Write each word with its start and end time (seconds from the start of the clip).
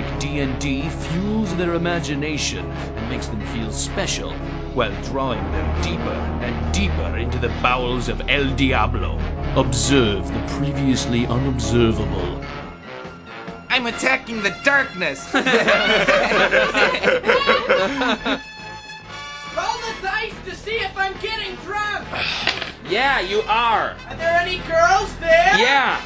like 0.00 0.20
D&D 0.20 0.88
fuels 0.88 1.56
their 1.56 1.74
imagination 1.74 2.64
and 2.64 3.10
makes 3.10 3.26
them 3.26 3.40
feel 3.48 3.72
special 3.72 4.32
while 4.74 4.92
drawing 5.02 5.42
them 5.50 5.82
deeper 5.82 6.18
and 6.44 6.72
deeper 6.72 7.16
into 7.16 7.36
the 7.38 7.48
bowels 7.60 8.08
of 8.08 8.30
El 8.30 8.54
Diablo. 8.54 9.18
Observe 9.56 10.32
the 10.32 10.54
previously 10.56 11.26
unobservable. 11.26 12.44
I'm 13.68 13.86
attacking 13.86 14.40
the 14.44 14.54
darkness. 14.62 15.18
Roll 15.34 15.44
the 19.82 19.94
dice 20.00 20.34
to 20.44 20.54
see 20.54 20.76
if 20.76 20.96
I'm 20.96 21.18
getting 21.20 21.56
drunk. 21.64 22.06
yeah, 22.88 23.18
you 23.18 23.40
are. 23.48 23.96
Are 24.08 24.16
there 24.16 24.38
any 24.38 24.58
girls 24.58 25.12
there? 25.16 25.58
Yeah. 25.58 26.00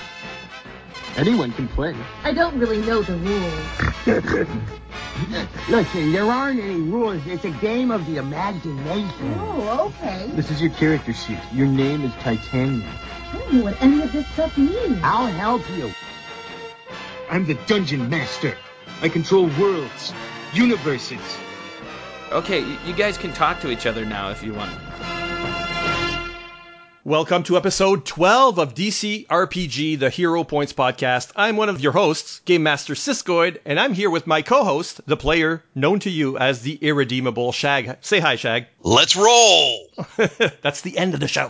Anyone 1.16 1.52
can 1.52 1.68
play. 1.68 1.94
I 2.24 2.32
don't 2.32 2.58
really 2.58 2.80
know 2.80 3.02
the 3.02 3.16
rules. 3.16 3.68
Listen, 5.68 6.12
there 6.12 6.24
aren't 6.24 6.58
any 6.58 6.80
rules. 6.80 7.20
It's 7.26 7.44
a 7.44 7.50
game 7.50 7.90
of 7.90 8.06
the 8.06 8.16
imagination. 8.16 9.34
Oh, 9.38 9.92
okay. 10.00 10.30
This 10.32 10.50
is 10.50 10.60
your 10.60 10.70
character 10.70 11.12
sheet. 11.12 11.38
Your 11.52 11.66
name 11.66 12.02
is 12.02 12.12
Titanium. 12.14 12.88
I 13.32 13.38
don't 13.38 13.52
know 13.52 13.64
what 13.64 13.82
any 13.82 14.02
of 14.02 14.12
this 14.12 14.26
stuff 14.28 14.56
means. 14.56 14.98
I'll 15.02 15.26
help 15.26 15.62
you. 15.76 15.92
I'm 17.30 17.44
the 17.44 17.54
dungeon 17.66 18.08
master. 18.08 18.56
I 19.02 19.08
control 19.08 19.50
worlds, 19.60 20.14
universes. 20.54 21.20
Okay, 22.30 22.60
you 22.86 22.94
guys 22.94 23.18
can 23.18 23.32
talk 23.34 23.60
to 23.60 23.70
each 23.70 23.84
other 23.84 24.06
now 24.06 24.30
if 24.30 24.42
you 24.42 24.54
want. 24.54 24.72
Welcome 27.04 27.42
to 27.44 27.56
episode 27.56 28.06
12 28.06 28.58
of 28.60 28.74
DC 28.74 29.26
RPG, 29.26 29.98
the 29.98 30.08
Hero 30.08 30.44
Points 30.44 30.72
podcast. 30.72 31.32
I'm 31.34 31.56
one 31.56 31.68
of 31.68 31.80
your 31.80 31.90
hosts, 31.90 32.40
Game 32.44 32.62
Master 32.62 32.94
Siskoid, 32.94 33.58
and 33.64 33.80
I'm 33.80 33.92
here 33.92 34.08
with 34.08 34.28
my 34.28 34.40
co-host, 34.40 35.00
the 35.04 35.16
player 35.16 35.64
known 35.74 35.98
to 35.98 36.10
you 36.10 36.38
as 36.38 36.62
the 36.62 36.78
irredeemable 36.80 37.50
Shag. 37.50 37.96
Say 38.02 38.20
hi, 38.20 38.36
Shag. 38.36 38.66
Let's 38.84 39.16
roll. 39.16 39.88
That's 40.62 40.82
the 40.82 40.96
end 40.96 41.14
of 41.14 41.18
the 41.18 41.26
show. 41.26 41.46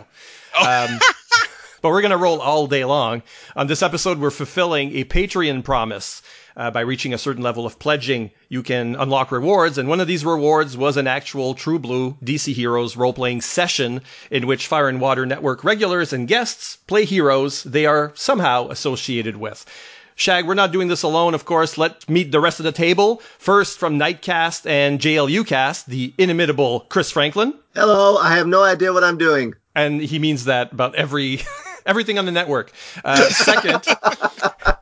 Um, 0.58 0.98
but 1.82 1.90
we're 1.90 2.00
going 2.00 2.12
to 2.12 2.16
roll 2.16 2.40
all 2.40 2.66
day 2.66 2.86
long. 2.86 3.22
On 3.54 3.66
this 3.66 3.82
episode, 3.82 4.20
we're 4.20 4.30
fulfilling 4.30 4.96
a 4.96 5.04
Patreon 5.04 5.64
promise. 5.64 6.22
Uh, 6.56 6.70
by 6.70 6.80
reaching 6.80 7.14
a 7.14 7.18
certain 7.18 7.42
level 7.42 7.64
of 7.64 7.78
pledging, 7.78 8.30
you 8.48 8.62
can 8.62 8.94
unlock 8.96 9.32
rewards, 9.32 9.78
and 9.78 9.88
one 9.88 10.00
of 10.00 10.06
these 10.06 10.24
rewards 10.24 10.76
was 10.76 10.96
an 10.96 11.06
actual 11.06 11.54
True 11.54 11.78
Blue 11.78 12.16
DC 12.24 12.52
Heroes 12.52 12.96
role 12.96 13.12
playing 13.12 13.40
session 13.40 14.02
in 14.30 14.46
which 14.46 14.66
Fire 14.66 14.88
and 14.88 15.00
Water 15.00 15.24
Network 15.24 15.64
regulars 15.64 16.12
and 16.12 16.28
guests 16.28 16.76
play 16.86 17.04
heroes 17.04 17.62
they 17.62 17.86
are 17.86 18.12
somehow 18.14 18.68
associated 18.68 19.36
with. 19.36 19.64
Shag, 20.14 20.46
we're 20.46 20.54
not 20.54 20.72
doing 20.72 20.88
this 20.88 21.02
alone, 21.02 21.34
of 21.34 21.44
course. 21.44 21.78
Let's 21.78 22.08
meet 22.08 22.32
the 22.32 22.40
rest 22.40 22.60
of 22.60 22.64
the 22.64 22.72
table. 22.72 23.22
First, 23.38 23.78
from 23.78 23.98
Nightcast 23.98 24.68
and 24.68 25.00
JLU 25.00 25.46
Cast, 25.46 25.88
the 25.88 26.12
inimitable 26.18 26.80
Chris 26.88 27.10
Franklin. 27.10 27.54
Hello, 27.74 28.18
I 28.18 28.36
have 28.36 28.46
no 28.46 28.62
idea 28.62 28.92
what 28.92 29.04
I'm 29.04 29.16
doing. 29.16 29.54
And 29.74 30.02
he 30.02 30.18
means 30.18 30.44
that 30.44 30.72
about 30.72 30.94
every 30.96 31.40
everything 31.86 32.18
on 32.18 32.26
the 32.26 32.32
network. 32.32 32.72
Uh, 33.04 33.16
second, 33.30 33.86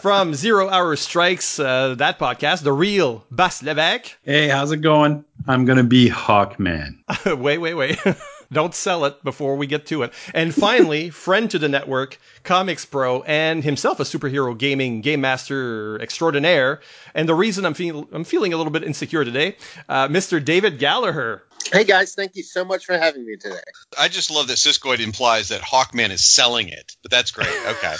from 0.00 0.34
Zero 0.34 0.68
Hour 0.68 0.96
Strikes, 0.96 1.58
uh, 1.58 1.94
that 1.98 2.18
podcast, 2.18 2.62
the 2.62 2.72
real 2.72 3.24
Bas 3.30 3.62
Levesque. 3.62 4.16
Hey, 4.24 4.48
how's 4.48 4.72
it 4.72 4.78
going? 4.78 5.24
I'm 5.46 5.64
gonna 5.64 5.84
be 5.84 6.08
Hawkman. 6.08 6.98
wait, 7.38 7.58
wait, 7.58 7.74
wait. 7.74 7.98
Don't 8.52 8.74
sell 8.74 9.04
it 9.04 9.22
before 9.22 9.54
we 9.56 9.68
get 9.68 9.86
to 9.86 10.02
it. 10.02 10.12
And 10.34 10.52
finally, 10.52 11.10
friend 11.26 11.48
to 11.52 11.58
the 11.58 11.68
network, 11.68 12.18
Comics 12.42 12.84
Pro, 12.84 13.22
and 13.22 13.62
himself 13.62 14.00
a 14.00 14.02
superhero 14.02 14.58
gaming 14.58 15.02
game 15.02 15.20
master 15.20 16.00
extraordinaire. 16.02 16.80
And 17.14 17.28
the 17.28 17.34
reason 17.34 17.64
I'm, 17.64 17.74
feel- 17.74 18.08
I'm 18.12 18.24
feeling 18.24 18.52
a 18.52 18.56
little 18.56 18.72
bit 18.72 18.82
insecure 18.82 19.24
today, 19.24 19.56
uh, 19.88 20.08
Mr. 20.08 20.44
David 20.44 20.80
Gallagher. 20.80 21.44
Hey 21.72 21.84
guys, 21.84 22.14
thank 22.14 22.34
you 22.34 22.42
so 22.42 22.64
much 22.64 22.86
for 22.86 22.98
having 22.98 23.24
me 23.24 23.36
today. 23.36 23.60
I 23.96 24.08
just 24.08 24.30
love 24.30 24.48
that 24.48 24.56
Siskoid 24.56 24.98
implies 24.98 25.50
that 25.50 25.60
Hawkman 25.60 26.10
is 26.10 26.24
selling 26.24 26.68
it, 26.68 26.96
but 27.02 27.10
that's 27.12 27.30
great. 27.30 27.54
Okay. 27.66 27.94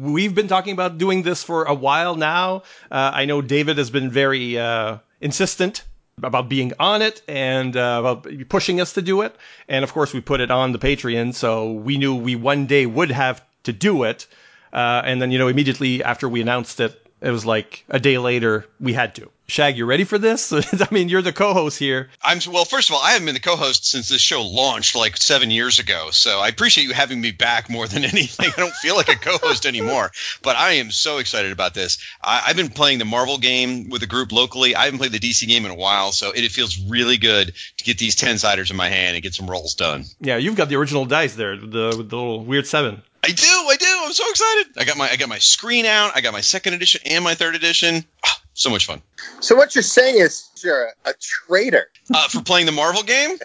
We've 0.00 0.34
been 0.34 0.48
talking 0.48 0.72
about 0.72 0.98
doing 0.98 1.22
this 1.22 1.42
for 1.42 1.64
a 1.64 1.74
while 1.74 2.14
now. 2.16 2.62
Uh, 2.90 3.10
I 3.14 3.24
know 3.24 3.42
David 3.42 3.78
has 3.78 3.90
been 3.90 4.10
very 4.10 4.58
uh, 4.58 4.98
insistent 5.20 5.84
about 6.22 6.48
being 6.48 6.72
on 6.78 7.02
it 7.02 7.22
and 7.26 7.76
uh, 7.76 7.98
about 8.00 8.26
pushing 8.48 8.80
us 8.80 8.92
to 8.94 9.02
do 9.02 9.22
it. 9.22 9.34
And 9.68 9.84
of 9.84 9.92
course, 9.92 10.12
we 10.12 10.20
put 10.20 10.40
it 10.40 10.50
on 10.50 10.72
the 10.72 10.78
Patreon, 10.78 11.34
so 11.34 11.72
we 11.72 11.98
knew 11.98 12.14
we 12.14 12.36
one 12.36 12.66
day 12.66 12.86
would 12.86 13.10
have 13.10 13.44
to 13.64 13.72
do 13.72 14.04
it. 14.04 14.26
Uh, 14.72 15.02
and 15.04 15.20
then, 15.20 15.30
you 15.30 15.38
know, 15.38 15.48
immediately 15.48 16.02
after 16.02 16.28
we 16.28 16.40
announced 16.40 16.80
it, 16.80 17.01
it 17.22 17.30
was 17.30 17.46
like 17.46 17.84
a 17.88 18.00
day 18.00 18.18
later, 18.18 18.66
we 18.80 18.92
had 18.92 19.14
to. 19.14 19.30
Shag, 19.46 19.76
you 19.76 19.84
ready 19.84 20.04
for 20.04 20.18
this? 20.18 20.52
I 20.52 20.88
mean, 20.90 21.08
you're 21.08 21.20
the 21.20 21.32
co-host 21.32 21.78
here. 21.78 22.08
I'm 22.22 22.38
well. 22.50 22.64
First 22.64 22.88
of 22.88 22.94
all, 22.94 23.02
I 23.02 23.12
haven't 23.12 23.26
been 23.26 23.34
the 23.34 23.40
co-host 23.40 23.84
since 23.84 24.08
this 24.08 24.20
show 24.20 24.42
launched 24.42 24.96
like 24.96 25.16
seven 25.18 25.50
years 25.50 25.78
ago, 25.78 26.08
so 26.10 26.40
I 26.40 26.48
appreciate 26.48 26.84
you 26.84 26.94
having 26.94 27.20
me 27.20 27.32
back 27.32 27.68
more 27.68 27.86
than 27.86 28.04
anything. 28.14 28.50
I 28.56 28.58
don't 28.58 28.74
feel 28.74 28.96
like 28.96 29.10
a 29.10 29.16
co-host 29.16 29.66
anymore, 29.66 30.10
but 30.42 30.56
I 30.56 30.74
am 30.74 30.90
so 30.90 31.18
excited 31.18 31.52
about 31.52 31.74
this. 31.74 31.98
I, 32.22 32.44
I've 32.46 32.56
been 32.56 32.70
playing 32.70 32.98
the 32.98 33.04
Marvel 33.04 33.38
game 33.38 33.90
with 33.90 34.02
a 34.02 34.06
group 34.06 34.32
locally. 34.32 34.74
I 34.74 34.86
haven't 34.86 34.98
played 34.98 35.12
the 35.12 35.18
DC 35.18 35.46
game 35.46 35.64
in 35.64 35.70
a 35.70 35.76
while, 35.76 36.12
so 36.12 36.30
it, 36.30 36.44
it 36.44 36.50
feels 36.50 36.78
really 36.78 37.18
good 37.18 37.52
to 37.76 37.84
get 37.84 37.98
these 37.98 38.14
ten 38.16 38.38
siders 38.38 38.70
in 38.70 38.76
my 38.76 38.88
hand 38.88 39.16
and 39.16 39.22
get 39.22 39.34
some 39.34 39.50
rolls 39.50 39.74
done. 39.74 40.06
Yeah, 40.20 40.38
you've 40.38 40.56
got 40.56 40.70
the 40.70 40.76
original 40.76 41.04
dice 41.04 41.34
there, 41.34 41.56
the, 41.56 41.66
the 41.66 42.02
little 42.02 42.42
weird 42.42 42.66
seven. 42.66 43.02
I 43.24 43.28
do, 43.30 43.46
I 43.46 43.76
do. 43.78 43.86
I'm 44.04 44.12
so 44.12 44.28
excited. 44.30 44.66
I 44.78 44.84
got 44.84 44.96
my 44.96 45.08
I 45.08 45.16
got 45.16 45.28
my 45.28 45.38
screen 45.38 45.86
out. 45.86 46.12
I 46.16 46.20
got 46.20 46.32
my 46.32 46.40
second 46.40 46.74
edition 46.74 47.02
and 47.06 47.22
my 47.22 47.34
third 47.34 47.54
edition. 47.54 48.04
Ah, 48.26 48.40
so 48.54 48.68
much 48.70 48.86
fun. 48.86 49.00
So 49.40 49.54
what 49.56 49.74
you're 49.74 49.82
saying 49.82 50.18
is 50.18 50.48
you're 50.62 50.86
a, 51.04 51.10
a 51.10 51.14
traitor. 51.20 51.88
Uh, 52.12 52.28
for 52.28 52.42
playing 52.42 52.66
the 52.66 52.72
Marvel 52.72 53.02
game? 53.02 53.36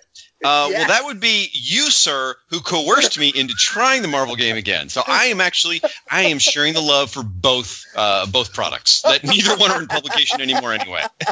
Uh, 0.44 0.68
Yes. 0.70 0.78
Well, 0.78 0.88
that 0.90 1.06
would 1.06 1.20
be 1.20 1.50
you, 1.52 1.90
sir, 1.90 2.36
who 2.52 2.60
coerced 2.60 3.18
me 3.18 3.32
into 3.34 3.56
trying 3.56 4.04
the 4.04 4.08
Marvel 4.08 4.36
game 4.36 4.56
again. 4.56 4.88
So 4.90 5.02
I 5.06 5.26
am 5.26 5.42
actually, 5.42 5.82
I 6.12 6.26
am 6.26 6.38
sharing 6.38 6.76
the 6.76 6.82
love 6.82 7.10
for 7.10 7.24
both, 7.24 7.84
uh, 7.96 8.28
both 8.28 8.54
products. 8.54 9.02
That 9.02 9.24
neither 9.24 9.56
one 9.58 9.72
are 9.72 9.82
in 9.82 9.88
publication 9.88 10.40
anymore, 10.42 10.74
anyway. 10.74 11.02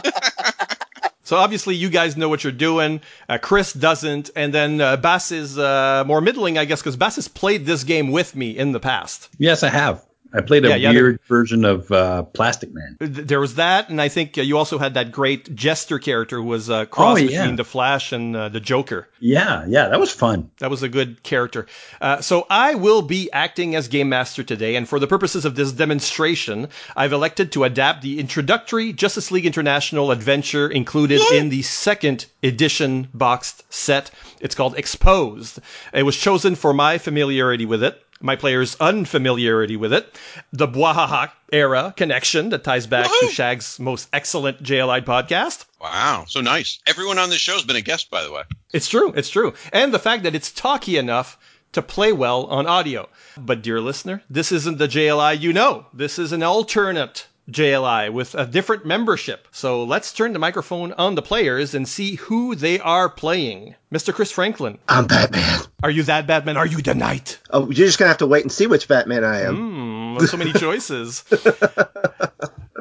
So 1.25 1.36
obviously 1.38 1.75
you 1.75 1.90
guys 1.90 2.16
know 2.16 2.30
what 2.30 2.44
you're 2.44 2.53
doing. 2.53 3.02
Uh, 3.28 3.40
Chris 3.40 3.74
doesn't, 3.74 4.30
and 4.36 4.53
then 4.53 4.80
uh, 4.80 4.96
Bass 4.97 5.31
is 5.31 5.58
uh, 5.58 6.03
more 6.06 6.22
middling, 6.22 6.58
I 6.58 6.66
guess, 6.66 6.81
because 6.81 6.96
Bass 6.96 7.16
has 7.16 7.28
played 7.28 7.66
this 7.66 7.84
game 7.84 8.12
with 8.12 8.36
me 8.36 8.56
in 8.58 8.72
the 8.72 8.80
past. 8.80 9.30
Yes, 9.40 9.64
I 9.64 9.69
have. 9.69 10.06
I 10.35 10.41
played 10.41 10.66
a 10.66 10.69
Yeah, 10.69 10.75
yeah, 10.75 10.91
weird 10.91 11.19
version 11.28 11.63
of 11.66 11.91
uh, 11.91 12.23
Plastic 12.23 12.73
Man. 12.73 12.97
Th- 13.00 13.28
There 13.28 13.40
was 13.40 13.56
that, 13.56 13.90
and 13.90 14.01
I 14.01 14.09
think 14.09 14.38
uh, 14.38 14.41
you 14.41 14.57
also 14.57 14.78
had 14.78 14.94
that 14.96 15.12
great 15.12 15.56
Jester 15.56 15.97
character 16.00 16.38
who 16.38 16.44
was 16.44 16.69
uh, 16.69 16.85
cross 16.85 17.18
Oh, 17.18 17.22
yeah. 17.22 17.41
between 17.41 17.56
the 17.56 17.63
Flash 17.63 18.12
and 18.12 18.35
uh, 18.35 18.50
the 18.50 18.59
Joker. 18.59 19.07
Yeah, 19.19 19.66
yeah, 19.68 19.88
that 19.88 20.00
was 20.00 20.12
fun. 20.12 20.50
That 20.59 20.69
was 20.69 20.84
a 20.84 20.90
good 20.90 21.23
character. 21.23 21.66
Uh, 22.01 22.22
so 22.22 22.46
I 22.50 22.75
will 22.75 23.01
be 23.01 23.31
acting 23.31 23.75
as 23.75 23.88
game 23.88 24.09
master 24.09 24.44
today, 24.44 24.75
and 24.75 24.88
for 24.88 25.00
the 25.00 25.07
purposes 25.07 25.46
of 25.46 25.56
this 25.56 25.72
demonstration, 25.72 26.67
I've 26.96 27.13
elected 27.13 27.52
to 27.53 27.63
adapt 27.63 28.02
the 28.02 28.19
introductory 28.19 28.94
Justice 28.94 29.31
League 29.31 29.46
International 29.46 30.12
adventure 30.12 30.69
included 30.69 31.22
in 31.34 31.50
the 31.50 31.62
second 31.62 32.25
edition 32.44 33.07
boxed 33.13 33.63
set. 33.73 34.12
It's 34.41 34.56
called 34.56 34.78
Exposed. 34.78 35.59
It 35.94 36.03
was 36.03 36.17
chosen 36.17 36.56
for 36.56 36.73
my 36.73 36.97
familiarity 36.97 37.66
with 37.66 37.84
it. 37.84 38.02
My 38.22 38.36
players' 38.36 38.76
unfamiliarity 38.80 39.76
with 39.76 39.92
it, 39.92 40.18
the 40.53 40.68
Bwahaha 40.68 41.31
era 41.52 41.94
connection 41.98 42.50
that 42.50 42.64
ties 42.64 42.88
back 42.88 43.09
to 43.20 43.28
Shag's 43.28 43.78
most 43.80 44.08
excellent 44.14 44.64
JLI 44.64 45.03
podcast. 45.03 45.66
Wow, 45.82 46.26
so 46.28 46.41
nice. 46.41 46.79
Everyone 46.88 47.20
on 47.20 47.29
this 47.29 47.41
show 47.41 47.53
has 47.53 47.64
been 47.64 47.76
a 47.76 47.82
guest, 47.82 48.09
by 48.09 48.23
the 48.23 48.32
way. 48.32 48.44
It's 48.73 48.88
true. 48.88 49.14
It's 49.16 49.29
true. 49.29 49.53
And 49.73 49.94
the 49.94 50.00
fact 50.00 50.23
that 50.23 50.34
it's 50.34 50.52
talky 50.52 50.97
enough 50.97 51.38
to 51.73 51.82
play 51.82 52.14
well 52.14 52.46
on 52.46 52.66
audio. 52.67 53.09
But 53.38 53.62
dear 53.62 53.82
listener, 53.82 54.23
this 54.29 54.52
isn't 54.53 54.78
the 54.78 54.88
JLI 54.88 55.40
you 55.40 55.52
know. 55.52 55.85
This 55.94 56.18
is 56.18 56.32
an 56.32 56.41
alternate 56.41 57.28
JLI 57.52 58.12
with 58.12 58.34
a 58.36 58.46
different 58.46 58.86
membership. 58.86 59.47
So 59.52 59.84
let's 59.84 60.14
turn 60.14 60.34
the 60.34 60.40
microphone 60.40 60.94
on 60.94 61.16
the 61.16 61.22
players 61.22 61.76
and 61.76 61.88
see 61.88 62.16
who 62.16 62.56
they 62.56 62.80
are 62.80 63.09
playing. 63.09 63.76
Mr. 63.94 64.14
Chris 64.14 64.32
Franklin, 64.32 64.78
I'm 64.90 65.06
Batman. 65.08 65.59
are 65.84 65.90
you 65.90 66.03
that 66.03 66.28
Batman? 66.28 66.58
Are 66.58 66.66
you 66.66 66.82
the 66.82 66.96
Knight? 66.96 67.40
Oh, 67.50 67.66
you're 67.66 67.88
just 67.88 68.00
gonna 68.00 68.09
have 68.09 68.18
to 68.20 68.28
wait 68.28 68.44
and 68.44 68.52
see 68.52 68.68
which 68.68 68.88
Batman 68.88 69.24
I 69.24 69.42
am. 69.42 70.18
Hmm, 70.18 70.26
so 70.26 70.38
many 70.38 70.53
choices. 70.59 71.24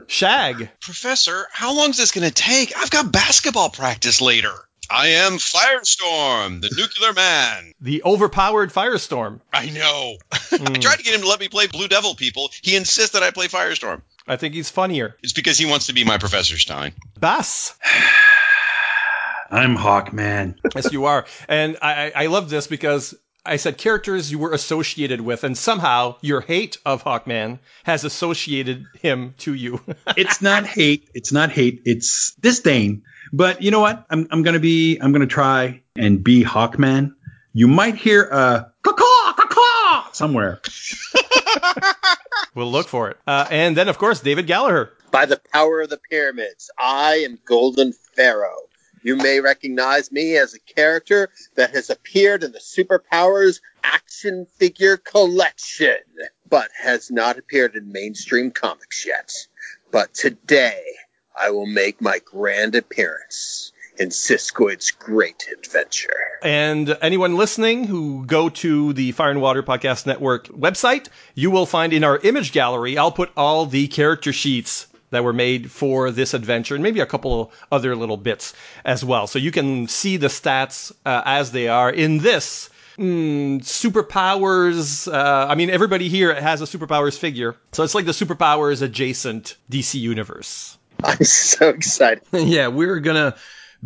Shag, 0.07 0.71
Professor, 0.81 1.47
how 1.51 1.75
long 1.77 1.91
is 1.91 1.97
this 1.97 2.13
going 2.13 2.27
to 2.29 2.35
take? 2.35 2.77
I've 2.77 2.91
got 2.91 3.11
basketball 3.11 3.71
practice 3.71 4.21
later. 4.21 4.53
I 4.95 5.09
am 5.09 5.39
Firestorm, 5.39 6.61
the 6.61 6.71
nuclear 6.77 7.13
man. 7.13 7.73
the 7.81 8.03
overpowered 8.05 8.73
Firestorm. 8.73 9.41
I 9.53 9.69
know. 9.71 10.19
Hmm. 10.33 10.69
I 10.69 10.79
tried 10.79 10.99
to 10.99 11.03
get 11.03 11.15
him 11.15 11.23
to 11.23 11.29
let 11.29 11.41
me 11.41 11.49
play 11.49 11.67
Blue 11.67 11.89
Devil 11.89 12.15
people. 12.15 12.51
He 12.63 12.77
insists 12.77 13.11
that 13.11 13.23
I 13.25 13.33
play 13.33 13.49
Firestorm. 13.49 14.03
I 14.29 14.37
think 14.37 14.55
he's 14.55 14.71
funnier. 14.71 15.17
It's 15.23 15.33
because 15.33 15.59
he 15.59 15.67
wants 15.67 15.89
to 15.89 15.95
be 15.95 16.05
my 16.05 16.19
Professor 16.19 16.57
Stein. 16.59 16.93
Bass. 17.19 17.75
I'm 19.51 19.77
Hawkman. 19.77 20.57
Yes, 20.77 20.93
you 20.93 21.07
are. 21.07 21.27
And 21.49 21.77
I, 21.83 22.13
I 22.15 22.25
I 22.25 22.27
love 22.27 22.49
this 22.49 22.69
because 22.69 23.15
I 23.45 23.57
said 23.57 23.79
characters 23.79 24.31
you 24.31 24.39
were 24.39 24.53
associated 24.53 25.21
with, 25.21 25.45
and 25.45 25.59
somehow 25.59 26.17
your 26.21 26.41
hate 26.41 26.79
of 26.87 27.03
Hawkman 27.05 27.59
has 27.83 28.05
associated 28.05 28.87
him 29.03 29.35
to 29.39 29.55
you. 29.55 29.81
it's 30.17 30.41
not 30.41 30.67
hate. 30.67 31.09
It's 31.15 31.33
not 31.33 31.51
hate. 31.51 31.83
It's 31.85 32.35
disdain. 32.41 33.03
But 33.35 33.63
you 33.63 33.73
know 33.73 33.81
what? 33.81 34.07
I'm, 34.11 34.29
I'm 34.31 34.45
gonna 34.45 34.61
be. 34.61 34.97
I'm 34.99 35.11
gonna 35.11 35.27
try 35.27 35.83
and 35.97 36.23
be 36.23 36.45
Hawkman. 36.45 37.15
You 37.53 37.67
might 37.67 37.97
hear 37.97 38.23
a 38.23 38.73
caw 38.85 39.33
caw 39.33 40.09
somewhere. 40.13 40.61
we'll 42.55 42.71
look 42.71 42.87
for 42.87 43.11
it. 43.11 43.17
Uh, 43.27 43.45
and 43.51 43.77
then, 43.77 43.89
of 43.89 43.99
course, 43.99 44.21
David 44.21 44.47
Gallagher. 44.47 44.93
By 45.11 45.27
the 45.27 45.41
power 45.53 45.81
of 45.81 45.91
the 45.91 45.99
pyramids, 45.99 46.71
I 46.79 47.25
am 47.29 47.41
Golden 47.45 47.93
Pharaoh. 48.15 48.69
You 49.03 49.17
may 49.17 49.41
recognize 49.41 50.13
me 50.13 50.37
as 50.37 50.55
a 50.55 50.61
character 50.61 51.29
that 51.57 51.75
has 51.75 51.91
appeared 51.91 52.45
in 52.45 52.53
the 52.53 52.61
Superpowers 52.61 53.61
action 53.83 54.47
figure 54.59 54.97
collection, 54.97 55.97
but 56.49 56.71
has 56.81 57.11
not 57.11 57.37
appeared 57.37 57.75
in 57.75 57.91
mainstream 57.91 58.53
comics 58.53 59.05
yet. 59.05 59.33
But 59.91 60.15
today, 60.15 60.83
I 61.37 61.51
will 61.51 61.67
make 61.67 62.01
my 62.01 62.21
grand 62.25 62.75
appearance 62.75 63.73
in 63.99 64.09
Siskoid's 64.09 64.91
great 64.91 65.47
adventure. 65.53 66.11
And 66.43 66.97
anyone 67.01 67.37
listening 67.37 67.85
who 67.85 68.25
go 68.27 68.49
to 68.49 68.93
the 68.93 69.13
Fire 69.13 69.31
and 69.31 69.41
Water 69.41 69.63
Podcast 69.63 70.07
Network 70.07 70.49
website, 70.49 71.09
you 71.35 71.51
will 71.51 71.67
find 71.67 71.93
in 71.93 72.05
our 72.05 72.19
image 72.19 72.53
gallery, 72.53 72.99
I'll 72.99 73.13
put 73.13 73.31
all 73.37 73.67
the 73.67 73.87
character 73.89 74.33
sheets 74.33 74.87
that 75.11 75.25
were 75.25 75.33
made 75.33 75.71
for 75.71 76.11
this 76.11 76.35
adventure 76.35 76.75
and 76.75 76.83
maybe 76.83 77.01
a 77.01 77.07
couple 77.07 77.53
other 77.71 77.95
little 77.95 78.17
bits 78.17 78.53
as 78.85 79.05
well. 79.05 79.27
So 79.27 79.39
you 79.39 79.53
can 79.53 79.87
see 79.87 80.17
the 80.17 80.27
stats 80.27 80.93
uh, 81.07 81.23
as 81.25 81.53
they 81.53 81.69
are 81.69 81.91
in 81.91 82.19
this. 82.19 82.69
Mm, 82.99 83.61
superpowers. 83.61 85.13
Uh, 85.13 85.47
I 85.49 85.55
mean, 85.57 85.71
everybody 85.71 86.09
here 86.09 86.35
has 86.35 86.63
a 86.63 86.65
superpowers 86.65 87.19
figure. 87.19 87.57
So 87.73 87.83
it's 87.83 87.95
like 87.95 88.07
the 88.07 88.13
superpowers 88.13 88.83
adjacent 88.83 89.57
DC 89.71 89.99
universe. 90.01 90.79
I'm 91.19 91.25
so 91.25 91.69
excited. 91.69 92.23
yeah, 92.33 92.69
we're 92.69 93.01
going 93.01 93.17
to 93.17 93.37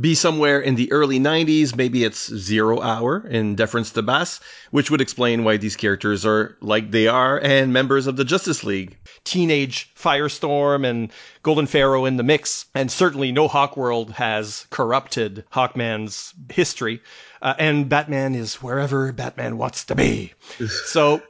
be 0.00 0.14
somewhere 0.14 0.60
in 0.60 0.76
the 0.76 0.92
early 0.92 1.18
90s. 1.18 1.74
Maybe 1.74 2.04
it's 2.04 2.32
zero 2.32 2.80
hour 2.80 3.26
in 3.26 3.56
deference 3.56 3.90
to 3.92 4.02
Bass, 4.02 4.38
which 4.70 4.90
would 4.90 5.00
explain 5.00 5.42
why 5.42 5.56
these 5.56 5.74
characters 5.74 6.24
are 6.24 6.56
like 6.60 6.92
they 6.92 7.08
are 7.08 7.40
and 7.40 7.72
members 7.72 8.06
of 8.06 8.16
the 8.16 8.24
Justice 8.24 8.62
League. 8.62 8.96
Teenage 9.24 9.92
Firestorm 9.96 10.86
and 10.86 11.10
Golden 11.42 11.66
Pharaoh 11.66 12.04
in 12.04 12.16
the 12.16 12.22
mix. 12.22 12.66
And 12.74 12.90
certainly 12.90 13.32
no 13.32 13.48
Hawkworld 13.48 14.10
has 14.12 14.66
corrupted 14.70 15.44
Hawkman's 15.50 16.34
history. 16.52 17.02
Uh, 17.42 17.54
and 17.58 17.88
Batman 17.88 18.36
is 18.36 18.62
wherever 18.62 19.10
Batman 19.12 19.58
wants 19.58 19.84
to 19.86 19.96
be. 19.96 20.34
so 20.68 21.20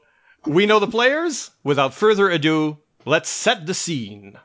we 0.44 0.67
know 0.67 0.79
the 0.79 0.87
players. 0.87 1.50
Without 1.64 1.94
further 1.94 2.29
ado, 2.29 2.76
let's 3.06 3.31
set 3.31 3.64
the 3.64 3.75
scene. 3.75 4.37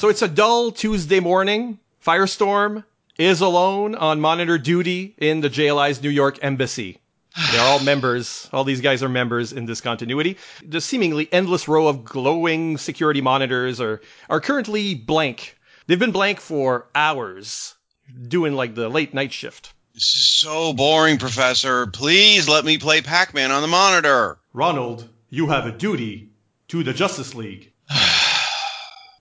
So 0.00 0.08
it's 0.08 0.22
a 0.22 0.28
dull 0.28 0.72
Tuesday 0.72 1.20
morning. 1.20 1.78
Firestorm 2.02 2.84
is 3.18 3.42
alone 3.42 3.94
on 3.94 4.18
monitor 4.18 4.56
duty 4.56 5.14
in 5.18 5.42
the 5.42 5.50
JLI's 5.50 6.02
New 6.02 6.08
York 6.08 6.38
embassy. 6.40 6.96
They're 7.52 7.60
all 7.60 7.80
members. 7.80 8.48
All 8.50 8.64
these 8.64 8.80
guys 8.80 9.02
are 9.02 9.10
members 9.10 9.52
in 9.52 9.66
this 9.66 9.82
continuity. 9.82 10.38
The 10.64 10.80
seemingly 10.80 11.28
endless 11.30 11.68
row 11.68 11.86
of 11.86 12.02
glowing 12.02 12.78
security 12.78 13.20
monitors 13.20 13.78
are, 13.78 14.00
are 14.30 14.40
currently 14.40 14.94
blank. 14.94 15.58
They've 15.86 15.98
been 15.98 16.12
blank 16.12 16.40
for 16.40 16.86
hours, 16.94 17.74
doing 18.26 18.54
like 18.54 18.74
the 18.74 18.88
late 18.88 19.12
night 19.12 19.34
shift. 19.34 19.74
This 19.92 20.14
is 20.14 20.26
so 20.26 20.72
boring, 20.72 21.18
Professor. 21.18 21.86
Please 21.88 22.48
let 22.48 22.64
me 22.64 22.78
play 22.78 23.02
Pac 23.02 23.34
Man 23.34 23.52
on 23.52 23.60
the 23.60 23.68
monitor. 23.68 24.38
Ronald, 24.54 25.06
you 25.28 25.48
have 25.48 25.66
a 25.66 25.72
duty 25.72 26.30
to 26.68 26.82
the 26.82 26.94
Justice 26.94 27.34
League. 27.34 27.70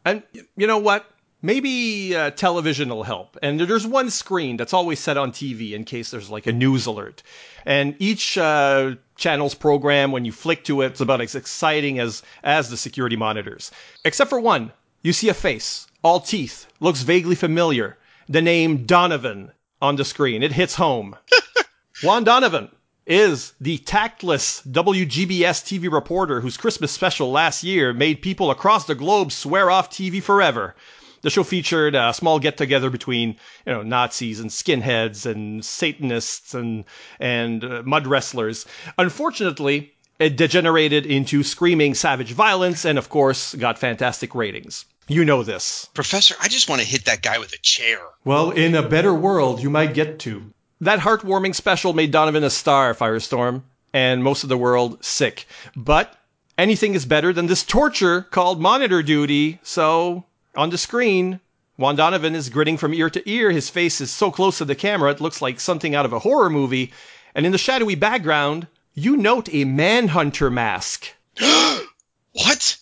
And 0.09 0.23
you 0.55 0.67
know 0.67 0.77
what? 0.77 1.05
Maybe 1.41 2.15
uh, 2.15 2.31
television 2.31 2.89
will 2.89 3.03
help. 3.03 3.37
And 3.41 3.59
there's 3.61 3.87
one 3.87 4.09
screen 4.09 4.57
that's 4.57 4.73
always 4.73 4.99
set 4.99 5.17
on 5.17 5.31
TV 5.31 5.71
in 5.71 5.85
case 5.85 6.11
there's 6.11 6.29
like 6.29 6.47
a 6.47 6.51
news 6.51 6.85
alert. 6.85 7.23
And 7.65 7.95
each 7.99 8.37
uh, 8.37 8.95
channel's 9.15 9.53
program, 9.53 10.11
when 10.11 10.25
you 10.25 10.31
flick 10.31 10.65
to 10.65 10.81
it, 10.81 10.87
it's 10.87 11.01
about 11.01 11.21
as 11.21 11.35
exciting 11.35 11.99
as 11.99 12.23
as 12.43 12.69
the 12.69 12.77
security 12.77 13.15
monitors. 13.15 13.71
Except 14.03 14.29
for 14.29 14.39
one, 14.39 14.71
you 15.01 15.13
see 15.13 15.29
a 15.29 15.33
face, 15.33 15.87
all 16.03 16.19
teeth, 16.19 16.65
looks 16.81 17.03
vaguely 17.03 17.35
familiar. 17.35 17.97
The 18.27 18.41
name 18.41 18.85
Donovan 18.85 19.51
on 19.81 19.95
the 19.95 20.05
screen. 20.05 20.43
It 20.43 20.51
hits 20.51 20.75
home. 20.75 21.15
Juan 22.03 22.23
Donovan 22.23 22.69
is 23.09 23.53
the 23.59 23.79
tactless 23.79 24.61
WGBS 24.69 25.63
TV 25.65 25.91
reporter 25.91 26.41
whose 26.41 26.57
Christmas 26.57 26.91
special 26.91 27.31
last 27.31 27.63
year 27.63 27.91
made 27.91 28.21
people 28.21 28.51
across 28.51 28.85
the 28.85 28.93
globe 28.93 29.31
swear 29.31 29.71
off 29.71 29.89
TV 29.89 30.21
forever. 30.21 30.75
The 31.21 31.31
show 31.31 31.43
featured 31.43 31.95
a 31.95 32.13
small 32.13 32.37
get 32.39 32.55
together 32.55 32.91
between, 32.91 33.29
you 33.65 33.73
know, 33.73 33.81
Nazis 33.81 34.39
and 34.39 34.51
skinheads 34.51 35.25
and 35.25 35.65
Satanists 35.65 36.53
and, 36.53 36.85
and 37.19 37.63
uh, 37.63 37.81
mud 37.83 38.05
wrestlers. 38.05 38.67
Unfortunately, 38.97 39.91
it 40.19 40.37
degenerated 40.37 41.07
into 41.07 41.41
screaming 41.41 41.95
savage 41.95 42.31
violence 42.31 42.85
and, 42.85 42.99
of 42.99 43.09
course, 43.09 43.55
got 43.55 43.79
fantastic 43.79 44.35
ratings. 44.35 44.85
You 45.07 45.25
know 45.25 45.41
this. 45.41 45.89
Professor, 45.95 46.35
I 46.39 46.47
just 46.47 46.69
want 46.69 46.81
to 46.81 46.87
hit 46.87 47.05
that 47.05 47.23
guy 47.23 47.39
with 47.39 47.53
a 47.53 47.57
chair. 47.57 47.99
Well, 48.23 48.51
in 48.51 48.75
a 48.75 48.87
better 48.87 49.13
world, 49.13 49.63
you 49.63 49.71
might 49.71 49.95
get 49.95 50.19
to. 50.19 50.53
That 50.81 50.99
heartwarming 50.99 51.55
special 51.55 51.91
made 51.91 52.11
Donovan 52.11 52.45
a 52.45 52.49
star, 52.49 52.93
Firestorm, 52.93 53.63
and 53.93 54.23
most 54.23 54.43
of 54.43 54.49
the 54.49 54.57
world 54.57 55.03
sick. 55.03 55.45
But 55.75 56.15
anything 56.57 56.93
is 56.93 57.05
better 57.05 57.33
than 57.33 57.47
this 57.47 57.63
torture 57.63 58.21
called 58.21 58.61
monitor 58.61 59.03
duty, 59.03 59.59
so 59.61 60.23
on 60.55 60.69
the 60.69 60.77
screen, 60.77 61.41
Juan 61.75 61.97
Donovan 61.97 62.33
is 62.33 62.47
grinning 62.47 62.77
from 62.77 62.93
ear 62.93 63.09
to 63.09 63.29
ear. 63.29 63.51
His 63.51 63.69
face 63.69 63.99
is 63.99 64.09
so 64.09 64.31
close 64.31 64.57
to 64.59 64.65
the 64.65 64.75
camera 64.75 65.11
it 65.11 65.19
looks 65.19 65.41
like 65.41 65.59
something 65.59 65.95
out 65.95 66.05
of 66.05 66.13
a 66.13 66.19
horror 66.19 66.49
movie. 66.49 66.93
And 67.35 67.45
in 67.45 67.51
the 67.51 67.57
shadowy 67.57 67.95
background, 67.95 68.67
you 68.93 69.17
note 69.17 69.49
a 69.53 69.65
manhunter 69.65 70.49
mask. 70.49 71.07
what? 71.39 72.77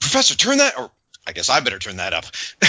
Professor, 0.00 0.34
turn 0.34 0.58
that 0.58 0.78
or 0.78 0.90
I 1.26 1.32
guess 1.32 1.48
I 1.48 1.60
better 1.60 1.78
turn 1.78 1.96
that 1.96 2.12
up. 2.12 2.26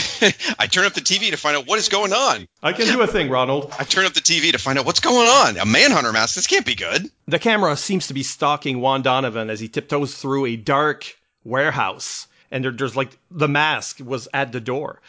I 0.60 0.68
turn 0.68 0.86
up 0.86 0.94
the 0.94 1.02
TV 1.02 1.32
to 1.32 1.38
find 1.38 1.58
out 1.58 1.68
what 1.68 1.78
is 1.78 1.90
going 1.90 2.14
on. 2.14 2.48
I 2.64 2.72
can 2.72 2.86
do 2.86 3.02
a 3.02 3.08
thing, 3.08 3.30
Ronald. 3.30 3.74
I 3.78 3.84
turn 3.84 4.06
up 4.06 4.14
the 4.14 4.22
TV 4.22 4.52
to 4.54 4.58
find 4.58 4.80
out 4.80 4.86
what's 4.86 5.02
going 5.02 5.28
on. 5.28 5.58
A 5.58 5.66
manhunter 5.66 6.14
mask. 6.14 6.36
This 6.36 6.48
can't 6.48 6.66
be 6.66 6.76
good. 6.76 7.10
The 7.28 7.40
camera 7.40 7.76
seems 7.76 8.08
to 8.08 8.14
be 8.14 8.24
stalking 8.24 8.80
Juan 8.80 9.02
Donovan 9.02 9.50
as 9.50 9.60
he 9.60 9.68
tiptoes 9.68 10.16
through 10.16 10.46
a 10.46 10.56
dark 10.56 11.18
warehouse. 11.44 12.28
And 12.50 12.64
there, 12.64 12.72
there's 12.72 12.96
like 12.96 13.18
the 13.30 13.50
mask 13.50 14.00
was 14.00 14.30
at 14.34 14.54
the 14.54 14.62
door. 14.62 15.02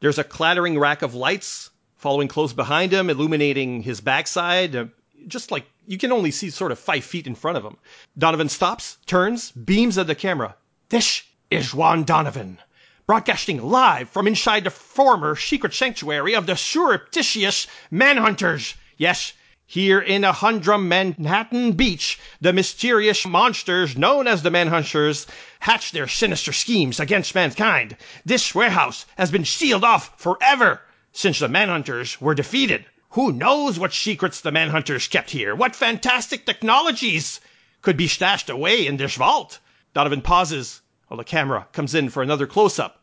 There's 0.00 0.18
a 0.18 0.24
clattering 0.24 0.78
rack 0.78 1.02
of 1.02 1.14
lights 1.14 1.68
following 1.96 2.28
close 2.28 2.54
behind 2.54 2.92
him, 2.92 3.10
illuminating 3.10 3.82
his 3.82 4.00
backside. 4.00 4.74
Uh, 4.74 4.86
just 5.26 5.50
like 5.50 5.66
you 5.86 5.98
can 5.98 6.12
only 6.12 6.30
see 6.30 6.48
sort 6.48 6.72
of 6.72 6.78
five 6.78 7.04
feet 7.04 7.26
in 7.26 7.34
front 7.34 7.58
of 7.58 7.64
him. 7.64 7.76
Donovan 8.16 8.48
stops, 8.48 8.96
turns, 9.04 9.50
beams 9.50 9.98
at 9.98 10.06
the 10.06 10.14
camera. 10.14 10.56
This 10.88 11.22
is 11.50 11.74
Juan 11.74 12.04
Donovan 12.04 12.58
broadcasting 13.06 13.62
live 13.62 14.08
from 14.08 14.26
inside 14.26 14.64
the 14.64 14.70
former 14.70 15.36
secret 15.36 15.74
sanctuary 15.74 16.34
of 16.34 16.46
the 16.46 16.56
surreptitious 16.56 17.66
Manhunters. 17.92 18.74
Yes, 18.96 19.34
here 19.66 20.00
in 20.00 20.24
a 20.24 20.32
humdrum 20.32 20.88
Manhattan 20.88 21.72
Beach, 21.72 22.18
the 22.40 22.52
mysterious 22.52 23.26
monsters 23.26 23.96
known 23.96 24.26
as 24.26 24.42
the 24.42 24.50
Manhunters 24.50 25.26
hatch 25.60 25.90
their 25.90 26.08
sinister 26.08 26.52
schemes 26.52 26.98
against 26.98 27.34
mankind. 27.34 27.96
This 28.24 28.54
warehouse 28.54 29.04
has 29.16 29.30
been 29.30 29.44
sealed 29.44 29.84
off 29.84 30.18
forever 30.18 30.80
since 31.12 31.38
the 31.38 31.48
Manhunters 31.48 32.20
were 32.20 32.34
defeated. 32.34 32.86
Who 33.10 33.32
knows 33.32 33.78
what 33.78 33.92
secrets 33.92 34.40
the 34.40 34.50
Manhunters 34.50 35.10
kept 35.10 35.30
here? 35.30 35.54
What 35.54 35.76
fantastic 35.76 36.46
technologies 36.46 37.40
could 37.82 37.96
be 37.96 38.08
stashed 38.08 38.48
away 38.48 38.86
in 38.86 38.96
this 38.96 39.14
vault? 39.14 39.58
Donovan 39.92 40.22
pauses 40.22 40.80
while 41.14 41.18
the 41.18 41.24
camera 41.24 41.64
comes 41.72 41.94
in 41.94 42.08
for 42.10 42.24
another 42.24 42.48
close 42.48 42.80
up. 42.80 43.00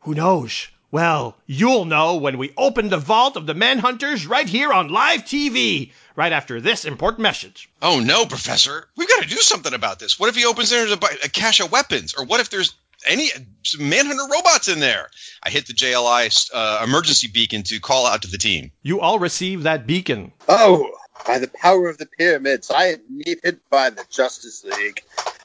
Who 0.00 0.14
knows? 0.14 0.68
Well, 0.90 1.34
you'll 1.46 1.86
know 1.86 2.16
when 2.16 2.36
we 2.36 2.52
open 2.58 2.90
the 2.90 2.98
vault 2.98 3.38
of 3.38 3.46
the 3.46 3.54
Manhunters 3.54 4.28
right 4.28 4.46
here 4.46 4.70
on 4.70 4.90
live 4.90 5.22
TV, 5.22 5.92
right 6.14 6.30
after 6.30 6.60
this 6.60 6.84
important 6.84 7.22
message. 7.22 7.70
Oh 7.80 8.00
no, 8.00 8.26
Professor. 8.26 8.86
We've 8.98 9.08
got 9.08 9.22
to 9.22 9.28
do 9.30 9.36
something 9.36 9.72
about 9.72 9.98
this. 9.98 10.20
What 10.20 10.28
if 10.28 10.36
he 10.36 10.44
opens 10.44 10.68
there 10.68 10.84
there's 10.84 10.92
a, 10.92 11.24
a 11.24 11.30
cache 11.30 11.60
of 11.60 11.72
weapons? 11.72 12.12
Or 12.12 12.26
what 12.26 12.40
if 12.40 12.50
there's 12.50 12.74
any 13.06 13.30
Manhunter 13.78 14.28
robots 14.30 14.68
in 14.68 14.78
there? 14.78 15.08
I 15.42 15.48
hit 15.48 15.66
the 15.66 15.72
JLI 15.72 16.50
uh, 16.52 16.84
emergency 16.84 17.28
beacon 17.28 17.62
to 17.62 17.80
call 17.80 18.04
out 18.04 18.22
to 18.22 18.30
the 18.30 18.36
team. 18.36 18.72
You 18.82 19.00
all 19.00 19.18
receive 19.18 19.62
that 19.62 19.86
beacon. 19.86 20.32
Oh, 20.50 20.90
by 21.26 21.38
the 21.38 21.48
power 21.48 21.88
of 21.88 21.96
the 21.96 22.06
pyramids, 22.06 22.70
I 22.70 22.88
am 22.88 23.00
needed 23.08 23.58
by 23.70 23.88
the 23.88 24.04
Justice 24.10 24.64
League. 24.64 25.02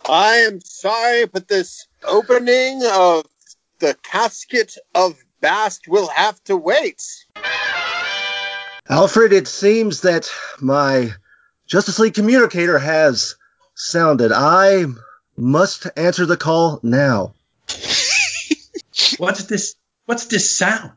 I 0.08 0.38
am 0.38 0.60
sorry, 0.62 1.26
but 1.26 1.48
this 1.48 1.88
opening 2.03 2.82
of 2.86 3.25
the 3.79 3.96
casket 4.03 4.75
of 4.94 5.15
Bast 5.41 5.88
will 5.88 6.08
have 6.10 6.44
to 6.46 6.58
wait. 6.58 7.01
Alfred, 8.89 9.34
it 9.34 9.48
seems 9.48 10.01
that 10.01 10.29
my 10.60 11.13
Justice 11.68 12.00
League 12.00 12.15
communicator 12.15 12.79
has 12.79 13.36
sounded. 13.75 14.32
I 14.34 14.86
must 15.38 15.88
answer 15.96 16.25
the 16.25 16.38
call 16.38 16.79
now. 16.84 17.34
What's 19.18 19.44
this? 19.46 19.75
What's 20.06 20.25
this 20.25 20.56
sound? 20.56 20.91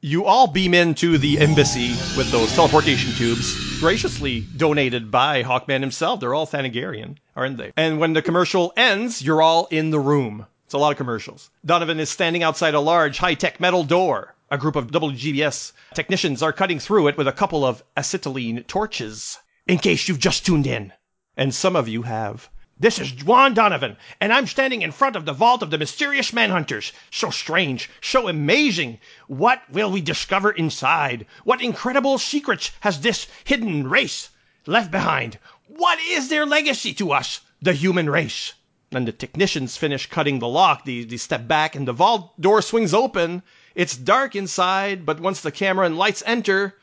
You 0.00 0.24
all 0.24 0.46
beam 0.46 0.72
into 0.72 1.18
the 1.18 1.40
embassy 1.40 1.90
with 2.16 2.30
those 2.30 2.52
teleportation 2.52 3.12
tubes, 3.12 3.65
graciously 3.78 4.40
donated 4.56 5.10
by 5.10 5.42
Hawkman 5.42 5.80
himself. 5.80 6.20
They're 6.20 6.34
all 6.34 6.46
Thanagarian, 6.46 7.16
aren't 7.34 7.58
they? 7.58 7.72
And 7.76 7.98
when 7.98 8.14
the 8.14 8.22
commercial 8.22 8.72
ends, 8.76 9.22
you're 9.22 9.42
all 9.42 9.66
in 9.70 9.90
the 9.90 10.00
room. 10.00 10.46
It's 10.64 10.74
a 10.74 10.78
lot 10.78 10.92
of 10.92 10.96
commercials. 10.96 11.50
Donovan 11.64 12.00
is 12.00 12.08
standing 12.08 12.42
outside 12.42 12.74
a 12.74 12.80
large 12.80 13.18
high-tech 13.18 13.60
metal 13.60 13.84
door. 13.84 14.34
A 14.50 14.56
group 14.56 14.76
of 14.76 14.90
WGBS 14.90 15.72
technicians 15.94 16.42
are 16.42 16.52
cutting 16.52 16.78
through 16.78 17.08
it 17.08 17.18
with 17.18 17.28
a 17.28 17.32
couple 17.32 17.64
of 17.64 17.82
acetylene 17.96 18.62
torches. 18.64 19.38
In 19.66 19.78
case 19.78 20.08
you've 20.08 20.20
just 20.20 20.46
tuned 20.46 20.66
in, 20.66 20.92
and 21.36 21.54
some 21.54 21.76
of 21.76 21.88
you 21.88 22.02
have. 22.02 22.48
This 22.78 22.98
is 22.98 23.24
Juan 23.24 23.54
Donovan, 23.54 23.96
and 24.20 24.34
I'm 24.34 24.46
standing 24.46 24.82
in 24.82 24.92
front 24.92 25.16
of 25.16 25.24
the 25.24 25.32
vault 25.32 25.62
of 25.62 25.70
the 25.70 25.78
mysterious 25.78 26.32
manhunters. 26.32 26.92
So 27.10 27.30
strange, 27.30 27.88
so 28.02 28.28
amazing. 28.28 29.00
What 29.28 29.62
will 29.70 29.90
we 29.90 30.02
discover 30.02 30.50
inside? 30.50 31.24
What 31.44 31.62
incredible 31.62 32.18
secrets 32.18 32.70
has 32.80 33.00
this 33.00 33.28
hidden 33.44 33.88
race 33.88 34.28
left 34.66 34.90
behind? 34.90 35.38
What 35.68 35.98
is 36.00 36.28
their 36.28 36.44
legacy 36.44 36.92
to 36.94 37.12
us, 37.12 37.40
the 37.62 37.72
human 37.72 38.10
race? 38.10 38.52
And 38.92 39.08
the 39.08 39.12
technicians 39.12 39.78
finish 39.78 40.10
cutting 40.10 40.38
the 40.38 40.46
lock. 40.46 40.84
They, 40.84 41.02
they 41.04 41.16
step 41.16 41.48
back, 41.48 41.76
and 41.76 41.88
the 41.88 41.94
vault 41.94 42.38
door 42.38 42.60
swings 42.60 42.92
open. 42.92 43.42
It's 43.74 43.96
dark 43.96 44.36
inside, 44.36 45.06
but 45.06 45.18
once 45.18 45.40
the 45.40 45.50
camera 45.50 45.86
and 45.86 45.96
lights 45.96 46.22
enter, 46.26 46.74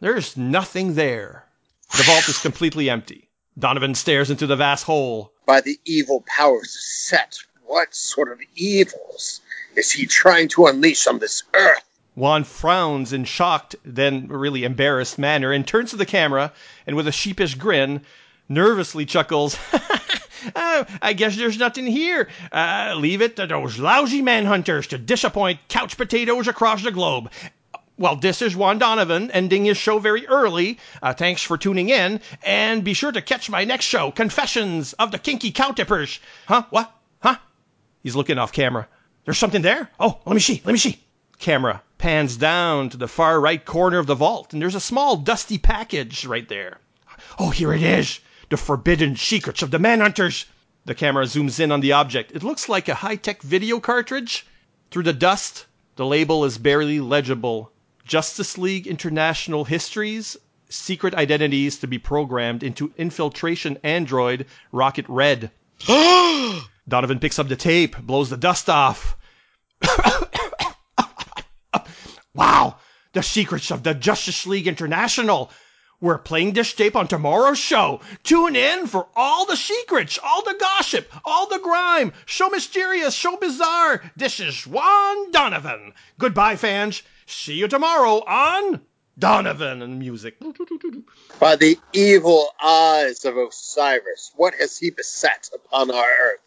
there's 0.00 0.36
nothing 0.36 0.92
there. 0.92 1.46
The 1.96 2.02
vault 2.02 2.28
is 2.28 2.36
completely 2.36 2.90
empty. 2.90 3.23
Donovan 3.58 3.94
stares 3.94 4.30
into 4.30 4.46
the 4.46 4.56
vast 4.56 4.84
hole. 4.84 5.32
By 5.46 5.60
the 5.60 5.78
evil 5.84 6.24
powers 6.26 6.76
set, 6.80 7.38
what 7.64 7.94
sort 7.94 8.32
of 8.32 8.40
evils 8.56 9.40
is 9.76 9.90
he 9.90 10.06
trying 10.06 10.48
to 10.48 10.66
unleash 10.66 11.06
on 11.06 11.18
this 11.18 11.44
earth? 11.54 11.84
Juan 12.16 12.44
frowns 12.44 13.12
in 13.12 13.24
shocked, 13.24 13.76
then 13.84 14.28
really 14.28 14.64
embarrassed 14.64 15.18
manner 15.18 15.52
and 15.52 15.66
turns 15.66 15.90
to 15.90 15.96
the 15.96 16.06
camera 16.06 16.52
and 16.86 16.96
with 16.96 17.08
a 17.08 17.12
sheepish 17.12 17.54
grin, 17.56 18.02
nervously 18.48 19.04
chuckles. 19.04 19.56
oh, 20.56 20.86
I 21.02 21.12
guess 21.12 21.36
there's 21.36 21.58
nothing 21.58 21.86
here. 21.86 22.28
Uh, 22.52 22.94
leave 22.96 23.22
it 23.22 23.36
to 23.36 23.46
those 23.46 23.78
lousy 23.78 24.22
manhunters 24.22 24.88
to 24.88 24.98
disappoint 24.98 25.60
couch 25.68 25.96
potatoes 25.96 26.48
across 26.48 26.82
the 26.82 26.92
globe. 26.92 27.30
Well, 27.96 28.16
this 28.16 28.42
is 28.42 28.56
Juan 28.56 28.78
Donovan 28.78 29.30
ending 29.30 29.66
his 29.66 29.76
show 29.76 30.00
very 30.00 30.26
early. 30.26 30.78
Uh, 31.00 31.12
thanks 31.12 31.42
for 31.42 31.56
tuning 31.56 31.90
in, 31.90 32.20
and 32.42 32.82
be 32.82 32.92
sure 32.92 33.12
to 33.12 33.22
catch 33.22 33.48
my 33.48 33.62
next 33.62 33.84
show, 33.84 34.10
Confessions 34.10 34.94
of 34.94 35.12
the 35.12 35.18
Kinky 35.18 35.52
Cow 35.52 35.70
Tippers. 35.70 36.18
Huh? 36.46 36.64
What? 36.70 36.92
Huh? 37.20 37.36
He's 38.02 38.16
looking 38.16 38.36
off 38.36 38.50
camera. 38.52 38.88
There's 39.24 39.38
something 39.38 39.62
there? 39.62 39.88
Oh, 40.00 40.18
let 40.26 40.34
me 40.34 40.40
see. 40.40 40.60
Let 40.64 40.72
me 40.72 40.78
see. 40.78 40.98
Camera 41.38 41.82
pans 41.98 42.36
down 42.36 42.88
to 42.88 42.96
the 42.96 43.06
far 43.06 43.40
right 43.40 43.64
corner 43.64 43.98
of 43.98 44.08
the 44.08 44.16
vault, 44.16 44.52
and 44.52 44.60
there's 44.60 44.74
a 44.74 44.80
small 44.80 45.16
dusty 45.16 45.56
package 45.56 46.26
right 46.26 46.48
there. 46.48 46.78
Oh, 47.38 47.50
here 47.50 47.72
it 47.72 47.82
is. 47.82 48.18
The 48.50 48.56
forbidden 48.56 49.14
secrets 49.14 49.62
of 49.62 49.70
the 49.70 49.78
manhunters. 49.78 50.46
The 50.84 50.96
camera 50.96 51.26
zooms 51.26 51.60
in 51.60 51.70
on 51.70 51.80
the 51.80 51.92
object. 51.92 52.32
It 52.32 52.42
looks 52.42 52.68
like 52.68 52.88
a 52.88 52.94
high-tech 52.94 53.42
video 53.42 53.78
cartridge. 53.78 54.46
Through 54.90 55.04
the 55.04 55.12
dust, 55.12 55.66
the 55.94 56.04
label 56.04 56.44
is 56.44 56.58
barely 56.58 56.98
legible. 56.98 57.70
Justice 58.04 58.58
League 58.58 58.86
International 58.86 59.64
Histories, 59.64 60.36
secret 60.68 61.14
identities 61.14 61.78
to 61.78 61.86
be 61.86 61.98
programmed 61.98 62.62
into 62.62 62.92
infiltration 62.98 63.78
android 63.82 64.44
Rocket 64.72 65.06
Red. 65.08 65.50
Donovan 66.86 67.18
picks 67.18 67.38
up 67.38 67.48
the 67.48 67.56
tape, 67.56 67.96
blows 67.98 68.28
the 68.28 68.36
dust 68.36 68.68
off. 68.68 69.16
wow, 72.34 72.76
the 73.14 73.22
secrets 73.22 73.70
of 73.70 73.82
the 73.82 73.94
Justice 73.94 74.46
League 74.46 74.68
International. 74.68 75.50
We're 76.00 76.18
playing 76.18 76.52
this 76.52 76.74
tape 76.74 76.96
on 76.96 77.08
tomorrow's 77.08 77.58
show. 77.58 78.00
Tune 78.22 78.54
in 78.54 78.86
for 78.86 79.06
all 79.16 79.46
the 79.46 79.56
secrets, 79.56 80.18
all 80.22 80.42
the 80.42 80.56
gossip, 80.60 81.10
all 81.24 81.48
the 81.48 81.60
grime. 81.60 82.12
So 82.26 82.50
mysterious, 82.50 83.16
so 83.16 83.38
bizarre. 83.38 84.02
This 84.14 84.40
is 84.40 84.66
Juan 84.66 85.30
Donovan. 85.30 85.94
Goodbye, 86.18 86.56
fans. 86.56 87.02
See 87.26 87.54
you 87.54 87.68
tomorrow 87.68 88.22
on 88.26 88.80
Donovan 89.18 89.82
and 89.82 89.98
music. 89.98 90.36
By 91.38 91.56
the 91.56 91.78
evil 91.92 92.48
eyes 92.62 93.24
of 93.24 93.36
Osiris, 93.36 94.32
what 94.36 94.54
has 94.54 94.76
he 94.76 94.90
beset 94.90 95.50
upon 95.54 95.90
our 95.90 96.04
earth? 96.04 96.40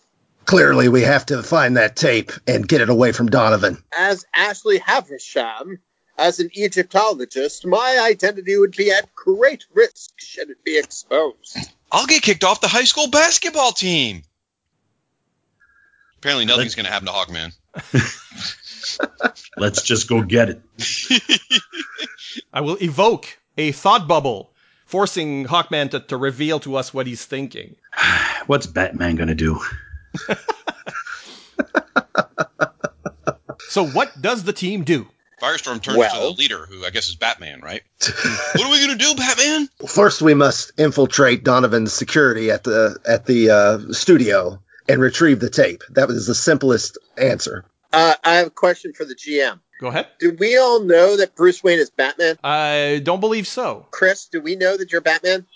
Clearly, 0.46 0.88
we 0.88 1.02
have 1.02 1.26
to 1.28 1.44
find 1.44 1.78
that 1.78 1.96
tape 1.96 2.32
and 2.48 2.68
get 2.68 2.82
it 2.82 2.90
away 2.90 3.12
from 3.12 3.28
Donovan. 3.30 3.84
As 3.98 4.26
Ashley 4.34 4.78
Haversham, 4.78 5.80
as 6.18 6.40
an 6.40 6.50
Egyptologist, 6.54 7.66
my 7.66 8.00
identity 8.00 8.58
would 8.58 8.76
be 8.76 8.92
at 8.92 9.14
great 9.14 9.66
risk 9.74 10.12
should 10.18 10.50
it 10.50 10.64
be 10.64 10.78
exposed. 10.78 11.58
I'll 11.92 12.08
get 12.08 12.24
kicked 12.24 12.44
off 12.44 12.62
the 12.62 12.68
high 12.68 12.86
school 12.86 13.10
basketball 13.10 13.72
team. 13.72 14.24
Apparently, 16.18 16.46
nothing's 16.46 16.76
going 16.76 16.86
to 16.86 16.92
happen 16.92 17.08
to 17.08 17.14
Hawkman. 17.14 17.54
Let's 19.58 19.82
just 19.84 20.08
go 20.08 20.22
get 20.22 20.50
it. 20.50 20.62
I 22.54 22.62
will 22.62 22.78
evoke 22.82 23.38
a 23.58 23.72
thought 23.72 24.08
bubble, 24.08 24.54
forcing 24.86 25.46
Hawkman 25.46 25.92
to, 25.92 26.00
to 26.02 26.18
reveal 26.18 26.60
to 26.62 26.76
us 26.76 26.94
what 26.94 27.08
he's 27.08 27.26
thinking. 27.26 27.76
What's 28.48 28.68
Batman 28.68 29.16
gonna 29.16 29.36
do? 29.36 29.60
So, 33.78 33.86
what 33.86 34.20
does 34.20 34.44
the 34.44 34.54
team 34.54 34.84
do? 34.86 35.08
Firestorm 35.40 35.82
turns 35.82 35.98
Well- 35.98 36.32
to 36.32 36.36
the 36.36 36.42
leader, 36.42 36.66
who 36.66 36.84
I 36.84 36.90
guess 36.90 37.10
is 37.10 37.16
Batman, 37.16 37.62
right? 37.62 37.84
what 38.00 38.66
are 38.66 38.72
we 38.72 38.84
going 38.84 38.98
to 38.98 39.06
do, 39.06 39.14
Batman? 39.14 39.70
First, 39.88 40.22
we 40.22 40.34
must 40.34 40.72
infiltrate 40.80 41.44
Donovan's 41.44 41.94
security 41.94 42.50
at 42.50 42.64
the 42.64 42.98
at 43.06 43.28
the 43.28 43.52
uh, 43.52 43.94
studio 43.94 44.64
and 44.90 45.00
retrieve 45.00 45.40
the 45.40 45.52
tape. 45.52 45.84
That 45.92 46.08
was 46.08 46.26
the 46.26 46.34
simplest 46.34 46.98
answer. 47.18 47.66
Uh, 47.94 48.14
I 48.24 48.36
have 48.36 48.48
a 48.48 48.52
question 48.52 48.94
for 48.94 49.06
the 49.06 49.16
GM. 49.16 49.60
Go 49.80 49.88
ahead. 49.88 50.08
Do 50.20 50.36
we 50.40 50.58
all 50.58 50.82
know 50.82 51.18
that 51.18 51.36
Bruce 51.36 51.64
Wayne 51.64 51.80
is 51.80 51.90
Batman? 51.90 52.38
I 52.44 53.02
don't 53.04 53.20
believe 53.20 53.48
so. 53.48 53.88
Chris, 53.92 54.26
do 54.26 54.42
we 54.42 54.56
know 54.56 54.76
that 54.76 54.92
you're 54.92 55.02
Batman? 55.02 55.46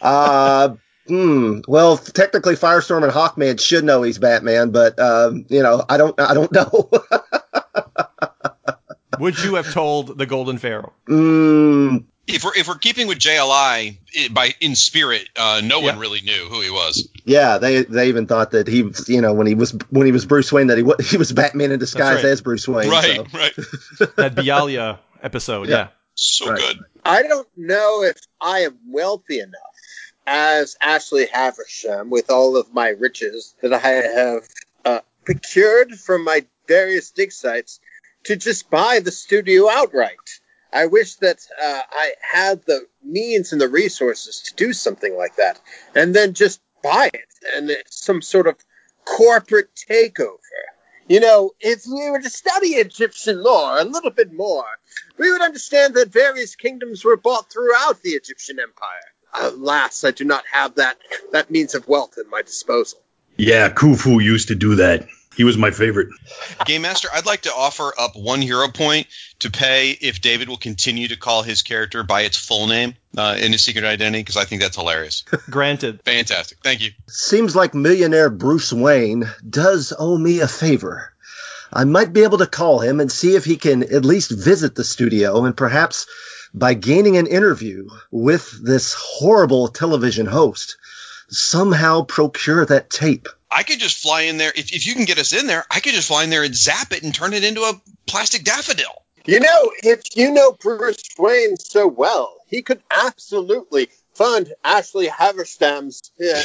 Uh, 0.00 0.76
hmm. 1.06 1.60
Well, 1.68 1.98
technically, 1.98 2.56
Firestorm 2.56 3.04
and 3.04 3.12
Hawkman 3.12 3.60
should 3.60 3.84
know 3.84 4.00
he's 4.00 4.16
Batman, 4.16 4.70
but 4.70 4.98
um, 4.98 5.44
you 5.50 5.62
know, 5.62 5.84
I 5.86 5.98
don't. 5.98 6.18
I 6.18 6.32
don't 6.32 6.50
know. 6.50 6.90
Would 9.20 9.44
you 9.44 9.56
have 9.56 9.70
told 9.70 10.16
the 10.16 10.24
Golden 10.24 10.56
Pharaoh? 10.56 10.94
mm, 11.06 12.04
If 12.34 12.44
we're 12.44 12.54
if 12.56 12.68
we're 12.68 12.78
keeping 12.78 13.06
with 13.06 13.18
JLI 13.18 13.98
i- 14.18 14.28
by 14.30 14.54
in 14.60 14.74
spirit, 14.76 15.28
uh, 15.36 15.60
no 15.64 15.80
one 15.80 15.98
really 15.98 16.20
knew 16.22 16.46
who 16.48 16.60
he 16.60 16.70
was. 16.70 17.08
yeah, 17.24 17.58
they 17.58 17.82
they 17.82 18.08
even 18.08 18.26
thought 18.26 18.52
that 18.52 18.66
he, 18.68 18.82
was, 18.82 19.08
you 19.08 19.20
know, 19.20 19.32
when 19.34 19.46
he 19.46 19.54
was 19.54 19.72
when 19.90 20.06
he 20.06 20.12
was 20.12 20.24
Bruce 20.26 20.52
Wayne, 20.52 20.68
that 20.68 20.76
he 20.78 20.82
wa- 20.82 20.96
he 21.04 21.16
was 21.16 21.32
Batman 21.32 21.72
in 21.72 21.78
disguise 21.78 22.16
right. 22.16 22.24
as 22.26 22.40
Bruce 22.40 22.66
Wayne. 22.68 22.90
right, 22.90 23.16
so. 23.16 23.26
right. 23.38 23.52
That 24.16 24.34
Bialya 24.34 24.98
episode, 25.22 25.68
yeah. 25.68 25.76
Yeah. 25.76 25.88
So 26.14 26.50
Right. 26.50 26.58
good. 26.58 26.78
I 27.04 27.22
don't 27.22 27.48
know 27.56 28.02
if 28.02 28.18
I 28.40 28.60
am 28.60 28.78
wealthy 28.88 29.40
enough 29.40 29.60
as 30.26 30.76
Ashley 30.82 31.26
Haversham 31.26 32.10
with 32.10 32.30
all 32.30 32.56
of 32.56 32.72
my 32.74 32.88
riches 32.90 33.54
that 33.62 33.72
I 33.72 33.78
have 33.88 34.48
uh, 34.84 35.00
procured 35.24 35.92
from 35.98 36.24
my 36.24 36.44
various 36.68 37.10
dig 37.10 37.32
sites 37.32 37.80
to 38.24 38.36
just 38.36 38.70
buy 38.70 39.00
the 39.00 39.10
studio 39.10 39.68
outright. 39.70 40.39
I 40.72 40.86
wish 40.86 41.16
that 41.16 41.38
uh, 41.62 41.82
I 41.90 42.12
had 42.20 42.62
the 42.64 42.86
means 43.02 43.52
and 43.52 43.60
the 43.60 43.68
resources 43.68 44.42
to 44.42 44.54
do 44.54 44.72
something 44.72 45.16
like 45.16 45.36
that 45.36 45.60
and 45.94 46.14
then 46.14 46.34
just 46.34 46.60
buy 46.82 47.10
it 47.12 47.28
and 47.54 47.70
it's 47.70 48.04
some 48.04 48.22
sort 48.22 48.46
of 48.46 48.56
corporate 49.04 49.70
takeover. 49.74 50.38
You 51.08 51.18
know, 51.18 51.50
if 51.58 51.84
we 51.86 52.10
were 52.10 52.20
to 52.20 52.30
study 52.30 52.68
Egyptian 52.68 53.42
lore 53.42 53.78
a 53.78 53.84
little 53.84 54.12
bit 54.12 54.32
more, 54.32 54.64
we 55.18 55.32
would 55.32 55.42
understand 55.42 55.94
that 55.94 56.12
various 56.12 56.54
kingdoms 56.54 57.04
were 57.04 57.16
bought 57.16 57.50
throughout 57.50 58.00
the 58.02 58.10
Egyptian 58.10 58.60
empire. 58.60 59.50
Alas, 59.52 60.04
I 60.04 60.12
do 60.12 60.24
not 60.24 60.44
have 60.52 60.76
that 60.76 60.98
that 61.32 61.50
means 61.50 61.74
of 61.74 61.88
wealth 61.88 62.18
at 62.18 62.28
my 62.28 62.42
disposal. 62.42 63.00
Yeah, 63.36 63.70
Khufu 63.70 64.22
used 64.22 64.48
to 64.48 64.54
do 64.54 64.76
that. 64.76 65.06
He 65.36 65.44
was 65.44 65.56
my 65.56 65.70
favorite. 65.70 66.08
Game 66.66 66.82
Master, 66.82 67.08
I'd 67.12 67.24
like 67.24 67.42
to 67.42 67.54
offer 67.54 67.92
up 67.98 68.16
one 68.16 68.42
hero 68.42 68.68
point 68.68 69.06
to 69.38 69.50
pay 69.50 69.90
if 69.90 70.20
David 70.20 70.48
will 70.48 70.56
continue 70.56 71.08
to 71.08 71.16
call 71.16 71.42
his 71.42 71.62
character 71.62 72.02
by 72.02 72.22
its 72.22 72.36
full 72.36 72.66
name 72.66 72.94
uh, 73.16 73.36
in 73.40 73.52
his 73.52 73.62
secret 73.62 73.84
identity, 73.84 74.20
because 74.20 74.36
I 74.36 74.44
think 74.44 74.60
that's 74.60 74.76
hilarious. 74.76 75.24
Granted. 75.48 76.02
Fantastic. 76.04 76.58
Thank 76.62 76.80
you. 76.82 76.90
Seems 77.06 77.54
like 77.54 77.74
millionaire 77.74 78.28
Bruce 78.28 78.72
Wayne 78.72 79.24
does 79.48 79.92
owe 79.96 80.18
me 80.18 80.40
a 80.40 80.48
favor. 80.48 81.14
I 81.72 81.84
might 81.84 82.12
be 82.12 82.24
able 82.24 82.38
to 82.38 82.46
call 82.46 82.80
him 82.80 82.98
and 82.98 83.10
see 83.10 83.36
if 83.36 83.44
he 83.44 83.56
can 83.56 83.84
at 83.84 84.04
least 84.04 84.32
visit 84.32 84.74
the 84.74 84.84
studio 84.84 85.44
and 85.44 85.56
perhaps 85.56 86.06
by 86.52 86.74
gaining 86.74 87.16
an 87.16 87.28
interview 87.28 87.88
with 88.10 88.52
this 88.64 88.94
horrible 88.98 89.68
television 89.68 90.26
host, 90.26 90.76
somehow 91.28 92.02
procure 92.02 92.66
that 92.66 92.90
tape. 92.90 93.28
I 93.50 93.62
could 93.64 93.80
just 93.80 93.98
fly 93.98 94.22
in 94.22 94.38
there. 94.38 94.52
If, 94.54 94.72
if 94.72 94.86
you 94.86 94.94
can 94.94 95.04
get 95.04 95.18
us 95.18 95.32
in 95.32 95.46
there, 95.46 95.64
I 95.70 95.80
could 95.80 95.94
just 95.94 96.08
fly 96.08 96.24
in 96.24 96.30
there 96.30 96.44
and 96.44 96.54
zap 96.54 96.92
it 96.92 97.02
and 97.02 97.14
turn 97.14 97.32
it 97.32 97.44
into 97.44 97.62
a 97.62 97.80
plastic 98.06 98.44
daffodil. 98.44 99.02
You 99.26 99.40
know, 99.40 99.72
if 99.82 100.16
you 100.16 100.32
know 100.32 100.52
Bruce 100.52 101.02
Wayne 101.18 101.56
so 101.56 101.86
well, 101.86 102.36
he 102.46 102.62
could 102.62 102.82
absolutely 102.90 103.88
fund 104.14 104.52
Ashley 104.64 105.08
Haversham's 105.08 106.10
uh, 106.20 106.40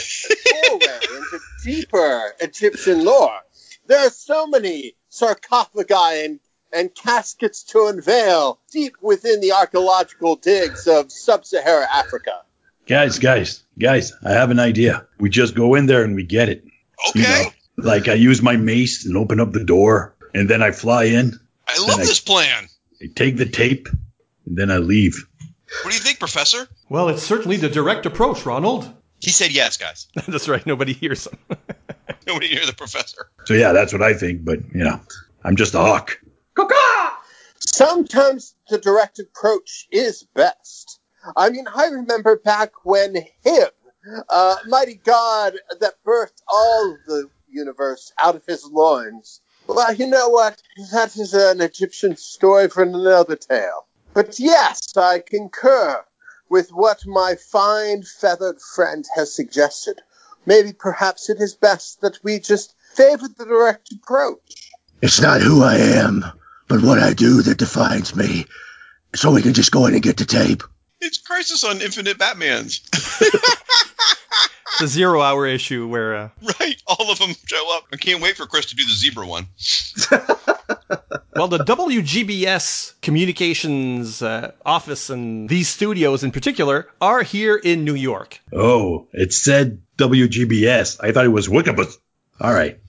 foray 0.69 1.15
into 1.15 1.39
deeper 1.63 2.33
Egyptian 2.41 3.05
lore. 3.05 3.39
There 3.87 4.05
are 4.05 4.11
so 4.11 4.47
many 4.47 4.95
sarcophagi 5.09 6.25
and, 6.25 6.39
and 6.73 6.93
caskets 6.93 7.63
to 7.63 7.85
unveil 7.87 8.59
deep 8.71 8.95
within 9.01 9.41
the 9.41 9.53
archaeological 9.53 10.35
digs 10.35 10.87
of 10.87 11.11
sub-Saharan 11.11 11.87
Africa. 11.93 12.41
Guys, 12.87 13.19
guys, 13.19 13.63
guys, 13.79 14.13
I 14.23 14.33
have 14.33 14.51
an 14.51 14.59
idea. 14.59 15.07
We 15.17 15.29
just 15.29 15.55
go 15.55 15.75
in 15.75 15.85
there 15.85 16.03
and 16.03 16.15
we 16.15 16.23
get 16.23 16.49
it. 16.49 16.65
Okay. 17.09 17.19
You 17.19 17.27
know, 17.27 17.51
like 17.77 18.07
I 18.07 18.13
use 18.13 18.41
my 18.41 18.55
mace 18.55 19.05
and 19.05 19.17
open 19.17 19.39
up 19.39 19.51
the 19.51 19.63
door, 19.63 20.15
and 20.33 20.49
then 20.49 20.61
I 20.61 20.71
fly 20.71 21.05
in. 21.05 21.39
I 21.67 21.79
love 21.79 21.99
I- 21.99 22.03
this 22.03 22.19
plan. 22.21 22.67
I 23.01 23.07
take 23.13 23.35
the 23.37 23.45
tape, 23.45 23.87
and 24.45 24.57
then 24.57 24.71
I 24.71 24.77
leave. 24.77 25.25
What 25.83 25.91
do 25.91 25.97
you 25.97 26.01
think, 26.01 26.19
Professor? 26.19 26.67
Well, 26.89 27.09
it's 27.09 27.23
certainly 27.23 27.57
the 27.57 27.67
direct 27.69 28.05
approach, 28.05 28.45
Ronald. 28.45 28.89
He 29.19 29.31
said 29.31 29.51
yes, 29.51 29.77
guys. 29.77 30.07
That's 30.27 30.47
right. 30.47 30.65
Nobody 30.65 30.93
hears 30.93 31.27
him. 31.27 31.37
Nobody 32.27 32.47
hears 32.47 32.67
the 32.67 32.73
professor. 32.73 33.29
So 33.45 33.53
yeah, 33.53 33.71
that's 33.71 33.93
what 33.93 34.01
I 34.01 34.13
think. 34.15 34.43
But 34.45 34.59
you 34.73 34.83
know, 34.83 34.99
I'm 35.43 35.55
just 35.55 35.75
a 35.75 35.79
hawk. 35.79 36.19
Sometimes 37.59 38.55
the 38.69 38.77
direct 38.77 39.19
approach 39.19 39.87
is 39.91 40.23
best. 40.33 40.99
I 41.35 41.49
mean, 41.49 41.65
I 41.73 41.87
remember 41.87 42.37
back 42.37 42.71
when 42.83 43.15
him, 43.15 43.67
uh, 44.29 44.55
mighty 44.67 44.95
God 44.95 45.53
that 45.79 46.03
birthed 46.05 46.41
all 46.47 46.97
the 47.07 47.29
universe 47.49 48.11
out 48.19 48.35
of 48.35 48.45
his 48.45 48.65
loins. 48.65 49.41
Well, 49.67 49.93
you 49.93 50.07
know 50.07 50.29
what? 50.29 50.61
That 50.91 51.15
is 51.17 51.33
an 51.33 51.61
Egyptian 51.61 52.17
story 52.17 52.69
for 52.69 52.83
another 52.83 53.35
tale. 53.35 53.87
But 54.13 54.39
yes, 54.39 54.95
I 54.95 55.19
concur 55.19 56.03
with 56.49 56.69
what 56.69 57.05
my 57.05 57.35
fine 57.35 58.03
feathered 58.03 58.61
friend 58.61 59.05
has 59.15 59.33
suggested. 59.33 60.01
Maybe 60.45 60.73
perhaps 60.73 61.29
it 61.29 61.41
is 61.41 61.55
best 61.55 62.01
that 62.01 62.19
we 62.23 62.39
just 62.39 62.75
favor 62.93 63.27
the 63.27 63.45
direct 63.45 63.91
approach. 63.91 64.71
It's 65.01 65.21
not 65.21 65.41
who 65.41 65.63
I 65.63 65.77
am, 65.77 66.23
but 66.67 66.81
what 66.81 66.99
I 66.99 67.13
do 67.13 67.41
that 67.41 67.57
defines 67.57 68.15
me. 68.15 68.45
So 69.15 69.31
we 69.31 69.41
can 69.41 69.53
just 69.53 69.71
go 69.71 69.87
in 69.87 69.93
and 69.93 70.03
get 70.03 70.17
the 70.17 70.25
tape. 70.25 70.63
It's 71.01 71.17
Crisis 71.17 71.63
on 71.63 71.81
Infinite 71.81 72.17
Batmans. 72.17 72.81
the 74.79 74.87
zero 74.87 75.21
hour 75.21 75.45
issue 75.45 75.87
where 75.87 76.15
uh, 76.15 76.29
right. 76.59 76.81
All 76.87 77.11
of 77.11 77.19
them 77.19 77.33
show 77.45 77.75
up. 77.75 77.85
I 77.91 77.97
can't 77.97 78.21
wait 78.21 78.37
for 78.37 78.45
Chris 78.45 78.67
to 78.67 78.75
do 78.75 78.85
the 78.85 78.91
zebra 78.91 79.25
one. 79.25 79.47
well, 81.35 81.47
the 81.47 81.59
WGBS 81.59 83.01
communications 83.01 84.21
uh, 84.21 84.51
office 84.65 85.09
and 85.09 85.49
these 85.49 85.67
studios 85.67 86.23
in 86.23 86.31
particular 86.31 86.87
are 87.01 87.23
here 87.23 87.55
in 87.55 87.85
New 87.85 87.95
York. 87.95 88.39
Oh, 88.53 89.07
it 89.13 89.33
said 89.33 89.81
WGBS. 89.97 90.97
I 91.01 91.11
thought 91.11 91.25
it 91.25 91.29
was 91.29 91.47
Wickabus. 91.47 91.97
All 92.39 92.53
right, 92.53 92.79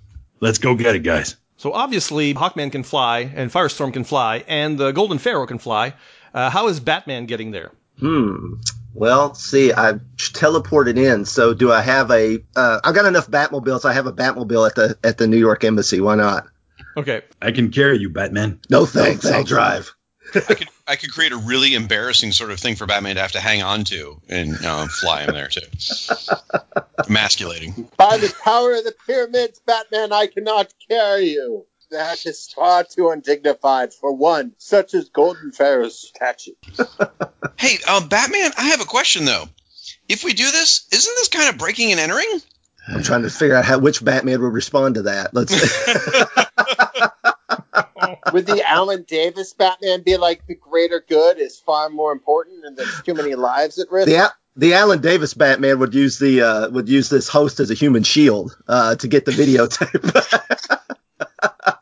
let's 0.40 0.58
go 0.58 0.74
get 0.74 0.96
it, 0.96 1.00
guys. 1.00 1.36
So 1.58 1.72
obviously, 1.72 2.34
Hawkman 2.34 2.70
can 2.70 2.82
fly, 2.82 3.20
and 3.20 3.50
Firestorm 3.50 3.92
can 3.92 4.04
fly, 4.04 4.44
and 4.46 4.76
the 4.76 4.92
Golden 4.92 5.18
Pharaoh 5.18 5.46
can 5.46 5.58
fly. 5.58 5.94
Uh, 6.34 6.50
how 6.50 6.68
is 6.68 6.80
Batman 6.80 7.24
getting 7.26 7.50
there? 7.50 7.72
Hmm. 7.98 8.54
Well, 8.96 9.34
see, 9.34 9.72
I 9.72 9.94
teleported 10.16 10.96
in. 10.96 11.26
So 11.26 11.52
do 11.52 11.70
I 11.70 11.82
have 11.82 12.10
a? 12.10 12.38
Uh, 12.56 12.80
I've 12.82 12.94
got 12.94 13.04
enough 13.04 13.30
Batmobiles. 13.30 13.84
I 13.84 13.92
have 13.92 14.06
a 14.06 14.12
Batmobile 14.12 14.68
at 14.68 14.74
the 14.74 14.98
at 15.04 15.18
the 15.18 15.26
New 15.26 15.36
York 15.36 15.64
Embassy. 15.64 16.00
Why 16.00 16.14
not? 16.14 16.46
Okay. 16.96 17.22
I 17.42 17.52
can 17.52 17.70
carry 17.70 17.98
you, 17.98 18.08
Batman. 18.08 18.60
No 18.70 18.86
thanks. 18.86 19.26
I'll 19.26 19.44
drive. 19.44 19.94
I 20.34 20.54
could 20.54 20.68
I 20.86 20.96
could 20.96 21.12
create 21.12 21.32
a 21.32 21.36
really 21.36 21.74
embarrassing 21.74 22.32
sort 22.32 22.50
of 22.50 22.58
thing 22.58 22.76
for 22.76 22.86
Batman 22.86 23.16
to 23.16 23.22
have 23.22 23.32
to 23.32 23.40
hang 23.40 23.62
on 23.62 23.84
to 23.84 24.20
and 24.28 24.64
um, 24.64 24.88
fly 24.88 25.24
him 25.24 25.34
there 25.34 25.48
too. 25.48 25.66
Emasculating. 27.06 27.90
By 27.96 28.16
the 28.16 28.34
power 28.42 28.72
of 28.74 28.84
the 28.84 28.94
pyramids, 29.06 29.60
Batman, 29.60 30.12
I 30.12 30.26
cannot 30.26 30.72
carry 30.88 31.30
you. 31.30 31.66
That 31.90 32.24
is 32.26 32.52
far 32.54 32.84
too 32.84 33.10
undignified 33.10 33.94
for 33.94 34.12
one 34.12 34.52
such 34.58 34.94
as 34.94 35.08
Golden 35.08 35.52
Pharaoh's 35.52 35.98
statue. 35.98 36.52
Hey, 37.58 37.78
um, 37.88 38.08
Batman, 38.08 38.50
I 38.58 38.68
have 38.68 38.82
a 38.82 38.84
question 38.84 39.24
though. 39.24 39.48
If 40.08 40.24
we 40.24 40.34
do 40.34 40.50
this, 40.50 40.86
isn't 40.92 41.14
this 41.14 41.28
kind 41.28 41.48
of 41.48 41.56
breaking 41.56 41.90
and 41.90 41.98
entering? 41.98 42.28
I'm 42.86 43.02
trying 43.02 43.22
to 43.22 43.30
figure 43.30 43.56
out 43.56 43.64
how 43.64 43.78
which 43.78 44.04
Batman 44.04 44.42
would 44.42 44.52
respond 44.52 44.96
to 44.96 45.02
that. 45.02 45.32
Let's. 45.32 45.52
Would 48.32 48.46
the 48.46 48.68
Alan 48.68 49.04
Davis 49.04 49.54
Batman 49.54 50.02
be 50.02 50.16
like 50.16 50.46
the 50.46 50.54
greater 50.54 51.04
good 51.08 51.38
is 51.38 51.58
far 51.58 51.88
more 51.88 52.12
important 52.12 52.64
and 52.64 52.76
there's 52.76 53.02
too 53.02 53.14
many 53.14 53.34
lives 53.34 53.78
at 53.78 53.90
risk? 53.90 54.08
the 54.08 54.32
the 54.56 54.74
Alan 54.74 55.00
Davis 55.00 55.34
Batman 55.34 55.78
would 55.78 55.94
use 55.94 56.18
the 56.18 56.42
uh, 56.42 56.70
would 56.70 56.88
use 56.88 57.08
this 57.08 57.28
host 57.28 57.60
as 57.60 57.70
a 57.70 57.74
human 57.74 58.02
shield 58.02 58.56
uh, 58.68 58.96
to 58.96 59.08
get 59.08 59.24
the 59.24 59.32
videotape. 59.32 60.80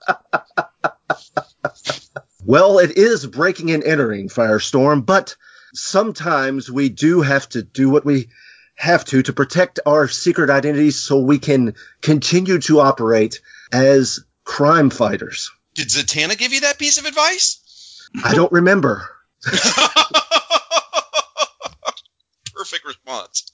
well, 2.44 2.78
it 2.78 2.96
is 2.96 3.26
breaking 3.26 3.70
and 3.70 3.84
entering 3.84 4.28
Firestorm, 4.28 5.04
but 5.04 5.36
sometimes 5.74 6.70
we 6.70 6.88
do 6.88 7.22
have 7.22 7.48
to 7.50 7.62
do 7.62 7.90
what 7.90 8.04
we 8.04 8.28
have 8.76 9.04
to 9.04 9.22
to 9.22 9.32
protect 9.32 9.80
our 9.86 10.08
secret 10.08 10.50
identities 10.50 11.00
so 11.00 11.18
we 11.18 11.38
can 11.38 11.74
continue 12.02 12.58
to 12.58 12.80
operate 12.80 13.40
as 13.72 14.20
crime 14.44 14.90
fighters. 14.90 15.50
Did 15.74 15.88
Zatanna 15.88 16.38
give 16.38 16.52
you 16.52 16.62
that 16.62 16.78
piece 16.78 16.98
of 16.98 17.06
advice? 17.06 18.08
I 18.22 18.34
don't 18.34 18.52
remember. 18.52 19.08
Perfect 22.54 22.84
response. 22.84 23.50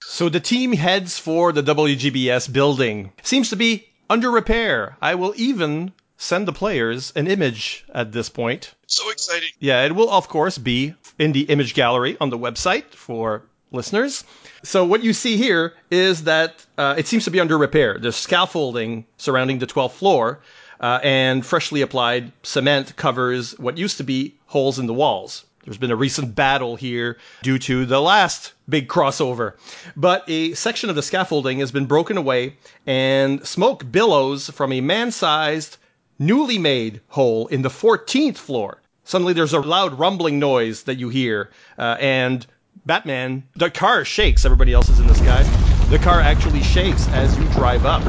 So 0.00 0.28
the 0.28 0.40
team 0.40 0.72
heads 0.72 1.18
for 1.18 1.52
the 1.52 1.62
WGBS 1.62 2.52
building. 2.52 3.12
Seems 3.22 3.50
to 3.50 3.56
be 3.56 3.86
under 4.10 4.30
repair. 4.30 4.96
I 5.00 5.14
will 5.14 5.34
even 5.36 5.92
send 6.16 6.48
the 6.48 6.52
players 6.52 7.12
an 7.14 7.26
image 7.26 7.84
at 7.94 8.12
this 8.12 8.28
point. 8.28 8.74
So 8.86 9.10
exciting. 9.10 9.50
Yeah, 9.60 9.84
it 9.84 9.94
will, 9.94 10.10
of 10.10 10.28
course, 10.28 10.58
be 10.58 10.94
in 11.18 11.32
the 11.32 11.42
image 11.42 11.74
gallery 11.74 12.16
on 12.20 12.30
the 12.30 12.38
website 12.38 12.92
for 12.92 13.42
listeners. 13.70 14.24
So 14.62 14.84
what 14.84 15.04
you 15.04 15.12
see 15.12 15.36
here 15.36 15.74
is 15.90 16.24
that 16.24 16.66
uh, 16.76 16.94
it 16.98 17.06
seems 17.06 17.24
to 17.24 17.30
be 17.30 17.40
under 17.40 17.56
repair. 17.56 17.98
There's 17.98 18.16
scaffolding 18.16 19.06
surrounding 19.16 19.58
the 19.58 19.66
12th 19.66 19.92
floor, 19.92 20.40
uh, 20.80 21.00
and 21.02 21.44
freshly 21.44 21.82
applied 21.82 22.32
cement 22.42 22.96
covers 22.96 23.58
what 23.58 23.78
used 23.78 23.96
to 23.98 24.04
be 24.04 24.34
holes 24.46 24.78
in 24.78 24.86
the 24.86 24.94
walls. 24.94 25.44
There's 25.68 25.76
been 25.76 25.90
a 25.90 25.96
recent 25.96 26.34
battle 26.34 26.76
here 26.76 27.18
due 27.42 27.58
to 27.58 27.84
the 27.84 28.00
last 28.00 28.54
big 28.70 28.88
crossover. 28.88 29.52
But 29.94 30.24
a 30.26 30.54
section 30.54 30.88
of 30.88 30.96
the 30.96 31.02
scaffolding 31.02 31.58
has 31.58 31.70
been 31.70 31.84
broken 31.84 32.16
away, 32.16 32.56
and 32.86 33.46
smoke 33.46 33.92
billows 33.92 34.48
from 34.48 34.72
a 34.72 34.80
man 34.80 35.12
sized, 35.12 35.76
newly 36.18 36.56
made 36.56 37.02
hole 37.08 37.48
in 37.48 37.60
the 37.60 37.68
14th 37.68 38.38
floor. 38.38 38.80
Suddenly 39.04 39.34
there's 39.34 39.52
a 39.52 39.60
loud 39.60 39.98
rumbling 39.98 40.38
noise 40.38 40.84
that 40.84 40.94
you 40.94 41.10
hear, 41.10 41.50
uh, 41.78 41.98
and 42.00 42.46
Batman, 42.86 43.42
the 43.54 43.70
car 43.70 44.06
shakes. 44.06 44.46
Everybody 44.46 44.72
else 44.72 44.88
is 44.88 45.00
in 45.00 45.06
the 45.06 45.14
sky. 45.14 45.48
The 45.88 45.98
car 45.98 46.22
actually 46.22 46.62
shakes 46.62 47.06
as 47.08 47.36
you 47.36 47.46
drive 47.46 47.84
up. 47.84 48.08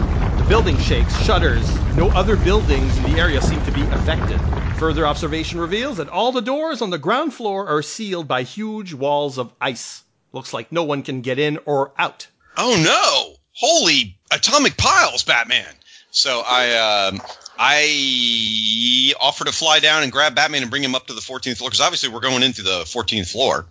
The 0.49 0.55
building 0.55 0.79
shakes, 0.79 1.15
shudders. 1.25 1.95
No 1.95 2.07
other 2.09 2.35
buildings 2.35 2.97
in 2.97 3.13
the 3.13 3.19
area 3.19 3.39
seem 3.39 3.61
to 3.65 3.71
be 3.71 3.83
affected. 3.83 4.39
Further 4.79 5.05
observation 5.05 5.59
reveals 5.59 5.97
that 5.97 6.09
all 6.09 6.31
the 6.31 6.41
doors 6.41 6.81
on 6.81 6.89
the 6.89 6.97
ground 6.97 7.35
floor 7.35 7.67
are 7.67 7.83
sealed 7.83 8.27
by 8.27 8.41
huge 8.41 8.91
walls 8.91 9.37
of 9.37 9.53
ice. 9.61 10.01
Looks 10.31 10.51
like 10.51 10.71
no 10.71 10.85
one 10.85 11.03
can 11.03 11.21
get 11.21 11.37
in 11.37 11.59
or 11.67 11.91
out. 11.99 12.25
Oh 12.57 12.81
no! 12.83 13.35
Holy 13.53 14.17
atomic 14.31 14.75
piles, 14.75 15.21
Batman! 15.21 15.71
So 16.09 16.41
I 16.43 17.09
um, 17.09 17.21
I 17.59 19.13
offer 19.21 19.45
to 19.45 19.51
fly 19.51 19.81
down 19.81 20.01
and 20.01 20.11
grab 20.11 20.33
Batman 20.33 20.63
and 20.63 20.71
bring 20.71 20.83
him 20.83 20.95
up 20.95 21.05
to 21.07 21.13
the 21.13 21.21
14th 21.21 21.57
floor 21.57 21.69
because 21.69 21.81
obviously 21.81 22.09
we're 22.09 22.21
going 22.21 22.41
into 22.41 22.63
the 22.63 22.85
14th 22.85 23.31
floor. 23.31 23.67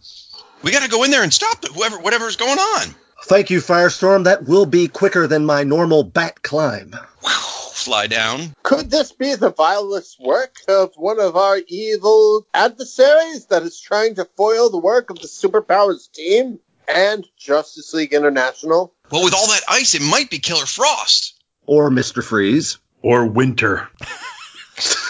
We 0.63 0.71
got 0.71 0.85
to 0.85 0.89
go 0.89 1.03
in 1.03 1.11
there 1.11 1.25
and 1.25 1.35
stop 1.35 1.65
it, 1.65 1.73
whoever 1.73 1.99
whatever's 1.99 2.37
going 2.37 2.61
on. 2.61 2.95
Thank 3.25 3.51
you, 3.51 3.61
Firestorm. 3.61 4.25
That 4.25 4.47
will 4.47 4.67
be 4.67 4.89
quicker 4.89 5.27
than 5.27 5.45
my 5.45 5.65
normal 5.65 6.03
bat 6.05 6.43
climb. 6.43 6.95
fly 7.23 8.07
down. 8.07 8.55
Could 8.63 8.91
this 8.91 9.13
be 9.13 9.35
the 9.35 9.51
vilest 9.51 10.21
work 10.21 10.57
of 10.69 10.93
one 10.97 11.21
of 11.21 11.37
our 11.37 11.59
evil 11.69 12.47
adversaries 12.53 13.47
that 13.47 13.63
is 13.63 13.81
trying 13.81 14.17
to 14.17 14.25
foil 14.37 14.71
the 14.71 14.79
work 14.79 15.11
of 15.11 15.19
the 15.19 15.29
Superpowers 15.29 16.11
team 16.13 16.59
and 16.87 17.27
Justice 17.37 17.95
League 17.95 18.13
International? 18.13 18.93
Well, 19.11 19.25
with 19.25 19.35
all 19.35 19.47
that 19.47 19.63
ice, 19.69 19.95
it 19.95 20.03
might 20.03 20.31
be 20.31 20.39
Killer 20.39 20.67
Frost. 20.67 21.35
Or 21.67 21.91
Mr. 21.91 22.23
Freeze. 22.23 22.79
Or 23.03 23.27
winter. 23.27 23.89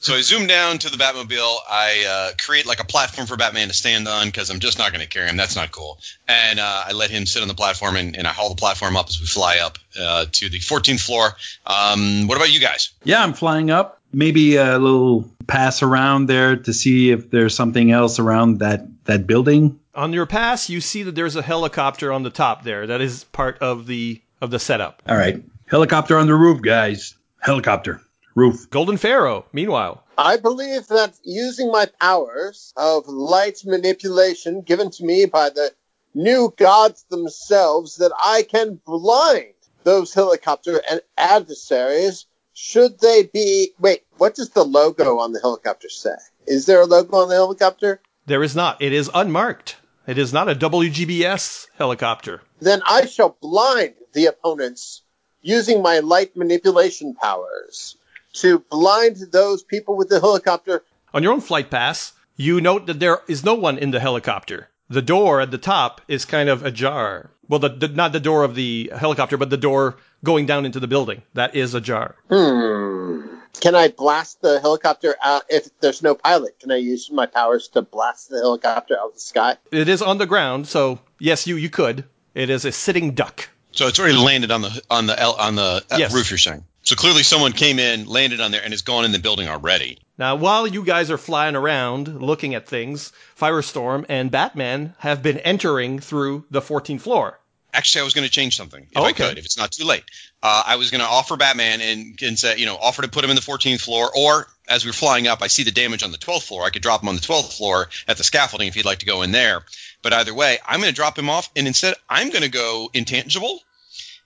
So 0.00 0.14
I 0.14 0.22
zoom 0.22 0.46
down 0.46 0.78
to 0.78 0.88
the 0.88 0.96
Batmobile. 0.96 1.58
I 1.68 2.06
uh, 2.08 2.36
create 2.42 2.64
like 2.64 2.80
a 2.80 2.86
platform 2.86 3.26
for 3.26 3.36
Batman 3.36 3.68
to 3.68 3.74
stand 3.74 4.08
on 4.08 4.28
because 4.28 4.48
I'm 4.48 4.58
just 4.58 4.78
not 4.78 4.92
going 4.92 5.02
to 5.02 5.06
carry 5.06 5.28
him. 5.28 5.36
That's 5.36 5.56
not 5.56 5.70
cool. 5.72 5.98
And 6.26 6.58
uh, 6.58 6.84
I 6.86 6.92
let 6.92 7.10
him 7.10 7.26
sit 7.26 7.42
on 7.42 7.48
the 7.48 7.54
platform 7.54 7.96
and, 7.96 8.16
and 8.16 8.26
I 8.26 8.30
haul 8.30 8.48
the 8.48 8.54
platform 8.54 8.96
up 8.96 9.08
as 9.08 9.20
we 9.20 9.26
fly 9.26 9.58
up 9.58 9.76
uh, 10.00 10.24
to 10.32 10.48
the 10.48 10.58
14th 10.58 11.00
floor. 11.00 11.28
Um, 11.66 12.28
what 12.28 12.36
about 12.36 12.50
you 12.50 12.60
guys? 12.60 12.92
Yeah, 13.04 13.22
I'm 13.22 13.34
flying 13.34 13.70
up. 13.70 14.00
Maybe 14.10 14.56
a 14.56 14.78
little 14.78 15.30
pass 15.46 15.82
around 15.82 16.26
there 16.26 16.56
to 16.56 16.72
see 16.72 17.10
if 17.10 17.30
there's 17.30 17.54
something 17.54 17.92
else 17.92 18.18
around 18.18 18.60
that 18.60 18.86
that 19.04 19.26
building. 19.26 19.78
On 19.94 20.14
your 20.14 20.26
pass, 20.26 20.70
you 20.70 20.80
see 20.80 21.02
that 21.02 21.14
there's 21.14 21.36
a 21.36 21.42
helicopter 21.42 22.10
on 22.10 22.22
the 22.22 22.30
top 22.30 22.64
there. 22.64 22.86
That 22.86 23.02
is 23.02 23.24
part 23.24 23.58
of 23.58 23.86
the 23.86 24.20
of 24.40 24.50
the 24.50 24.58
setup. 24.58 25.02
All 25.06 25.16
right, 25.16 25.44
helicopter 25.66 26.16
on 26.16 26.26
the 26.26 26.34
roof, 26.34 26.60
guys. 26.62 27.14
Helicopter 27.38 28.00
roof. 28.34 28.68
Golden 28.70 28.96
Pharaoh, 28.96 29.46
meanwhile. 29.52 30.04
I 30.18 30.36
believe 30.36 30.86
that 30.88 31.14
using 31.24 31.70
my 31.70 31.86
powers 32.00 32.72
of 32.76 33.08
light 33.08 33.60
manipulation 33.64 34.62
given 34.62 34.90
to 34.90 35.04
me 35.04 35.26
by 35.26 35.50
the 35.50 35.72
new 36.14 36.52
gods 36.56 37.04
themselves, 37.10 37.96
that 37.96 38.12
I 38.22 38.42
can 38.42 38.80
blind 38.84 39.54
those 39.84 40.12
helicopter 40.12 40.80
and 40.90 41.00
adversaries 41.16 42.26
should 42.52 43.00
they 43.00 43.24
be. 43.24 43.72
Wait, 43.78 44.02
what 44.18 44.34
does 44.34 44.50
the 44.50 44.64
logo 44.64 45.18
on 45.18 45.32
the 45.32 45.40
helicopter 45.40 45.88
say? 45.88 46.16
Is 46.46 46.66
there 46.66 46.82
a 46.82 46.86
logo 46.86 47.16
on 47.18 47.28
the 47.28 47.34
helicopter? 47.34 48.00
There 48.26 48.42
is 48.42 48.54
not. 48.54 48.82
It 48.82 48.92
is 48.92 49.10
unmarked. 49.14 49.76
It 50.06 50.18
is 50.18 50.32
not 50.32 50.48
a 50.48 50.54
WGBS 50.54 51.68
helicopter. 51.76 52.42
Then 52.60 52.82
I 52.86 53.06
shall 53.06 53.36
blind 53.40 53.94
the 54.12 54.26
opponents 54.26 55.02
using 55.40 55.82
my 55.82 56.00
light 56.00 56.36
manipulation 56.36 57.14
powers 57.14 57.96
to 58.34 58.60
blind 58.70 59.16
those 59.32 59.62
people 59.62 59.96
with 59.96 60.08
the 60.08 60.20
helicopter. 60.20 60.82
On 61.12 61.22
your 61.22 61.32
own 61.32 61.40
flight 61.40 61.70
pass, 61.70 62.12
you 62.36 62.60
note 62.60 62.86
that 62.86 63.00
there 63.00 63.20
is 63.28 63.44
no 63.44 63.54
one 63.54 63.78
in 63.78 63.90
the 63.90 64.00
helicopter. 64.00 64.68
The 64.88 65.02
door 65.02 65.40
at 65.40 65.50
the 65.50 65.58
top 65.58 66.00
is 66.08 66.24
kind 66.24 66.48
of 66.48 66.64
ajar. 66.64 67.30
Well, 67.48 67.60
the, 67.60 67.68
the, 67.68 67.88
not 67.88 68.12
the 68.12 68.20
door 68.20 68.44
of 68.44 68.54
the 68.54 68.92
helicopter, 68.96 69.36
but 69.36 69.50
the 69.50 69.56
door 69.56 69.96
going 70.24 70.46
down 70.46 70.66
into 70.66 70.80
the 70.80 70.86
building. 70.88 71.22
That 71.34 71.54
is 71.54 71.74
ajar. 71.74 72.16
Hmm. 72.28 73.36
Can 73.60 73.74
I 73.74 73.88
blast 73.88 74.40
the 74.42 74.60
helicopter 74.60 75.16
out 75.22 75.42
if 75.48 75.68
there's 75.80 76.02
no 76.02 76.14
pilot? 76.14 76.58
Can 76.60 76.70
I 76.70 76.76
use 76.76 77.10
my 77.10 77.26
powers 77.26 77.68
to 77.68 77.82
blast 77.82 78.30
the 78.30 78.38
helicopter 78.38 78.96
out 78.98 79.08
of 79.08 79.14
the 79.14 79.20
sky? 79.20 79.56
It 79.72 79.88
is 79.88 80.02
on 80.02 80.18
the 80.18 80.26
ground, 80.26 80.68
so 80.68 81.00
yes, 81.18 81.46
you 81.46 81.56
you 81.56 81.68
could. 81.68 82.04
It 82.34 82.48
is 82.48 82.64
a 82.64 82.70
sitting 82.72 83.14
duck. 83.14 83.48
So 83.72 83.88
it's 83.88 83.98
already 83.98 84.16
landed 84.16 84.50
on 84.52 84.62
the 84.62 84.82
on 84.88 85.06
the 85.06 85.20
on 85.20 85.56
the 85.56 85.84
uh, 85.90 85.96
Yes. 85.98 86.14
roof. 86.14 86.30
You're 86.30 86.38
saying. 86.38 86.64
So 86.82 86.96
clearly, 86.96 87.22
someone 87.22 87.52
came 87.52 87.78
in, 87.78 88.06
landed 88.06 88.40
on 88.40 88.50
there, 88.50 88.62
and 88.64 88.72
is 88.72 88.82
gone 88.82 89.04
in 89.04 89.12
the 89.12 89.18
building 89.18 89.48
already. 89.48 89.98
Now, 90.16 90.36
while 90.36 90.66
you 90.66 90.82
guys 90.84 91.10
are 91.10 91.18
flying 91.18 91.54
around 91.54 92.20
looking 92.22 92.54
at 92.54 92.66
things, 92.66 93.12
Firestorm 93.38 94.06
and 94.08 94.30
Batman 94.30 94.94
have 94.98 95.22
been 95.22 95.38
entering 95.38 95.98
through 95.98 96.44
the 96.50 96.60
14th 96.60 97.02
floor. 97.02 97.38
Actually, 97.72 98.00
I 98.00 98.04
was 98.04 98.14
going 98.14 98.26
to 98.26 98.32
change 98.32 98.56
something 98.56 98.82
if 98.82 98.96
Oh, 98.96 99.04
I 99.04 99.12
could, 99.12 99.38
if 99.38 99.44
it's 99.44 99.56
not 99.56 99.70
too 99.70 99.84
late. 99.84 100.02
Uh, 100.42 100.62
I 100.66 100.76
was 100.76 100.90
going 100.90 101.02
to 101.02 101.06
offer 101.06 101.36
Batman 101.36 101.80
and, 101.80 102.20
and 102.20 102.36
say, 102.38 102.56
you 102.56 102.66
know, 102.66 102.76
offer 102.76 103.02
to 103.02 103.08
put 103.08 103.22
him 103.22 103.30
in 103.30 103.36
the 103.36 103.42
14th 103.42 103.80
floor, 103.80 104.10
or 104.16 104.48
as 104.68 104.84
we 104.84 104.90
are 104.90 104.94
flying 104.94 105.28
up, 105.28 105.40
I 105.42 105.46
see 105.46 105.62
the 105.62 105.70
damage 105.70 106.02
on 106.02 106.10
the 106.10 106.18
12th 106.18 106.42
floor. 106.42 106.64
I 106.64 106.70
could 106.70 106.82
drop 106.82 107.02
him 107.02 107.08
on 107.08 107.14
the 107.14 107.20
12th 107.20 107.56
floor 107.56 107.88
at 108.08 108.16
the 108.16 108.24
scaffolding 108.24 108.66
if 108.66 108.74
he'd 108.74 108.84
like 108.84 109.00
to 109.00 109.06
go 109.06 109.22
in 109.22 109.30
there. 109.30 109.62
But 110.02 110.12
either 110.12 110.34
way, 110.34 110.58
I'm 110.66 110.80
going 110.80 110.90
to 110.90 110.96
drop 110.96 111.16
him 111.16 111.30
off, 111.30 111.48
and 111.54 111.68
instead, 111.68 111.94
I'm 112.08 112.30
going 112.30 112.42
to 112.42 112.48
go 112.48 112.90
intangible 112.92 113.60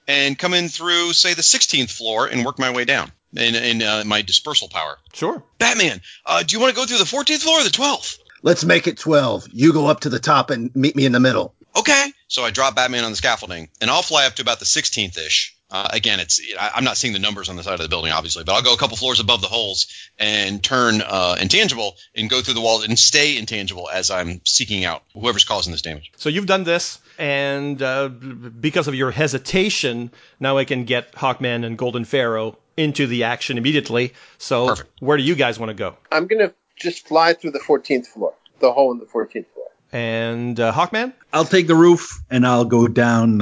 and 0.06 0.38
come 0.38 0.54
in 0.54 0.68
through, 0.68 1.12
say, 1.12 1.34
the 1.34 1.42
16th 1.42 1.90
floor 1.90 2.26
and 2.26 2.44
work 2.44 2.58
my 2.58 2.70
way 2.70 2.84
down 2.84 3.10
in, 3.34 3.54
in 3.54 3.82
uh, 3.82 4.02
my 4.06 4.22
dispersal 4.22 4.68
power. 4.68 4.98
Sure. 5.12 5.42
Batman, 5.58 6.00
uh, 6.26 6.42
do 6.42 6.54
you 6.54 6.60
want 6.60 6.74
to 6.74 6.80
go 6.80 6.86
through 6.86 6.98
the 6.98 7.04
14th 7.04 7.42
floor 7.42 7.60
or 7.60 7.64
the 7.64 7.70
12th? 7.70 8.18
Let's 8.42 8.64
make 8.64 8.86
it 8.86 8.98
12. 8.98 9.48
You 9.52 9.72
go 9.72 9.86
up 9.86 10.00
to 10.00 10.10
the 10.10 10.18
top 10.18 10.50
and 10.50 10.74
meet 10.76 10.94
me 10.94 11.06
in 11.06 11.12
the 11.12 11.20
middle. 11.20 11.54
Okay. 11.76 12.12
So 12.28 12.44
I 12.44 12.50
drop 12.50 12.76
Batman 12.76 13.04
on 13.04 13.10
the 13.10 13.16
scaffolding, 13.16 13.68
and 13.80 13.90
I'll 13.90 14.02
fly 14.02 14.26
up 14.26 14.34
to 14.36 14.42
about 14.42 14.58
the 14.58 14.64
16th 14.64 15.18
ish. 15.18 15.53
Uh, 15.70 15.88
again, 15.92 16.20
it's 16.20 16.40
I, 16.58 16.72
I'm 16.76 16.84
not 16.84 16.96
seeing 16.96 17.12
the 17.12 17.18
numbers 17.18 17.48
on 17.48 17.56
the 17.56 17.62
side 17.62 17.74
of 17.74 17.80
the 17.80 17.88
building, 17.88 18.12
obviously, 18.12 18.44
but 18.44 18.54
I'll 18.54 18.62
go 18.62 18.74
a 18.74 18.76
couple 18.76 18.96
floors 18.96 19.18
above 19.18 19.40
the 19.40 19.48
holes 19.48 19.86
and 20.18 20.62
turn 20.62 21.00
uh, 21.00 21.36
intangible 21.40 21.96
and 22.14 22.28
go 22.28 22.42
through 22.42 22.54
the 22.54 22.60
walls 22.60 22.84
and 22.84 22.98
stay 22.98 23.38
intangible 23.38 23.88
as 23.88 24.10
I'm 24.10 24.40
seeking 24.44 24.84
out 24.84 25.02
whoever's 25.14 25.44
causing 25.44 25.72
this 25.72 25.82
damage. 25.82 26.12
So 26.16 26.28
you've 26.28 26.46
done 26.46 26.64
this, 26.64 26.98
and 27.18 27.80
uh, 27.82 28.08
because 28.08 28.88
of 28.88 28.94
your 28.94 29.10
hesitation, 29.10 30.10
now 30.38 30.58
I 30.58 30.64
can 30.64 30.84
get 30.84 31.12
Hawkman 31.12 31.64
and 31.64 31.78
Golden 31.78 32.04
Pharaoh 32.04 32.58
into 32.76 33.06
the 33.06 33.24
action 33.24 33.58
immediately. 33.58 34.12
So 34.38 34.68
Perfect. 34.68 34.90
where 35.00 35.16
do 35.16 35.22
you 35.22 35.34
guys 35.34 35.58
want 35.58 35.70
to 35.70 35.74
go? 35.74 35.96
I'm 36.12 36.26
going 36.26 36.46
to 36.46 36.54
just 36.76 37.08
fly 37.08 37.32
through 37.32 37.52
the 37.52 37.60
14th 37.60 38.06
floor, 38.08 38.34
the 38.60 38.72
hole 38.72 38.92
in 38.92 38.98
the 38.98 39.06
14th 39.06 39.46
floor. 39.54 39.66
And 39.92 40.58
uh, 40.58 40.72
Hawkman? 40.72 41.14
I'll 41.32 41.44
take 41.44 41.68
the 41.68 41.76
roof 41.76 42.20
and 42.30 42.46
I'll 42.46 42.64
go 42.64 42.88
down. 42.88 43.40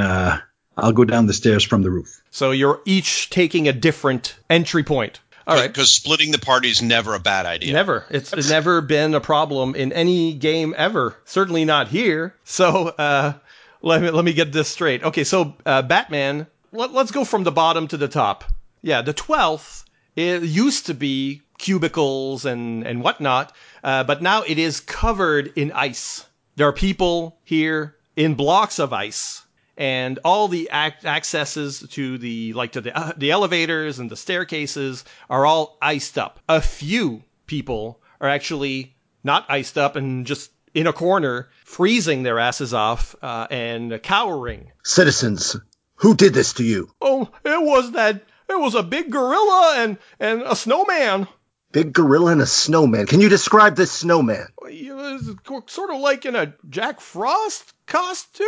I'll 0.77 0.93
go 0.93 1.05
down 1.05 1.27
the 1.27 1.35
stairs 1.35 1.65
from 1.65 1.83
the 1.83 1.91
roof. 1.91 2.23
So 2.31 2.51
you're 2.51 2.81
each 2.85 3.31
taking 3.31 3.69
a 3.69 3.73
different 3.73 4.35
entry 4.49 4.85
point. 4.85 5.21
All 5.47 5.57
right. 5.57 5.69
Because 5.69 5.91
splitting 5.91 6.31
the 6.31 6.39
party 6.39 6.71
is 6.71 6.83
never 6.83 7.15
a 7.15 7.21
bad 7.21 7.47
idea. 7.47 7.73
Never. 7.73 8.05
It's 8.11 8.33
never 8.51 8.81
been 8.81 9.15
a 9.15 9.21
problem 9.21 9.75
in 9.75 9.93
any 9.93 10.35
game 10.35 10.75
ever. 10.77 11.17
Certainly 11.25 11.65
not 11.65 11.89
here. 11.89 12.35
So 12.45 12.89
uh, 12.89 13.35
let 13.83 14.03
me 14.03 14.11
let 14.11 14.25
me 14.25 14.33
get 14.33 14.53
this 14.53 14.69
straight. 14.69 15.03
Okay, 15.03 15.25
so 15.25 15.55
uh, 15.67 15.83
Batman. 15.83 16.47
Let, 16.75 16.93
let's 16.93 17.11
go 17.11 17.25
from 17.25 17.45
the 17.45 17.53
bottom 17.53 17.89
to 17.89 17.97
the 17.97 18.09
top. 18.09 18.45
Yeah, 18.81 19.03
the 19.03 19.13
twelfth 19.13 19.85
it 20.17 20.43
used 20.43 20.87
to 20.87 20.95
be 20.95 21.43
cubicles 21.59 22.45
and 22.45 22.87
and 22.87 23.03
whatnot, 23.03 23.53
uh, 23.83 24.05
but 24.05 24.23
now 24.23 24.43
it 24.43 24.59
is 24.59 24.81
covered 24.81 25.53
in 25.57 25.73
ice. 25.73 26.25
There 26.57 26.69
are 26.69 26.73
people 26.73 27.37
here 27.45 27.97
in 28.17 28.35
blocks 28.35 28.79
of 28.79 28.93
ice 28.93 29.43
and 29.83 30.21
all 30.25 30.47
the 30.47 30.71
ac- 30.73 31.05
accesses 31.05 31.85
to 31.91 32.17
the 32.17 32.53
like 32.53 32.71
to 32.73 32.81
the 32.81 32.97
uh, 32.97 33.13
the 33.17 33.33
elevators 33.33 33.99
and 33.99 34.09
the 34.09 34.17
staircases 34.17 35.05
are 35.29 35.45
all 35.45 35.77
iced 35.83 36.19
up. 36.19 36.39
A 36.49 36.61
few 36.61 37.25
people 37.47 38.01
are 38.21 38.29
actually 38.29 38.95
not 39.25 39.45
iced 39.49 39.77
up 39.77 39.97
and 39.97 40.25
just 40.25 40.53
in 40.73 40.87
a 40.87 40.93
corner, 40.93 41.49
freezing 41.65 42.23
their 42.23 42.39
asses 42.39 42.73
off 42.73 43.17
uh, 43.23 43.49
and 43.51 44.01
cowering. 44.05 44.71
Citizens, 44.85 45.57
who 45.97 46.15
did 46.15 46.33
this 46.33 46.53
to 46.55 46.65
you? 46.65 46.89
Oh, 47.01 47.29
it 47.45 47.63
was 47.63 47.91
that. 47.93 48.23
It 48.49 48.61
was 48.61 48.77
a 48.77 48.85
big 48.85 49.11
gorilla 49.11 49.75
and 49.79 49.99
and 50.21 50.43
a 50.43 50.55
snowman. 50.55 51.27
Big 51.73 51.93
gorilla 51.93 52.31
and 52.33 52.43
a 52.43 52.47
snowman. 52.47 53.07
Can 53.07 53.21
you 53.21 53.29
describe 53.29 53.75
this 53.75 53.91
snowman? 53.91 54.47
He 54.71 54.93
was 54.93 55.35
sort 55.67 55.91
of 55.91 56.01
like 56.01 56.25
in 56.25 56.37
a 56.37 56.55
Jack 56.69 57.01
Frost 57.01 57.73
costume. 57.87 58.47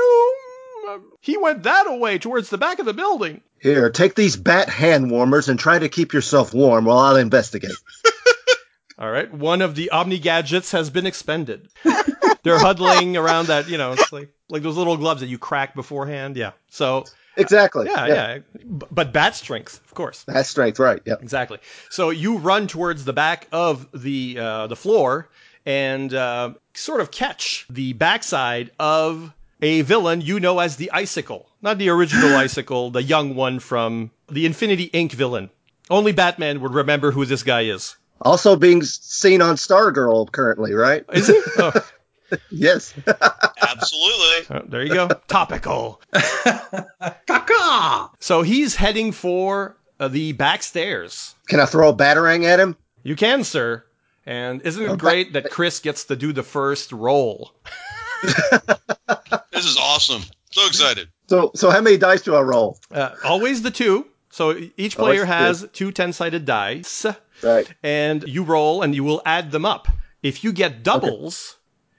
Uh, 0.89 0.99
He 1.21 1.37
went 1.37 1.63
that 1.65 1.87
away 1.87 2.19
towards 2.19 2.51
the 2.51 2.59
back 2.59 2.79
of 2.79 2.87
the 2.87 2.93
building. 2.95 3.41
Here, 3.61 3.91
take 3.91 4.15
these 4.15 4.37
bat 4.37 4.69
hand 4.69 5.11
warmers 5.11 5.49
and 5.49 5.59
try 5.59 5.79
to 5.79 5.89
keep 5.89 6.13
yourself 6.13 6.53
warm 6.53 6.85
while 6.85 6.99
I'll 6.99 7.17
investigate. 7.17 7.73
All 8.99 9.11
right, 9.11 9.33
one 9.33 9.61
of 9.61 9.75
the 9.75 9.91
Omni 9.91 10.21
gadgets 10.21 10.71
has 10.71 10.89
been 10.89 11.07
expended. 11.07 11.69
They're 12.45 12.59
huddling 12.61 13.17
around 13.17 13.47
that, 13.49 13.69
you 13.69 13.77
know, 13.79 13.93
it's 13.93 14.13
like 14.13 14.29
like 14.49 14.63
those 14.63 14.77
little 14.77 14.97
gloves 14.97 15.21
that 15.21 15.27
you 15.27 15.39
crack 15.39 15.75
beforehand. 15.75 16.37
Yeah. 16.37 16.53
So 16.69 17.05
Exactly. 17.37 17.87
yeah, 17.87 18.07
yeah, 18.07 18.39
B- 18.55 18.87
but 18.93 19.13
bat 19.13 19.35
strength, 19.35 19.81
of 19.87 19.95
course. 19.95 20.25
Bat 20.25 20.47
strength, 20.47 20.79
right? 20.79 21.03
Yeah. 21.05 21.15
Exactly. 21.21 21.59
So 21.91 22.11
you 22.11 22.37
run 22.39 22.69
towards 22.69 23.05
the 23.05 23.13
back 23.13 23.49
of 23.51 23.89
the 23.93 24.39
uh, 24.39 24.67
the 24.69 24.77
floor 24.77 25.29
and 25.67 26.15
uh, 26.15 26.55
sort 26.75 27.01
of 27.01 27.11
catch 27.11 27.67
the 27.71 27.95
backside 27.95 28.71
of 28.79 29.33
a 29.65 29.81
villain 29.81 30.21
you 30.21 30.41
know 30.41 30.59
as 30.59 30.77
the 30.77 30.91
Icicle, 30.91 31.49
not 31.63 31.79
the 31.79 31.89
original 31.89 32.37
Icicle, 32.37 32.91
the 32.91 33.03
young 33.03 33.35
one 33.35 33.59
from 33.59 34.11
the 34.29 34.45
Infinity 34.45 34.91
Inc. 34.91 35.13
villain. 35.13 35.49
Only 35.89 36.13
Batman 36.13 36.61
would 36.61 36.75
remember 36.75 37.11
who 37.11 37.25
this 37.25 37.43
guy 37.43 37.63
is. 37.63 37.97
Also 38.21 38.57
being 38.57 38.83
seen 38.83 39.41
on 39.41 39.57
Stargirl 39.57 40.31
currently, 40.31 40.75
right? 40.75 41.05
Is 41.13 41.29
he? 41.29 41.41
Oh, 41.59 41.73
yes. 42.51 42.93
Absolutely. 43.07 44.57
oh, 44.57 44.63
there 44.67 44.83
you 44.83 44.93
go. 44.93 45.09
Topical. 45.29 46.01
Caca! 46.13 48.11
So 48.19 48.43
he's 48.43 48.75
heading 48.75 49.13
for 49.13 49.77
uh, 50.01 50.09
the 50.09 50.33
back 50.33 50.63
stairs. 50.63 51.35
Can 51.49 51.61
I 51.61 51.67
throw 51.67 51.91
a 51.91 51.95
batarang 51.95 52.45
at 52.45 52.61
him? 52.61 52.77
You 53.03 53.15
can, 53.15 53.45
sir. 53.45 53.85
And 54.27 54.63
isn't 54.63 54.83
it 54.83 54.99
great 54.99 55.35
that 55.35 55.51
Chris 55.51 55.81
gets 55.81 56.05
to 56.07 56.17
do 56.17 56.33
the 56.33 56.43
first 56.43 56.93
roll? 56.93 57.53
This 59.53 59.67
is 59.67 59.77
awesome. 59.77 60.23
So 60.51 60.67
excited. 60.67 61.09
So, 61.29 61.53
so 61.55 61.71
how 61.71 61.81
many 61.81 61.97
dice 61.97 62.23
do 62.23 62.35
I 62.35 62.43
roll? 62.43 62.79
Uh, 62.91 63.11
always 63.25 63.63
the 63.63 63.71
two. 63.71 64.07
So 64.31 64.57
each 64.77 64.97
player 64.97 65.25
that's 65.25 65.61
has 65.61 65.69
two 65.73 65.93
10 65.93 66.13
sided 66.13 66.45
dice, 66.45 67.07
Right. 67.43 67.73
and 67.83 68.25
you 68.25 68.43
roll 68.43 68.83
and 68.83 68.95
you 68.95 69.05
will 69.05 69.23
add 69.25 69.53
them 69.53 69.65
up. 69.65 69.87
If 70.23 70.43
you 70.43 70.53
get 70.53 70.83
doubles, 70.83 71.57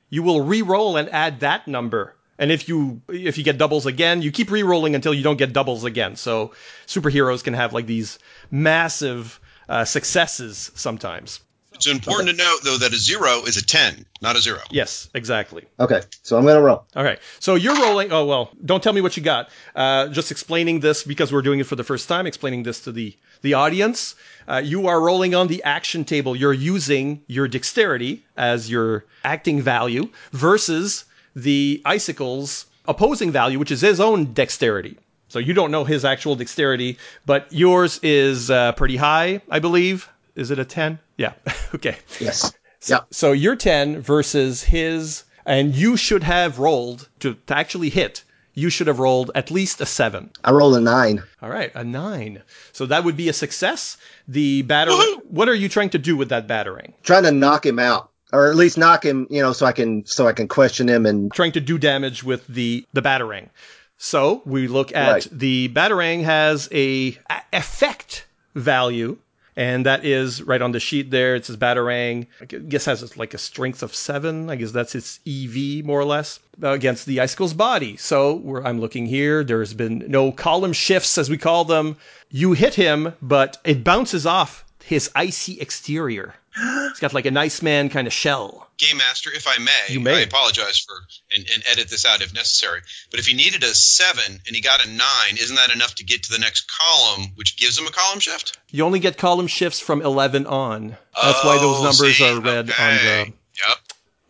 you 0.10 0.22
will 0.22 0.42
re-roll 0.42 0.98
and 0.98 1.10
add 1.10 1.40
that 1.40 1.68
number. 1.68 2.16
And 2.38 2.52
if 2.52 2.68
you 2.68 3.02
if 3.08 3.38
you 3.38 3.44
get 3.46 3.58
doubles 3.58 3.86
again, 3.86 4.22
you 4.22 4.32
keep 4.32 4.52
re-rolling 4.52 4.96
until 4.96 5.14
you 5.14 5.24
don't 5.24 5.38
get 5.38 5.54
doubles 5.54 5.86
again. 5.86 6.18
So 6.18 6.52
superheroes 6.88 7.42
can 7.44 7.54
have 7.54 7.72
like 7.72 7.86
these 7.86 8.20
massive 8.52 9.40
uh, 9.70 9.86
successes 9.86 10.72
sometimes. 10.76 11.40
It's 11.76 11.88
important 11.88 12.30
to 12.30 12.36
note 12.36 12.60
though 12.64 12.78
that 12.78 12.94
a 12.94 12.98
zero 12.98 13.44
is 13.44 13.58
a 13.58 13.66
ten, 13.66 14.06
not 14.22 14.36
a 14.36 14.40
zero. 14.40 14.60
Yes, 14.72 15.10
exactly. 15.14 15.66
Okay, 15.80 16.02
so 16.24 16.38
I'm 16.38 16.46
gonna 16.46 16.62
roll. 16.62 16.86
Okay, 16.96 17.18
so 17.40 17.56
you're 17.56 17.76
rolling. 17.76 18.12
Oh 18.12 18.26
well, 18.26 18.52
don't 18.64 18.82
tell 18.82 18.94
me 18.94 19.02
what 19.02 19.18
you 19.18 19.24
got. 19.24 19.50
Uh, 19.76 20.08
just 20.08 20.32
explaining 20.32 20.80
this 20.80 21.04
because 21.04 21.32
we're 21.34 21.42
doing 21.42 21.60
it 21.60 21.66
for 21.66 21.76
the 21.76 21.84
first 21.84 22.08
time. 22.08 22.26
Explaining 22.26 22.64
this 22.64 22.82
to 22.86 22.92
the 22.92 23.16
the 23.42 23.54
audience. 23.54 24.16
Uh, 24.48 24.62
you 24.64 24.88
are 24.88 25.02
rolling 25.02 25.36
on 25.36 25.48
the 25.48 25.62
action 25.64 26.06
table. 26.06 26.36
You're 26.36 26.54
using 26.54 27.22
your 27.28 27.48
dexterity 27.48 28.24
as 28.38 28.70
your 28.70 29.06
acting 29.24 29.62
value 29.62 30.10
versus 30.32 31.06
the 31.36 31.82
icicles 31.86 32.66
opposing 32.88 33.32
value, 33.32 33.60
which 33.60 33.72
is 33.72 33.82
his 33.82 34.00
own 34.00 34.34
dexterity. 34.34 34.98
So 35.28 35.40
you 35.40 35.54
don't 35.54 35.72
know 35.72 35.84
his 35.84 36.06
actual 36.06 36.36
dexterity, 36.36 36.98
but 37.26 37.52
yours 37.52 38.00
is 38.04 38.50
uh, 38.50 38.72
pretty 38.74 38.96
high, 38.96 39.42
I 39.50 39.60
believe. 39.60 40.08
Is 40.36 40.52
it 40.52 40.60
a 40.60 40.66
ten? 40.66 41.00
Yeah. 41.18 41.34
okay. 41.76 41.98
Yes. 42.20 42.54
So, 42.80 43.04
so 43.10 43.32
you're 43.32 43.56
10 43.56 44.02
versus 44.02 44.62
his, 44.64 45.24
and 45.46 45.74
you 45.74 45.98
should 45.98 46.22
have 46.22 46.60
rolled 46.60 47.10
to, 47.22 47.34
to 47.48 47.58
actually 47.58 47.90
hit. 47.90 48.24
You 48.54 48.70
should 48.70 48.86
have 48.88 49.00
rolled 49.00 49.32
at 49.34 49.50
least 49.50 49.82
a 49.82 49.86
seven. 49.88 50.30
I 50.44 50.52
rolled 50.52 50.78
a 50.78 50.80
nine. 50.82 51.24
All 51.42 51.50
right, 51.50 51.72
a 51.74 51.84
nine. 51.84 52.44
So 52.74 52.86
that 52.86 53.04
would 53.04 53.18
be 53.18 53.28
a 53.28 53.34
success. 53.34 53.98
The 54.28 54.64
batarang. 54.64 55.26
What 55.30 55.50
are 55.50 55.56
you 55.56 55.68
trying 55.68 55.90
to 55.92 55.98
do 55.98 56.16
with 56.16 56.30
that 56.30 56.48
batarang? 56.48 56.94
Trying 57.04 57.24
to 57.24 57.32
knock 57.32 57.66
him 57.66 57.80
out, 57.80 58.12
or 58.32 58.50
at 58.50 58.56
least 58.56 58.78
knock 58.78 59.04
him, 59.04 59.26
you 59.30 59.42
know, 59.42 59.52
so 59.52 59.66
I 59.66 59.72
can 59.72 60.06
so 60.06 60.28
I 60.28 60.34
can 60.34 60.48
question 60.48 60.88
him 60.88 61.06
and 61.06 61.34
Trying 61.34 61.54
to 61.54 61.62
do 61.62 61.78
damage 61.80 62.24
with 62.24 62.46
the 62.48 62.86
the 62.94 63.02
batarang. 63.02 63.50
So 63.98 64.42
we 64.46 64.68
look 64.68 64.94
at 64.96 65.12
Right. 65.12 65.28
the 65.32 65.70
batarang 65.70 66.24
has 66.24 66.70
a, 66.72 67.18
a 67.30 67.42
effect 67.52 68.26
value. 68.54 69.18
And 69.58 69.86
that 69.86 70.04
is 70.04 70.44
right 70.44 70.62
on 70.62 70.74
the 70.74 70.80
sheet 70.80 71.12
there. 71.12 71.36
It 71.36 71.46
says 71.46 71.56
Batarang. 71.56 72.28
I 72.42 72.46
guess 72.46 72.86
has 72.86 73.16
like 73.18 73.34
a 73.34 73.38
strength 73.38 73.84
of 73.84 73.96
seven. 73.96 74.50
I 74.50 74.56
guess 74.56 74.72
that's 74.72 74.96
its 74.96 75.20
EV 75.26 75.86
more 75.86 76.00
or 76.00 76.06
less 76.06 76.40
against 76.62 77.06
the 77.06 77.22
icicle's 77.22 77.54
body. 77.54 77.96
So 77.98 78.62
I'm 78.66 78.82
looking 78.82 79.06
here, 79.06 79.44
there's 79.44 79.74
been 79.74 80.04
no 80.08 80.32
column 80.32 80.74
shifts 80.74 81.18
as 81.18 81.30
we 81.30 81.38
call 81.38 81.64
them. 81.64 81.96
You 82.30 82.54
hit 82.54 82.74
him, 82.74 83.14
but 83.22 83.58
it 83.64 83.84
bounces 83.84 84.26
off 84.26 84.66
his 84.84 85.10
icy 85.16 85.60
exterior. 85.60 86.36
It's 86.90 87.02
got 87.02 87.14
like 87.14 87.26
an 87.26 87.36
Iceman 87.36 87.90
kind 87.90 88.08
of 88.08 88.14
shell. 88.14 88.65
Game 88.78 88.98
Master, 88.98 89.30
if 89.34 89.48
I 89.48 89.58
may, 89.58 89.72
You 89.94 90.00
may. 90.00 90.16
I 90.18 90.20
apologize 90.22 90.80
for 90.80 90.96
and, 91.36 91.46
and 91.54 91.64
edit 91.72 91.88
this 91.90 92.06
out 92.06 92.22
if 92.22 92.34
necessary. 92.34 92.82
But 93.12 93.20
if 93.20 93.28
he 93.28 93.34
needed 93.34 93.64
a 93.64 93.68
seven 93.74 94.40
and 94.46 94.56
he 94.56 94.62
got 94.62 94.86
a 94.86 94.90
nine, 94.90 95.38
isn't 95.40 95.56
that 95.56 95.74
enough 95.74 95.96
to 95.96 96.04
get 96.04 96.24
to 96.24 96.32
the 96.32 96.40
next 96.40 96.70
column, 96.70 97.28
which 97.36 97.58
gives 97.58 97.78
him 97.80 97.88
a 97.88 97.92
column 97.92 98.20
shift? 98.20 98.58
You 98.72 98.84
only 98.86 99.00
get 99.00 99.18
column 99.18 99.48
shifts 99.48 99.80
from 99.80 100.02
11 100.02 100.46
on. 100.46 100.98
That's 101.22 101.44
why 101.44 101.58
those 101.58 101.78
Oh, 101.80 101.84
numbers 101.84 102.18
see, 102.18 102.26
are 102.30 102.40
red 102.42 102.70
okay. 102.70 102.84
on 102.84 102.96
the. 102.98 103.34
Yep. 103.68 103.78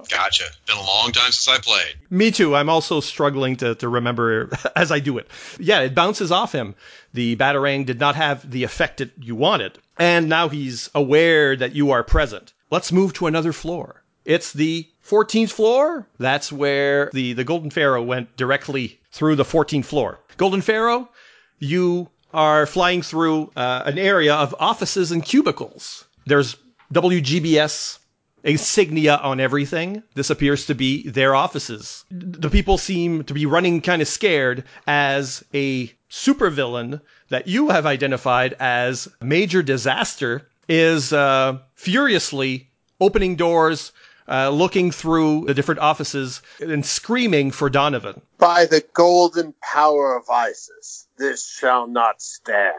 Gotcha. 0.10 0.44
Been 0.68 0.78
a 0.78 0.82
long 0.82 1.12
time 1.12 1.32
since 1.32 1.48
I 1.48 1.60
played. 1.60 1.96
Me 2.12 2.30
too. 2.30 2.56
I'm 2.56 2.70
also 2.70 3.00
struggling 3.00 3.56
to, 3.58 3.74
to 3.76 3.90
remember 3.90 4.52
as 4.76 4.92
I 4.92 5.00
do 5.00 5.18
it. 5.18 5.28
Yeah, 5.60 5.80
it 5.80 5.96
bounces 5.96 6.32
off 6.32 6.52
him. 6.52 6.76
The 7.14 7.36
Batarang 7.36 7.88
did 7.88 8.00
not 8.00 8.16
have 8.16 8.50
the 8.50 8.64
effect 8.64 8.98
that 9.00 9.12
you 9.20 9.36
wanted. 9.36 9.80
And 9.98 10.30
now 10.30 10.50
he's 10.50 10.90
aware 10.94 11.56
that 11.56 11.74
you 11.74 11.90
are 11.92 12.04
present. 12.04 12.54
Let's 12.70 12.92
move 12.92 13.14
to 13.14 13.26
another 13.28 13.52
floor. 13.54 14.04
It's 14.26 14.54
the 14.54 14.88
14th 15.08 15.52
floor. 15.52 16.08
That's 16.18 16.52
where 16.52 17.10
the, 17.14 17.34
the 17.34 17.44
Golden 17.44 17.70
Pharaoh 17.70 18.02
went 18.02 18.36
directly 18.38 19.00
through 19.12 19.36
the 19.36 19.44
14th 19.44 19.86
floor. 19.86 20.20
Golden 20.38 20.62
Pharaoh, 20.62 21.10
you 21.60 22.10
are 22.34 22.66
flying 22.66 23.02
through 23.02 23.52
uh, 23.56 23.84
an 23.86 23.98
area 23.98 24.34
of 24.34 24.56
offices 24.60 25.12
and 25.12 25.24
cubicles. 25.24 26.06
There's 26.26 26.58
WGBS 26.94 28.00
insignia 28.44 29.18
on 29.18 29.40
everything. 29.40 30.04
This 30.14 30.30
appears 30.30 30.66
to 30.68 30.76
be 30.76 31.08
their 31.10 31.36
offices. 31.36 32.06
The 32.12 32.50
people 32.50 32.78
seem 32.78 33.24
to 33.24 33.34
be 33.34 33.46
running 33.46 33.82
kind 33.82 34.02
of 34.02 34.08
scared 34.08 34.64
as 34.88 35.44
a 35.54 35.92
supervillain 36.10 37.02
that 37.30 37.48
you 37.48 37.70
have 37.70 37.86
identified 37.86 38.54
as 38.60 39.08
Major 39.22 39.64
Disaster 39.64 40.48
is 40.68 41.12
uh, 41.12 41.58
furiously 41.74 42.70
opening 43.02 43.36
doors, 43.36 43.92
uh, 44.28 44.50
looking 44.50 44.92
through 44.92 45.46
the 45.46 45.54
different 45.54 45.82
offices, 45.82 46.42
and 46.60 46.86
screaming 46.86 47.52
for 47.52 47.70
Donovan. 47.70 48.22
By 48.38 48.66
the 48.66 48.84
golden 48.94 49.54
power 49.62 50.16
of 50.16 50.30
Isis, 50.30 51.08
this 51.18 51.48
shall 51.48 51.88
not 51.88 52.22
stand. 52.22 52.74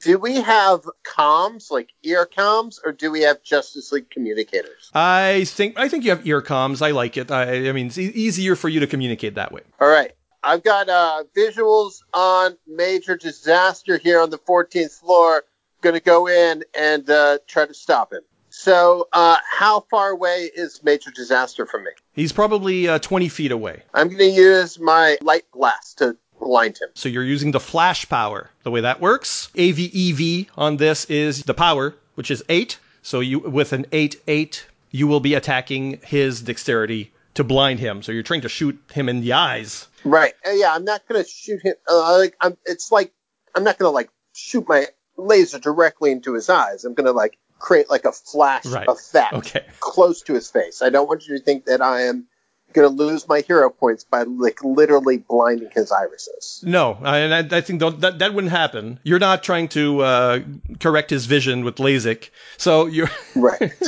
Do 0.00 0.18
we 0.18 0.36
have 0.36 0.88
comms, 1.04 1.70
like 1.70 1.90
ear 2.02 2.26
comms, 2.26 2.78
or 2.84 2.92
do 2.92 3.10
we 3.10 3.22
have 3.22 3.42
Justice 3.42 3.92
League 3.92 4.10
communicators? 4.10 4.90
I 4.94 5.44
think 5.44 5.78
I 5.78 5.88
think 5.88 6.04
you 6.04 6.10
have 6.10 6.26
ear 6.26 6.42
comms. 6.42 6.82
I 6.82 6.90
like 6.90 7.16
it. 7.16 7.30
I, 7.30 7.68
I 7.68 7.72
mean, 7.72 7.86
it's 7.86 7.98
e- 7.98 8.12
easier 8.14 8.56
for 8.56 8.68
you 8.68 8.80
to 8.80 8.86
communicate 8.86 9.34
that 9.34 9.52
way. 9.52 9.62
All 9.80 9.88
right. 9.88 10.12
I've 10.42 10.62
got 10.62 10.88
uh, 10.88 11.24
visuals 11.36 12.02
on 12.14 12.56
major 12.68 13.16
disaster 13.16 13.98
here 13.98 14.20
on 14.20 14.30
the 14.30 14.38
14th 14.38 15.00
floor. 15.00 15.44
Going 15.80 15.94
to 15.94 16.00
go 16.00 16.28
in 16.28 16.62
and 16.78 17.08
uh, 17.10 17.38
try 17.48 17.66
to 17.66 17.74
stop 17.74 18.12
him. 18.12 18.22
So, 18.58 19.06
uh, 19.12 19.36
how 19.46 19.80
far 19.90 20.08
away 20.08 20.50
is 20.54 20.82
major 20.82 21.10
disaster 21.10 21.66
from 21.66 21.84
me? 21.84 21.90
He's 22.14 22.32
probably 22.32 22.88
uh, 22.88 22.98
20 22.98 23.28
feet 23.28 23.52
away. 23.52 23.82
I'm 23.92 24.08
going 24.08 24.18
to 24.18 24.24
use 24.30 24.80
my 24.80 25.18
light 25.20 25.44
blast 25.52 25.98
to 25.98 26.16
blind 26.40 26.78
him. 26.78 26.88
So 26.94 27.10
you're 27.10 27.22
using 27.22 27.50
the 27.50 27.60
flash 27.60 28.08
power. 28.08 28.48
The 28.62 28.70
way 28.70 28.80
that 28.80 28.98
works, 28.98 29.50
AVEV 29.56 30.48
on 30.56 30.78
this 30.78 31.04
is 31.04 31.42
the 31.42 31.52
power, 31.52 31.94
which 32.14 32.30
is 32.30 32.42
8. 32.48 32.78
So 33.02 33.20
you 33.20 33.40
with 33.40 33.74
an 33.74 33.84
8 33.92 34.22
8, 34.26 34.66
you 34.90 35.06
will 35.06 35.20
be 35.20 35.34
attacking 35.34 36.00
his 36.02 36.40
dexterity 36.40 37.12
to 37.34 37.44
blind 37.44 37.78
him. 37.78 38.02
So 38.02 38.10
you're 38.10 38.22
trying 38.22 38.40
to 38.40 38.48
shoot 38.48 38.80
him 38.90 39.10
in 39.10 39.20
the 39.20 39.34
eyes. 39.34 39.86
Right. 40.02 40.32
Uh, 40.46 40.52
yeah, 40.52 40.74
I'm 40.74 40.84
not 40.84 41.06
going 41.06 41.22
to 41.22 41.28
shoot 41.28 41.60
him. 41.62 41.74
Uh, 41.86 42.18
like, 42.20 42.34
I'm, 42.40 42.56
it's 42.64 42.90
like 42.90 43.12
I'm 43.54 43.64
not 43.64 43.76
going 43.78 43.86
to 43.86 43.94
like 43.94 44.08
shoot 44.32 44.66
my 44.66 44.86
laser 45.18 45.58
directly 45.58 46.10
into 46.10 46.32
his 46.32 46.48
eyes. 46.48 46.86
I'm 46.86 46.94
going 46.94 47.04
to 47.04 47.12
like 47.12 47.36
create 47.58 47.88
like 47.90 48.04
a 48.04 48.12
flash 48.12 48.66
Right. 48.66 48.86
effect 48.88 49.32
Okay. 49.34 49.64
close 49.80 50.22
to 50.22 50.34
his 50.34 50.50
face. 50.50 50.82
I 50.82 50.90
don't 50.90 51.08
want 51.08 51.26
you 51.26 51.38
to 51.38 51.42
think 51.44 51.66
that 51.66 51.80
I 51.82 52.02
am 52.02 52.26
going 52.72 52.88
to 52.88 52.94
lose 52.94 53.26
my 53.26 53.40
hero 53.40 53.70
points 53.70 54.04
by 54.04 54.24
like 54.24 54.62
literally 54.62 55.16
blinding 55.18 55.70
his 55.72 55.90
irises. 55.90 56.62
No, 56.66 56.98
I- 57.02 57.18
and 57.18 57.34
I, 57.52 57.56
I 57.58 57.60
think 57.62 57.80
that 57.80 58.18
that 58.18 58.34
wouldn't 58.34 58.50
happen. 58.52 59.00
You're 59.02 59.18
not 59.18 59.42
trying 59.42 59.68
to 59.68 60.02
uh, 60.02 60.40
correct 60.80 61.08
his 61.10 61.24
vision 61.26 61.64
with 61.64 61.76
LASIK. 61.76 62.28
So 62.58 62.86
you're 62.86 63.08
Right. 63.34 63.60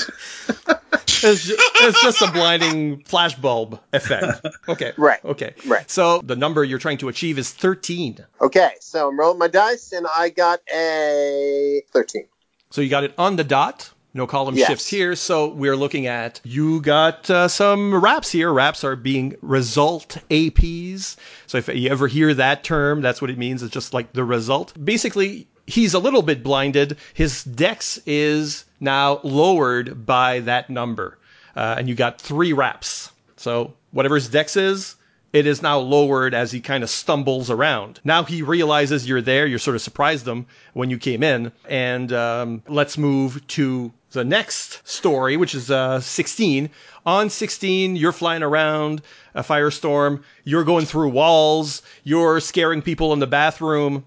it's, 1.22 1.44
ju- 1.44 1.56
it's 1.58 2.02
just 2.02 2.22
a 2.22 2.30
blinding 2.32 3.02
flashbulb 3.02 3.78
effect. 3.92 4.46
Okay. 4.68 4.92
Right. 4.98 5.22
Okay. 5.24 5.54
Right. 5.66 5.90
So 5.90 6.20
the 6.22 6.36
number 6.36 6.64
you're 6.64 6.78
trying 6.78 6.98
to 6.98 7.08
achieve 7.08 7.38
is 7.38 7.50
13. 7.50 8.24
okay, 8.40 8.70
so 8.80 9.08
I'm 9.08 9.18
rolling 9.18 9.38
my 9.38 9.48
dice 9.48 9.92
and 9.92 10.06
I 10.16 10.30
got 10.30 10.60
a 10.74 11.82
13. 11.92 12.24
So 12.70 12.80
you 12.80 12.88
got 12.88 13.04
it 13.04 13.14
on 13.18 13.36
the 13.36 13.44
dot. 13.44 13.90
No 14.14 14.26
column 14.26 14.56
Yes. 14.56 14.68
shifts 14.68 14.88
here. 14.88 15.14
So 15.14 15.48
we're 15.48 15.76
looking 15.76 16.06
at 16.06 16.40
you 16.44 16.80
got 16.80 17.28
uh, 17.30 17.46
some 17.48 17.94
RAPs 17.94 18.30
here. 18.30 18.52
RAPs 18.52 18.82
are 18.82 18.96
being 18.96 19.36
result 19.42 20.16
APs. 20.30 21.16
So 21.46 21.58
if 21.58 21.68
you 21.68 21.90
ever 21.90 22.06
hear 22.08 22.32
that 22.34 22.64
term, 22.64 23.00
that's 23.02 23.20
what 23.20 23.30
it 23.30 23.38
means. 23.38 23.62
It's 23.62 23.72
just 23.72 23.92
like 23.94 24.12
the 24.14 24.24
result. 24.24 24.72
Basically, 24.82 25.46
he's 25.66 25.94
a 25.94 25.98
little 25.98 26.22
bit 26.22 26.42
blinded. 26.42 26.96
His 27.14 27.44
dex 27.44 28.00
is 28.06 28.64
now 28.80 29.20
lowered 29.22 30.06
by 30.06 30.40
that 30.40 30.70
number, 30.70 31.18
uh, 31.54 31.76
and 31.78 31.88
you 31.88 31.94
got 31.94 32.20
three 32.20 32.52
RAPs. 32.52 33.10
So 33.36 33.74
whatever 33.92 34.14
his 34.16 34.28
dex 34.28 34.56
is, 34.56 34.96
it 35.32 35.46
is 35.46 35.62
now 35.62 35.78
lowered 35.78 36.34
as 36.34 36.50
he 36.52 36.60
kind 36.60 36.82
of 36.82 36.90
stumbles 36.90 37.50
around. 37.50 38.00
Now 38.04 38.24
he 38.24 38.42
realizes 38.42 39.08
you're 39.08 39.20
there. 39.20 39.46
You're 39.46 39.58
sort 39.58 39.76
of 39.76 39.82
surprised 39.82 40.26
him 40.26 40.46
when 40.72 40.90
you 40.90 40.98
came 40.98 41.22
in. 41.22 41.52
And 41.68 42.12
um, 42.12 42.62
let's 42.68 42.96
move 42.96 43.46
to 43.48 43.92
the 44.12 44.24
next 44.24 44.86
story, 44.88 45.36
which 45.36 45.54
is 45.54 45.70
uh, 45.70 46.00
16. 46.00 46.70
On 47.04 47.30
16, 47.30 47.96
you're 47.96 48.12
flying 48.12 48.42
around 48.42 49.02
a 49.34 49.42
firestorm. 49.42 50.22
You're 50.44 50.64
going 50.64 50.86
through 50.86 51.10
walls. 51.10 51.82
You're 52.04 52.40
scaring 52.40 52.82
people 52.82 53.12
in 53.12 53.18
the 53.18 53.26
bathroom. 53.26 54.06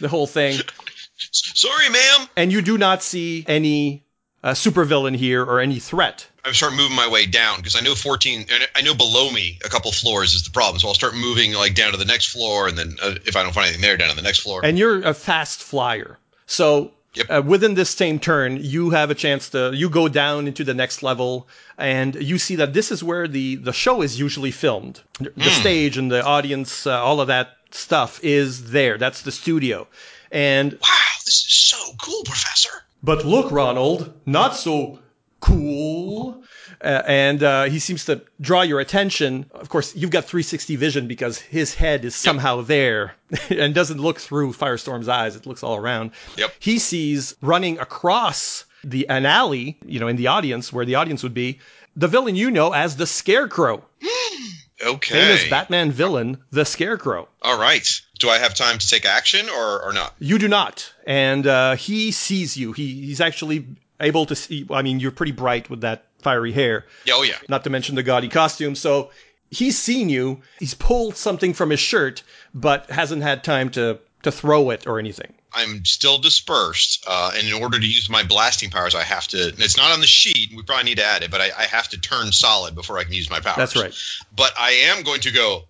The 0.00 0.08
whole 0.08 0.26
thing. 0.26 0.60
Sorry, 1.32 1.88
ma'am. 1.88 2.28
And 2.36 2.52
you 2.52 2.62
do 2.62 2.78
not 2.78 3.02
see 3.02 3.44
any 3.48 4.04
uh, 4.42 4.52
supervillain 4.52 5.16
here 5.16 5.42
or 5.42 5.60
any 5.60 5.78
threat. 5.78 6.26
I 6.48 6.52
start 6.52 6.74
moving 6.74 6.96
my 6.96 7.08
way 7.08 7.26
down 7.26 7.58
because 7.58 7.76
I 7.76 7.80
know 7.80 7.94
14, 7.94 8.46
and 8.50 8.68
I 8.74 8.82
know 8.82 8.94
below 8.94 9.30
me 9.30 9.58
a 9.64 9.68
couple 9.68 9.92
floors 9.92 10.34
is 10.34 10.44
the 10.44 10.50
problem. 10.50 10.80
So 10.80 10.88
I'll 10.88 10.94
start 10.94 11.14
moving 11.14 11.52
like 11.52 11.74
down 11.74 11.92
to 11.92 11.98
the 11.98 12.04
next 12.04 12.26
floor, 12.32 12.68
and 12.68 12.76
then 12.78 12.96
uh, 13.02 13.14
if 13.26 13.36
I 13.36 13.42
don't 13.42 13.52
find 13.52 13.66
anything 13.66 13.82
there, 13.82 13.96
down 13.96 14.10
to 14.10 14.16
the 14.16 14.22
next 14.22 14.40
floor. 14.40 14.64
And 14.64 14.78
you're 14.78 15.02
a 15.02 15.14
fast 15.14 15.62
flyer. 15.62 16.18
So 16.46 16.92
Yep. 17.14 17.26
uh, 17.30 17.42
within 17.44 17.74
this 17.74 17.90
same 17.90 18.18
turn, 18.18 18.58
you 18.62 18.90
have 18.90 19.10
a 19.10 19.14
chance 19.14 19.48
to 19.50 19.72
you 19.74 19.88
go 19.88 20.08
down 20.08 20.46
into 20.46 20.62
the 20.62 20.74
next 20.74 21.02
level, 21.02 21.48
and 21.78 22.14
you 22.14 22.38
see 22.38 22.56
that 22.56 22.74
this 22.74 22.92
is 22.92 23.02
where 23.02 23.26
the 23.26 23.56
the 23.56 23.72
show 23.72 24.02
is 24.02 24.20
usually 24.20 24.50
filmed. 24.50 25.00
The 25.18 25.50
stage 25.50 25.96
and 25.96 26.10
the 26.12 26.22
audience, 26.22 26.86
uh, 26.86 27.02
all 27.02 27.20
of 27.20 27.28
that 27.28 27.56
stuff 27.70 28.20
is 28.22 28.70
there. 28.70 28.98
That's 28.98 29.22
the 29.22 29.32
studio. 29.32 29.88
And 30.30 30.72
wow, 30.74 31.14
this 31.24 31.44
is 31.46 31.54
so 31.74 31.78
cool, 32.00 32.22
Professor. 32.24 32.70
but 33.02 33.24
look, 33.24 33.50
Ronald, 33.50 34.12
not 34.26 34.54
so 34.54 34.98
cool. 35.40 36.42
Uh, 36.82 37.02
and 37.06 37.42
uh, 37.42 37.64
he 37.64 37.78
seems 37.78 38.04
to 38.04 38.22
draw 38.40 38.62
your 38.62 38.80
attention. 38.80 39.46
Of 39.52 39.68
course, 39.68 39.94
you've 39.96 40.10
got 40.10 40.24
360 40.24 40.76
vision 40.76 41.08
because 41.08 41.38
his 41.38 41.74
head 41.74 42.04
is 42.04 42.14
somehow 42.14 42.62
there 42.62 43.14
and 43.50 43.74
doesn't 43.74 44.00
look 44.00 44.18
through 44.20 44.52
Firestorm's 44.52 45.08
eyes. 45.08 45.36
It 45.36 45.46
looks 45.46 45.62
all 45.62 45.76
around. 45.76 46.12
Yep. 46.36 46.54
He 46.60 46.78
sees 46.78 47.34
running 47.42 47.78
across 47.78 48.64
the 48.84 49.08
an 49.08 49.26
alley, 49.26 49.76
you 49.84 49.98
know, 49.98 50.08
in 50.08 50.16
the 50.16 50.28
audience 50.28 50.72
where 50.72 50.84
the 50.84 50.94
audience 50.94 51.22
would 51.24 51.34
be, 51.34 51.58
the 51.96 52.06
villain 52.08 52.36
you 52.36 52.50
know 52.50 52.72
as 52.72 52.96
the 52.96 53.06
Scarecrow, 53.06 53.84
Okay. 54.86 55.14
famous 55.14 55.50
Batman 55.50 55.90
villain, 55.90 56.38
the 56.52 56.64
Scarecrow. 56.64 57.28
All 57.42 57.58
right. 57.58 57.88
Do 58.20 58.28
I 58.30 58.38
have 58.38 58.54
time 58.54 58.78
to 58.78 58.86
take 58.88 59.04
action 59.04 59.48
or, 59.48 59.82
or 59.82 59.92
not? 59.92 60.14
You 60.20 60.38
do 60.38 60.46
not, 60.46 60.92
and 61.06 61.44
uh, 61.44 61.74
he 61.74 62.12
sees 62.12 62.56
you. 62.56 62.72
He 62.72 63.06
he's 63.06 63.20
actually 63.20 63.66
able 64.00 64.26
to 64.26 64.36
see. 64.36 64.66
I 64.70 64.82
mean, 64.82 65.00
you're 65.00 65.10
pretty 65.10 65.32
bright 65.32 65.70
with 65.70 65.82
that 65.82 66.06
fiery 66.20 66.52
hair. 66.52 66.86
Yeah, 67.04 67.14
oh, 67.16 67.22
yeah. 67.22 67.36
not 67.48 67.64
to 67.64 67.70
mention 67.70 67.94
the 67.94 68.02
gaudy 68.02 68.28
costume. 68.28 68.74
So 68.74 69.10
he's 69.50 69.78
seen 69.78 70.08
you. 70.08 70.42
He's 70.58 70.74
pulled 70.74 71.16
something 71.16 71.54
from 71.54 71.70
his 71.70 71.80
shirt, 71.80 72.22
but 72.54 72.90
hasn't 72.90 73.22
had 73.22 73.44
time 73.44 73.70
to 73.70 74.00
to 74.22 74.32
throw 74.32 74.70
it 74.70 74.86
or 74.86 74.98
anything. 74.98 75.32
I'm 75.52 75.84
still 75.84 76.18
dispersed, 76.18 77.04
uh, 77.06 77.32
and 77.34 77.46
in 77.46 77.54
order 77.54 77.78
to 77.78 77.86
use 77.86 78.10
my 78.10 78.22
blasting 78.22 78.70
powers, 78.70 78.94
I 78.94 79.02
have 79.02 79.26
to. 79.28 79.38
It's 79.38 79.76
not 79.76 79.92
on 79.92 80.00
the 80.00 80.06
sheet. 80.06 80.50
We 80.54 80.62
probably 80.62 80.84
need 80.84 80.98
to 80.98 81.04
add 81.04 81.22
it, 81.22 81.30
but 81.30 81.40
I, 81.40 81.50
I 81.56 81.62
have 81.64 81.88
to 81.88 82.00
turn 82.00 82.32
solid 82.32 82.74
before 82.74 82.98
I 82.98 83.04
can 83.04 83.14
use 83.14 83.30
my 83.30 83.40
powers. 83.40 83.56
That's 83.56 83.76
right. 83.76 83.94
But 84.34 84.52
I 84.58 84.70
am 84.90 85.04
going 85.04 85.22
to 85.22 85.32
go 85.32 85.62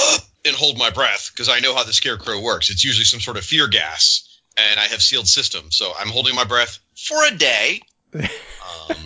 and 0.46 0.56
hold 0.56 0.78
my 0.78 0.90
breath 0.90 1.30
because 1.32 1.48
I 1.48 1.60
know 1.60 1.74
how 1.74 1.84
the 1.84 1.92
scarecrow 1.92 2.40
works. 2.40 2.70
It's 2.70 2.84
usually 2.84 3.04
some 3.04 3.20
sort 3.20 3.36
of 3.36 3.44
fear 3.44 3.68
gas, 3.68 4.40
and 4.56 4.80
I 4.80 4.84
have 4.84 5.02
sealed 5.02 5.28
systems, 5.28 5.76
so 5.76 5.92
I'm 5.98 6.08
holding 6.08 6.34
my 6.34 6.44
breath 6.44 6.78
for 6.96 7.16
a 7.26 7.36
day. 7.36 7.80
Um, 8.88 8.96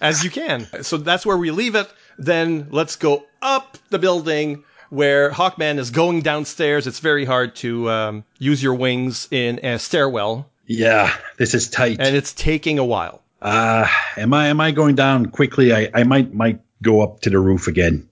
As 0.00 0.22
you 0.24 0.30
can. 0.30 0.66
So 0.82 0.96
that's 0.96 1.26
where 1.26 1.36
we 1.36 1.50
leave 1.50 1.74
it. 1.74 1.88
Then 2.18 2.68
let's 2.70 2.96
go 2.96 3.24
up 3.42 3.76
the 3.90 3.98
building 3.98 4.64
where 4.88 5.30
Hawkman 5.30 5.78
is 5.78 5.90
going 5.90 6.22
downstairs. 6.22 6.86
It's 6.86 7.00
very 7.00 7.24
hard 7.24 7.56
to 7.56 7.90
um, 7.90 8.24
use 8.38 8.62
your 8.62 8.74
wings 8.74 9.28
in 9.30 9.64
a 9.64 9.78
stairwell, 9.78 10.48
Yeah, 10.66 11.12
this 11.38 11.54
is 11.54 11.68
tight. 11.68 11.98
and 12.00 12.14
it's 12.16 12.32
taking 12.32 12.78
a 12.78 12.84
while. 12.84 13.20
Uh, 13.42 13.86
am 14.16 14.32
I 14.32 14.46
am 14.48 14.60
I 14.60 14.70
going 14.70 14.94
down 14.94 15.26
quickly? 15.26 15.72
I, 15.74 15.90
I 15.92 16.04
might 16.04 16.32
might 16.32 16.60
go 16.82 17.02
up 17.02 17.20
to 17.22 17.30
the 17.30 17.38
roof 17.38 17.66
again. 17.68 18.08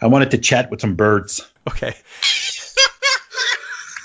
I 0.00 0.06
wanted 0.06 0.30
to 0.32 0.38
chat 0.38 0.70
with 0.70 0.80
some 0.80 0.94
birds. 0.94 1.46
Okay. 1.68 1.94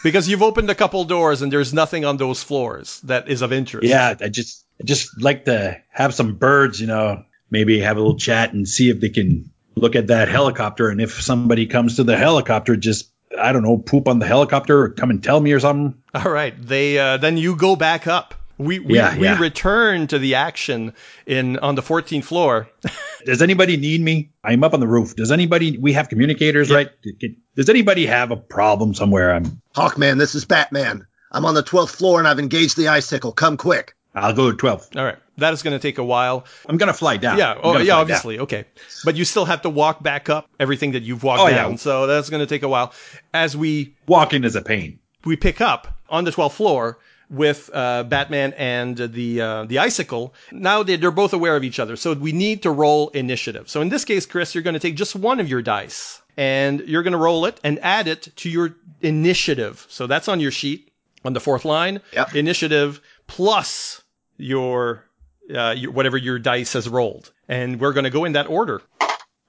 Because 0.03 0.27
you've 0.27 0.41
opened 0.41 0.69
a 0.69 0.75
couple 0.75 1.03
doors 1.03 1.41
and 1.41 1.51
there's 1.51 1.73
nothing 1.73 2.05
on 2.05 2.17
those 2.17 2.43
floors 2.43 2.99
that 3.01 3.29
is 3.29 3.41
of 3.41 3.53
interest. 3.53 3.87
Yeah, 3.87 4.15
I 4.19 4.29
just 4.29 4.65
I 4.79 4.83
just 4.83 5.21
like 5.21 5.45
to 5.45 5.81
have 5.89 6.13
some 6.13 6.35
birds, 6.35 6.79
you 6.79 6.87
know, 6.87 7.23
maybe 7.49 7.79
have 7.79 7.97
a 7.97 7.99
little 7.99 8.17
chat 8.17 8.53
and 8.53 8.67
see 8.67 8.89
if 8.89 8.99
they 8.99 9.09
can 9.09 9.51
look 9.75 9.95
at 9.95 10.07
that 10.07 10.27
helicopter 10.27 10.89
and 10.89 11.01
if 11.01 11.21
somebody 11.21 11.65
comes 11.65 11.95
to 11.95 12.03
the 12.03 12.17
helicopter 12.17 12.75
just 12.75 13.11
I 13.39 13.53
don't 13.53 13.63
know, 13.63 13.77
poop 13.77 14.07
on 14.07 14.19
the 14.19 14.27
helicopter 14.27 14.81
or 14.81 14.89
come 14.89 15.09
and 15.09 15.23
tell 15.23 15.39
me 15.39 15.53
or 15.53 15.59
something. 15.59 16.01
All 16.13 16.31
right. 16.31 16.53
They 16.59 16.99
uh, 16.99 17.17
then 17.17 17.37
you 17.37 17.55
go 17.55 17.75
back 17.75 18.07
up. 18.07 18.35
We 18.57 18.79
we, 18.79 18.95
Yeah, 18.95 19.17
we 19.17 19.23
yeah. 19.25 19.39
return 19.39 20.07
to 20.07 20.19
the 20.19 20.35
action 20.35 20.93
in 21.25 21.57
on 21.59 21.75
the 21.75 21.81
14th 21.81 22.23
floor. 22.25 22.69
Does 23.25 23.41
anybody 23.41 23.77
need 23.77 24.01
me? 24.01 24.31
I'm 24.43 24.63
up 24.63 24.73
on 24.73 24.79
the 24.79 24.87
roof. 24.87 25.15
Does 25.15 25.31
anybody 25.31 25.77
we 25.77 25.93
have 25.93 26.09
communicators, 26.09 26.71
right? 26.71 26.89
Does 27.55 27.69
anybody 27.69 28.05
have 28.05 28.31
a 28.31 28.37
problem 28.37 28.93
somewhere? 28.93 29.33
I'm 29.33 29.61
Hawkman, 29.75 30.17
this 30.17 30.35
is 30.35 30.45
Batman. 30.45 31.05
I'm 31.31 31.45
on 31.45 31.53
the 31.53 31.63
12th 31.63 31.91
floor 31.95 32.19
and 32.19 32.27
I've 32.27 32.39
engaged 32.39 32.77
the 32.77 32.89
icicle. 32.89 33.31
Come 33.31 33.57
quick. 33.57 33.95
I'll 34.13 34.33
go 34.33 34.51
to 34.51 34.57
12. 34.57 34.89
All 34.97 35.05
right. 35.05 35.17
That 35.37 35.53
is 35.53 35.63
going 35.63 35.73
to 35.73 35.79
take 35.81 35.97
a 35.97 36.03
while. 36.03 36.45
I'm 36.67 36.75
going 36.77 36.87
to 36.87 36.93
fly 36.93 37.15
down. 37.15 37.37
Yeah. 37.37 37.57
Oh, 37.63 37.77
yeah. 37.77 37.85
fly 37.85 38.01
Obviously. 38.01 38.39
Okay. 38.39 38.65
But 39.05 39.15
you 39.15 39.23
still 39.23 39.45
have 39.45 39.61
to 39.61 39.69
walk 39.69 40.03
back 40.03 40.27
up 40.29 40.49
everything 40.59 40.91
that 40.91 41.03
you've 41.03 41.23
walked 41.23 41.41
Oh, 41.41 41.47
yeah. 41.47 41.55
down. 41.55 41.77
So 41.77 42.05
that's 42.07 42.29
going 42.29 42.41
to 42.41 42.45
take 42.47 42.63
a 42.63 42.67
while. 42.67 42.93
As 43.33 43.55
we 43.55 43.85
down. 43.85 43.93
Walking 44.07 44.43
is 44.43 44.55
a 44.57 44.61
pain. 44.61 44.99
we 45.23 45.37
pick 45.37 45.61
up 45.61 45.97
on 46.09 46.25
the 46.25 46.31
12th 46.31 46.51
floor 46.51 46.99
with 47.31 47.69
uh, 47.73 48.03
Batman 48.03 48.53
and 48.53 48.97
the 48.97 49.41
uh, 49.41 49.65
the 49.65 49.79
icicle. 49.79 50.33
Now 50.51 50.83
they, 50.83 50.97
they're 50.97 51.09
both 51.09 51.33
aware 51.33 51.55
of 51.55 51.63
each 51.63 51.79
other, 51.79 51.95
so 51.95 52.13
we 52.13 52.33
need 52.33 52.61
to 52.63 52.71
roll 52.71 53.09
initiative. 53.09 53.69
So 53.69 53.81
in 53.81 53.89
this 53.89 54.05
case, 54.05 54.25
Chris, 54.25 54.53
you're 54.53 54.63
going 54.63 54.75
to 54.75 54.79
take 54.79 54.95
just 54.95 55.15
one 55.15 55.39
of 55.39 55.47
your 55.47 55.61
dice 55.61 56.21
and 56.37 56.81
you're 56.81 57.03
going 57.03 57.13
to 57.13 57.17
roll 57.17 57.45
it 57.45 57.59
and 57.63 57.79
add 57.79 58.07
it 58.07 58.27
to 58.37 58.49
your 58.49 58.75
initiative. 59.01 59.85
So 59.89 60.07
that's 60.07 60.27
on 60.27 60.39
your 60.39 60.51
sheet 60.51 60.91
on 61.23 61.33
the 61.33 61.39
fourth 61.39 61.65
line. 61.65 62.01
Yep. 62.13 62.35
Initiative 62.35 63.01
plus 63.27 64.01
your, 64.37 65.05
uh, 65.53 65.75
your 65.77 65.91
whatever 65.91 66.17
your 66.17 66.39
dice 66.39 66.73
has 66.73 66.89
rolled, 66.89 67.31
and 67.47 67.79
we're 67.79 67.93
going 67.93 68.05
to 68.05 68.09
go 68.09 68.25
in 68.25 68.33
that 68.33 68.47
order. 68.47 68.81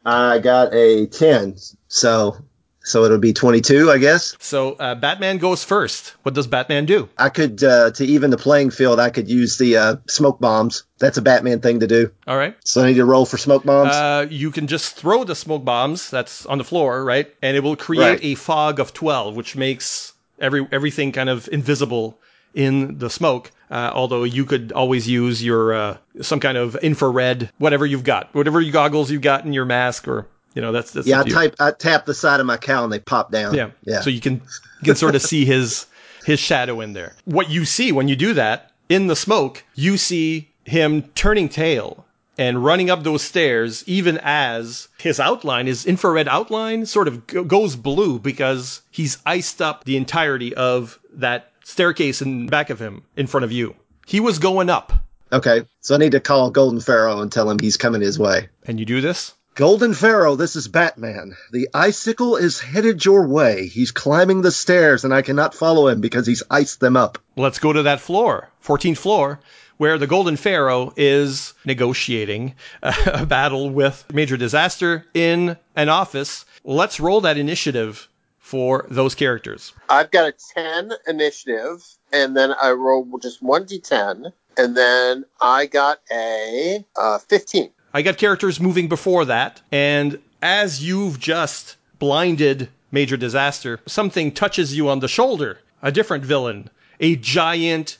I 0.04 0.38
got 0.40 0.74
a 0.74 1.06
10, 1.06 1.56
so 1.88 2.36
so 2.84 3.04
it'll 3.04 3.18
be 3.18 3.32
22, 3.32 3.90
I 3.90 3.98
guess. 3.98 4.36
So 4.40 4.72
uh, 4.72 4.94
Batman 4.94 5.38
goes 5.38 5.62
first. 5.64 6.14
What 6.22 6.34
does 6.34 6.46
Batman 6.46 6.86
do? 6.86 7.08
I 7.16 7.28
could 7.28 7.62
uh, 7.62 7.90
to 7.92 8.04
even 8.04 8.30
the 8.30 8.36
playing 8.36 8.70
field. 8.70 8.98
I 9.00 9.10
could 9.10 9.28
use 9.28 9.58
the 9.58 9.76
uh, 9.76 9.96
smoke 10.08 10.40
bombs. 10.40 10.84
That's 10.98 11.16
a 11.18 11.22
Batman 11.22 11.60
thing 11.60 11.80
to 11.80 11.86
do. 11.86 12.10
All 12.26 12.36
right. 12.36 12.56
So 12.64 12.82
I 12.82 12.86
need 12.88 12.94
to 12.94 13.04
roll 13.04 13.26
for 13.26 13.38
smoke 13.38 13.64
bombs. 13.64 13.94
Uh, 13.94 14.26
you 14.30 14.50
can 14.50 14.66
just 14.66 14.96
throw 14.96 15.24
the 15.24 15.34
smoke 15.34 15.64
bombs 15.64 16.10
that's 16.10 16.46
on 16.46 16.58
the 16.58 16.64
floor, 16.64 17.04
right? 17.04 17.32
And 17.42 17.56
it 17.56 17.60
will 17.62 17.76
create 17.76 18.00
Right. 18.02 18.18
a 18.22 18.34
fog 18.34 18.80
of 18.80 18.92
12, 18.92 19.36
which 19.36 19.56
makes 19.56 20.12
every 20.40 20.66
everything 20.72 21.12
kind 21.12 21.28
of 21.28 21.48
invisible 21.52 22.18
in 22.54 22.98
the 22.98 23.08
smoke. 23.08 23.50
Uh, 23.70 23.90
although 23.94 24.24
you 24.24 24.44
could 24.44 24.70
always 24.72 25.08
use 25.08 25.42
your 25.42 25.72
uh, 25.72 25.96
some 26.20 26.40
kind 26.40 26.58
of 26.58 26.76
infrared, 26.76 27.48
whatever 27.58 27.86
you've 27.86 28.04
got, 28.04 28.34
whatever 28.34 28.60
you 28.60 28.70
goggles 28.70 29.10
you've 29.10 29.22
got 29.22 29.46
in 29.46 29.52
your 29.54 29.64
mask, 29.64 30.06
or 30.06 30.26
you 30.54 30.62
know 30.62 30.72
that's 30.72 30.92
that's 30.92 31.06
yeah, 31.06 31.18
I 31.18 31.20
up 31.20 31.26
to 31.26 31.30
you. 31.30 31.34
type. 31.34 31.56
I 31.60 31.70
tap 31.70 32.06
the 32.06 32.14
side 32.14 32.40
of 32.40 32.46
my 32.46 32.56
cow 32.56 32.84
and 32.84 32.92
they 32.92 32.98
pop 32.98 33.30
down. 33.30 33.54
Yeah. 33.54 33.70
yeah. 33.84 34.00
So 34.00 34.10
you 34.10 34.20
can 34.20 34.34
you 34.34 34.84
can 34.84 34.96
sort 34.96 35.14
of 35.14 35.22
see 35.22 35.44
his 35.44 35.86
his 36.24 36.38
shadow 36.40 36.80
in 36.80 36.92
there. 36.92 37.14
What 37.24 37.50
you 37.50 37.64
see 37.64 37.92
when 37.92 38.08
you 38.08 38.16
do 38.16 38.34
that 38.34 38.72
in 38.88 39.06
the 39.06 39.16
smoke, 39.16 39.64
you 39.74 39.96
see 39.96 40.50
him 40.64 41.02
turning 41.14 41.48
tail 41.48 42.04
and 42.38 42.64
running 42.64 42.90
up 42.90 43.02
those 43.02 43.22
stairs 43.22 43.84
even 43.86 44.18
as 44.22 44.88
his 44.98 45.20
outline, 45.20 45.66
his 45.66 45.84
infrared 45.86 46.28
outline 46.28 46.86
sort 46.86 47.08
of 47.08 47.26
go- 47.26 47.44
goes 47.44 47.76
blue 47.76 48.18
because 48.18 48.82
he's 48.90 49.18
iced 49.26 49.60
up 49.60 49.84
the 49.84 49.96
entirety 49.96 50.54
of 50.54 50.98
that 51.14 51.52
staircase 51.64 52.22
in 52.22 52.46
back 52.46 52.70
of 52.70 52.80
him 52.80 53.02
in 53.16 53.26
front 53.26 53.44
of 53.44 53.52
you. 53.52 53.74
He 54.06 54.20
was 54.20 54.38
going 54.38 54.70
up. 54.70 54.92
Okay, 55.32 55.64
so 55.80 55.94
I 55.94 55.98
need 55.98 56.12
to 56.12 56.20
call 56.20 56.50
Golden 56.50 56.80
Pharaoh 56.80 57.20
and 57.20 57.32
tell 57.32 57.48
him 57.50 57.58
he's 57.58 57.76
coming 57.76 58.02
his 58.02 58.18
way. 58.18 58.48
And 58.66 58.78
you 58.78 58.84
do 58.84 59.00
this? 59.00 59.34
Golden 59.54 59.92
Pharaoh, 59.92 60.34
this 60.34 60.56
is 60.56 60.66
Batman. 60.66 61.36
The 61.50 61.68
icicle 61.74 62.36
is 62.36 62.58
headed 62.58 63.04
your 63.04 63.26
way. 63.26 63.66
He's 63.66 63.90
climbing 63.90 64.40
the 64.40 64.50
stairs, 64.50 65.04
and 65.04 65.12
I 65.12 65.20
cannot 65.20 65.54
follow 65.54 65.88
him 65.88 66.00
because 66.00 66.26
he's 66.26 66.42
iced 66.50 66.80
them 66.80 66.96
up. 66.96 67.18
Let's 67.36 67.58
go 67.58 67.70
to 67.70 67.82
that 67.82 68.00
floor, 68.00 68.48
14th 68.64 68.96
floor, 68.96 69.40
where 69.76 69.98
the 69.98 70.06
Golden 70.06 70.36
Pharaoh 70.36 70.94
is 70.96 71.52
negotiating 71.66 72.54
a 72.82 73.26
battle 73.26 73.68
with 73.68 74.06
Major 74.10 74.38
Disaster 74.38 75.04
in 75.12 75.58
an 75.76 75.90
office. 75.90 76.46
Let's 76.64 76.98
roll 76.98 77.20
that 77.20 77.36
initiative 77.36 78.08
for 78.38 78.86
those 78.88 79.14
characters. 79.14 79.74
I've 79.86 80.10
got 80.10 80.28
a 80.28 80.34
10 80.54 80.92
initiative, 81.06 81.84
and 82.10 82.34
then 82.34 82.54
I 82.58 82.70
roll 82.70 83.06
just 83.20 83.42
1d10, 83.42 84.32
and 84.56 84.74
then 84.74 85.26
I 85.42 85.66
got 85.66 86.00
a 86.10 86.86
uh, 86.96 87.18
15. 87.18 87.70
I 87.94 88.00
got 88.00 88.16
characters 88.16 88.58
moving 88.58 88.88
before 88.88 89.26
that, 89.26 89.60
and 89.70 90.18
as 90.40 90.82
you've 90.82 91.18
just 91.20 91.76
blinded 91.98 92.70
Major 92.90 93.18
Disaster, 93.18 93.80
something 93.86 94.32
touches 94.32 94.74
you 94.74 94.88
on 94.88 95.00
the 95.00 95.08
shoulder. 95.08 95.58
A 95.82 95.92
different 95.92 96.24
villain, 96.24 96.70
a 97.00 97.16
giant 97.16 97.98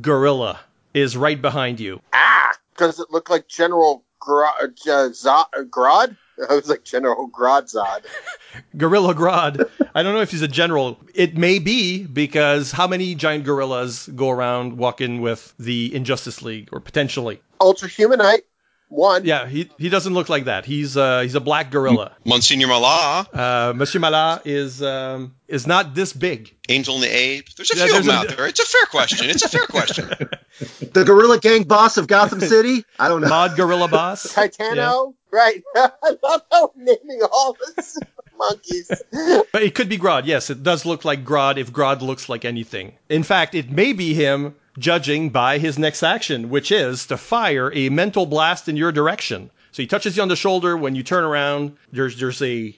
gorilla, 0.00 0.60
is 0.94 1.16
right 1.16 1.40
behind 1.40 1.80
you. 1.80 2.00
Ah! 2.12 2.52
Does 2.76 3.00
it 3.00 3.08
look 3.10 3.30
like 3.30 3.48
General 3.48 4.04
Gro- 4.20 4.46
Zod- 4.76 5.46
Grodd? 5.70 6.16
I 6.48 6.54
was 6.54 6.68
like 6.68 6.84
General 6.84 7.28
Grodzod. 7.28 8.04
Gorilla 8.76 9.14
Grodd. 9.14 9.68
I 9.94 10.02
don't 10.02 10.14
know 10.14 10.20
if 10.20 10.30
he's 10.30 10.42
a 10.42 10.48
general. 10.48 10.98
It 11.14 11.36
may 11.36 11.58
be 11.58 12.04
because 12.04 12.72
how 12.72 12.86
many 12.86 13.14
giant 13.14 13.44
gorillas 13.44 14.08
go 14.14 14.30
around 14.30 14.78
walking 14.78 15.20
with 15.20 15.52
the 15.58 15.94
Injustice 15.94 16.42
League, 16.42 16.68
or 16.72 16.80
potentially? 16.80 17.40
Ultra 17.60 17.88
Humanite. 17.88 18.42
One. 18.92 19.24
Yeah, 19.24 19.46
he 19.48 19.70
he 19.78 19.88
doesn't 19.88 20.12
look 20.12 20.28
like 20.28 20.44
that. 20.44 20.66
He's 20.66 20.98
uh 20.98 21.20
he's 21.20 21.34
a 21.34 21.40
black 21.40 21.70
gorilla. 21.70 22.12
Monsignor 22.26 22.66
Mallah, 22.66 23.26
Uh, 23.32 23.72
Monsieur 23.74 24.00
Mallah 24.00 24.42
is 24.44 24.82
um 24.82 25.34
is 25.48 25.66
not 25.66 25.94
this 25.94 26.12
big. 26.12 26.54
Angel 26.68 26.94
and 26.96 27.02
the 27.02 27.08
Ape. 27.08 27.54
There's 27.56 27.70
a 27.70 27.76
Yeah, 27.78 27.86
few 27.86 27.96
of 27.98 28.04
them 28.04 28.14
a- 28.14 28.18
out 28.18 28.28
there. 28.36 28.46
It's 28.46 28.60
a 28.60 28.66
fair 28.66 28.84
question. 28.86 29.30
It's 29.30 29.42
a 29.42 29.48
fair 29.48 29.66
question. 29.66 30.10
The 30.92 31.04
Gorilla 31.04 31.40
Gang 31.40 31.62
boss 31.64 31.96
of 31.96 32.06
Gotham 32.06 32.40
City? 32.54 32.84
I 32.98 33.08
don't 33.08 33.22
know. 33.22 33.28
Mod 33.28 33.56
Gorilla 33.56 33.88
Boss. 33.88 34.26
Titano, 34.34 35.14
right? 35.32 35.62
I 35.74 35.90
love 36.22 36.42
how 36.52 36.72
we're 36.76 36.84
naming 36.84 37.22
all 37.32 37.56
this 37.74 37.98
monkeys. 38.38 38.90
But 39.52 39.62
it 39.62 39.74
could 39.74 39.88
be 39.88 39.96
Grodd. 39.98 40.26
Yes, 40.26 40.50
it 40.50 40.62
does 40.62 40.84
look 40.84 41.04
like 41.06 41.24
Grodd 41.24 41.56
if 41.56 41.72
Grodd 41.72 42.02
looks 42.02 42.28
like 42.28 42.44
anything. 42.44 42.92
In 43.08 43.22
fact, 43.22 43.54
it 43.54 43.70
may 43.70 43.92
be 43.94 44.12
him 44.14 44.54
judging 44.78 45.30
by 45.30 45.58
his 45.58 45.78
next 45.78 46.02
action, 46.02 46.48
which 46.48 46.72
is 46.72 47.06
to 47.06 47.16
fire 47.16 47.72
a 47.74 47.88
mental 47.88 48.26
blast 48.26 48.68
in 48.68 48.76
your 48.76 48.92
direction. 48.92 49.50
So 49.72 49.82
he 49.82 49.86
touches 49.86 50.16
you 50.16 50.22
on 50.22 50.28
the 50.28 50.36
shoulder. 50.36 50.76
When 50.76 50.94
you 50.94 51.02
turn 51.02 51.24
around, 51.24 51.76
there's 51.92 52.18
there's 52.18 52.42
a 52.42 52.76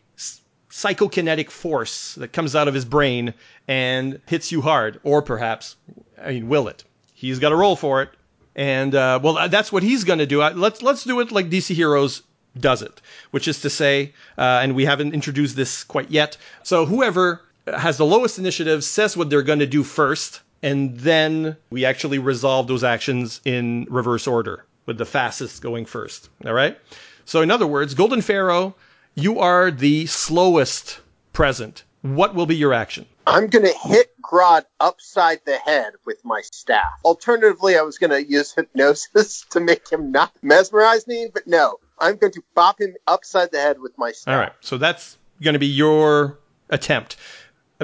psychokinetic 0.71 1.51
force 1.51 2.15
that 2.17 2.33
comes 2.33 2.57
out 2.57 2.67
of 2.67 2.75
his 2.75 2.85
brain 2.85 3.33
and 3.69 4.21
hits 4.27 4.51
you 4.51 4.61
hard, 4.61 5.01
or 5.05 5.23
perhaps, 5.23 5.77
I 6.21 6.33
mean, 6.33 6.49
will 6.49 6.67
it? 6.67 6.83
He's 7.15 7.39
got 7.39 7.51
to 7.51 7.57
roll 7.57 7.77
for 7.77 8.03
it, 8.03 8.11
and 8.57 8.95
uh, 8.95 9.21
well, 9.23 9.49
that's 9.49 9.73
what 9.73 9.83
he's 9.83 10.05
going 10.05 10.19
to 10.19 10.27
do. 10.27 10.43
Uh, 10.43 10.53
Let's 10.55 10.83
let's 10.83 11.05
do 11.05 11.21
it 11.21 11.33
like 11.33 11.49
DC 11.49 11.75
Heroes 11.75 12.23
does 12.59 12.83
it, 12.83 13.01
which 13.31 13.49
is 13.49 13.61
to 13.63 13.71
say, 13.71 14.13
uh, 14.39 14.61
and 14.63 14.75
we 14.75 14.85
haven't 14.85 15.15
introduced 15.15 15.57
this 15.57 15.85
quite 15.85 16.11
yet. 16.11 16.37
So 16.63 16.87
whoever 16.87 17.43
has 17.67 17.97
the 17.97 18.07
lowest 18.07 18.39
initiative 18.39 18.85
says 18.85 19.17
what 19.17 19.31
they're 19.31 19.43
going 19.43 19.59
to 19.61 19.67
do 19.67 19.83
first, 19.83 20.41
and 20.65 20.99
then 20.99 21.59
we 21.69 21.85
actually 21.85 22.19
resolve 22.19 22.67
those 22.67 22.83
actions 22.83 23.43
in 23.45 23.87
reverse 23.91 24.27
order, 24.27 24.65
with 24.87 24.97
the 24.97 25.05
fastest 25.05 25.61
going 25.61 25.85
first. 25.85 26.31
All 26.47 26.55
right. 26.55 26.79
So 27.27 27.43
in 27.43 27.51
other 27.51 27.67
words, 27.67 27.93
Golden 27.93 28.23
Pharaoh, 28.23 28.75
you 29.15 29.41
are 29.41 29.71
the 29.71 30.07
slowest 30.07 31.01
present. 31.35 31.85
What 32.01 32.35
will 32.35 32.47
be 32.47 32.57
your 32.57 32.73
action? 32.73 33.05
I'm 33.27 33.49
going 33.49 33.67
to 33.67 33.75
hit 33.89 34.15
Grodd 34.23 34.65
upside 34.81 35.45
the 35.45 35.59
head 35.59 35.93
with 36.07 36.25
my 36.25 36.41
staff. 36.43 36.93
Alternatively, 37.05 37.77
I 37.77 37.83
was 37.83 37.99
going 37.99 38.11
to 38.11 38.25
use 38.27 38.55
hypnosis 38.55 39.45
to 39.51 39.61
make 39.61 39.91
him 39.91 40.13
not 40.13 40.33
mesmerize 40.43 41.07
me, 41.07 41.29
but 41.33 41.47
no. 41.47 41.79
I'm 41.99 42.17
going 42.17 42.33
to 42.33 42.43
bop 42.55 42.81
him 42.81 42.95
upside 43.07 43.53
the 43.53 43.61
head 43.61 43.81
with 43.81 43.93
my 43.99 44.13
staff. 44.13 44.33
All 44.33 44.41
right. 44.41 44.53
So 44.63 44.79
that's 44.79 45.19
going 45.43 45.53
to 45.53 45.59
be 45.59 45.67
your 45.67 46.39
attempt. 46.71 47.17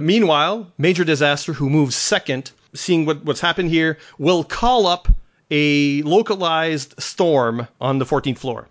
Meanwhile, 0.00 0.72
Major 0.78 1.04
Disaster, 1.04 1.52
who 1.52 1.68
moves 1.68 1.94
second, 1.94 2.52
seeing 2.74 3.06
what, 3.06 3.24
what's 3.24 3.40
happened 3.40 3.70
here, 3.70 3.98
will 4.18 4.44
call 4.44 4.86
up 4.86 5.08
a 5.50 6.02
localized 6.02 6.94
storm 6.98 7.66
on 7.80 7.98
the 7.98 8.04
14th 8.04 8.38
floor. 8.38 8.68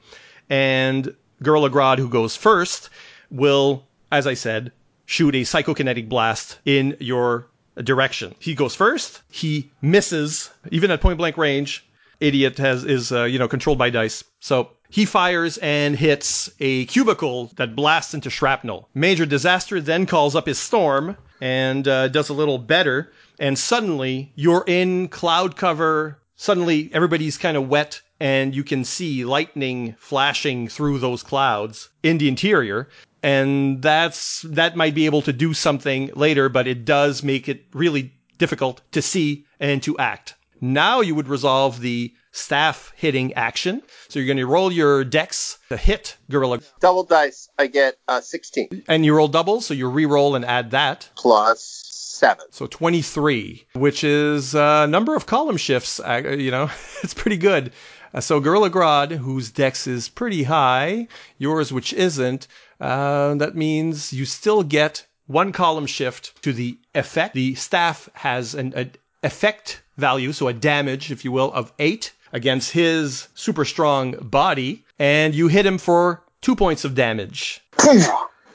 And 0.50 1.14
Gorilla 1.44 1.70
Grodd, 1.70 2.00
who 2.00 2.10
goes 2.10 2.36
first, 2.36 2.90
will, 3.30 3.86
as 4.12 4.26
I 4.26 4.34
said, 4.34 4.72
shoot 5.06 5.36
a 5.36 5.42
psychokinetic 5.42 6.08
blast 6.08 6.60
in 6.66 6.96
your 7.00 7.48
direction. 7.84 8.36
He 8.40 8.56
goes 8.56 8.76
first. 8.76 9.22
He 9.32 9.72
misses, 9.82 10.50
even 10.72 10.92
at 10.92 11.02
point 11.02 11.18
blank 11.18 11.38
range. 11.38 11.86
Idiot 12.20 12.58
has 12.58 12.84
is 12.84 13.12
uh, 13.12 13.24
you 13.24 13.40
know 13.40 13.48
controlled 13.48 13.78
by 13.78 13.90
dice. 13.90 14.24
So 14.42 14.72
he 14.90 15.06
fires 15.06 15.58
and 15.60 15.96
hits 15.96 16.50
a 16.60 16.86
cubicle 16.86 17.52
that 17.56 17.76
blasts 17.76 18.14
into 18.14 18.30
shrapnel. 18.30 18.90
Major 18.94 19.26
Disaster 19.26 19.80
then 19.80 20.06
calls 20.06 20.36
up 20.36 20.46
his 20.46 20.58
storm 20.58 21.16
and 21.40 21.88
uh, 21.88 22.10
does 22.10 22.30
a 22.30 22.34
little 22.34 22.58
better. 22.58 23.12
And 23.40 23.58
suddenly 23.58 24.32
you're 24.36 24.66
in 24.68 25.08
cloud 25.08 25.56
cover. 25.56 26.20
Suddenly 26.36 26.90
everybody's 26.94 27.38
kind 27.38 27.58
of 27.58 27.70
wet 27.70 28.02
and 28.20 28.54
you 28.54 28.64
can 28.64 28.84
see 28.84 29.24
lightning 29.24 29.96
flashing 29.98 30.68
through 30.68 31.00
those 31.00 31.24
clouds 31.24 31.90
in 32.04 32.18
the 32.18 32.28
interior. 32.28 32.90
And 33.24 33.82
that's 33.82 34.42
that 34.44 34.76
might 34.76 34.96
be 34.96 35.06
able 35.06 35.22
to 35.24 35.34
do 35.34 35.54
something 35.54 36.12
later, 36.16 36.50
but 36.50 36.68
it 36.68 36.86
does 36.86 37.24
make 37.24 37.50
it 37.50 37.66
really 37.74 38.14
difficult 38.38 38.82
to 38.92 39.02
see 39.02 39.46
and 39.60 39.82
to 39.84 39.98
act. 39.98 40.36
Now 40.62 41.02
you 41.02 41.16
would 41.16 41.28
resolve 41.28 41.82
the 41.82 42.14
staff 42.32 42.94
hitting 42.96 43.34
action. 43.34 43.82
So 44.10 44.20
you're 44.20 44.28
going 44.28 44.38
to 44.38 44.46
roll 44.46 44.72
your 44.72 45.04
dex 45.04 45.58
to 45.70 45.78
hit 45.78 46.18
Gorilla, 46.30 46.60
Double 46.80 47.04
dice, 47.04 47.50
I 47.58 47.68
get 47.68 47.96
uh, 48.08 48.22
16 48.22 48.84
and 48.88 49.06
you 49.06 49.16
roll 49.16 49.28
doubles, 49.28 49.66
so 49.66 49.74
you 49.74 49.90
re-roll 49.90 50.36
and 50.36 50.46
add 50.46 50.72
that. 50.72 51.10
plus 51.16 51.89
7. 52.20 52.46
So 52.52 52.68
23, 52.68 53.66
which 53.74 54.04
is 54.04 54.54
a 54.54 54.88
number 54.88 55.16
of 55.16 55.26
column 55.26 55.56
shifts. 55.56 56.02
uh, 56.02 56.36
You 56.38 56.52
know, 56.52 56.70
it's 57.02 57.14
pretty 57.14 57.38
good. 57.38 57.72
Uh, 58.14 58.20
so 58.20 58.40
Gorilla 58.42 58.70
Grodd, 58.70 59.12
whose 59.12 59.52
dex 59.52 59.88
is 59.88 60.10
pretty 60.10 60.44
high, 60.44 61.08
yours 61.38 61.72
which 61.72 61.94
isn't, 61.94 62.48
uh, 62.82 63.36
that 63.36 63.56
means 63.56 64.12
you 64.12 64.26
still 64.26 64.64
get 64.64 65.06
one 65.28 65.54
column 65.54 65.86
shift 65.86 66.42
to 66.44 66.52
the 66.52 66.78
effect. 66.94 67.36
The 67.36 67.56
staff 67.56 68.10
has 68.14 68.54
an 68.54 68.74
a 68.76 68.90
effect 69.24 69.82
value, 69.98 70.34
so 70.34 70.48
a 70.50 70.54
damage, 70.54 71.12
if 71.12 71.24
you 71.24 71.32
will, 71.32 71.54
of 71.54 71.72
eight 71.80 72.12
against 72.34 72.72
his 72.72 73.28
super 73.34 73.64
strong 73.64 74.12
body, 74.22 74.84
and 74.98 75.34
you 75.34 75.48
hit 75.48 75.66
him 75.66 75.78
for 75.78 76.22
two 76.42 76.56
points 76.56 76.84
of 76.84 76.96
damage. 76.96 77.62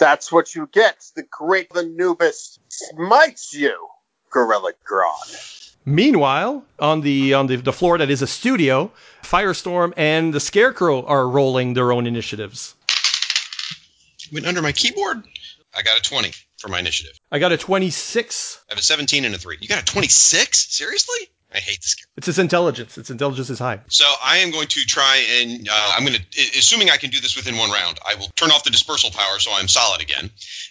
That's 0.05 0.30
what 0.30 0.55
you 0.55 0.68
get. 0.70 1.02
The 1.16 1.22
great 1.22 1.74
Anubis 1.74 2.59
smites 2.68 3.55
you, 3.55 3.88
Gorilla 4.28 4.72
Grodd. 4.86 5.72
Meanwhile, 5.86 6.62
on 6.78 7.00
the 7.00 7.32
on 7.32 7.46
the, 7.46 7.57
the 7.57 7.72
floor 7.72 7.96
that 7.96 8.11
is 8.11 8.20
a 8.20 8.26
studio, 8.26 8.92
Firestorm 9.22 9.94
and 9.96 10.34
the 10.34 10.40
Scarecrow 10.40 11.07
are 11.07 11.26
rolling 11.26 11.72
their 11.72 11.90
own 11.90 12.07
initiatives. 12.07 12.74
Went 14.30 14.44
under 14.44 14.61
my 14.61 14.72
keyboard. 14.72 15.22
I 15.74 15.80
got 15.80 15.96
a 15.96 16.02
20 16.02 16.32
for 16.59 16.68
my 16.68 16.80
initiative. 16.80 17.18
I 17.32 17.38
got 17.38 17.52
a 17.52 17.57
26. 17.57 18.61
I 18.68 18.72
have 18.72 18.78
a 18.78 18.82
17 18.82 19.24
and 19.24 19.34
a 19.34 19.38
3. 19.38 19.57
You 19.59 19.68
got 19.68 19.80
a 19.80 19.86
26? 19.86 20.76
Seriously? 20.76 21.30
I 21.55 21.59
hate 21.59 21.80
this 21.80 21.94
game. 21.94 22.07
It's 22.16 22.26
his 22.26 22.38
intelligence. 22.38 22.98
Its 22.98 23.11
intelligence 23.11 23.48
is 23.48 23.59
high. 23.59 23.80
So 23.88 24.05
I 24.22 24.38
am 24.38 24.50
going 24.50 24.66
to 24.66 24.80
try 24.80 25.24
and 25.40 25.68
uh, 25.70 25.94
I'm 25.96 26.05
going 26.05 26.18
to, 26.18 26.59
assuming 26.59 26.90
I 26.90 26.96
can 26.96 27.11
do 27.11 27.20
this 27.20 27.36
within 27.36 27.57
one 27.57 27.70
round, 27.70 28.00
I 28.05 28.16
will 28.16 28.28
turn 28.34 28.50
off 28.50 28.64
the 28.64 28.70
dispersal 28.70 29.11
power 29.11 29.38
so 29.38 29.52
I'm 29.55 29.68
solid 29.68 30.02
again, 30.02 30.30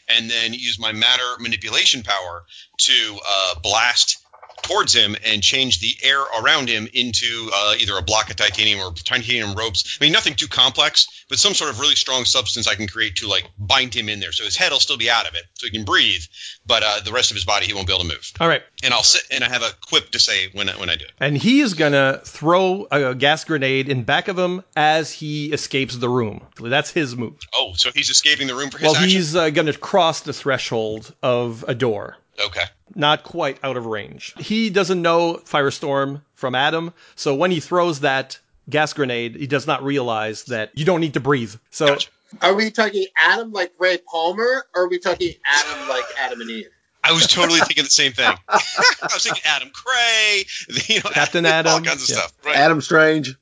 and 0.09 0.29
then 0.29 0.53
use 0.53 0.79
my 0.79 0.91
matter 0.91 1.23
manipulation 1.39 2.03
power 2.03 2.43
to 2.79 3.19
uh, 3.27 3.55
blast 3.61 4.22
towards 4.63 4.93
him 4.93 5.15
and 5.25 5.43
change 5.43 5.79
the 5.79 5.95
air 6.03 6.19
around 6.41 6.67
him 6.69 6.87
into 6.93 7.49
uh, 7.53 7.75
either 7.79 7.97
a 7.97 8.01
block 8.01 8.29
of 8.29 8.35
titanium 8.35 8.79
or 8.79 8.91
titanium 8.93 9.53
ropes. 9.55 9.97
I 9.99 10.03
mean, 10.05 10.13
nothing 10.13 10.33
too 10.35 10.47
complex, 10.47 11.25
but 11.29 11.37
some 11.39 11.53
sort 11.53 11.69
of 11.69 11.79
really 11.79 11.95
strong 11.95 12.25
substance 12.25 12.67
I 12.67 12.75
can 12.75 12.87
create 12.87 13.17
to 13.17 13.27
like 13.27 13.43
bind 13.57 13.93
him 13.93 14.09
in 14.09 14.19
there. 14.19 14.31
So 14.31 14.43
his 14.43 14.55
head 14.57 14.71
will 14.71 14.79
still 14.79 14.97
be 14.97 15.09
out 15.09 15.27
of 15.27 15.35
it, 15.35 15.43
so 15.53 15.67
he 15.67 15.71
can 15.71 15.85
breathe, 15.85 16.21
but 16.65 16.83
uh, 16.83 16.99
the 17.05 17.11
rest 17.11 17.31
of 17.31 17.35
his 17.35 17.45
body 17.45 17.65
he 17.65 17.73
won't 17.73 17.87
be 17.87 17.93
able 17.93 18.03
to 18.03 18.09
move. 18.09 18.31
All 18.39 18.47
right. 18.47 18.63
And 18.83 18.93
I'll 18.93 19.03
sit 19.03 19.23
and 19.31 19.43
I 19.43 19.49
have 19.49 19.61
a 19.61 19.69
quip 19.87 20.09
to 20.11 20.19
say 20.19 20.47
when 20.53 20.69
I, 20.69 20.73
when 20.79 20.89
I 20.89 20.95
do 20.95 21.05
it. 21.05 21.11
And 21.19 21.37
he 21.37 21.61
is 21.61 21.73
going 21.73 21.93
to 21.93 22.21
throw 22.25 22.87
a 22.91 23.15
gas 23.15 23.43
grenade 23.45 23.89
in 23.89 24.03
back 24.03 24.27
of 24.27 24.37
him 24.37 24.63
as 24.75 25.11
he 25.11 25.51
escapes 25.51 25.95
the 25.95 26.09
room. 26.09 26.41
That's 26.59 26.91
his 26.91 27.15
move. 27.15 27.35
Oh, 27.55 27.73
so 27.75 27.91
he's 27.93 28.09
escaping 28.09 28.47
the 28.47 28.55
room 28.55 28.69
for 28.69 28.77
his 28.77 28.85
Well, 28.87 28.95
action. 28.95 29.09
he's 29.09 29.35
uh, 29.35 29.49
going 29.49 29.67
to 29.67 29.73
cross 29.77 30.21
the 30.21 30.33
threshold 30.33 31.13
of 31.21 31.63
a 31.67 31.75
door. 31.75 32.17
Okay. 32.39 32.63
Not 32.95 33.23
quite 33.23 33.59
out 33.63 33.77
of 33.77 33.85
range. 33.85 34.33
He 34.37 34.69
doesn't 34.69 35.01
know 35.01 35.35
Firestorm 35.45 36.21
from 36.35 36.55
Adam, 36.55 36.93
so 37.15 37.35
when 37.35 37.51
he 37.51 37.59
throws 37.59 38.01
that 38.01 38.39
gas 38.69 38.93
grenade, 38.93 39.35
he 39.35 39.47
does 39.47 39.67
not 39.67 39.83
realize 39.83 40.45
that 40.45 40.71
you 40.75 40.85
don't 40.85 41.01
need 41.01 41.13
to 41.15 41.19
breathe. 41.19 41.55
So 41.69 41.87
Gotcha. 41.87 42.09
Are 42.41 42.53
we 42.53 42.71
talking 42.71 43.05
Adam 43.17 43.51
like 43.51 43.73
Ray 43.79 43.97
Palmer, 43.97 44.65
or 44.75 44.83
are 44.83 44.89
we 44.89 44.99
talking 44.99 45.33
Adam 45.45 45.89
like 45.89 46.05
Adam 46.17 46.41
and 46.41 46.49
Eve? 46.49 46.67
I 47.03 47.11
was 47.11 47.27
totally 47.27 47.59
thinking 47.59 47.83
the 47.83 47.89
same 47.89 48.13
thing. 48.13 48.25
I 48.47 48.59
was 49.03 49.23
thinking 49.23 49.43
Adam 49.45 49.69
Cray, 49.69 50.45
you 50.87 51.01
know, 51.03 51.09
Captain 51.09 51.45
all 51.45 51.51
Adam, 51.51 51.83
kinds 51.83 52.03
of 52.03 52.09
yeah. 52.09 52.21
stuff. 52.21 52.33
Right. 52.45 52.55
Adam 52.55 52.81
Strange. 52.81 53.35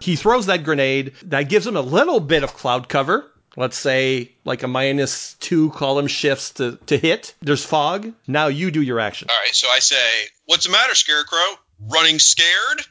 he 0.00 0.16
throws 0.16 0.46
that 0.46 0.64
grenade. 0.64 1.12
That 1.24 1.48
gives 1.48 1.66
him 1.66 1.76
a 1.76 1.80
little 1.80 2.20
bit 2.20 2.42
of 2.42 2.52
cloud 2.54 2.88
cover. 2.88 3.30
Let's 3.56 3.76
say 3.76 4.32
like 4.44 4.62
a 4.62 4.68
minus 4.68 5.34
two 5.34 5.70
column 5.70 6.08
shifts 6.08 6.50
to, 6.52 6.76
to 6.86 6.98
hit. 6.98 7.34
There's 7.40 7.64
fog. 7.64 8.12
Now 8.26 8.48
you 8.48 8.70
do 8.70 8.82
your 8.82 8.98
action. 8.98 9.28
All 9.30 9.36
right, 9.44 9.54
so 9.54 9.68
I 9.68 9.78
say, 9.78 10.24
"What's 10.46 10.66
the 10.66 10.72
matter, 10.72 10.94
Scarecrow? 10.94 11.58
Running 11.80 12.18
scared?" 12.18 12.84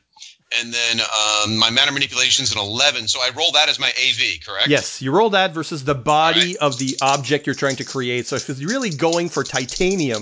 And 0.59 0.71
then 0.71 0.99
um, 0.99 1.57
my 1.57 1.71
matter 1.71 1.91
manipulation's 1.91 2.51
an 2.53 2.59
11, 2.59 3.07
so 3.07 3.19
I 3.19 3.31
roll 3.35 3.53
that 3.53 3.69
as 3.69 3.79
my 3.79 3.87
AV, 3.87 4.45
correct? 4.45 4.67
Yes, 4.67 5.01
you 5.01 5.11
roll 5.11 5.31
that 5.31 5.51
versus 5.51 5.83
the 5.83 5.95
body 5.95 6.39
Alright. 6.39 6.57
of 6.57 6.77
the 6.77 6.95
object 7.01 7.47
you're 7.47 7.55
trying 7.55 7.77
to 7.77 7.83
create. 7.83 8.27
So 8.27 8.35
if 8.35 8.47
you're 8.59 8.69
really 8.69 8.91
going 8.91 9.29
for 9.29 9.43
titanium, 9.43 10.21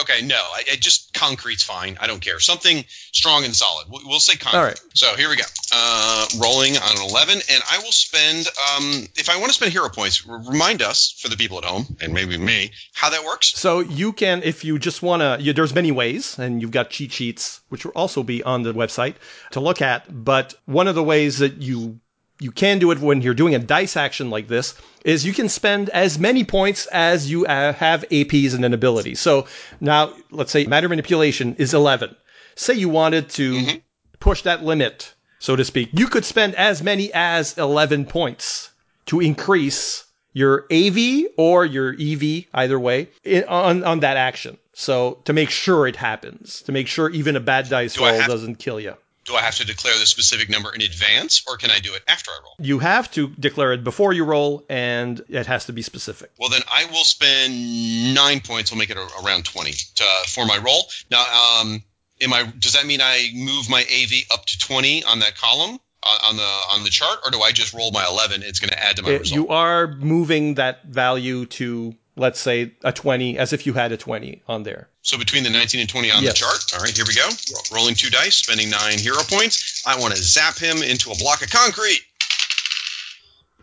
Okay, 0.00 0.24
no, 0.24 0.36
I, 0.36 0.64
I 0.72 0.76
just 0.76 1.12
concrete's 1.12 1.62
fine. 1.62 1.98
I 2.00 2.06
don't 2.06 2.20
care. 2.20 2.40
Something 2.40 2.84
strong 3.12 3.44
and 3.44 3.54
solid. 3.54 3.88
We'll, 3.90 4.00
we'll 4.06 4.20
say 4.20 4.36
concrete. 4.36 4.58
All 4.58 4.64
right. 4.64 4.80
So 4.94 5.14
here 5.16 5.28
we 5.28 5.36
go. 5.36 5.44
Uh, 5.72 6.26
rolling 6.40 6.76
on 6.76 6.96
an 6.96 7.02
11, 7.10 7.34
and 7.50 7.62
I 7.70 7.78
will 7.78 7.92
spend. 7.92 8.46
Um, 8.46 9.06
if 9.16 9.28
I 9.28 9.36
want 9.36 9.48
to 9.48 9.52
spend 9.52 9.72
hero 9.72 9.90
points, 9.90 10.26
r- 10.26 10.42
remind 10.48 10.80
us 10.80 11.12
for 11.20 11.28
the 11.28 11.36
people 11.36 11.58
at 11.58 11.64
home 11.64 11.84
and 12.00 12.14
maybe 12.14 12.38
me 12.38 12.70
how 12.94 13.10
that 13.10 13.24
works. 13.24 13.48
So 13.58 13.80
you 13.80 14.12
can, 14.12 14.42
if 14.42 14.64
you 14.64 14.78
just 14.78 15.02
want 15.02 15.20
to, 15.20 15.52
there's 15.52 15.74
many 15.74 15.92
ways, 15.92 16.38
and 16.38 16.62
you've 16.62 16.70
got 16.70 16.88
cheat 16.88 17.12
sheets, 17.12 17.60
which 17.68 17.84
will 17.84 17.92
also 17.92 18.22
be 18.22 18.42
on 18.42 18.62
the 18.62 18.72
website 18.72 19.16
to 19.50 19.60
look 19.60 19.82
at. 19.82 20.24
But 20.24 20.54
one 20.64 20.88
of 20.88 20.94
the 20.94 21.02
ways 21.02 21.38
that 21.38 21.60
you 21.60 22.00
you 22.42 22.50
can 22.50 22.78
do 22.78 22.90
it 22.90 22.98
when 22.98 23.22
you're 23.22 23.34
doing 23.34 23.54
a 23.54 23.58
dice 23.58 23.96
action 23.96 24.30
like 24.30 24.48
this 24.48 24.74
is 25.04 25.24
you 25.24 25.32
can 25.32 25.48
spend 25.48 25.88
as 25.90 26.18
many 26.18 26.44
points 26.44 26.86
as 26.86 27.30
you 27.30 27.46
uh, 27.46 27.72
have 27.72 28.04
APs 28.10 28.54
and 28.54 28.64
an 28.64 28.74
ability. 28.74 29.14
So 29.14 29.46
now, 29.80 30.12
let's 30.30 30.50
say 30.52 30.64
matter 30.66 30.88
manipulation 30.88 31.54
is 31.56 31.74
11. 31.74 32.14
Say 32.54 32.74
you 32.74 32.88
wanted 32.88 33.28
to 33.30 33.80
push 34.20 34.42
that 34.42 34.62
limit, 34.62 35.14
so 35.38 35.56
to 35.56 35.64
speak. 35.64 35.88
You 35.92 36.06
could 36.06 36.24
spend 36.24 36.54
as 36.56 36.82
many 36.82 37.10
as 37.14 37.56
11 37.58 38.04
points 38.06 38.70
to 39.06 39.20
increase 39.20 40.04
your 40.34 40.66
AV 40.72 41.24
or 41.36 41.64
your 41.66 41.94
EV, 42.00 42.44
either 42.54 42.78
way, 42.80 43.08
on, 43.48 43.84
on 43.84 44.00
that 44.00 44.16
action. 44.16 44.58
So 44.74 45.18
to 45.24 45.32
make 45.32 45.50
sure 45.50 45.86
it 45.86 45.96
happens, 45.96 46.62
to 46.62 46.72
make 46.72 46.86
sure 46.86 47.10
even 47.10 47.36
a 47.36 47.40
bad 47.40 47.68
dice 47.68 47.94
Do 47.94 48.04
roll 48.04 48.14
have- 48.14 48.28
doesn't 48.28 48.56
kill 48.56 48.80
you. 48.80 48.94
Do 49.24 49.34
I 49.36 49.40
have 49.42 49.54
to 49.56 49.64
declare 49.64 49.96
the 49.98 50.06
specific 50.06 50.50
number 50.50 50.74
in 50.74 50.82
advance, 50.82 51.44
or 51.46 51.56
can 51.56 51.70
I 51.70 51.78
do 51.78 51.94
it 51.94 52.02
after 52.08 52.30
I 52.32 52.40
roll? 52.42 52.54
You 52.58 52.80
have 52.80 53.08
to 53.12 53.28
declare 53.28 53.72
it 53.72 53.84
before 53.84 54.12
you 54.12 54.24
roll, 54.24 54.64
and 54.68 55.20
it 55.28 55.46
has 55.46 55.66
to 55.66 55.72
be 55.72 55.82
specific. 55.82 56.32
Well, 56.40 56.48
then 56.48 56.62
I 56.68 56.86
will 56.86 57.04
spend 57.04 58.14
nine 58.14 58.40
points. 58.40 58.72
We'll 58.72 58.80
make 58.80 58.90
it 58.90 58.98
around 59.24 59.44
twenty 59.44 59.72
to, 59.72 60.04
for 60.28 60.44
my 60.44 60.58
roll. 60.58 60.88
Now, 61.10 61.60
um, 61.60 61.82
am 62.20 62.32
I? 62.32 62.52
Does 62.58 62.72
that 62.72 62.84
mean 62.84 63.00
I 63.00 63.30
move 63.34 63.70
my 63.70 63.82
AV 63.82 64.24
up 64.34 64.44
to 64.46 64.58
twenty 64.58 65.04
on 65.04 65.20
that 65.20 65.36
column 65.36 65.78
on 66.24 66.36
the 66.36 66.42
on 66.72 66.82
the 66.82 66.90
chart, 66.90 67.20
or 67.24 67.30
do 67.30 67.40
I 67.42 67.52
just 67.52 67.74
roll 67.74 67.92
my 67.92 68.04
eleven? 68.04 68.42
It's 68.42 68.58
going 68.58 68.70
to 68.70 68.82
add 68.84 68.96
to 68.96 69.02
my 69.02 69.10
It- 69.10 69.20
result. 69.20 69.34
you 69.36 69.48
are 69.48 69.86
moving 69.86 70.54
that 70.54 70.84
value 70.86 71.46
to, 71.46 71.94
let's 72.16 72.40
say, 72.40 72.72
a 72.82 72.92
20, 72.92 73.38
as 73.38 73.52
if 73.52 73.66
you 73.66 73.72
had 73.74 73.92
a 73.92 73.96
20 73.96 74.42
on 74.48 74.64
there. 74.64 74.88
So 75.02 75.18
between 75.18 75.42
the 75.42 75.50
19 75.50 75.80
and 75.80 75.88
20 75.88 76.10
on 76.12 76.22
Yes. 76.22 76.32
the 76.32 76.38
chart. 76.38 76.64
All 76.74 76.80
right, 76.80 76.96
here 76.96 77.04
we 77.06 77.14
go. 77.14 77.28
Rolling 77.72 77.94
two 77.94 78.08
dice, 78.08 78.36
spending 78.36 78.70
nine 78.70 78.98
hero 78.98 79.22
points. 79.24 79.82
I 79.86 79.98
want 79.98 80.14
to 80.14 80.22
zap 80.22 80.58
him 80.58 80.82
into 80.82 81.10
a 81.10 81.16
block 81.16 81.42
of 81.42 81.50
concrete. 81.50 82.00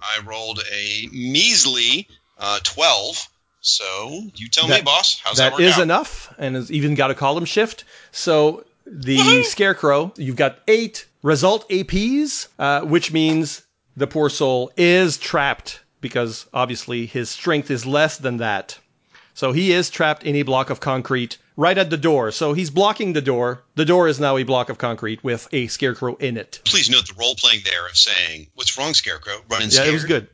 I 0.02 0.20
rolled 0.26 0.60
a 0.72 1.08
measly 1.12 2.08
uh, 2.38 2.60
12. 2.64 3.28
So 3.62 4.22
you 4.36 4.48
tell 4.50 4.68
me, 4.68 4.82
boss. 4.82 5.20
How's 5.24 5.38
that, 5.38 5.58
that 5.58 5.62
is 5.64 5.76
out? 5.76 5.84
enough, 5.84 6.34
and 6.38 6.56
has 6.56 6.72
even 6.72 6.96
got 6.96 7.12
a 7.12 7.16
column 7.16 7.46
shift. 7.46 7.84
So 8.12 8.66
the 8.86 9.44
scarecrow, 9.44 10.14
you've 10.18 10.38
got 10.38 10.60
eight 10.68 11.06
result 11.24 11.70
APs, 11.70 12.48
uh, 12.58 12.82
which 12.82 13.12
means 13.12 13.62
the 13.98 14.08
poor 14.08 14.30
soul 14.30 14.72
is 14.78 15.18
trapped 15.18 15.82
because 16.00 16.48
obviously 16.54 17.06
his 17.06 17.30
strength 17.30 17.70
is 17.70 17.86
less 17.86 18.18
than 18.18 18.38
that. 18.38 18.78
So 19.40 19.54
he 19.54 19.72
is 19.72 19.90
trapped 19.90 20.24
in 20.24 20.36
a 20.36 20.42
block 20.42 20.70
of 20.70 20.82
concrete 20.82 21.38
right 21.56 21.78
at 21.78 21.90
the 21.90 21.96
door. 21.96 22.32
So 22.32 22.52
he's 22.52 22.70
blocking 22.70 23.14
the 23.14 23.22
door. 23.22 23.64
The 23.76 23.86
door 23.86 24.10
is 24.10 24.20
now 24.20 24.36
a 24.36 24.44
block 24.44 24.68
of 24.68 24.78
concrete 24.78 25.24
with 25.24 25.48
a 25.54 25.68
scarecrow 25.68 26.16
in 26.16 26.36
it. 26.36 26.60
Please 26.66 26.90
note 26.90 27.08
the 27.08 27.14
role 27.18 27.36
playing 27.36 27.62
there 27.64 27.88
of 27.88 27.96
saying, 27.96 28.48
"What's 28.56 28.78
wrong, 28.78 28.94
Scarecrow? 28.94 29.42
Running 29.50 29.70
scared. 29.70 29.86
Yeah, 29.86 29.92
it 29.92 29.94
was 29.94 30.04
good. 30.04 30.28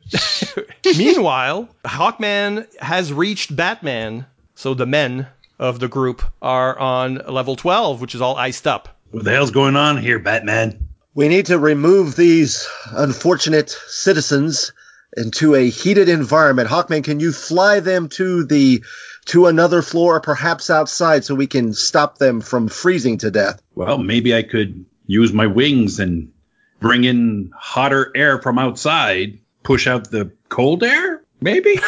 Meanwhile, 0.98 1.68
Hawkman 1.84 2.66
has 2.80 3.12
reached 3.12 3.54
Batman, 3.54 4.26
so 4.56 4.74
the 4.74 4.86
men 4.86 5.28
of 5.60 5.78
the 5.78 5.86
group 5.86 6.24
are 6.42 6.76
on 6.76 7.22
level 7.28 7.54
12, 7.54 8.00
which 8.00 8.16
is 8.16 8.20
all 8.20 8.34
iced 8.34 8.66
up. 8.66 8.88
What 9.12 9.22
the 9.22 9.30
hell's 9.30 9.52
going 9.52 9.76
on 9.76 9.98
here, 9.98 10.18
Batman? 10.18 10.88
We 11.14 11.28
need 11.28 11.46
to 11.46 11.60
remove 11.60 12.16
these 12.16 12.66
unfortunate 12.90 13.70
citizens 13.70 14.72
into 15.16 15.54
a 15.54 15.68
heated 15.68 16.08
environment. 16.08 16.68
Hawkman, 16.68 17.04
can 17.04 17.20
you 17.20 17.32
fly 17.32 17.80
them 17.80 18.08
to 18.10 18.44
the 18.44 18.82
to 19.26 19.46
another 19.46 19.82
floor, 19.82 20.16
or 20.16 20.20
perhaps 20.20 20.70
outside, 20.70 21.24
so 21.24 21.34
we 21.34 21.48
can 21.48 21.72
stop 21.72 22.18
them 22.18 22.40
from 22.40 22.68
freezing 22.68 23.18
to 23.18 23.30
death? 23.30 23.60
Well, 23.74 23.98
maybe 23.98 24.34
I 24.34 24.42
could 24.42 24.84
use 25.06 25.32
my 25.32 25.46
wings 25.46 25.98
and 25.98 26.32
bring 26.78 27.04
in 27.04 27.50
hotter 27.56 28.12
air 28.14 28.40
from 28.40 28.58
outside, 28.58 29.40
push 29.62 29.86
out 29.86 30.10
the 30.10 30.30
cold 30.48 30.84
air? 30.84 31.22
Maybe? 31.40 31.78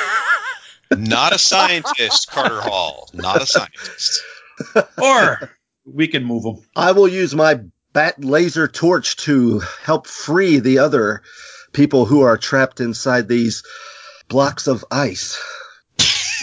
Not 0.90 1.34
a 1.34 1.38
scientist, 1.38 2.30
Carter 2.30 2.60
Hall. 2.60 3.08
Not 3.12 3.42
a 3.42 3.46
scientist. 3.46 4.22
or 5.00 5.50
we 5.84 6.08
can 6.08 6.24
move 6.24 6.42
them. 6.42 6.62
I 6.74 6.92
will 6.92 7.08
use 7.08 7.34
my 7.34 7.60
bat 7.92 8.22
laser 8.22 8.68
torch 8.68 9.16
to 9.16 9.60
help 9.82 10.06
free 10.06 10.58
the 10.58 10.78
other 10.78 11.22
people 11.72 12.04
who 12.04 12.22
are 12.22 12.36
trapped 12.36 12.80
inside 12.80 13.28
these 13.28 13.62
blocks 14.28 14.66
of 14.66 14.84
ice. 14.90 15.40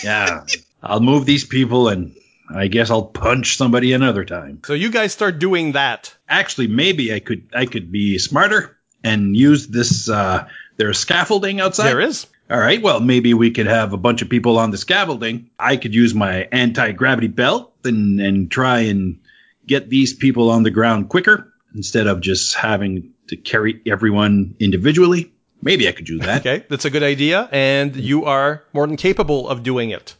Yeah. 0.04 0.46
I'll 0.82 1.00
move 1.00 1.26
these 1.26 1.46
people 1.46 1.88
and 1.90 2.16
I 2.54 2.68
guess 2.68 2.92
I'll 2.92 3.06
punch 3.06 3.58
somebody 3.58 3.94
another 3.94 4.24
time. 4.24 4.62
So 4.66 4.74
you 4.74 4.92
guys 4.92 5.14
start 5.14 5.40
doing 5.40 5.72
that. 5.72 6.14
Actually, 6.30 6.68
maybe 6.68 7.14
I 7.14 7.20
could 7.20 7.50
I 7.54 7.66
could 7.66 7.92
be 7.92 8.20
smarter 8.20 8.78
and 9.04 9.36
use 9.36 9.68
this 9.68 10.10
uh 10.10 10.48
there's 10.78 11.00
scaffolding 11.00 11.60
outside. 11.60 11.88
There 11.88 12.02
is. 12.02 12.28
All 12.50 12.60
right, 12.60 12.80
well, 12.80 13.00
maybe 13.00 13.34
we 13.34 13.50
could 13.50 13.66
have 13.66 13.94
a 13.94 13.98
bunch 13.98 14.22
of 14.22 14.30
people 14.30 14.60
on 14.60 14.70
the 14.70 14.78
scaffolding. 14.78 15.50
I 15.58 15.78
could 15.78 15.96
use 15.96 16.14
my 16.14 16.48
anti 16.52 16.92
gravity 16.92 17.28
belt 17.28 17.74
and, 17.84 18.20
and 18.22 18.52
try 18.52 18.82
and 18.82 19.20
get 19.66 19.90
these 19.90 20.14
people 20.14 20.52
on 20.52 20.62
the 20.62 20.70
ground 20.70 21.10
quicker 21.10 21.52
instead 21.74 22.06
of 22.06 22.22
just 22.22 22.54
having 22.54 23.15
to 23.28 23.36
carry 23.36 23.82
everyone 23.86 24.56
individually. 24.60 25.32
Maybe 25.62 25.88
I 25.88 25.92
could 25.92 26.06
do 26.06 26.20
that. 26.20 26.46
Okay, 26.46 26.66
that's 26.70 26.86
a 26.86 26.90
good 26.90 27.04
idea, 27.04 27.50
and 27.52 27.96
you 27.96 28.26
are 28.26 28.64
more 28.74 28.86
than 28.86 28.98
capable 28.98 29.50
of 29.50 29.64
doing 29.64 29.90
it. 29.90 30.16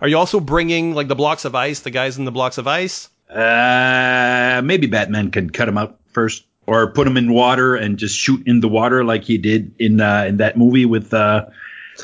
Are 0.00 0.08
you 0.08 0.16
also 0.16 0.40
bringing 0.40 0.94
like 0.94 1.08
the 1.08 1.14
blocks 1.14 1.44
of 1.44 1.54
ice, 1.54 1.80
the 1.80 1.90
guys 1.90 2.18
in 2.18 2.24
the 2.24 2.32
blocks 2.32 2.58
of 2.58 2.66
ice? 2.66 3.08
Uh, 3.28 4.60
maybe 4.64 4.86
Batman 4.86 5.30
could 5.30 5.52
cut 5.52 5.66
them 5.66 5.78
out 5.78 5.98
first, 6.12 6.44
or 6.66 6.92
put 6.92 7.04
them 7.04 7.16
in 7.16 7.32
water 7.32 7.76
and 7.76 7.98
just 7.98 8.16
shoot 8.16 8.46
in 8.46 8.60
the 8.60 8.68
water 8.68 9.04
like 9.04 9.24
he 9.24 9.38
did 9.38 9.74
in 9.78 10.00
uh, 10.00 10.24
in 10.28 10.38
that 10.38 10.56
movie 10.56 10.84
with 10.84 11.12
uh, 11.14 11.46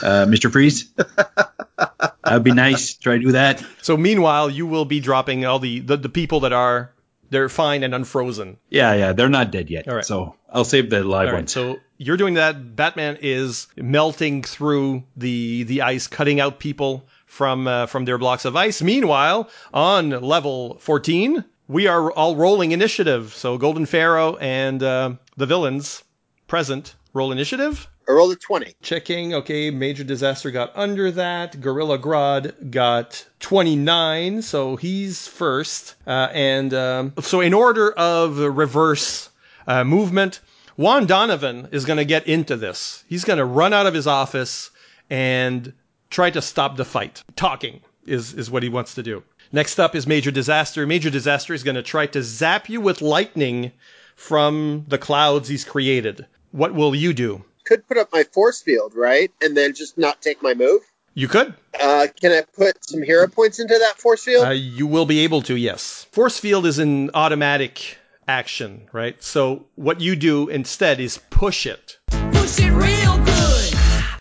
uh, 0.02 0.26
Mr. 0.26 0.50
Freeze. 0.50 0.92
That'd 2.24 2.44
be 2.44 2.52
nice. 2.52 2.94
Try 2.94 3.18
to 3.18 3.22
do 3.22 3.32
that. 3.32 3.64
So 3.82 3.96
meanwhile, 3.96 4.48
you 4.48 4.66
will 4.66 4.84
be 4.84 5.00
dropping 5.00 5.44
all 5.44 5.58
the, 5.58 5.80
the, 5.80 5.96
the 5.96 6.08
people 6.08 6.40
that 6.40 6.52
are 6.52 6.93
they're 7.34 7.48
fine 7.48 7.82
and 7.82 7.94
unfrozen. 7.94 8.56
Yeah, 8.70 8.94
yeah, 8.94 9.12
they're 9.12 9.28
not 9.28 9.50
dead 9.50 9.68
yet. 9.68 9.88
All 9.88 9.96
right. 9.96 10.04
So 10.04 10.36
I'll 10.52 10.64
save 10.64 10.90
the 10.90 11.02
live 11.02 11.26
All 11.28 11.32
right, 11.32 11.40
ones. 11.40 11.52
so 11.52 11.80
you're 11.98 12.16
doing 12.16 12.34
that. 12.34 12.76
Batman 12.76 13.18
is 13.20 13.66
melting 13.76 14.42
through 14.42 15.02
the 15.16 15.64
the 15.64 15.82
ice, 15.82 16.06
cutting 16.06 16.40
out 16.40 16.58
people 16.58 17.08
from 17.26 17.66
uh, 17.66 17.86
from 17.86 18.04
their 18.04 18.18
blocks 18.18 18.44
of 18.44 18.56
ice. 18.56 18.80
Meanwhile, 18.82 19.50
on 19.72 20.10
level 20.10 20.78
14, 20.78 21.44
we 21.68 21.86
are 21.86 22.12
all 22.12 22.36
rolling 22.36 22.72
initiative. 22.72 23.34
So 23.34 23.58
Golden 23.58 23.86
Pharaoh 23.86 24.36
and 24.36 24.82
uh, 24.82 25.14
the 25.36 25.46
villains 25.46 26.04
present 26.46 26.94
roll 27.12 27.32
initiative. 27.32 27.88
I 28.06 28.12
rolled 28.12 28.32
a 28.32 28.36
20. 28.36 28.74
Checking. 28.82 29.34
Okay, 29.34 29.70
Major 29.70 30.04
Disaster 30.04 30.50
got 30.50 30.72
under 30.74 31.10
that. 31.12 31.60
Gorilla 31.60 31.98
Grodd 31.98 32.70
got 32.70 33.24
29, 33.40 34.42
so 34.42 34.76
he's 34.76 35.26
first. 35.26 35.94
Uh, 36.06 36.28
and 36.32 36.74
um, 36.74 37.12
so, 37.20 37.40
in 37.40 37.54
order 37.54 37.92
of 37.92 38.38
reverse 38.38 39.30
uh, 39.66 39.84
movement, 39.84 40.40
Juan 40.76 41.06
Donovan 41.06 41.68
is 41.72 41.84
going 41.84 41.96
to 41.96 42.04
get 42.04 42.26
into 42.26 42.56
this. 42.56 43.04
He's 43.08 43.24
going 43.24 43.38
to 43.38 43.44
run 43.44 43.72
out 43.72 43.86
of 43.86 43.94
his 43.94 44.06
office 44.06 44.70
and 45.08 45.72
try 46.10 46.30
to 46.30 46.42
stop 46.42 46.76
the 46.76 46.84
fight. 46.84 47.22
Talking 47.36 47.80
is, 48.06 48.34
is 48.34 48.50
what 48.50 48.62
he 48.62 48.68
wants 48.68 48.94
to 48.94 49.02
do. 49.02 49.22
Next 49.52 49.78
up 49.78 49.94
is 49.94 50.06
Major 50.06 50.30
Disaster. 50.30 50.86
Major 50.86 51.10
Disaster 51.10 51.54
is 51.54 51.62
going 51.62 51.76
to 51.76 51.82
try 51.82 52.06
to 52.06 52.22
zap 52.22 52.68
you 52.68 52.80
with 52.80 53.00
lightning 53.00 53.72
from 54.16 54.84
the 54.88 54.98
clouds 54.98 55.48
he's 55.48 55.64
created. 55.64 56.26
What 56.50 56.74
will 56.74 56.94
you 56.94 57.12
do? 57.12 57.44
Could 57.64 57.86
put 57.88 57.98
up 57.98 58.10
my 58.12 58.24
force 58.24 58.60
field, 58.60 58.94
right? 58.94 59.30
And 59.42 59.56
then 59.56 59.74
just 59.74 59.96
not 59.96 60.20
take 60.20 60.42
my 60.42 60.54
move. 60.54 60.82
You 61.14 61.28
could. 61.28 61.54
Uh, 61.80 62.08
can 62.20 62.32
I 62.32 62.42
put 62.42 62.84
some 62.84 63.02
hero 63.02 63.28
points 63.28 63.60
into 63.60 63.78
that 63.78 63.98
force 63.98 64.24
field? 64.24 64.46
Uh, 64.46 64.50
you 64.50 64.86
will 64.86 65.06
be 65.06 65.20
able 65.20 65.42
to, 65.42 65.56
yes. 65.56 66.06
Force 66.10 66.38
field 66.38 66.66
is 66.66 66.78
an 66.78 67.10
automatic 67.14 67.98
action, 68.26 68.88
right? 68.92 69.22
So 69.22 69.66
what 69.76 70.00
you 70.00 70.16
do 70.16 70.48
instead 70.48 71.00
is 71.00 71.18
push 71.30 71.66
it. 71.66 71.98
Push 72.08 72.58
it 72.58 72.72
real 72.72 73.18
good. 73.24 73.74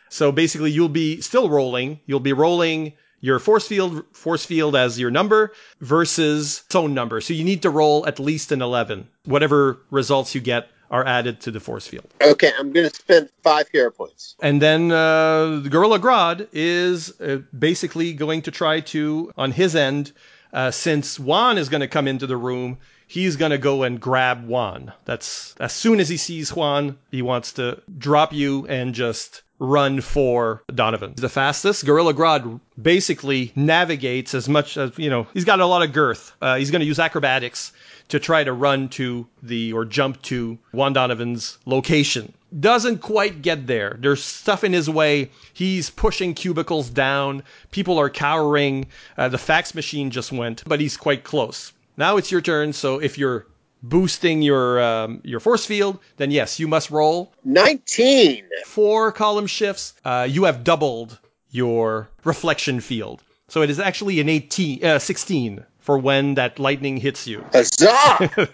So 0.09 0.31
basically, 0.31 0.71
you'll 0.71 0.89
be 0.89 1.21
still 1.21 1.49
rolling. 1.49 1.99
You'll 2.05 2.19
be 2.19 2.33
rolling 2.33 2.93
your 3.19 3.39
force 3.39 3.67
field 3.67 4.03
force 4.11 4.45
field 4.45 4.75
as 4.75 4.99
your 4.99 5.09
number 5.09 5.53
versus 5.79 6.63
its 6.65 6.75
own 6.75 6.93
number. 6.93 7.21
So 7.21 7.33
you 7.33 7.43
need 7.43 7.63
to 7.63 7.69
roll 7.69 8.05
at 8.05 8.19
least 8.19 8.51
an 8.51 8.61
11. 8.61 9.07
Whatever 9.25 9.79
results 9.89 10.35
you 10.35 10.41
get 10.41 10.67
are 10.93 11.05
added 11.07 11.41
to 11.41 11.51
the 11.51 11.59
force 11.59 11.87
field. 11.87 12.05
okay, 12.21 12.51
I'm 12.57 12.71
going 12.71 12.87
to 12.87 12.95
spend 12.95 13.29
five 13.41 13.67
hero 13.69 13.89
points. 13.89 14.35
And 14.41 14.61
then 14.61 14.91
uh, 14.91 15.59
the 15.63 15.69
Gorilla 15.69 15.99
Grodd 15.99 16.47
is 16.53 17.19
uh, 17.19 17.39
basically 17.57 18.13
going 18.13 18.43
to 18.43 18.51
try 18.51 18.79
to, 18.79 19.31
on 19.35 19.51
his 19.51 19.75
end, 19.75 20.11
uh, 20.53 20.69
since 20.69 21.19
Juan 21.19 21.57
is 21.57 21.67
going 21.67 21.81
to 21.81 21.87
come 21.87 22.07
into 22.07 22.27
the 22.27 22.37
room, 22.37 22.77
he's 23.07 23.35
going 23.35 23.51
to 23.51 23.57
go 23.57 23.83
and 23.83 23.99
grab 23.99 24.47
Juan. 24.47 24.93
That's 25.05 25.55
as 25.59 25.73
soon 25.73 25.99
as 25.99 26.09
he 26.09 26.17
sees 26.17 26.55
Juan, 26.55 26.97
he 27.11 27.21
wants 27.21 27.53
to 27.53 27.81
drop 27.97 28.33
you 28.33 28.67
and 28.67 28.93
just 28.93 29.42
run 29.59 30.01
for 30.01 30.63
Donovan. 30.73 31.11
He's 31.11 31.21
the 31.21 31.29
fastest, 31.29 31.85
Gorilla 31.85 32.13
Grodd 32.13 32.59
basically 32.81 33.51
navigates 33.55 34.33
as 34.33 34.49
much 34.49 34.77
as, 34.77 34.91
you 34.97 35.09
know, 35.09 35.27
he's 35.33 35.45
got 35.45 35.59
a 35.59 35.65
lot 35.65 35.83
of 35.83 35.93
girth. 35.93 36.33
Uh, 36.41 36.57
he's 36.57 36.71
going 36.71 36.81
to 36.81 36.85
use 36.85 36.99
acrobatics 36.99 37.71
to 38.09 38.19
try 38.19 38.43
to 38.43 38.51
run 38.51 38.89
to 38.89 39.25
the, 39.41 39.71
or 39.73 39.85
jump 39.85 40.21
to 40.23 40.57
Juan 40.71 40.93
Donovan's 40.93 41.57
location. 41.65 42.33
Doesn't 42.59 42.99
quite 42.99 43.41
get 43.41 43.65
there. 43.65 43.97
There's 43.99 44.23
stuff 44.23 44.63
in 44.63 44.73
his 44.73 44.89
way. 44.89 45.31
He's 45.53 45.89
pushing 45.89 46.33
cubicles 46.33 46.89
down. 46.89 47.43
People 47.71 47.97
are 47.99 48.09
cowering. 48.09 48.87
Uh, 49.17 49.29
the 49.29 49.37
fax 49.37 49.73
machine 49.73 50.11
just 50.11 50.31
went, 50.31 50.63
but 50.67 50.79
he's 50.79 50.97
quite 50.97 51.23
close. 51.23 51.73
Now 51.97 52.17
it's 52.17 52.31
your 52.31 52.41
turn. 52.41 52.73
So 52.73 52.99
if 52.99 53.17
you're 53.17 53.47
boosting 53.83 54.41
your 54.41 54.81
um, 54.81 55.21
your 55.23 55.39
force 55.39 55.65
field, 55.65 55.99
then 56.17 56.31
yes, 56.31 56.59
you 56.59 56.67
must 56.67 56.89
roll 56.89 57.33
19. 57.43 58.45
four 58.65 59.11
column 59.11 59.45
shifts. 59.45 59.93
Uh, 60.03 60.25
you 60.29 60.45
have 60.45 60.63
doubled 60.63 61.19
your 61.51 62.09
reflection 62.23 62.79
field, 62.79 63.21
so 63.49 63.61
it 63.61 63.69
is 63.69 63.79
actually 63.79 64.19
an 64.19 64.29
18, 64.29 64.83
uh, 64.83 64.99
16 64.99 65.65
for 65.79 65.97
when 65.97 66.35
that 66.35 66.57
lightning 66.57 66.97
hits 66.97 67.27
you. 67.27 67.43
Huzzah! 67.51 68.31
uh, 68.37 68.47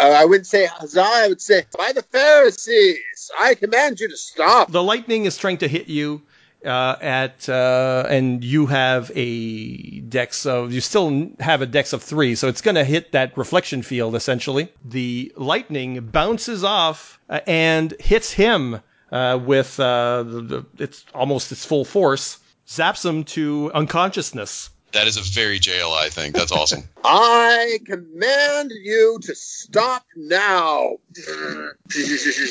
I 0.00 0.24
wouldn't 0.24 0.46
say 0.46 0.66
huzzah, 0.66 1.00
I 1.00 1.28
would 1.28 1.40
say, 1.40 1.64
by 1.78 1.92
the 1.92 2.02
Pharisees, 2.02 3.30
I 3.38 3.54
command 3.54 4.00
you 4.00 4.08
to 4.08 4.16
stop. 4.16 4.70
The 4.70 4.82
lightning 4.82 5.24
is 5.24 5.38
trying 5.38 5.58
to 5.58 5.68
hit 5.68 5.86
you. 5.86 6.22
Uh, 6.66 6.96
at 7.00 7.48
uh, 7.48 8.04
and 8.08 8.42
you 8.42 8.66
have 8.66 9.12
a 9.14 10.00
dex 10.00 10.44
of 10.44 10.72
you 10.72 10.80
still 10.80 11.30
have 11.38 11.62
a 11.62 11.66
dex 11.66 11.92
of 11.92 12.02
three, 12.02 12.34
so 12.34 12.48
it's 12.48 12.60
going 12.60 12.74
to 12.74 12.82
hit 12.82 13.12
that 13.12 13.38
reflection 13.38 13.82
field 13.82 14.16
essentially. 14.16 14.72
The 14.84 15.32
lightning 15.36 16.08
bounces 16.10 16.64
off 16.64 17.20
uh, 17.30 17.38
and 17.46 17.94
hits 18.00 18.32
him 18.32 18.80
uh, 19.12 19.38
with 19.44 19.78
uh, 19.78 20.24
the, 20.24 20.40
the, 20.40 20.66
it's 20.78 21.04
almost 21.14 21.52
its 21.52 21.64
full 21.64 21.84
force, 21.84 22.38
zaps 22.66 23.04
him 23.04 23.22
to 23.24 23.70
unconsciousness. 23.72 24.70
That 24.96 25.06
is 25.06 25.18
a 25.18 25.20
very 25.20 25.60
JLI 25.60 26.08
thing. 26.08 26.32
That's 26.32 26.50
awesome. 26.50 26.84
I 27.04 27.78
command 27.84 28.72
you 28.82 29.18
to 29.24 29.34
stop 29.34 30.06
now. 30.16 30.96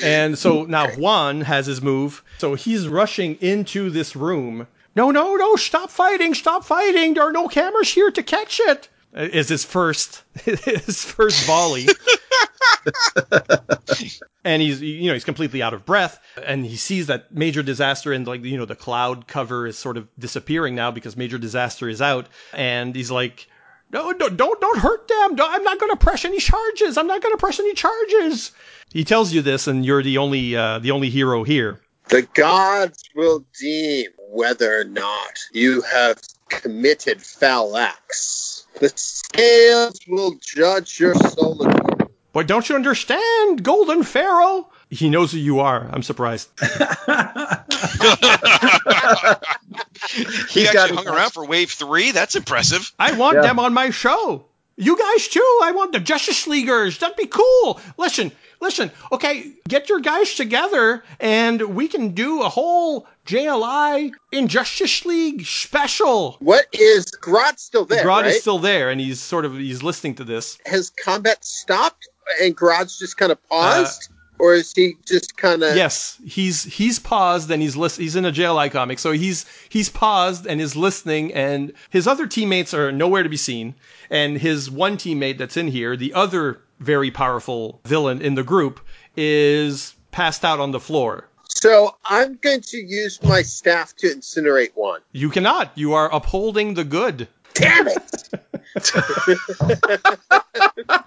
And 0.03 0.37
so 0.37 0.65
now 0.65 0.87
Juan 0.91 1.41
has 1.41 1.65
his 1.65 1.81
move. 1.81 2.23
So 2.37 2.53
he's 2.53 2.87
rushing 2.87 3.37
into 3.41 3.89
this 3.89 4.15
room. 4.15 4.67
No, 4.95 5.09
no, 5.09 5.35
no, 5.35 5.55
stop 5.55 5.89
fighting, 5.89 6.35
stop 6.35 6.63
fighting. 6.63 7.15
There 7.15 7.23
are 7.23 7.31
no 7.31 7.47
cameras 7.47 7.91
here 7.91 8.11
to 8.11 8.21
catch 8.21 8.59
it. 8.59 8.89
Uh, 9.15 9.27
his 9.27 9.65
first 9.65 10.21
his 10.43 11.03
first 11.03 11.47
volley. 11.47 11.87
and 14.43 14.61
he's 14.61 14.81
you 14.81 15.07
know 15.07 15.13
he's 15.13 15.23
completely 15.23 15.61
out 15.61 15.73
of 15.73 15.85
breath 15.85 16.19
and 16.45 16.65
he 16.65 16.75
sees 16.75 17.07
that 17.07 17.33
major 17.33 17.63
disaster 17.63 18.13
and 18.13 18.27
like 18.27 18.43
you 18.43 18.57
know 18.57 18.65
the 18.65 18.75
cloud 18.75 19.27
cover 19.27 19.65
is 19.65 19.77
sort 19.77 19.97
of 19.97 20.07
disappearing 20.19 20.75
now 20.75 20.91
because 20.91 21.17
major 21.17 21.37
disaster 21.37 21.89
is 21.89 22.01
out 22.01 22.27
and 22.53 22.95
he's 22.95 23.11
like 23.11 23.47
no, 23.91 24.11
don't 24.13 24.35
don't 24.35 24.59
don't 24.59 24.79
hurt 24.79 25.07
them. 25.07 25.35
Don't- 25.35 25.53
I'm 25.53 25.63
not 25.63 25.79
going 25.79 25.91
to 25.91 25.97
press 25.97 26.25
any 26.25 26.39
charges. 26.39 26.97
I'm 26.97 27.07
not 27.07 27.21
going 27.21 27.33
to 27.33 27.37
press 27.37 27.59
any 27.59 27.73
charges. 27.73 28.51
He 28.91 29.03
tells 29.03 29.31
you 29.31 29.41
this, 29.41 29.67
and 29.67 29.85
you're 29.85 30.03
the 30.03 30.17
only 30.17 30.55
uh, 30.55 30.79
the 30.79 30.91
only 30.91 31.09
hero 31.09 31.43
here. 31.43 31.79
The 32.09 32.23
gods 32.33 33.03
will 33.15 33.45
deem 33.59 34.11
whether 34.29 34.79
or 34.79 34.83
not 34.83 35.39
you 35.53 35.81
have 35.81 36.19
committed 36.49 37.21
foul 37.21 37.77
acts. 37.77 38.67
The 38.79 38.89
scales 38.95 39.99
will 40.07 40.35
judge 40.41 40.99
your 40.99 41.15
soul. 41.15 41.65
But 42.35 42.47
don't 42.47 42.67
you 42.67 42.75
understand, 42.75 43.63
Golden 43.63 44.03
Pharaoh? 44.03 44.69
He 44.89 45.09
knows 45.09 45.31
who 45.31 45.37
you 45.37 45.61
are. 45.61 45.89
I'm 45.89 46.03
surprised. 46.03 46.49
he 46.59 46.67
He's 50.49 50.67
actually 50.75 50.97
hung 50.97 51.07
around 51.07 51.31
for 51.31 51.45
wave 51.45 51.71
three. 51.71 52.11
That's 52.11 52.35
impressive. 52.35 52.91
I 52.99 53.13
want 53.13 53.37
Yeah. 53.37 53.43
them 53.43 53.59
on 53.59 53.73
my 53.73 53.91
show. 53.91 54.47
You 54.75 54.97
guys 54.97 55.29
too. 55.29 55.59
I 55.63 55.71
want 55.71 55.93
the 55.93 56.01
Justice 56.01 56.45
Leaguers. 56.45 56.97
That'd 56.97 57.15
be 57.15 57.27
cool. 57.27 57.79
Listen, 57.97 58.33
listen. 58.59 58.91
Okay, 59.13 59.53
get 59.69 59.87
your 59.87 60.01
guys 60.01 60.33
together, 60.33 61.05
and 61.21 61.61
we 61.61 61.87
can 61.87 62.09
do 62.09 62.41
a 62.43 62.49
whole 62.49 63.07
JLI 63.25 64.11
Injustice 64.33 65.05
League 65.05 65.45
special. 65.45 66.35
What 66.39 66.65
is 66.73 67.05
Grodd 67.21 67.59
still 67.59 67.85
there? 67.85 68.03
Grodd 68.03 68.23
right? 68.23 68.25
is 68.25 68.41
still 68.41 68.59
there, 68.59 68.89
and 68.89 68.99
he's 68.99 69.21
sort 69.21 69.45
of 69.45 69.55
he's 69.57 69.81
listening 69.81 70.15
to 70.15 70.25
this. 70.25 70.57
Has 70.65 70.89
combat 70.89 71.45
stopped 71.45 72.09
and 72.41 72.55
Grodd's 72.55 72.97
just 72.97 73.17
kind 73.17 73.31
of 73.31 73.37
uh, 73.49 73.49
paused, 73.49 74.09
or 74.39 74.53
is 74.53 74.71
he 74.73 74.95
just 75.05 75.37
kind 75.37 75.63
of? 75.63 75.75
Yes, 75.75 76.19
he's 76.25 76.63
he's 76.63 76.99
paused 76.99 77.51
and 77.51 77.61
he's 77.61 77.75
list- 77.75 77.97
he's 77.97 78.15
in 78.15 78.25
a 78.25 78.31
JLI 78.31 78.71
comic, 78.71 78.99
so 78.99 79.11
he's 79.11 79.45
he's 79.69 79.89
paused 79.89 80.45
and 80.45 80.61
is 80.61 80.75
listening, 80.75 81.33
and 81.33 81.73
his 81.89 82.07
other 82.07 82.27
teammates 82.27 82.73
are 82.73 82.91
nowhere 82.91 83.23
to 83.23 83.29
be 83.29 83.37
seen, 83.37 83.75
and 84.09 84.37
his 84.37 84.69
one 84.69 84.97
teammate 84.97 85.37
that's 85.37 85.57
in 85.57 85.67
here, 85.67 85.95
the 85.95 86.13
other 86.13 86.61
very 86.79 87.11
powerful 87.11 87.79
villain 87.85 88.21
in 88.21 88.35
the 88.35 88.43
group, 88.43 88.79
is 89.15 89.95
passed 90.11 90.43
out 90.43 90.59
on 90.59 90.71
the 90.71 90.79
floor. 90.79 91.27
So 91.47 91.95
I'm 92.05 92.37
going 92.41 92.61
to 92.61 92.77
use 92.77 93.21
my 93.23 93.41
staff 93.41 93.95
to 93.97 94.07
incinerate 94.07 94.71
one. 94.75 95.01
You 95.13 95.29
cannot. 95.29 95.71
You 95.75 95.93
are 95.93 96.13
upholding 96.13 96.73
the 96.73 96.83
good. 96.83 97.29
Damn 97.53 97.87
it! 97.87 98.29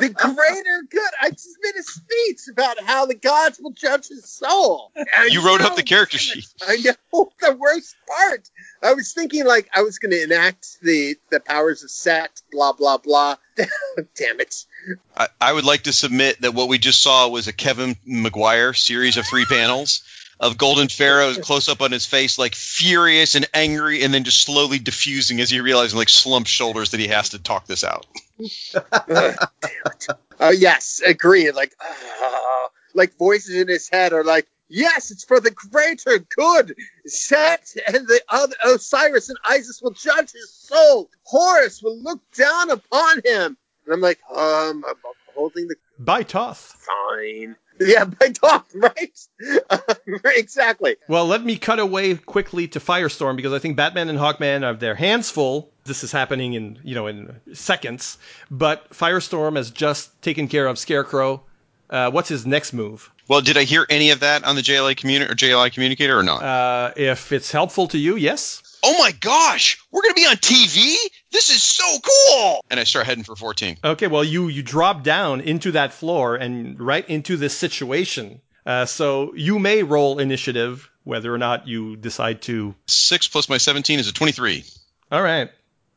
the 0.00 0.08
greater 0.08 0.82
good. 0.90 1.10
I 1.20 1.30
just 1.30 1.56
made 1.62 1.74
a 1.78 1.82
speech 1.82 2.40
about 2.50 2.82
how 2.82 3.06
the 3.06 3.14
gods 3.14 3.58
will 3.60 3.72
judge 3.72 4.08
his 4.08 4.28
soul. 4.28 4.92
And 4.94 5.32
You 5.32 5.44
wrote 5.44 5.60
up 5.60 5.76
the 5.76 5.82
character 5.82 6.18
sheet. 6.18 6.46
I 6.66 6.76
know 6.76 7.30
the 7.40 7.56
worst 7.56 7.96
part. 8.06 8.48
I 8.82 8.94
was 8.94 9.12
thinking 9.12 9.44
like 9.44 9.68
I 9.74 9.82
was 9.82 9.98
going 9.98 10.12
to 10.12 10.22
enact 10.22 10.80
the 10.82 11.16
the 11.30 11.40
powers 11.40 11.82
of 11.82 11.90
Set. 11.90 12.42
Blah 12.52 12.72
blah 12.72 12.98
blah. 12.98 13.36
damn 13.56 14.40
it! 14.40 14.64
I, 15.16 15.28
I 15.40 15.52
would 15.52 15.64
like 15.64 15.84
to 15.84 15.92
submit 15.92 16.42
that 16.42 16.54
what 16.54 16.68
we 16.68 16.78
just 16.78 17.02
saw 17.02 17.28
was 17.28 17.48
a 17.48 17.52
Kevin 17.52 17.96
Maguire 18.04 18.74
series 18.74 19.16
of 19.16 19.26
three 19.26 19.44
panels 19.48 20.02
of 20.38 20.58
Golden 20.58 20.88
Pharaoh's 20.88 21.38
close 21.38 21.68
up 21.68 21.80
on 21.80 21.92
his 21.92 22.04
face, 22.04 22.38
like 22.38 22.54
furious 22.54 23.34
and 23.34 23.48
angry, 23.54 24.02
and 24.02 24.12
then 24.12 24.24
just 24.24 24.42
slowly 24.42 24.78
diffusing 24.78 25.40
as 25.40 25.50
he 25.50 25.60
realizes, 25.60 25.94
like 25.94 26.08
slumped 26.08 26.48
shoulders, 26.48 26.90
that 26.90 27.00
he 27.00 27.08
has 27.08 27.30
to 27.30 27.38
talk 27.38 27.66
this 27.66 27.84
out. 27.84 28.06
Oh 30.38 30.50
yes, 30.50 31.00
agree. 31.04 31.50
Like, 31.50 31.74
ah, 31.80 32.68
like 32.94 33.16
voices 33.16 33.54
in 33.54 33.68
his 33.68 33.88
head 33.88 34.12
are 34.12 34.22
like, 34.22 34.46
yes, 34.68 35.10
it's 35.10 35.24
for 35.24 35.40
the 35.40 35.50
greater 35.50 36.18
good. 36.18 36.76
Set 37.06 37.74
and 37.86 38.06
the 38.06 38.20
other 38.28 38.54
Osiris 38.64 39.30
and 39.30 39.38
Isis 39.48 39.80
will 39.80 39.92
judge 39.92 40.32
his 40.32 40.52
soul. 40.52 41.08
Horus 41.24 41.82
will 41.82 41.98
look 41.98 42.20
down 42.36 42.70
upon 42.70 43.22
him. 43.24 43.56
And 43.86 43.94
I'm 43.94 44.00
like, 44.02 44.18
um, 44.30 44.84
I'm 44.86 44.96
holding 45.34 45.68
the 45.68 45.76
By 45.98 46.22
Thoth. 46.22 46.76
fine. 46.86 47.56
Yeah, 47.80 48.04
by 48.04 48.28
Doc, 48.28 48.66
right? 48.74 49.18
exactly. 50.24 50.96
Well, 51.08 51.26
let 51.26 51.44
me 51.44 51.56
cut 51.56 51.78
away 51.78 52.14
quickly 52.14 52.68
to 52.68 52.80
Firestorm 52.80 53.36
because 53.36 53.52
I 53.52 53.58
think 53.58 53.76
Batman 53.76 54.08
and 54.08 54.18
Hawkman 54.18 54.62
have 54.62 54.80
their 54.80 54.94
hands 54.94 55.30
full. 55.30 55.70
This 55.86 56.04
is 56.04 56.12
happening 56.12 56.54
in 56.54 56.78
you 56.84 56.94
know 56.94 57.06
in 57.06 57.40
seconds, 57.54 58.18
but 58.50 58.90
Firestorm 58.90 59.56
has 59.56 59.70
just 59.70 60.20
taken 60.22 60.48
care 60.48 60.66
of 60.66 60.78
Scarecrow. 60.78 61.42
Uh, 61.88 62.10
what's 62.10 62.28
his 62.28 62.44
next 62.44 62.72
move? 62.72 63.10
Well, 63.28 63.40
did 63.40 63.56
I 63.56 63.62
hear 63.64 63.86
any 63.88 64.10
of 64.10 64.20
that 64.20 64.44
on 64.44 64.56
the 64.56 64.62
JLA 64.62 64.96
communi- 64.96 65.28
or 65.28 65.34
JLI 65.34 65.72
communicator 65.72 66.18
or 66.18 66.22
not? 66.22 66.42
Uh, 66.42 66.92
if 66.96 67.32
it's 67.32 67.50
helpful 67.52 67.88
to 67.88 67.98
you, 67.98 68.16
yes. 68.16 68.62
oh 68.84 68.96
my 68.98 69.12
gosh, 69.12 69.78
we're 69.90 70.02
gonna 70.02 70.14
be 70.14 70.26
on 70.26 70.36
TV! 70.36 70.94
This 71.32 71.50
is 71.50 71.62
so 71.62 71.84
cool! 72.02 72.64
And 72.70 72.78
I 72.78 72.84
start 72.84 73.06
heading 73.06 73.24
for 73.24 73.34
14. 73.36 73.78
Okay, 73.84 74.06
well 74.06 74.24
you 74.24 74.48
you 74.48 74.62
drop 74.62 75.02
down 75.02 75.40
into 75.40 75.72
that 75.72 75.92
floor 75.92 76.36
and 76.36 76.80
right 76.80 77.08
into 77.08 77.36
this 77.36 77.56
situation. 77.56 78.40
Uh, 78.64 78.84
so 78.84 79.32
you 79.36 79.58
may 79.60 79.82
roll 79.84 80.18
initiative 80.18 80.90
whether 81.04 81.32
or 81.32 81.38
not 81.38 81.68
you 81.68 81.94
decide 81.96 82.42
to. 82.42 82.74
Six 82.88 83.28
plus 83.28 83.48
my 83.48 83.58
17 83.58 84.00
is 84.00 84.08
a 84.08 84.12
23. 84.12 84.64
All 85.12 85.22
right, 85.22 85.50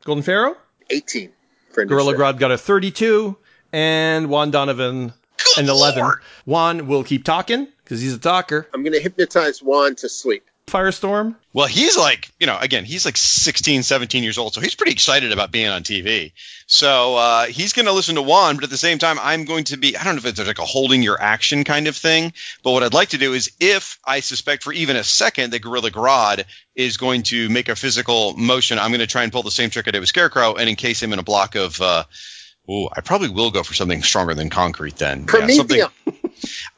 Golden 0.04 0.24
Pharaoh, 0.24 0.56
18 0.90 1.32
for 1.72 1.86
Gorilla. 1.86 2.14
Grodd 2.14 2.40
got 2.40 2.52
a 2.52 2.58
32, 2.58 3.38
and 3.74 4.30
Juan 4.30 4.52
Donovan 4.52 5.14
an 5.58 5.70
11. 5.70 6.02
lord! 6.02 6.20
Juan 6.46 6.88
will 6.88 7.04
keep 7.04 7.24
talking 7.24 7.68
because 7.84 8.02
he's 8.02 8.14
a 8.14 8.20
talker. 8.20 8.68
I'm 8.74 8.84
going 8.84 8.94
to 8.94 9.02
hypnotize 9.02 9.62
Juan 9.62 9.96
to 9.98 10.10
sleep. 10.10 10.49
Firestorm? 10.70 11.36
Well, 11.52 11.68
he's 11.68 11.98
like, 11.98 12.30
you 12.40 12.48
know, 12.48 12.58
again, 12.60 12.86
he's 12.86 13.06
like 13.06 13.18
16, 13.18 13.84
17 13.84 14.24
years 14.24 14.38
old, 14.38 14.54
so 14.54 14.62
he's 14.62 14.76
pretty 14.76 14.92
excited 14.92 15.32
about 15.32 15.52
being 15.52 15.68
on 15.68 15.84
TV. 15.84 16.32
So 16.68 17.16
uh, 17.16 17.46
he's 17.46 17.74
going 17.74 17.88
to 17.88 17.92
listen 17.92 18.16
to 18.16 18.22
Juan, 18.22 18.56
but 18.56 18.64
at 18.64 18.70
the 18.70 18.78
same 18.78 19.00
time, 19.00 19.18
I'm 19.20 19.46
going 19.46 19.66
to 19.66 19.78
be, 19.78 19.98
I 19.98 20.04
don't 20.04 20.16
know 20.16 20.20
if 20.20 20.26
it's 20.26 20.46
like 20.46 20.60
a 20.60 20.66
holding 20.66 21.02
your 21.02 21.20
action 21.20 21.64
kind 21.64 21.88
of 21.88 21.98
thing, 21.98 22.34
but 22.64 22.72
what 22.72 22.84
I'd 22.84 22.94
like 22.94 23.10
to 23.10 23.18
do 23.18 23.34
is 23.34 23.52
if 23.60 24.00
I 24.06 24.20
suspect 24.20 24.64
for 24.64 24.72
even 24.72 24.96
a 24.96 25.04
second 25.04 25.52
that 25.54 25.60
Gorilla 25.60 25.92
Grodd 25.92 26.46
is 26.76 26.98
going 26.98 27.24
to 27.24 27.50
make 27.50 27.70
a 27.70 27.76
physical 27.76 28.34
motion, 28.38 28.80
I'm 28.80 28.92
going 28.92 29.00
to 29.00 29.08
try 29.08 29.24
and 29.24 29.32
pull 29.32 29.44
the 29.44 29.52
same 29.52 29.70
trick 29.70 29.88
I 29.88 29.92
did 29.92 30.00
with 30.00 30.10
Scarecrow 30.10 30.56
and 30.56 30.70
encase 30.70 31.02
him 31.02 31.14
in 31.14 31.20
a 31.20 31.24
block 31.24 31.56
of. 31.56 31.82
Uh, 31.82 32.04
Ooh, 32.70 32.88
I 32.96 33.02
probably 33.02 33.30
will 33.30 33.50
go 33.50 33.64
for 33.64 33.74
something 33.74 34.04
stronger 34.04 34.36
than 34.36 34.52
concrete 34.52 34.96
then. 34.96 35.26
Yeah, 35.34 35.48
something, 35.48 35.80
Promethium. 35.80 35.92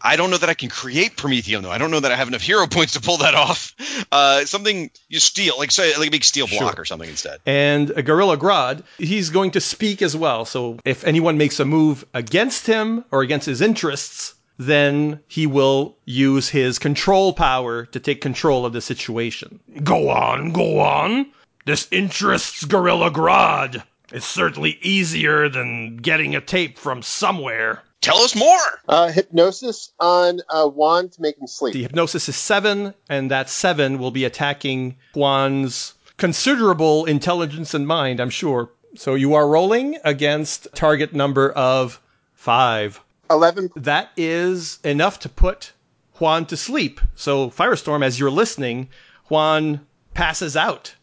I 0.02 0.16
don't 0.16 0.30
know 0.32 0.38
that 0.38 0.50
I 0.50 0.54
can 0.54 0.70
create 0.70 1.16
Promethium 1.18 1.62
though. 1.62 1.72
I 1.72 1.78
don't 1.78 1.92
know 1.92 2.00
that 2.00 2.12
I 2.12 2.16
have 2.16 2.28
enough 2.28 2.42
hero 2.42 2.68
points 2.72 2.94
to 2.94 3.02
pull 3.02 3.18
that 3.18 3.36
off. 3.36 3.74
Uh, 4.12 4.46
something 4.46 4.90
you 5.10 5.20
steal, 5.20 5.58
like 5.58 5.72
say 5.72 5.96
like 5.98 6.08
a 6.08 6.12
big 6.12 6.24
steel 6.24 6.48
block 6.48 6.74
Sure. 6.76 6.82
or 6.82 6.86
something 6.86 7.10
instead. 7.10 7.40
And 7.46 7.92
a 7.92 8.04
Gorilla 8.04 8.38
Grodd, 8.38 8.84
he's 8.98 9.30
going 9.30 9.52
to 9.52 9.62
speak 9.62 10.02
as 10.02 10.16
well. 10.16 10.46
So 10.46 10.80
if 10.86 11.04
anyone 11.04 11.38
makes 11.38 11.60
a 11.60 11.66
move 11.66 12.06
against 12.14 12.68
him 12.68 13.06
or 13.12 13.22
against 13.22 13.46
his 13.46 13.62
interests, 13.62 14.36
then 14.58 15.20
he 15.28 15.48
will 15.48 15.98
use 16.06 16.50
his 16.50 16.78
control 16.78 17.34
power 17.34 17.86
to 17.88 18.00
take 18.00 18.22
control 18.22 18.66
of 18.66 18.74
the 18.74 18.82
situation. 18.82 19.60
Go 19.84 20.10
on, 20.10 20.52
go 20.52 20.80
on. 20.80 21.26
This 21.66 21.88
interests 21.92 22.66
Gorilla 22.66 23.10
Grodd. 23.12 23.84
It's 24.12 24.26
certainly 24.28 24.78
easier 24.82 25.48
than 25.48 25.98
getting 25.98 26.36
a 26.36 26.42
tape 26.42 26.78
from 26.78 27.02
somewhere. 27.02 27.82
Tell 28.02 28.18
us 28.18 28.36
more. 28.36 28.58
Uh, 28.88 29.12
hypnosis 29.12 29.94
on 30.00 30.42
uh, 30.50 30.68
Juan 30.68 31.10
to 31.10 31.22
make 31.22 31.38
him 31.38 31.46
sleep. 31.46 31.74
The 31.74 31.84
hypnosis 31.84 32.28
is 32.28 32.36
seven, 32.36 32.96
and 33.10 33.30
that 33.30 33.48
seven 33.50 34.00
will 34.00 34.10
be 34.10 34.26
attacking 34.26 34.98
Juan's 35.14 35.94
considerable 36.18 37.06
intelligence 37.06 37.76
and 37.76 37.88
mind, 37.88 38.20
I'm 38.20 38.32
sure. 38.32 38.72
So 38.96 39.14
you 39.14 39.36
are 39.36 39.48
rolling 39.48 39.98
against 40.04 40.68
target 40.74 41.14
number 41.14 41.52
of 41.52 42.02
five. 42.34 43.00
11. 43.30 43.70
That 43.76 44.10
is 44.18 44.80
enough 44.84 45.20
to 45.20 45.30
put 45.30 45.72
Juan 46.16 46.46
to 46.48 46.58
sleep. 46.58 47.00
So 47.16 47.52
Firestorm, 47.52 48.04
as 48.04 48.20
you're 48.20 48.32
listening, 48.32 48.90
Juan 49.30 49.86
passes 50.16 50.58
out, 50.58 50.94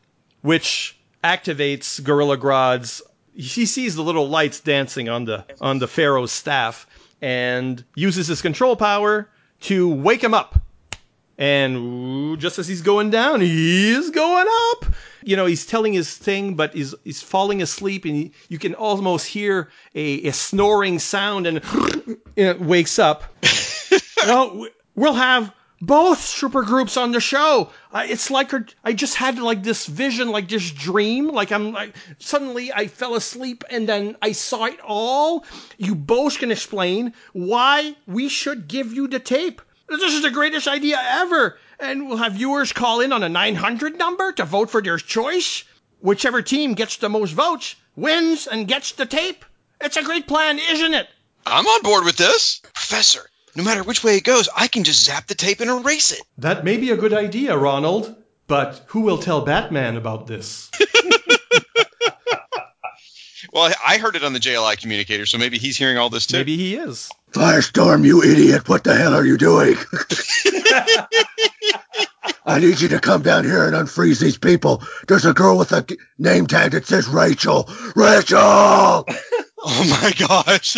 which 0.43 0.99
activates 1.23 2.03
Gorilla 2.03 2.37
Grodd's. 2.37 3.01
He 3.35 3.67
sees 3.67 3.95
the 3.95 4.03
little 4.03 4.29
lights 4.29 4.59
dancing 4.59 5.09
on 5.09 5.25
the 5.25 5.45
on 5.61 5.79
the 5.79 5.87
Pharaoh's 5.87 6.33
staff 6.33 6.88
and 7.21 7.85
uses 7.95 8.27
his 8.27 8.43
control 8.43 8.77
power 8.77 9.29
to 9.61 9.89
wake 9.89 10.23
him 10.23 10.35
up. 10.35 10.61
And 11.39 12.39
just 12.41 12.59
as 12.59 12.67
he's 12.67 12.83
going 12.83 13.11
down, 13.11 13.41
he's 13.41 14.11
going 14.11 14.47
up. 14.73 14.87
You 15.23 15.37
know, 15.37 15.47
he's 15.47 15.65
telling 15.65 15.93
his 15.93 16.17
thing, 16.17 16.55
but 16.55 16.75
he's 16.75 16.97
he's 17.05 17.23
falling 17.23 17.63
asleep, 17.63 18.05
and 18.05 18.15
he, 18.17 18.33
you 18.49 18.59
can 18.59 18.75
almost 18.75 19.27
hear 19.27 19.71
a, 19.95 20.27
a 20.27 20.33
snoring 20.33 20.99
sound, 20.99 21.47
and 21.47 21.63
it 22.37 22.61
wakes 22.61 22.99
up. 22.99 23.23
well, 24.27 24.67
we'll 24.97 25.15
have 25.15 25.53
both 25.81 26.21
super 26.21 26.63
groups 26.63 26.97
on 26.97 27.13
the 27.13 27.21
show. 27.21 27.71
Uh, 27.93 28.05
it's 28.09 28.31
like 28.31 28.51
her, 28.51 28.67
I 28.85 28.93
just 28.93 29.15
had 29.15 29.39
like 29.39 29.63
this 29.63 29.87
vision, 29.87 30.31
like 30.31 30.49
this 30.49 30.71
dream. 30.71 31.29
Like 31.29 31.53
I'm 31.53 31.73
like 31.73 31.95
suddenly 32.19 32.73
I 32.73 32.89
fell 32.89 33.15
asleep 33.15 33.65
and 33.71 33.89
then 33.89 34.17
I 34.21 34.33
saw 34.33 34.65
it 34.65 34.81
all. 34.81 35.45
You 35.77 35.95
both 35.95 36.39
can 36.39 36.51
explain 36.51 37.15
why 37.33 37.97
we 38.07 38.29
should 38.29 38.69
give 38.69 38.93
you 38.93 39.09
the 39.09 39.21
tape. 39.21 39.63
This 39.89 40.03
is 40.03 40.23
the 40.23 40.31
greatest 40.31 40.69
idea 40.69 41.01
ever. 41.03 41.59
And 41.81 42.09
we'll 42.09 42.19
have 42.19 42.33
viewers 42.33 42.73
call 42.73 43.01
in 43.01 43.13
on 43.13 43.23
a 43.23 43.29
900 43.29 43.97
number 43.97 44.33
to 44.33 44.45
vote 44.45 44.71
for 44.71 44.83
their 44.83 44.99
choice. 44.99 45.65
Whichever 46.01 46.43
team 46.43 46.75
gets 46.75 46.97
the 46.97 47.09
most 47.09 47.33
votes 47.33 47.75
wins 47.97 48.47
and 48.47 48.69
gets 48.69 48.93
the 48.93 49.07
tape. 49.07 49.45
It's 49.81 49.97
a 49.97 50.03
great 50.03 50.27
plan, 50.27 50.59
isn't 50.59 50.95
it? 50.95 51.09
I'm 51.47 51.67
on 51.67 51.83
board 51.83 52.05
with 52.05 52.17
this, 52.17 52.61
Professor. 52.75 53.29
No 53.59 53.65
matter 53.65 53.83
which 53.83 54.05
way 54.05 54.17
it 54.17 54.23
goes, 54.23 54.49
I 54.55 54.69
can 54.69 54.85
just 54.85 55.05
zap 55.05 55.27
the 55.27 55.35
tape 55.35 55.59
and 55.59 55.69
erase 55.69 56.13
it. 56.13 56.23
That 56.39 56.65
may 56.65 56.77
be 56.77 56.93
a 56.93 56.97
good 56.97 57.13
idea, 57.13 57.59
Ronald. 57.59 58.15
But 58.47 58.85
who 58.87 59.01
will 59.01 59.19
tell 59.19 59.45
Batman 59.45 59.97
about 59.97 60.29
this? 60.29 60.71
Well, 63.51 63.73
I 63.85 63.99
heard 63.99 64.15
it 64.15 64.25
on 64.25 64.35
the 64.35 64.41
JLI 64.41 64.79
communicator, 64.79 65.25
so 65.25 65.39
maybe 65.39 65.59
he's 65.59 65.77
hearing 65.77 65.97
all 65.97 66.11
this 66.11 66.27
too. 66.27 66.37
Maybe 66.37 66.57
he 66.57 66.77
is. 66.77 67.09
Firestorm, 67.33 68.05
you 68.05 68.23
idiot. 68.23 68.69
What 68.69 68.85
the 68.85 68.95
hell 68.95 69.15
are 69.15 69.25
you 69.25 69.39
doing? 69.39 69.75
I 72.45 72.61
need 72.61 72.81
you 72.81 72.89
to 72.89 73.01
come 73.01 73.23
down 73.23 73.45
here 73.45 73.67
and 73.67 73.75
unfreeze 73.75 74.21
these 74.21 74.37
people. 74.37 74.83
There's 75.07 75.25
a 75.25 75.33
girl 75.33 75.57
with 75.57 75.73
a 75.73 75.87
name 76.19 76.47
tag 76.47 76.73
that 76.73 76.87
says 76.87 77.09
Rachel. 77.09 77.69
Rachel! 77.97 79.07
Oh 79.61 80.01
my 80.03 80.13
gosh. 80.17 80.77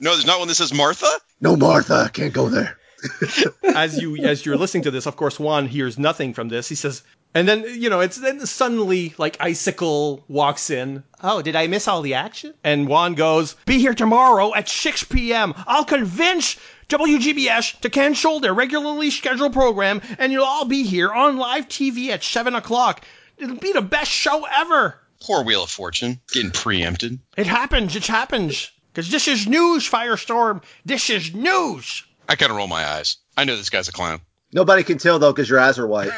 No, 0.00 0.12
there's 0.12 0.26
not 0.26 0.38
one 0.38 0.48
that 0.48 0.54
says 0.54 0.72
Martha. 0.72 1.10
No, 1.40 1.56
Martha. 1.56 2.10
Can't 2.12 2.32
go 2.32 2.48
there. 2.48 2.78
as 3.74 4.00
you 4.00 4.16
as 4.16 4.44
you're 4.44 4.56
listening 4.56 4.82
to 4.84 4.90
this, 4.90 5.06
of 5.06 5.16
course, 5.16 5.38
Juan 5.38 5.66
hears 5.66 5.98
nothing 5.98 6.32
from 6.34 6.48
this. 6.48 6.68
He 6.68 6.74
says, 6.74 7.02
and 7.34 7.46
then 7.46 7.64
you 7.68 7.90
know, 7.90 8.00
it's 8.00 8.16
then 8.16 8.44
suddenly 8.46 9.14
like 9.18 9.36
Icicle 9.40 10.24
walks 10.28 10.70
in. 10.70 11.04
Oh, 11.22 11.42
did 11.42 11.56
I 11.56 11.66
miss 11.66 11.86
all 11.86 12.02
the 12.02 12.14
action? 12.14 12.54
And 12.64 12.88
Juan 12.88 13.14
goes, 13.14 13.54
"Be 13.66 13.78
here 13.78 13.94
tomorrow 13.94 14.54
at 14.54 14.68
6 14.68 15.04
p.m. 15.04 15.54
I'll 15.66 15.84
convince." 15.84 16.56
WGBS 16.88 17.80
to 17.80 17.90
cancel 17.90 18.38
their 18.38 18.54
regularly 18.54 19.10
scheduled 19.10 19.52
program, 19.52 20.00
and 20.18 20.30
you'll 20.30 20.44
all 20.44 20.64
be 20.64 20.84
here 20.84 21.10
on 21.10 21.36
live 21.36 21.66
TV 21.66 22.10
at 22.10 22.22
7 22.22 22.54
o'clock. 22.54 23.04
It'll 23.38 23.56
be 23.56 23.72
the 23.72 23.82
best 23.82 24.10
show 24.12 24.46
ever. 24.46 25.00
Poor 25.20 25.42
Wheel 25.42 25.64
of 25.64 25.70
Fortune 25.70 26.20
getting 26.30 26.52
preempted. 26.52 27.18
It 27.36 27.48
happens. 27.48 27.96
It 27.96 28.06
happens. 28.06 28.70
Because 28.96 29.10
this 29.10 29.28
is 29.28 29.46
news, 29.46 29.86
Firestorm. 29.86 30.62
This 30.86 31.10
is 31.10 31.34
news. 31.34 32.02
I 32.30 32.34
kind 32.34 32.50
of 32.50 32.56
roll 32.56 32.66
my 32.66 32.82
eyes. 32.82 33.18
I 33.36 33.44
know 33.44 33.54
this 33.54 33.68
guy's 33.68 33.88
a 33.88 33.92
clown. 33.92 34.22
Nobody 34.54 34.82
can 34.84 34.96
tell, 34.96 35.18
though, 35.18 35.34
because 35.34 35.50
your 35.50 35.60
eyes 35.60 35.78
are 35.78 35.86
white. 35.86 36.12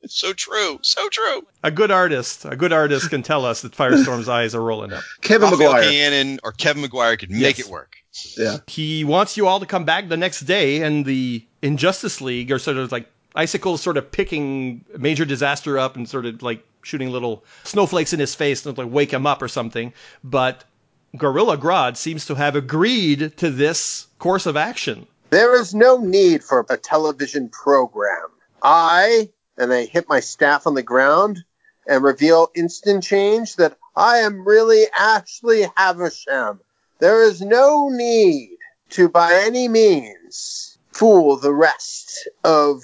It's 0.00 0.18
so 0.18 0.32
true. 0.32 0.78
So 0.80 1.10
true. 1.10 1.46
A 1.62 1.70
good 1.70 1.90
artist, 1.90 2.46
a 2.46 2.56
good 2.56 2.72
artist 2.72 3.10
can 3.10 3.22
tell 3.22 3.44
us 3.44 3.60
that 3.60 3.72
Firestorm's 3.72 4.30
eyes 4.30 4.54
are 4.54 4.62
rolling 4.62 4.94
up. 4.94 5.02
Kevin 5.20 5.50
Raphael 5.50 5.72
Maguire. 5.74 5.90
Cannon 5.90 6.40
or 6.42 6.52
Kevin 6.52 6.80
Maguire 6.80 7.18
could 7.18 7.30
make 7.30 7.58
Yes. 7.58 7.66
it 7.66 7.70
work. 7.70 7.96
Yeah. 8.38 8.56
He 8.66 9.04
wants 9.04 9.36
you 9.36 9.46
all 9.46 9.60
to 9.60 9.66
come 9.66 9.84
back 9.84 10.08
the 10.08 10.16
next 10.16 10.40
day, 10.46 10.80
and 10.80 11.04
the 11.04 11.44
Injustice 11.60 12.22
League 12.22 12.50
are 12.50 12.58
sort 12.58 12.78
of 12.78 12.90
like 12.90 13.10
icicles, 13.34 13.82
sort 13.82 13.98
of 13.98 14.10
picking 14.10 14.86
Major 14.96 15.26
Disaster 15.26 15.78
up 15.78 15.96
and 15.96 16.08
sort 16.08 16.24
of 16.24 16.42
like 16.42 16.64
shooting 16.88 17.10
little 17.10 17.44
snowflakes 17.64 18.12
in 18.12 18.18
his 18.18 18.34
face 18.34 18.64
and 18.64 18.76
like 18.78 18.90
wake 18.90 19.12
him 19.12 19.26
up 19.26 19.42
or 19.42 19.48
something. 19.48 19.92
But 20.24 20.64
Gorilla 21.16 21.58
Grodd 21.58 21.96
seems 21.96 22.26
to 22.26 22.34
have 22.34 22.56
agreed 22.56 23.36
to 23.36 23.50
this 23.50 24.06
course 24.18 24.46
of 24.46 24.56
action. 24.56 25.06
There 25.30 25.60
is 25.60 25.74
no 25.74 25.98
need 25.98 26.42
for 26.42 26.64
a 26.70 26.76
television 26.78 27.50
program. 27.50 28.28
I, 28.62 29.28
and 29.58 29.72
I 29.72 29.84
hit 29.84 30.08
my 30.08 30.20
staff 30.20 30.66
on 30.66 30.74
the 30.74 30.82
ground 30.82 31.44
and 31.86 32.02
reveal 32.02 32.50
instant 32.54 33.04
change 33.04 33.56
that 33.56 33.76
I 33.94 34.18
am 34.18 34.46
really 34.46 34.86
Ashley 34.98 35.66
Haversham. 35.76 36.60
There 36.98 37.22
is 37.22 37.42
no 37.42 37.88
need 37.90 38.56
to, 38.90 39.08
by 39.08 39.34
any 39.34 39.68
means, 39.68 40.78
fool 40.92 41.36
the 41.36 41.54
rest 41.54 42.28
of 42.44 42.82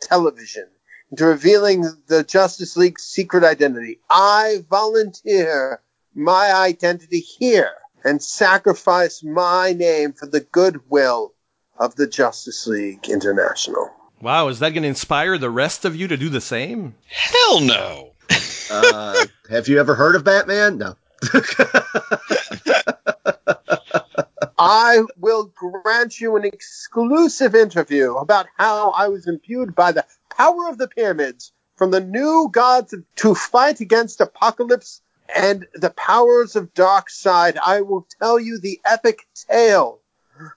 television 0.00 0.68
into 1.12 1.26
revealing 1.26 1.84
the 2.06 2.24
Justice 2.24 2.76
League's 2.76 3.02
secret 3.02 3.44
identity. 3.44 4.00
I 4.10 4.64
volunteer 4.68 5.82
my 6.14 6.52
identity 6.52 7.20
here 7.20 7.72
and 8.02 8.20
sacrifice 8.20 9.22
my 9.22 9.74
name 9.74 10.14
for 10.14 10.26
the 10.26 10.40
goodwill 10.40 11.34
of 11.78 11.94
the 11.94 12.06
Justice 12.06 12.66
League 12.66 13.08
International. 13.08 13.90
Wow, 14.22 14.48
is 14.48 14.58
that 14.60 14.70
going 14.70 14.82
to 14.84 14.88
inspire 14.88 15.36
the 15.36 15.50
rest 15.50 15.84
of 15.84 15.94
you 15.94 16.08
to 16.08 16.16
do 16.16 16.30
the 16.30 16.40
same? 16.40 16.94
Hell 17.06 17.60
no. 17.60 18.12
Uh, 18.70 19.26
have 19.50 19.68
you 19.68 19.78
ever 19.78 19.94
heard 19.94 20.16
of 20.16 20.24
Batman? 20.24 20.78
No. 20.78 20.96
I 24.64 25.02
will 25.18 25.46
grant 25.56 26.20
you 26.20 26.36
an 26.36 26.44
exclusive 26.44 27.56
interview 27.56 28.14
about 28.14 28.46
how 28.56 28.90
I 28.90 29.08
was 29.08 29.26
imbued 29.26 29.74
by 29.74 29.90
the 29.90 30.06
power 30.30 30.68
of 30.68 30.78
the 30.78 30.86
pyramids 30.86 31.50
from 31.74 31.90
the 31.90 31.98
new 31.98 32.48
gods 32.48 32.94
to 33.16 33.34
fight 33.34 33.80
against 33.80 34.20
Apokolips 34.20 35.00
and 35.34 35.66
the 35.74 35.90
powers 35.90 36.54
of 36.54 36.72
Darkseid. 36.74 37.58
I 37.58 37.80
will 37.80 38.06
tell 38.20 38.38
you 38.38 38.60
the 38.60 38.80
epic 38.84 39.26
tale 39.34 40.00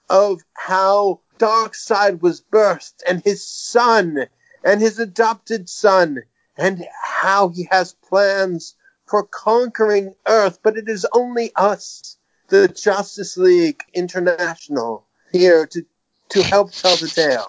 of 0.08 0.40
how 0.52 1.22
Darkseid 1.40 2.22
was 2.22 2.40
birthed 2.40 3.02
and 3.08 3.24
his 3.24 3.44
son 3.44 4.28
and 4.62 4.80
his 4.80 5.00
adopted 5.00 5.68
son 5.68 6.22
and 6.56 6.86
how 7.02 7.48
he 7.48 7.66
has 7.72 7.94
plans 7.94 8.76
for 9.06 9.24
conquering 9.24 10.14
Earth, 10.28 10.60
but 10.62 10.76
it 10.76 10.88
is 10.88 11.04
only 11.12 11.50
us, 11.56 12.16
the 12.48 12.68
Justice 12.68 13.36
League 13.36 13.82
International, 13.94 15.06
here 15.32 15.66
to 15.66 15.82
to 16.30 16.42
help 16.42 16.72
tell 16.72 16.96
the 16.96 17.06
tale. 17.08 17.46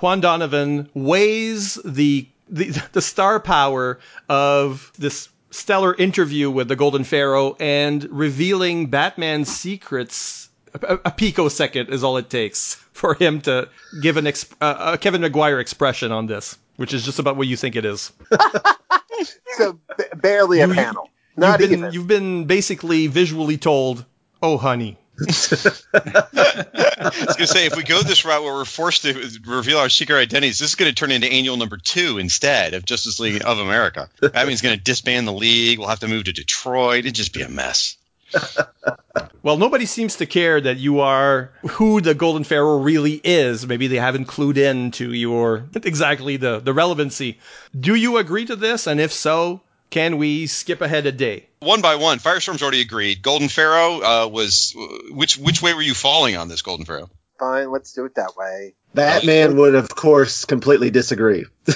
Juan 0.00 0.20
Donovan 0.20 0.90
weighs 0.94 1.74
the, 1.84 2.26
the 2.48 2.82
the 2.92 3.00
star 3.02 3.40
power 3.40 3.98
of 4.28 4.92
this 4.98 5.28
stellar 5.50 5.94
interview 5.94 6.50
with 6.50 6.68
the 6.68 6.76
Golden 6.76 7.04
Pharaoh 7.04 7.56
and 7.60 8.04
revealing 8.10 8.86
Batman's 8.86 9.48
secrets. 9.54 10.48
A, 10.74 10.98
a 11.04 11.10
picosecond 11.10 11.90
is 11.90 12.02
all 12.02 12.16
it 12.16 12.30
takes 12.30 12.74
for 12.92 13.12
him 13.14 13.42
to 13.42 13.68
give 14.00 14.16
an 14.16 14.24
exp- 14.24 14.54
uh, 14.62 14.92
a 14.94 14.98
Kevin 14.98 15.20
Maguire 15.20 15.60
expression 15.60 16.12
on 16.12 16.26
this, 16.26 16.56
which 16.76 16.94
is 16.94 17.04
just 17.04 17.18
about 17.18 17.36
what 17.36 17.46
you 17.46 17.56
think 17.56 17.76
it 17.76 17.84
is. 17.84 18.12
So 19.56 19.74
b- 19.98 20.04
barely 20.16 20.60
a 20.60 20.66
You- 20.66 20.74
panel. 20.74 21.08
Not 21.36 21.60
you've 21.60 21.70
been, 21.70 21.78
even. 21.78 21.92
You've 21.92 22.06
been 22.06 22.44
basically 22.44 23.06
visually 23.06 23.56
told, 23.56 24.04
"Oh, 24.42 24.58
honey." 24.58 24.98
I 25.18 27.12
was 27.26 27.36
gonna 27.36 27.46
say 27.46 27.66
if 27.66 27.76
we 27.76 27.82
go 27.84 28.02
this 28.02 28.24
route 28.24 28.42
where 28.42 28.54
we're 28.54 28.64
forced 28.64 29.02
to 29.02 29.30
reveal 29.46 29.78
our 29.78 29.88
secret 29.88 30.16
identities, 30.16 30.58
this 30.58 30.70
is 30.70 30.74
gonna 30.74 30.92
turn 30.92 31.10
into 31.10 31.26
annual 31.30 31.56
number 31.56 31.76
two 31.76 32.18
instead 32.18 32.74
of 32.74 32.84
Justice 32.84 33.20
League 33.20 33.42
of 33.44 33.58
America. 33.58 34.08
Batman's 34.20 34.62
gonna 34.62 34.76
disband 34.76 35.28
the 35.28 35.32
league. 35.32 35.78
We'll 35.78 35.88
have 35.88 36.00
to 36.00 36.08
move 36.08 36.24
to 36.24 36.32
Detroit. 36.32 37.00
It'd 37.00 37.14
just 37.14 37.34
be 37.34 37.42
a 37.42 37.48
mess. 37.48 37.96
Well, 39.42 39.56
nobody 39.56 39.86
seems 39.86 40.16
to 40.16 40.26
care 40.26 40.60
that 40.60 40.78
you 40.78 41.00
are 41.00 41.50
who 41.62 42.00
the 42.00 42.14
Golden 42.14 42.44
Pharaoh 42.44 42.78
really 42.78 43.20
is. 43.24 43.66
Maybe 43.66 43.88
they 43.88 43.96
haven't 43.96 44.28
clued 44.28 44.56
in 44.56 44.92
to 44.92 45.12
your 45.12 45.64
exactly 45.74 46.36
the, 46.36 46.60
the 46.60 46.72
relevancy. 46.72 47.40
Do 47.78 47.96
you 47.96 48.18
agree 48.18 48.46
to 48.46 48.54
this? 48.54 48.86
And 48.86 49.00
if 49.00 49.12
so, 49.12 49.60
can 49.92 50.16
we 50.16 50.48
skip 50.48 50.80
ahead 50.80 51.06
a 51.06 51.12
day? 51.12 51.46
One 51.60 51.82
by 51.82 51.94
one, 51.96 52.18
Firestorm's 52.18 52.62
already 52.62 52.80
agreed. 52.80 53.22
Golden 53.22 53.48
Pharaoh 53.48 54.00
uh, 54.00 54.26
was 54.26 54.74
which 55.10 55.36
which 55.36 55.62
way 55.62 55.74
were 55.74 55.82
you 55.82 55.94
falling 55.94 56.36
on 56.36 56.48
this 56.48 56.62
Golden 56.62 56.84
Pharaoh? 56.84 57.10
Fine, 57.38 57.70
let's 57.70 57.92
do 57.92 58.04
it 58.06 58.16
that 58.16 58.36
way. 58.36 58.74
Batman 58.94 59.56
would, 59.56 59.74
of 59.74 59.88
course, 59.94 60.44
completely 60.44 60.90
disagree. 60.90 61.44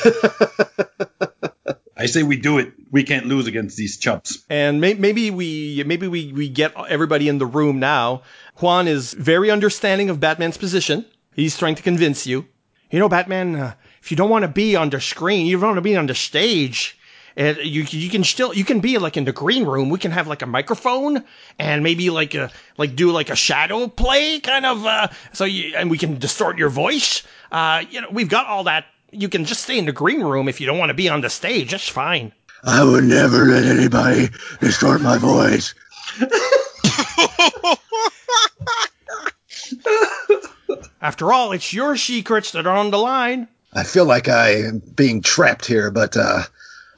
I 1.96 2.06
say 2.06 2.22
we 2.22 2.36
do 2.36 2.58
it. 2.58 2.72
We 2.90 3.04
can't 3.04 3.26
lose 3.26 3.46
against 3.46 3.76
these 3.76 3.98
chumps. 3.98 4.44
And 4.48 4.80
may, 4.80 4.94
maybe 4.94 5.30
we 5.30 5.82
maybe 5.86 6.08
we, 6.08 6.32
we 6.32 6.48
get 6.48 6.74
everybody 6.88 7.28
in 7.28 7.38
the 7.38 7.46
room 7.46 7.80
now. 7.80 8.22
Juan 8.56 8.88
is 8.88 9.12
very 9.12 9.50
understanding 9.50 10.08
of 10.08 10.20
Batman's 10.20 10.56
position. 10.56 11.04
He's 11.34 11.58
trying 11.58 11.74
to 11.74 11.82
convince 11.82 12.26
you. 12.26 12.46
You 12.90 12.98
know, 12.98 13.08
Batman, 13.08 13.56
uh, 13.56 13.74
if 14.00 14.10
you 14.10 14.16
don't 14.16 14.30
want 14.30 14.44
to 14.44 14.48
be 14.48 14.74
on 14.76 14.88
the 14.88 15.00
screen, 15.00 15.46
you 15.46 15.58
don't 15.58 15.68
want 15.68 15.76
to 15.76 15.82
be 15.82 15.96
on 15.96 16.06
the 16.06 16.14
stage. 16.14 16.98
You 17.36 17.84
you 17.90 18.08
can 18.08 18.24
still 18.24 18.54
you 18.54 18.64
can 18.64 18.80
be 18.80 18.96
like 18.96 19.18
in 19.18 19.24
the 19.24 19.32
green 19.32 19.64
room. 19.66 19.90
We 19.90 19.98
can 19.98 20.10
have 20.10 20.26
like 20.26 20.40
a 20.40 20.46
microphone 20.46 21.22
and 21.58 21.82
maybe 21.82 22.08
like 22.08 22.34
a 22.34 22.50
like 22.78 22.96
do 22.96 23.10
like 23.10 23.28
a 23.28 23.36
shadow 23.36 23.88
play 23.88 24.40
kind 24.40 24.64
of. 24.64 24.86
Uh, 24.86 25.08
so 25.32 25.44
you 25.44 25.74
and 25.76 25.90
we 25.90 25.98
can 25.98 26.18
distort 26.18 26.56
your 26.56 26.70
voice. 26.70 27.22
Uh, 27.52 27.84
you 27.90 28.00
know, 28.00 28.08
we've 28.10 28.30
got 28.30 28.46
all 28.46 28.64
that. 28.64 28.86
You 29.10 29.28
can 29.28 29.44
just 29.44 29.64
stay 29.64 29.78
in 29.78 29.84
the 29.84 29.92
green 29.92 30.22
room 30.22 30.48
if 30.48 30.60
you 30.60 30.66
don't 30.66 30.78
want 30.78 30.88
to 30.90 30.94
be 30.94 31.10
on 31.10 31.20
the 31.20 31.28
stage. 31.28 31.72
That's 31.72 31.88
fine. 31.88 32.32
I 32.64 32.82
would 32.82 33.04
never 33.04 33.44
let 33.44 33.64
anybody 33.64 34.30
distort 34.60 35.02
my 35.02 35.18
voice. 35.18 35.74
After 41.02 41.32
all, 41.32 41.52
it's 41.52 41.72
your 41.72 41.96
secrets 41.96 42.52
that 42.52 42.66
are 42.66 42.76
on 42.76 42.90
the 42.90 42.98
line. 42.98 43.46
I 43.74 43.84
feel 43.84 44.06
like 44.06 44.28
I 44.28 44.54
am 44.64 44.78
being 44.78 45.20
trapped 45.22 45.66
here, 45.66 45.90
but 45.90 46.16
uh, 46.16 46.42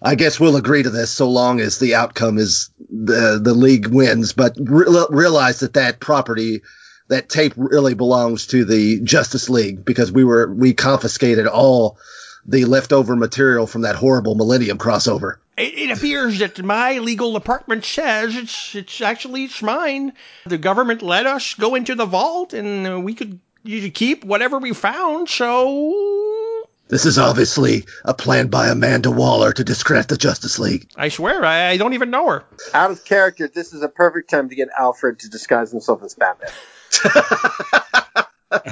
I 0.01 0.15
guess 0.15 0.39
we'll 0.39 0.57
agree 0.57 0.83
to 0.83 0.91
this 0.91 1.11
so 1.11 1.29
long 1.29 1.61
as 1.61 1.79
the 1.79 1.95
outcome 1.95 2.39
is 2.39 2.71
the 2.91 3.41
the 3.43 3.55
league 3.55 3.89
wins. 3.89 4.33
But 4.33 4.57
re- 4.59 5.07
realize 5.11 5.61
that 5.61 5.75
that 5.75 6.01
property, 6.01 6.63
that 7.09 7.29
tape, 7.29 7.55
really 7.57 7.95
belongs 7.95 8.47
to 8.49 8.65
the 8.65 9.01
Justice 9.01 9.49
League 9.49 9.85
because 9.85 10.13
we 10.13 10.25
were 10.25 10.53
we 10.53 10.73
confiscated 10.73 11.47
all 11.47 11.99
the 12.47 12.65
leftover 12.65 13.17
material 13.17 13.67
from 13.67 13.83
that 13.83 13.97
horrible 13.97 14.35
Millennium 14.35 14.79
crossover. 14.79 15.37
It, 15.57 15.75
it 15.75 15.91
appears 15.91 16.39
that 16.39 16.63
my 16.63 16.99
legal 16.99 17.33
department 17.33 17.85
says 17.85 18.37
it's 18.37 18.75
it's 18.75 19.01
actually 19.01 19.45
it's 19.45 19.63
mine. 19.63 20.13
The 20.47 20.59
government 20.59 21.03
let 21.03 21.27
us 21.27 21.55
go 21.55 21.75
into 21.75 21.95
the 21.97 22.07
vault, 22.07 22.53
and 22.53 23.05
we 23.05 23.15
could 23.15 23.41
keep 23.65 24.25
whatever 24.25 24.59
we 24.59 24.73
found. 24.73 25.29
So 25.29 26.48
This 26.89 27.05
is 27.05 27.19
obviously 27.19 27.85
a 28.05 28.15
plan 28.15 28.49
by 28.49 28.69
Amanda 28.69 29.11
Waller 29.11 29.53
to 29.53 29.63
discredit 29.63 30.09
the 30.09 30.17
Justice 30.17 30.59
League. 30.59 30.91
I 30.97 31.11
swear 31.11 31.45
I, 31.45 31.69
I 31.69 31.77
don't 31.77 31.93
even 31.93 32.11
know 32.11 32.29
her. 32.31 32.45
Out 32.73 32.91
of 32.91 33.05
character, 33.05 33.47
this 33.47 33.75
is 33.75 33.83
a 33.83 33.89
perfect 33.89 34.31
time 34.31 34.49
to 34.49 34.55
get 34.55 34.69
Alfred 34.77 35.19
to 35.21 35.29
disguise 35.29 35.71
himself 35.71 36.03
as 36.03 36.15
Batman. 36.15 36.51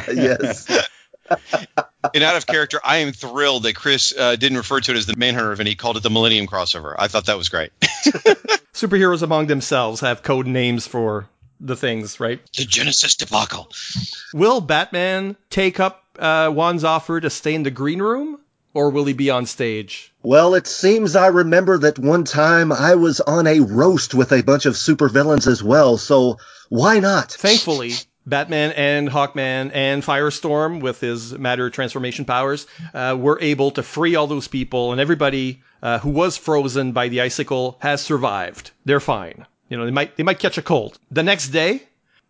yes. 0.13 0.89
And 2.15 2.23
out 2.23 2.37
of 2.37 2.47
character, 2.47 2.79
I 2.85 2.99
am 2.99 3.13
thrilled 3.13 3.65
that 3.65 3.75
Chris 3.75 4.15
uh, 4.17 4.37
didn't 4.37 4.59
refer 4.59 4.79
to 4.81 4.93
it 4.93 4.97
as 4.97 5.07
the 5.07 5.17
Manhunter 5.17 5.51
event. 5.51 5.69
He 5.69 5.75
called 5.75 5.97
it 5.97 6.05
the 6.05 6.11
Millennium 6.11 6.47
crossover. 6.47 6.95
I 6.97 7.09
thought 7.09 7.27
that 7.27 7.37
was 7.37 7.49
great. 7.49 7.73
Superheroes 7.81 9.23
among 9.23 9.49
themselves 9.49 10.01
have 10.03 10.23
code 10.23 10.47
names 10.47 10.87
for 10.87 11.29
the 11.59 11.75
things, 11.75 12.21
right? 12.21 12.41
The 12.57 12.65
Genesis 12.65 13.17
debacle. 13.17 13.69
Will 14.33 14.61
Batman 14.61 15.37
take 15.51 15.81
up 15.81 16.05
uh, 16.19 16.51
Juan's 16.51 16.85
offer 16.85 17.21
to 17.21 17.31
stay 17.31 17.55
in 17.55 17.63
the 17.63 17.71
green 17.71 18.01
room, 18.01 18.39
or 18.75 18.91
will 18.91 19.05
he 19.05 19.13
be 19.13 19.31
on 19.31 19.47
stage? 19.47 20.13
Well, 20.23 20.55
it 20.55 20.67
seems 20.67 21.17
I 21.17 21.29
remember 21.29 21.79
that 21.79 21.99
one 21.99 22.25
time 22.25 22.73
I 22.73 22.95
was 22.95 23.21
on 23.21 23.47
a 23.47 23.61
roast 23.61 24.15
with 24.15 24.33
a 24.33 24.43
bunch 24.43 24.67
of 24.67 24.75
supervillains 24.75 25.47
as 25.47 25.63
well, 25.63 25.97
so 25.97 26.39
why 26.69 26.99
not? 26.99 27.33
Thankfully, 27.33 27.93
Batman 28.27 28.73
and 28.73 29.09
Hawkman 29.09 29.71
and 29.73 30.03
Firestorm, 30.03 30.81
with 30.81 31.01
his 31.01 31.33
matter 31.39 31.71
transformation 31.71 32.25
powers, 32.25 32.67
uh, 32.93 33.17
were 33.19 33.39
able 33.41 33.71
to 33.73 33.83
free 33.83 34.17
all 34.17 34.27
those 34.27 34.49
people, 34.49 34.93
and 34.93 35.01
everybody 35.01 35.63
uh, 35.83 35.99
who 36.01 36.11
was 36.11 36.37
frozen 36.37 36.93
by 36.93 37.09
the 37.09 37.21
icicle 37.21 37.79
has 37.81 38.01
survived. 38.01 38.73
They're 38.85 39.01
fine. 39.01 39.47
You 39.69 39.79
know, 39.79 39.85
they 39.85 39.91
might 39.91 40.17
they 40.17 40.23
might 40.23 40.39
catch 40.39 40.59
a 40.59 40.63
cold. 40.63 40.99
The 41.11 41.23
next 41.23 41.49
day, 41.49 41.83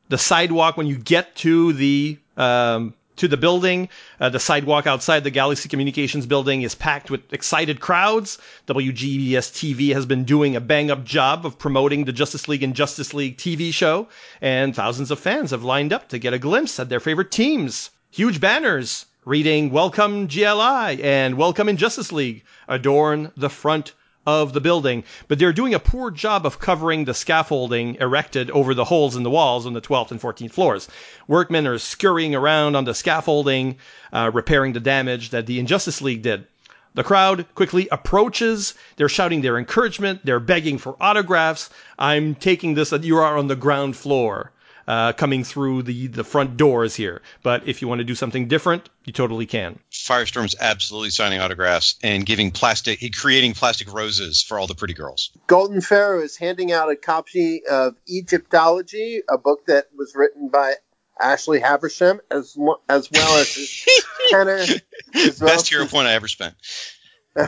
the 0.09 0.18
sidewalk 0.18 0.76
when 0.76 0.87
you 0.87 0.97
get 0.97 1.34
to 1.37 1.72
the 1.72 2.18
um, 2.37 2.95
to 3.17 3.29
the 3.29 3.37
building, 3.37 3.89
uh, 4.21 4.29
the 4.29 4.39
sidewalk 4.39 4.87
outside 4.87 5.25
the 5.25 5.31
Galaxy 5.31 5.69
Communications 5.69 6.27
building 6.27 6.62
is 6.62 6.75
packed 6.75 7.11
with 7.11 7.33
excited 7.33 7.81
crowds. 7.81 8.39
WGBS 8.67 9.51
TV 9.53 9.93
has 9.93 10.07
been 10.07 10.25
doing 10.25 10.55
a 10.55 10.61
bang 10.61 10.91
up 10.91 11.05
job 11.05 11.45
of 11.45 11.59
promoting 11.59 12.05
the 12.05 12.12
Justice 12.12 12.49
League 12.49 12.62
and 12.62 12.75
Justice 12.75 13.14
League 13.14 13.39
TV 13.39 13.73
show, 13.73 14.09
and 14.41 14.75
thousands 14.75 15.11
of 15.11 15.19
fans 15.19 15.51
have 15.51 15.64
lined 15.64 15.93
up 15.93 16.09
to 16.11 16.19
get 16.19 16.35
a 16.35 16.39
glimpse 16.39 16.79
at 16.79 16.89
their 16.89 17.01
favorite 17.01 17.31
teams. 17.31 17.91
Huge 18.11 18.41
banners 18.41 19.07
reading 19.25 19.71
Welcome 19.71 20.29
JLI 20.29 21.03
and 21.03 21.37
Welcome 21.37 21.69
in 21.69 21.77
Justice 21.77 22.12
League 22.12 22.45
adorn 22.69 23.33
the 23.37 23.51
front 23.51 23.93
of 24.27 24.53
the 24.53 24.61
building, 24.61 25.05
but 25.29 25.39
they're 25.39 25.53
doing 25.53 25.72
a 25.72 25.79
poor 25.79 26.11
job 26.11 26.45
of 26.45 26.59
covering 26.59 27.05
the 27.05 27.14
scaffolding 27.14 27.95
erected 28.01 28.51
over 28.51 28.74
the 28.74 28.85
holes 28.85 29.14
in 29.14 29.22
the 29.22 29.31
walls 29.31 29.66
on 29.66 29.72
the 29.72 29.81
12th 29.81 30.11
and 30.11 30.20
14th 30.20 30.51
floors. 30.51 30.89
Workmen 31.29 31.66
are 31.66 31.79
scurrying 31.79 32.35
around 32.35 32.74
on 32.74 32.85
the 32.85 32.95
scaffolding, 32.95 33.77
uh, 34.12 34.31
repairing 34.35 34.72
the 34.72 34.81
damage 34.81 35.31
that 35.31 35.47
the 35.47 35.59
Injustice 35.61 36.03
League 36.03 36.22
did. 36.22 36.47
The 36.95 37.05
crowd 37.05 37.45
quickly 37.55 37.89
approaches. 37.93 38.72
They're 38.97 39.09
shouting 39.09 39.43
their 39.43 39.59
encouragement. 39.59 40.24
They're 40.24 40.41
begging 40.41 40.79
for 40.79 40.97
autographs. 40.99 41.68
I'm 41.99 42.35
taking 42.35 42.72
this 42.72 42.89
that 42.89 43.05
you 43.05 43.18
are 43.18 43.37
on 43.37 43.49
the 43.49 43.55
ground 43.55 43.97
floor, 43.97 44.51
uh, 44.87 45.12
coming 45.12 45.45
through 45.45 45.82
the, 45.82 46.07
the 46.09 46.24
front 46.24 46.57
doors 46.57 46.95
here. 46.95 47.22
But 47.43 47.68
if 47.68 47.82
you 47.82 47.89
want 47.89 48.01
to 48.01 48.05
do 48.05 48.14
something 48.14 48.49
different, 48.49 48.89
you 49.05 49.12
totally 49.12 49.47
can. 49.47 49.78
Firestorm's 49.91 50.55
absolutely 50.59 51.11
signing 51.11 51.41
autographs 51.41 51.97
and 52.03 52.24
giving 52.24 52.51
plastic, 52.51 53.01
creating 53.16 53.55
plastic 53.55 53.93
roses 53.93 54.43
for 54.43 54.59
all 54.59 54.66
the 54.66 54.74
pretty 54.74 54.95
girls. 54.95 55.30
Golden 55.47 55.80
Pharaoh 55.80 56.22
is 56.22 56.37
handing 56.37 56.72
out 56.72 56.91
a 56.91 56.97
copy 56.97 57.62
of 57.66 57.95
Egyptology, 58.09 59.22
a 59.28 59.39
book 59.39 59.66
that 59.66 59.87
was 59.97 60.14
written 60.14 60.49
by 60.49 60.74
Ashley 61.20 61.61
Haversham, 61.61 62.20
as 62.30 62.57
as 62.89 63.11
well 63.11 63.39
as 63.39 63.55
his 63.55 63.87
Kenner, 64.30 64.59
as 65.14 65.41
well 65.41 65.51
Best 65.51 65.68
hero 65.68 65.87
point 65.87 66.09
I 66.09 66.12
ever 66.12 66.28
spent. 66.28 66.55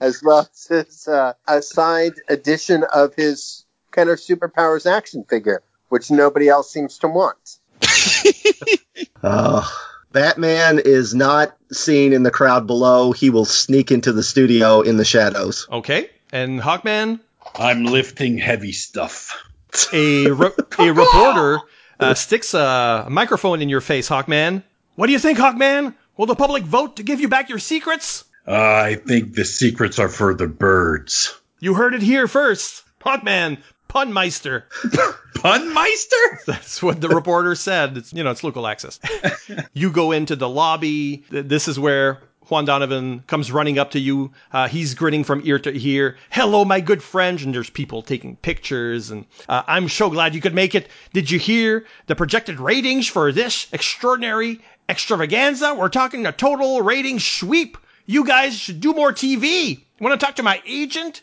as 0.00 0.22
well 0.22 0.48
as 0.50 0.66
his 0.68 1.08
uh, 1.08 1.34
a 1.46 1.62
signed 1.62 2.14
edition 2.28 2.84
of 2.84 3.14
his 3.14 3.64
Kenner 3.92 4.16
Superpowers 4.16 4.90
action 4.90 5.24
figure, 5.28 5.62
which 5.92 6.10
nobody 6.10 6.48
else 6.48 6.72
seems 6.72 6.98
to 6.98 7.08
want. 7.08 7.58
Uh, 9.22 9.64
Batman 10.10 10.80
is 10.84 11.14
not 11.14 11.56
seen 11.70 12.12
in 12.12 12.24
the 12.24 12.30
crowd 12.32 12.66
below. 12.66 13.12
He 13.12 13.30
will 13.30 13.44
sneak 13.44 13.92
into 13.92 14.12
the 14.12 14.22
studio 14.24 14.80
in 14.80 14.96
the 14.96 15.04
shadows. 15.04 15.68
Okay. 15.70 16.10
And 16.32 16.60
Hawkman, 16.60 17.20
I'm 17.54 17.84
lifting 17.84 18.38
heavy 18.38 18.72
stuff. 18.72 19.40
a, 19.92 20.28
re- 20.28 20.50
a 20.78 20.92
reporter 20.92 21.60
uh, 22.00 22.14
sticks 22.14 22.52
a 22.52 23.06
microphone 23.08 23.62
in 23.62 23.68
your 23.68 23.80
face, 23.80 24.08
Hawkman. 24.08 24.64
What 24.96 25.06
do 25.06 25.12
you 25.12 25.20
think, 25.20 25.38
Hawkman? 25.38 25.94
Will 26.16 26.26
the 26.26 26.34
public 26.34 26.64
vote 26.64 26.96
to 26.96 27.04
give 27.04 27.20
you 27.20 27.28
back 27.28 27.48
your 27.48 27.60
secrets? 27.60 28.24
I 28.44 28.96
think 28.96 29.34
the 29.34 29.44
secrets 29.44 30.00
are 30.00 30.08
for 30.08 30.34
the 30.34 30.48
birds. 30.48 31.32
You 31.60 31.74
heard 31.74 31.94
it 31.94 32.02
here 32.02 32.26
first. 32.26 32.82
Hawkman 33.00 33.58
Punmeister. 33.92 34.62
Punmeister? 35.34 36.44
That's 36.46 36.82
what 36.82 37.02
the 37.02 37.10
reporter 37.10 37.54
said. 37.54 37.98
It's 37.98 38.12
you 38.12 38.24
know 38.24 38.30
it's 38.30 38.42
local 38.42 38.66
access. 38.66 38.98
you 39.74 39.90
go 39.90 40.12
into 40.12 40.34
the 40.34 40.48
lobby. 40.48 41.24
This 41.28 41.68
is 41.68 41.78
where 41.78 42.20
Juan 42.48 42.64
Donovan 42.64 43.22
comes 43.26 43.52
running 43.52 43.78
up 43.78 43.90
to 43.90 44.00
you. 44.00 44.32
Uh, 44.50 44.66
he's 44.66 44.94
grinning 44.94 45.24
from 45.24 45.42
ear 45.44 45.58
to 45.58 45.78
ear. 45.78 46.16
Hello, 46.30 46.64
my 46.64 46.80
good 46.80 47.02
friend. 47.02 47.38
And 47.42 47.54
there's 47.54 47.68
people 47.68 48.00
taking 48.00 48.36
pictures. 48.36 49.10
And 49.10 49.26
uh, 49.46 49.62
I'm 49.66 49.90
so 49.90 50.08
glad 50.08 50.34
you 50.34 50.40
could 50.40 50.54
make 50.54 50.74
it. 50.74 50.88
Did 51.12 51.30
you 51.30 51.38
hear 51.38 51.84
the 52.06 52.16
projected 52.16 52.60
ratings 52.60 53.06
for 53.06 53.30
this 53.30 53.66
extraordinary 53.72 54.60
extravaganza? 54.88 55.74
We're 55.74 55.90
talking 55.90 56.24
a 56.24 56.32
total 56.32 56.80
rating 56.80 57.20
sweep. 57.20 57.76
You 58.06 58.24
guys 58.24 58.58
should 58.58 58.80
do 58.80 58.94
more 58.94 59.12
TV. 59.12 59.82
Want 60.00 60.18
to 60.18 60.26
talk 60.26 60.36
to 60.36 60.42
my 60.42 60.62
agent? 60.66 61.20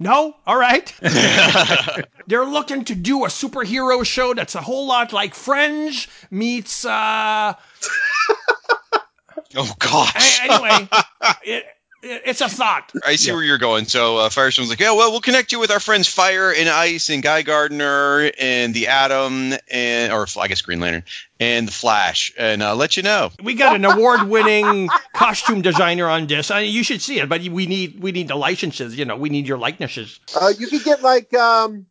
No? 0.00 0.34
All 0.46 0.56
right. 0.56 0.92
They're 2.26 2.46
looking 2.46 2.84
to 2.86 2.94
do 2.94 3.24
a 3.26 3.28
superhero 3.28 4.04
show 4.04 4.32
that's 4.34 4.54
a 4.54 4.62
whole 4.62 4.86
lot 4.86 5.12
like 5.12 5.34
Fringe 5.34 6.08
meets, 6.30 6.84
uh, 6.86 7.54
Oh 9.56 9.74
gosh. 9.78 10.40
anyway, 10.42 10.88
it, 11.44 11.64
it's 12.02 12.40
a 12.40 12.48
thought. 12.48 12.92
I 13.04 13.16
see 13.16 13.32
where 13.32 13.42
you're 13.42 13.58
going. 13.58 13.86
So 13.86 14.18
uh, 14.18 14.28
Firestorm's 14.28 14.70
like, 14.70 14.80
yeah, 14.80 14.92
well, 14.92 15.10
we'll 15.10 15.20
connect 15.20 15.52
you 15.52 15.60
with 15.60 15.70
our 15.70 15.80
friends 15.80 16.08
Fire 16.08 16.52
and 16.52 16.68
Ice 16.68 17.10
and 17.10 17.22
Guy 17.22 17.42
Gardner 17.42 18.30
and 18.38 18.72
the 18.74 18.88
Atom 18.88 19.54
and 19.70 20.12
or 20.12 20.26
I 20.38 20.48
guess 20.48 20.62
Green 20.62 20.80
Lantern 20.80 21.04
and 21.38 21.68
the 21.68 21.72
Flash 21.72 22.32
and 22.38 22.62
uh, 22.62 22.74
let 22.74 22.96
you 22.96 23.02
know. 23.02 23.30
We 23.42 23.54
got 23.54 23.76
an 23.76 23.84
award-winning 23.84 24.88
costume 25.14 25.62
designer 25.62 26.08
on 26.08 26.26
this. 26.26 26.50
I 26.50 26.60
you 26.60 26.82
should 26.82 27.02
see 27.02 27.20
it, 27.20 27.28
but 27.28 27.42
we 27.42 27.66
need 27.66 28.00
we 28.00 28.12
need 28.12 28.28
the 28.28 28.36
licenses. 28.36 28.96
You 28.96 29.04
know, 29.04 29.16
we 29.16 29.28
need 29.28 29.46
your 29.46 29.58
likenesses. 29.58 30.20
Uh, 30.38 30.52
you 30.56 30.68
could 30.68 30.84
get 30.84 31.02
like 31.02 31.32
um, 31.34 31.86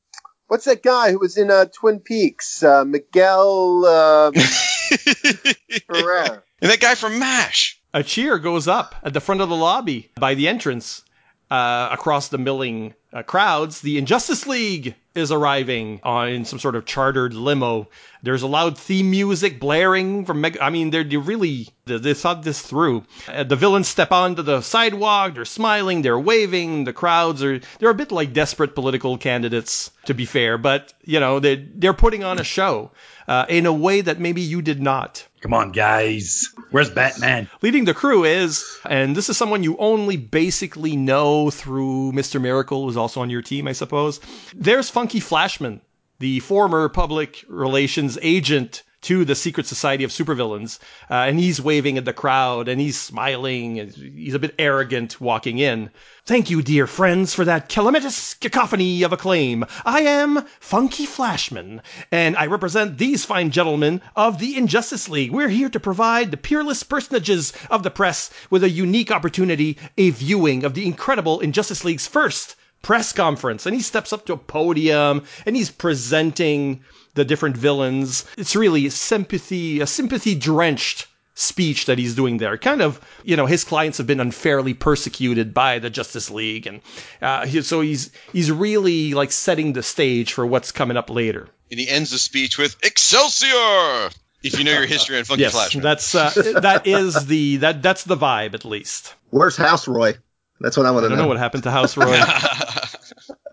what's 0.47 0.66
that 0.66 0.84
guy 0.84 1.12
who 1.12 1.20
was 1.20 1.38
in 1.38 1.49
uh, 1.49 1.66
Twin 1.66 1.99
Peaks? 1.99 2.64
Uh, 2.64 2.84
Miguel 2.86 3.86
uh, 3.86 4.32
Ferrer. 5.88 6.43
And 6.62 6.72
that 6.72 6.80
guy 6.80 6.95
from 6.95 7.20
MASH. 7.20 7.78
A 7.93 8.03
cheer 8.03 8.37
goes 8.37 8.67
up 8.67 8.95
at 9.03 9.13
the 9.13 9.19
front 9.19 9.41
of 9.41 9.49
the 9.49 9.55
lobby 9.55 10.11
by 10.15 10.35
the 10.35 10.47
entrance. 10.47 11.03
Uh, 11.51 11.89
across 11.91 12.27
the 12.27 12.37
milling 12.37 12.93
uh, 13.11 13.23
crowds, 13.23 13.81
the 13.81 13.97
Injustice 13.97 14.45
League 14.45 14.93
is 15.15 15.31
arriving 15.31 15.99
on 16.03 16.29
in 16.29 16.45
some 16.45 16.59
sort 16.59 16.75
of 16.75 16.85
chartered 16.85 17.33
limo. 17.33 17.87
There's 18.21 18.43
a 18.43 18.47
loud 18.47 18.77
theme 18.77 19.09
music 19.09 19.59
blaring 19.59 20.25
from. 20.25 20.41
Meg- 20.41 20.59
I 20.61 20.69
mean, 20.69 20.91
they're, 20.91 21.03
they 21.03 21.17
really 21.17 21.69
they, 21.85 21.97
they 21.97 22.13
thought 22.13 22.43
this 22.43 22.61
through. 22.61 23.03
Uh, 23.27 23.43
the 23.45 23.55
villains 23.55 23.87
step 23.87 24.11
onto 24.11 24.43
the 24.43 24.61
sidewalk. 24.61 25.33
They're 25.33 25.43
smiling. 25.45 26.03
They're 26.03 26.19
waving. 26.19 26.83
The 26.83 26.93
crowds 26.93 27.41
are. 27.41 27.59
They're 27.79 27.89
a 27.89 27.95
bit 27.95 28.11
like 28.11 28.31
desperate 28.31 28.75
political 28.75 29.17
candidates, 29.17 29.89
to 30.05 30.13
be 30.13 30.25
fair. 30.25 30.59
But 30.59 30.93
you 31.03 31.19
know, 31.19 31.39
they 31.39 31.55
they're 31.55 31.93
putting 31.93 32.23
on 32.23 32.37
a 32.37 32.43
show 32.43 32.91
uh, 33.27 33.47
in 33.49 33.65
a 33.65 33.73
way 33.73 34.01
that 34.01 34.19
maybe 34.19 34.41
you 34.41 34.61
did 34.61 34.79
not. 34.79 35.25
Come 35.41 35.53
on, 35.53 35.71
guys. 35.71 36.49
Where's 36.71 36.89
Batman? 36.89 37.49
Leading 37.61 37.85
the 37.85 37.93
crew 37.93 38.25
is, 38.25 38.65
and 38.85 39.15
this 39.15 39.29
is 39.29 39.37
someone 39.37 39.63
you 39.63 39.77
only 39.77 40.17
basically 40.17 40.97
know 40.97 41.49
through 41.49 42.11
Mr. 42.11 42.41
Miracle, 42.41 42.83
who's 42.83 42.97
also 42.97 43.21
on 43.21 43.29
your 43.29 43.41
team, 43.41 43.67
I 43.67 43.71
suppose. 43.71 44.19
There's 44.53 44.89
Funky 44.89 45.21
Flashman, 45.21 45.79
the 46.19 46.41
former 46.41 46.89
public 46.89 47.45
relations 47.47 48.17
agent 48.21 48.83
to 49.01 49.23
the 49.23 49.35
Secret 49.35 49.65
Society 49.65 50.03
of 50.03 50.11
Supervillains, 50.11 50.79
uh, 51.09 51.13
and 51.13 51.39
he's 51.39 51.61
waving 51.61 51.97
at 51.97 52.05
the 52.05 52.13
crowd 52.13 52.67
and 52.67 52.81
he's 52.81 52.99
smiling 52.99 53.79
and 53.79 53.93
he's 53.93 54.33
a 54.33 54.39
bit 54.39 54.55
arrogant 54.59 55.21
walking 55.21 55.57
in. 55.57 55.89
Thank 56.25 56.49
you, 56.49 56.61
dear 56.61 56.85
friends, 56.85 57.33
for 57.33 57.45
that 57.45 57.69
calamitous 57.69 58.33
cacophony 58.33 59.03
of 59.03 59.13
acclaim. 59.13 59.65
I 59.85 60.01
am 60.01 60.45
Funky 60.59 61.05
Flashman, 61.05 61.81
and 62.11 62.35
I 62.35 62.47
represent 62.47 62.97
these 62.97 63.25
fine 63.25 63.51
gentlemen 63.51 64.01
of 64.15 64.39
the 64.39 64.57
Injustice 64.57 65.07
League. 65.07 65.31
We're 65.31 65.49
here 65.49 65.69
to 65.69 65.79
provide 65.79 66.31
the 66.31 66.37
peerless 66.37 66.83
personages 66.83 67.53
of 67.69 67.83
the 67.83 67.91
press 67.91 68.29
with 68.49 68.63
a 68.63 68.69
unique 68.69 69.11
opportunity, 69.11 69.77
a 69.97 70.09
viewing 70.09 70.63
of 70.65 70.73
the 70.73 70.85
incredible 70.85 71.39
Injustice 71.39 71.85
League's 71.85 72.07
first 72.07 72.55
press 72.81 73.11
conference. 73.11 73.65
And 73.65 73.75
he 73.75 73.81
steps 73.81 74.13
up 74.13 74.25
to 74.25 74.33
a 74.33 74.37
podium 74.37 75.23
and 75.45 75.55
he's 75.55 75.69
presenting 75.69 76.81
the 77.20 77.26
different 77.26 77.57
villains. 77.57 78.26
It's 78.38 78.55
really 78.55 78.89
sympathy, 78.89 79.82
a 79.82 79.86
sympathy 79.88 80.36
drenched 80.36 81.05
speech 81.36 81.86
that 81.86 81.97
he's 81.97 82.15
doing 82.15 82.38
there. 82.38 82.57
Kind 82.57 82.82
of, 82.82 82.99
you 83.24 83.36
know, 83.36 83.45
his 83.45 83.63
clients 83.63 83.97
have 83.97 84.07
been 84.07 84.20
unfairly 84.22 84.74
persecuted 84.74 85.53
by 85.53 85.80
the 85.80 85.89
Justice 85.89 86.30
League, 86.32 86.65
and 86.65 86.82
uh, 87.22 87.45
he, 87.45 87.61
so 87.61 87.82
he's 87.82 88.11
he's 88.32 88.51
really 88.51 89.13
like 89.13 89.32
setting 89.32 89.74
the 89.74 89.84
stage 89.84 90.34
for 90.34 90.45
what's 90.45 90.72
coming 90.72 90.97
up 90.97 91.09
later. 91.09 91.49
And 91.70 91.80
he 91.80 91.88
ends 91.89 92.11
the 92.11 92.17
speech 92.17 92.57
with 92.57 92.76
Excelsior. 92.84 94.09
If 94.41 94.57
you 94.57 94.63
know 94.63 94.72
your 94.72 94.86
history 94.86 95.17
on 95.17 95.26
Funky 95.26 95.41
yes, 95.43 95.51
Flashman. 95.51 95.84
that's 95.84 96.15
uh, 96.15 96.32
that 96.61 96.88
is 96.88 97.26
the 97.26 97.57
that 97.57 97.82
that's 97.84 98.05
the 98.05 98.15
vibe 98.15 98.53
at 98.53 98.63
least. 98.63 99.13
Where's 99.30 99.57
House 99.57 99.88
Roy? 99.88 100.15
That's 100.61 100.78
what 100.78 100.86
I 100.86 100.91
want 100.91 101.05
I 101.05 101.07
to 101.07 101.09
don't 101.09 101.17
know. 101.17 101.24
know 101.24 101.28
what 101.30 101.38
happened 101.38 101.63
to 101.63 101.72
House 101.72 101.97
Roy. 101.97 102.17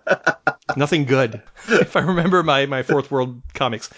Nothing 0.76 1.06
good, 1.06 1.42
if 1.68 1.96
I 1.96 2.00
remember 2.00 2.42
my 2.42 2.66
my 2.66 2.82
Fourth 2.82 3.10
World 3.10 3.42
comics. 3.54 3.90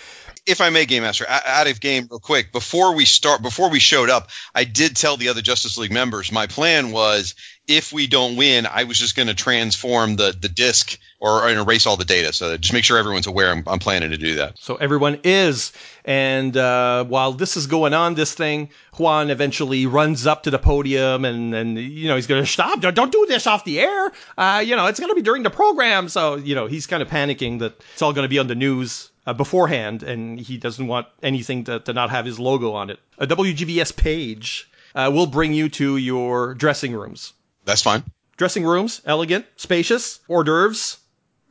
If 0.49 0.63
I 0.63 0.71
may, 0.71 0.87
Game 0.87 1.03
Master, 1.03 1.27
out 1.29 1.67
of 1.67 1.79
game 1.79 2.09
real 2.11 2.21
quick, 2.21 2.53
before 2.53 2.95
we 2.95 3.05
start, 3.05 3.43
before 3.43 3.69
we 3.69 3.79
showed 3.79 4.09
up, 4.09 4.31
I 4.55 4.65
did 4.65 4.97
tell 4.97 5.17
the 5.17 5.29
other 5.29 5.43
Justice 5.43 5.77
League 5.77 5.93
members 5.93 6.33
my 6.33 6.47
plan 6.47 6.91
was 6.91 7.35
if 7.67 7.93
we 7.93 8.07
don't 8.07 8.37
win, 8.37 8.67
I 8.67 8.85
was 8.85 8.99
just 8.99 9.15
going 9.15 9.29
to 9.29 9.35
transform 9.35 10.17
the 10.17 10.35
the 10.39 10.49
disc 10.49 10.99
or, 11.21 11.45
or 11.45 11.51
erase 11.51 11.87
all 11.87 11.97
the 11.97 12.05
data. 12.05 12.33
So 12.33 12.57
just 12.57 12.73
make 12.73 12.85
sure 12.85 12.97
everyone's 12.97 13.27
aware 13.27 13.51
I'm, 13.51 13.65
I'm 13.67 13.79
planning 13.79 14.11
to 14.11 14.17
do 14.17 14.37
that. 14.37 14.59
So 14.59 14.77
everyone 14.77 15.21
is. 15.25 15.73
And 16.05 16.57
uh, 16.57 17.05
while 17.05 17.33
this 17.33 17.57
is 17.57 17.67
going 17.67 17.93
on, 17.93 18.15
this 18.15 18.33
thing, 18.33 18.71
Juan 18.97 19.29
eventually 19.29 19.87
runs 19.87 20.27
up 20.27 20.45
to 20.45 20.51
the 20.51 20.59
podium 20.59 21.25
and, 21.25 21.55
and 21.55 21.77
you 21.77 22.09
know, 22.09 22.17
he's 22.17 22.27
going 22.27 22.43
to 22.43 22.51
stop. 22.51 22.81
Don't, 22.81 22.95
don't 22.95 23.13
do 23.13 23.27
this 23.27 23.47
off 23.47 23.65
the 23.65 23.81
air. 23.81 24.13
Uh, 24.39 24.63
you 24.65 24.77
know, 24.77 24.87
it's 24.87 25.01
going 25.01 25.11
to 25.11 25.17
be 25.17 25.23
during 25.23 25.43
the 25.43 25.51
program. 25.51 26.09
So, 26.09 26.37
you 26.37 26.55
know, 26.55 26.67
he's 26.67 26.87
kind 26.87 27.03
of 27.03 27.09
panicking 27.09 27.59
that 27.59 27.75
it's 27.93 28.01
all 28.01 28.13
going 28.13 28.25
to 28.25 28.31
be 28.31 28.39
on 28.39 28.47
the 28.47 28.55
news 28.55 29.11
uh, 29.29 29.35
beforehand 29.35 30.03
and 30.03 30.41
he 30.41 30.57
doesn't 30.57 30.87
want 30.87 31.07
anything 31.23 31.65
to, 31.65 31.81
to 31.81 31.93
not 31.93 32.09
have 32.09 32.25
his 32.25 32.41
logo 32.41 32.73
on 32.73 32.89
it. 32.89 32.99
A 33.19 33.27
WGVS 33.27 33.95
page 33.95 34.71
uh, 34.95 35.11
will 35.13 35.27
bring 35.27 35.53
you 35.53 35.69
to 35.69 35.99
your 35.99 36.55
dressing 36.55 36.95
rooms. 36.95 37.35
That's 37.67 37.83
fine. 37.83 38.05
Dressing 38.39 38.65
rooms, 38.65 39.03
elegant, 39.05 39.45
spacious, 39.57 40.21
hors 40.29 40.45
d'oeuvres. 40.45 40.97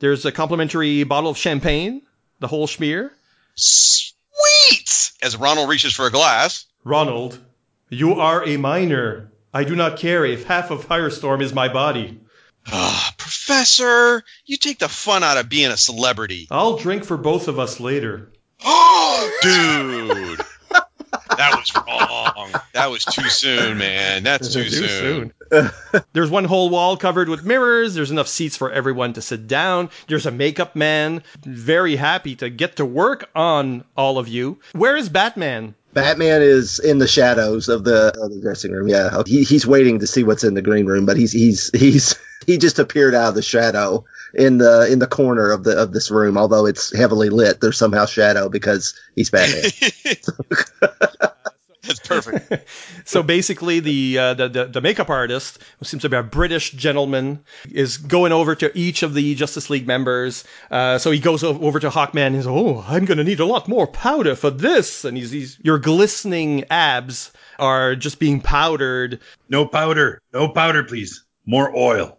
There's 0.00 0.24
a 0.24 0.32
complimentary 0.32 1.04
bottle 1.04 1.30
of 1.30 1.38
champagne, 1.38 2.02
the 2.40 2.48
whole 2.48 2.66
schmear. 2.66 3.10
Sweet. 3.54 5.12
As 5.22 5.36
Ronald 5.36 5.68
reaches 5.68 5.92
for 5.92 6.08
a 6.08 6.10
glass, 6.10 6.66
Ronald, 6.82 7.38
you 7.90 8.14
are 8.14 8.44
a 8.44 8.56
minor. 8.56 9.30
I 9.54 9.62
do 9.62 9.76
not 9.76 9.98
care 9.98 10.24
if 10.24 10.46
half 10.46 10.72
of 10.72 10.84
Firestorm 10.84 11.42
is 11.42 11.54
my 11.54 11.68
body. 11.68 12.18
Ah, 12.72 13.14
Professor, 13.16 14.24
you 14.46 14.56
take 14.56 14.78
the 14.78 14.88
fun 14.88 15.22
out 15.24 15.36
of 15.36 15.48
being 15.48 15.70
a 15.70 15.76
celebrity. 15.76 16.48
I'll 16.50 16.76
drink 16.76 17.04
for 17.04 17.16
both 17.16 17.48
of 17.48 17.58
us 17.58 17.80
later. 17.80 18.32
Oh, 18.64 19.38
Dude. 19.42 20.46
That 21.38 21.56
was 21.56 21.72
wrong. 21.74 22.52
That 22.72 22.90
was 22.90 23.04
too 23.04 23.28
soon, 23.28 23.78
man. 23.78 24.24
That's 24.24 24.52
too, 24.52 24.68
soon. 24.68 25.32
There's 26.12 26.30
one 26.30 26.44
whole 26.44 26.68
wall 26.68 26.96
covered 26.96 27.28
with 27.28 27.44
mirrors. 27.44 27.94
There's 27.94 28.10
enough 28.10 28.26
seats 28.26 28.56
for 28.56 28.72
everyone 28.72 29.12
to 29.12 29.22
sit 29.22 29.46
down. 29.46 29.90
There's 30.08 30.26
a 30.26 30.32
makeup 30.32 30.74
man, 30.74 31.22
very 31.44 31.94
happy 31.96 32.34
to 32.36 32.50
get 32.50 32.76
to 32.76 32.84
work 32.84 33.30
on 33.36 33.84
all 33.96 34.18
of 34.18 34.26
you. 34.26 34.58
Where 34.72 34.96
is 34.96 35.08
Batman? 35.08 35.74
Batman 35.92 36.42
is 36.42 36.80
in 36.80 36.98
the 36.98 37.08
shadows 37.08 37.68
of 37.68 37.84
the, 37.84 38.08
of 38.20 38.32
the 38.32 38.40
dressing 38.40 38.72
room. 38.72 38.88
Yeah, 38.88 39.22
he, 39.24 39.44
he's 39.44 39.66
waiting 39.66 40.00
to 40.00 40.06
see 40.06 40.24
what's 40.24 40.44
in 40.44 40.54
the 40.54 40.62
green 40.62 40.86
room, 40.86 41.06
but 41.06 41.16
he's 41.16 41.32
he's 41.32 41.70
he's 41.72 42.16
he 42.46 42.58
just 42.58 42.78
appeared 42.78 43.14
out 43.14 43.30
of 43.30 43.34
the 43.34 43.42
shadow 43.42 44.04
in 44.34 44.58
the 44.58 44.90
in 44.90 44.98
the 44.98 45.06
corner 45.06 45.50
of 45.50 45.64
the 45.64 45.76
of 45.76 45.92
this 45.92 46.10
room. 46.10 46.36
Although 46.38 46.66
it's 46.66 46.96
heavily 46.96 47.30
lit, 47.30 47.60
there's 47.60 47.78
somehow 47.78 48.06
shadow 48.06 48.48
because 48.48 48.98
he's 49.14 49.30
Batman. 49.30 49.70
That's 51.88 52.00
perfect. 52.00 52.68
So 53.04 53.22
basically, 53.22 53.80
the, 53.80 54.18
uh, 54.18 54.34
the 54.34 54.48
the 54.50 54.64
the 54.66 54.80
makeup 54.82 55.08
artist, 55.08 55.60
who 55.78 55.86
seems 55.86 56.02
to 56.02 56.10
be 56.10 56.16
a 56.18 56.22
British 56.22 56.72
gentleman, 56.72 57.42
is 57.72 57.96
going 57.96 58.32
over 58.32 58.54
to 58.54 58.70
each 58.76 59.02
of 59.02 59.14
the 59.14 59.34
Justice 59.34 59.70
League 59.70 59.86
members. 59.86 60.44
Uh, 60.70 60.98
so 60.98 61.10
he 61.10 61.18
goes 61.18 61.42
over 61.42 61.80
to 61.80 61.88
Hawkman 61.88 62.26
and 62.26 62.36
he's, 62.36 62.46
"Oh, 62.46 62.84
I'm 62.86 63.06
going 63.06 63.16
to 63.16 63.24
need 63.24 63.40
a 63.40 63.46
lot 63.46 63.66
more 63.66 63.86
powder 63.86 64.34
for 64.34 64.50
this." 64.50 65.06
And 65.06 65.16
he's, 65.16 65.30
he's 65.30 65.58
your 65.62 65.78
glistening 65.78 66.64
abs 66.68 67.32
are 67.58 67.96
just 67.96 68.18
being 68.18 68.42
powdered. 68.42 69.20
No 69.48 69.64
powder. 69.64 70.20
No 70.34 70.48
powder, 70.50 70.84
please. 70.84 71.24
More 71.48 71.74
oil. 71.74 72.18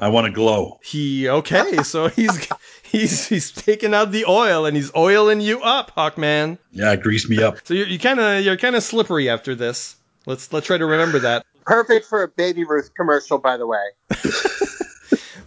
I 0.00 0.08
want 0.08 0.26
to 0.26 0.32
glow. 0.32 0.80
He 0.82 1.28
okay, 1.28 1.84
so 1.84 2.08
he's 2.18 2.48
he's 2.82 3.28
he's 3.28 3.52
taking 3.52 3.94
out 3.94 4.10
the 4.10 4.24
oil 4.24 4.66
and 4.66 4.76
he's 4.76 4.90
oiling 4.96 5.40
you 5.40 5.62
up, 5.62 5.94
Hawkman. 5.94 6.58
Yeah, 6.72 6.96
grease 6.96 7.28
me 7.28 7.40
up. 7.40 7.58
So 7.62 7.74
you're 7.74 8.00
kind 8.00 8.18
of 8.18 8.44
you're 8.44 8.56
kind 8.56 8.74
of 8.74 8.82
slippery 8.82 9.28
after 9.28 9.54
this. 9.54 9.94
Let's 10.26 10.52
let's 10.52 10.66
try 10.66 10.76
to 10.76 10.86
remember 10.86 11.20
that. 11.20 11.46
Perfect 11.64 12.06
for 12.06 12.24
a 12.24 12.28
Baby 12.28 12.64
Ruth 12.64 12.90
commercial, 12.96 13.38
by 13.38 13.56
the 13.56 13.66
way. 13.68 13.84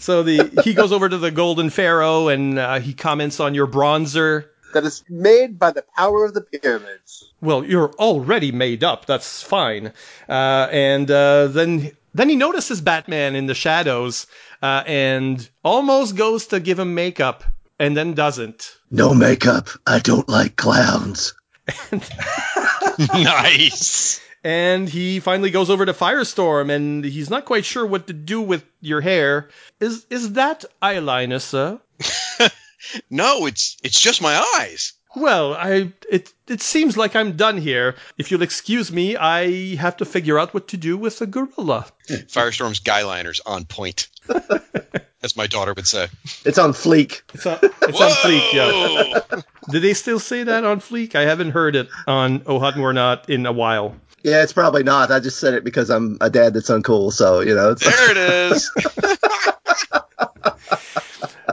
So 0.04 0.22
the 0.22 0.62
he 0.66 0.74
goes 0.74 0.92
over 0.92 1.08
to 1.08 1.18
the 1.18 1.32
Golden 1.32 1.70
Pharaoh 1.70 2.28
and 2.28 2.60
uh, 2.60 2.80
he 2.82 2.94
comments 2.94 3.40
on 3.40 3.56
your 3.56 3.68
bronzer. 3.68 4.50
That 4.74 4.84
is 4.84 5.02
made 5.08 5.58
by 5.58 5.72
the 5.72 5.86
power 5.96 6.26
of 6.26 6.34
the 6.34 6.42
pyramids. 6.42 7.32
Well, 7.40 7.64
you're 7.64 7.94
already 7.94 8.52
made 8.52 8.84
up. 8.84 9.06
That's 9.06 9.42
fine. 9.42 9.94
Uh, 10.28 10.68
and 10.72 11.10
uh, 11.10 11.48
then 11.48 11.94
then 12.14 12.30
he 12.30 12.36
notices 12.36 12.82
Batman 12.82 13.36
in 13.36 13.46
the 13.46 13.56
shadows 13.56 14.28
uh, 14.62 14.84
and 14.86 15.48
almost 15.64 16.16
goes 16.16 16.48
to 16.48 16.60
give 16.60 16.80
him 16.80 16.96
makeup 16.96 17.44
and 17.80 17.98
then 17.98 18.14
doesn't. 18.14 18.78
No 18.92 19.14
makeup. 19.14 19.70
I 19.86 20.00
don't 20.00 20.30
like 20.30 20.56
clowns. 20.56 21.34
nice. 23.14 24.20
And 24.44 24.90
he 24.90 25.20
finally 25.22 25.52
goes 25.52 25.70
over 25.70 25.86
to 25.86 25.94
Firestorm, 25.94 26.70
and 26.70 27.06
he's 27.06 27.30
not 27.30 27.46
quite 27.46 27.64
sure 27.64 27.86
what 27.86 28.08
to 28.08 28.14
do 28.14 28.42
with 28.42 28.66
your 28.82 29.00
hair. 29.00 29.50
Is 29.80 30.06
is 30.10 30.34
that 30.34 30.66
eyeliner, 30.82 31.40
sir? 31.42 31.80
No, 33.10 33.46
it's 33.46 33.78
it's 33.84 34.00
just 34.00 34.22
my 34.22 34.38
eyes. 34.60 34.94
Well, 35.16 35.54
I 35.54 35.94
it 36.10 36.34
it 36.48 36.62
seems 36.62 36.98
like 36.98 37.16
I'm 37.16 37.36
done 37.36 37.58
here. 37.58 37.96
If 38.18 38.32
you'll 38.32 38.42
excuse 38.42 38.92
me, 38.92 39.16
I 39.16 39.76
have 39.76 39.98
to 39.98 40.06
figure 40.06 40.40
out 40.40 40.54
what 40.54 40.70
to 40.70 40.78
do 40.78 40.98
with 40.98 41.22
a 41.22 41.28
gorilla. 41.28 41.86
Firestorm's 42.08 42.80
guy 42.80 43.04
liner's 43.04 43.40
on 43.46 43.66
point. 43.66 44.08
As 45.22 45.38
my 45.38 45.48
daughter 45.48 45.74
would 45.74 45.88
say. 45.88 46.08
It's 46.44 46.58
on 46.58 46.74
fleek. 46.74 47.22
It's 47.34 47.46
on, 47.46 47.58
it's 47.62 48.02
on 48.02 48.12
fleek, 48.12 48.54
yeah. 48.54 48.72
Whoa! 48.72 49.42
Did 49.72 49.82
they 49.82 49.94
still 49.94 50.20
say 50.20 50.44
that 50.44 50.66
on 50.66 50.82
fleek? 50.82 51.16
I 51.16 51.22
haven't 51.22 51.52
heard 51.52 51.78
it 51.78 51.88
on 52.08 52.42
Oh 52.46 52.60
Hot 52.60 52.76
and 52.76 52.96
Not 52.96 53.30
in 53.30 53.46
a 53.46 53.54
while. 53.54 53.96
Yeah, 54.24 54.44
it's 54.44 54.52
probably 54.52 54.84
not. 54.84 55.12
I 55.12 55.20
just 55.20 55.40
said 55.40 55.54
it 55.54 55.64
because 55.64 55.90
I'm 55.90 56.18
a 56.20 56.30
dad 56.30 56.54
that's 56.54 56.70
uncool. 56.70 57.14
So 57.14 57.40
you 57.40 57.56
know, 57.56 57.72
it's 57.72 57.84
there 57.84 58.12
it 58.12 58.18
is. 58.52 58.72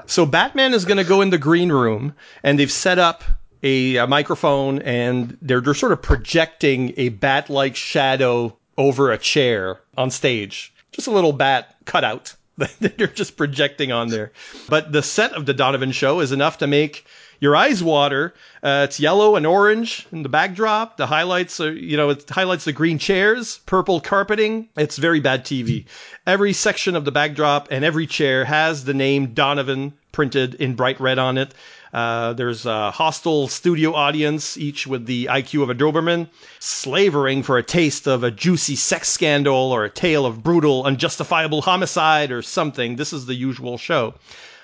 So 0.06 0.26
Batman 0.26 0.74
is 0.74 0.84
going 0.84 0.96
to 0.96 1.04
go 1.04 1.20
in 1.20 1.30
the 1.30 1.38
green 1.38 1.70
room, 1.70 2.14
and 2.42 2.58
they've 2.58 2.70
set 2.70 2.98
up 2.98 3.22
a, 3.62 3.96
a 3.96 4.06
microphone, 4.06 4.80
and 4.80 5.36
they're, 5.42 5.60
they're 5.60 5.74
sort 5.74 5.92
of 5.92 6.02
projecting 6.02 6.94
a 6.96 7.10
bat-like 7.10 7.76
shadow 7.76 8.56
over 8.78 9.10
a 9.10 9.18
chair 9.18 9.80
on 9.96 10.10
stage. 10.10 10.72
Just 10.92 11.08
a 11.08 11.12
little 11.12 11.32
bat 11.32 11.76
cutout 11.84 12.34
that 12.58 12.96
they're 12.96 13.06
just 13.06 13.36
projecting 13.36 13.92
on 13.92 14.08
there. 14.08 14.32
But 14.68 14.92
the 14.92 15.02
set 15.02 15.32
of 15.32 15.46
the 15.46 15.54
Donovan 15.54 15.92
show 15.92 16.20
is 16.20 16.32
enough 16.32 16.58
to 16.58 16.66
make 16.66 17.06
your 17.40 17.56
eyes 17.56 17.82
water. 17.82 18.34
Uh, 18.62 18.86
it's 18.88 19.00
yellow 19.00 19.36
and 19.36 19.46
orange 19.46 20.06
in 20.12 20.22
the 20.22 20.28
backdrop. 20.28 20.98
The 20.98 21.06
highlights 21.06 21.58
are, 21.60 21.72
you 21.72 21.96
know, 21.96 22.10
it 22.10 22.28
highlights 22.28 22.64
the 22.64 22.72
green 22.72 22.98
chairs, 22.98 23.58
purple 23.66 24.00
carpeting. 24.00 24.68
It's 24.76 24.98
very 24.98 25.20
bad 25.20 25.44
TV. 25.44 25.86
Every 26.26 26.52
section 26.52 26.96
of 26.96 27.04
the 27.04 27.12
backdrop 27.12 27.68
and 27.70 27.84
every 27.84 28.06
chair 28.06 28.44
has 28.44 28.84
the 28.84 28.94
name 28.94 29.32
Donovan 29.32 29.94
printed 30.12 30.54
in 30.54 30.74
bright 30.74 31.00
red 31.00 31.18
on 31.18 31.38
it. 31.38 31.54
Uh, 31.92 32.32
there's 32.34 32.66
a 32.66 32.90
hostile 32.90 33.48
studio 33.48 33.94
audience, 33.94 34.56
each 34.56 34.86
with 34.86 35.06
the 35.06 35.26
IQ 35.26 35.62
of 35.62 35.70
a 35.70 35.74
Doberman, 35.74 36.28
slavering 36.60 37.42
for 37.42 37.58
a 37.58 37.62
taste 37.62 38.06
of 38.06 38.22
a 38.22 38.30
juicy 38.30 38.76
sex 38.76 39.08
scandal 39.08 39.72
or 39.72 39.84
a 39.84 39.90
tale 39.90 40.24
of 40.24 40.42
brutal, 40.42 40.84
unjustifiable 40.84 41.62
homicide 41.62 42.30
or 42.30 42.42
something. 42.42 42.96
This 42.96 43.12
is 43.12 43.26
the 43.26 43.34
usual 43.34 43.76
show. 43.76 44.14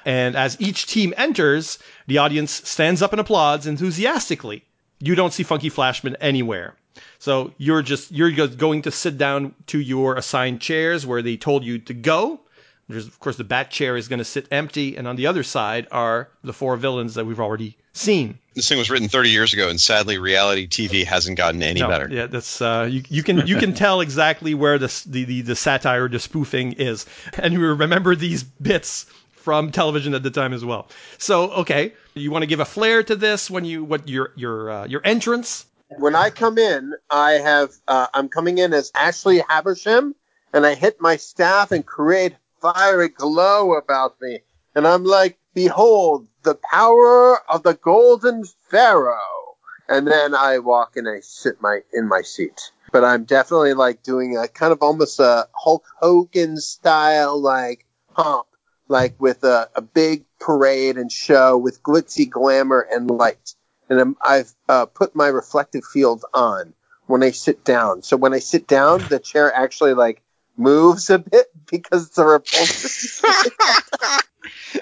And 0.05 0.37
as 0.37 0.57
each 0.61 0.87
team 0.87 1.13
enters, 1.17 1.79
the 2.07 2.19
audience 2.19 2.53
stands 2.69 3.03
up 3.03 3.13
and 3.13 3.21
applauds 3.21 3.67
enthusiastically. 3.67 4.65
You 5.01 5.17
don't 5.17 5.33
see 5.33 5.43
Funky 5.43 5.69
Flashman 5.69 6.17
anywhere. 6.21 6.77
So 7.19 7.53
you're 7.59 7.83
just 7.83 8.13
you're 8.13 8.31
going 8.31 8.83
to 8.83 8.91
sit 8.91 9.19
down 9.19 9.55
to 9.67 9.81
your 9.81 10.15
assigned 10.15 10.61
chairs 10.61 11.05
where 11.05 11.23
they 11.23 11.37
told 11.37 11.65
you 11.65 11.79
to 11.81 11.93
go. 11.93 12.41
There's 12.89 13.07
of 13.07 13.19
course 13.19 13.37
the 13.37 13.45
bat 13.45 13.71
chair 13.71 13.97
is 13.97 14.09
going 14.09 14.19
to 14.21 14.25
sit 14.25 14.47
empty, 14.51 14.97
and 14.97 15.09
on 15.09 15.17
the 15.17 15.27
other 15.27 15.43
side 15.43 15.89
are 15.91 16.29
the 16.45 16.53
four 16.53 16.77
villains 16.77 17.15
that 17.15 17.25
we've 17.27 17.41
already 17.41 17.77
seen. 17.93 18.39
this 18.55 18.69
thing 18.69 18.79
was 18.79 18.91
written 18.91 19.09
30 19.09 19.31
years 19.31 19.53
ago, 19.55 19.69
and 19.69 19.81
sadly, 19.81 20.19
reality 20.19 20.69
TV 20.69 21.05
hasn't 21.05 21.37
gotten 21.37 21.63
any 21.63 21.81
No, 21.81 21.89
better. 21.89 22.09
Yeah, 22.11 22.27
that's 22.27 22.61
uh, 22.61 22.89
you, 22.91 23.03
you 23.09 23.23
can 23.23 23.47
you 23.47 23.57
can 23.57 23.75
tell 23.85 24.01
exactly 24.01 24.55
where 24.55 24.79
the, 24.79 25.03
the 25.07 25.25
the 25.25 25.41
the 25.43 25.57
satire, 25.57 26.09
the 26.09 26.21
spoofing 26.21 26.75
is, 26.75 27.07
and 27.39 27.53
you 27.53 27.61
remember 27.61 28.15
these 28.15 28.45
bits 28.45 29.07
from 29.31 29.71
television 29.73 30.15
at 30.15 30.23
the 30.23 30.31
time 30.31 30.53
as 30.53 30.65
well. 30.65 30.89
So 31.19 31.51
okay, 31.53 31.93
you 32.15 32.31
want 32.31 32.43
to 32.43 32.47
give 32.47 32.61
a 32.61 32.65
flair 32.65 33.03
to 33.03 33.17
this 33.17 33.51
when 33.51 33.65
you 33.65 33.83
what 33.85 34.09
your 34.09 34.33
your 34.37 34.71
uh, 34.71 34.87
your 34.87 35.01
entrance? 35.05 35.67
When 35.99 36.17
I 36.17 36.31
come 36.31 36.59
in, 36.59 36.95
I 37.11 37.33
have 37.33 37.73
uh, 37.89 38.09
I'm 38.15 38.29
coming 38.29 38.59
in 38.59 38.73
as 38.73 38.91
Ashley 38.95 39.43
Haversham, 39.49 40.15
and 40.53 40.67
I 40.67 40.75
hit 40.75 41.01
my 41.01 41.17
staff 41.17 41.71
and 41.73 41.87
create 41.87 42.35
fiery 42.73 43.09
glow 43.09 43.75
about 43.75 44.21
me, 44.21 44.41
and 44.75 44.87
I'm 44.87 45.05
like, 45.05 45.39
behold 45.55 46.29
the 46.43 46.55
power 46.55 47.39
of 47.51 47.63
the 47.63 47.75
Golden 47.75 48.45
Pharaoh, 48.71 49.57
and 49.89 50.07
then 50.07 50.35
I 50.35 50.59
walk 50.59 50.97
and 50.97 51.09
I 51.09 51.21
sit 51.21 51.61
my 51.61 51.81
in 51.93 52.09
my 52.09 52.23
seat. 52.23 52.73
But 52.93 53.05
I'm 53.05 53.25
definitely 53.25 53.75
like 53.75 54.03
doing 54.03 54.37
a 54.37 54.49
kind 54.49 54.73
of 54.73 54.83
almost 54.83 55.21
a 55.21 55.49
Hulk 55.53 55.85
Hogan 56.01 56.57
style 56.57 57.41
like 57.41 57.85
hump, 58.13 58.47
like 58.89 59.21
with 59.21 59.45
a, 59.45 59.69
a 59.75 59.83
big 59.83 60.25
parade 60.39 60.97
and 60.97 61.11
show 61.11 61.57
with 61.59 61.83
glitzy 61.83 62.29
glamour 62.29 62.87
and 62.91 63.11
light 63.11 63.55
and 63.89 64.01
I'm, 64.01 64.17
I've 64.25 64.53
uh, 64.69 64.87
put 64.87 65.15
my 65.15 65.29
reflective 65.29 65.85
field 65.85 66.25
on 66.35 66.75
when 67.07 67.23
I 67.23 67.31
sit 67.31 67.65
down. 67.65 68.03
So 68.03 68.17
when 68.17 68.35
I 68.35 68.41
sit 68.41 68.67
down, 68.67 69.07
the 69.09 69.19
chair 69.19 69.53
actually 69.53 69.95
like 69.95 70.23
moves 70.57 71.11
a 71.11 71.19
bit 71.19 71.47
because 71.71 72.07
it's 72.09 72.19
a 72.19 72.25
repulsive. 72.25 73.23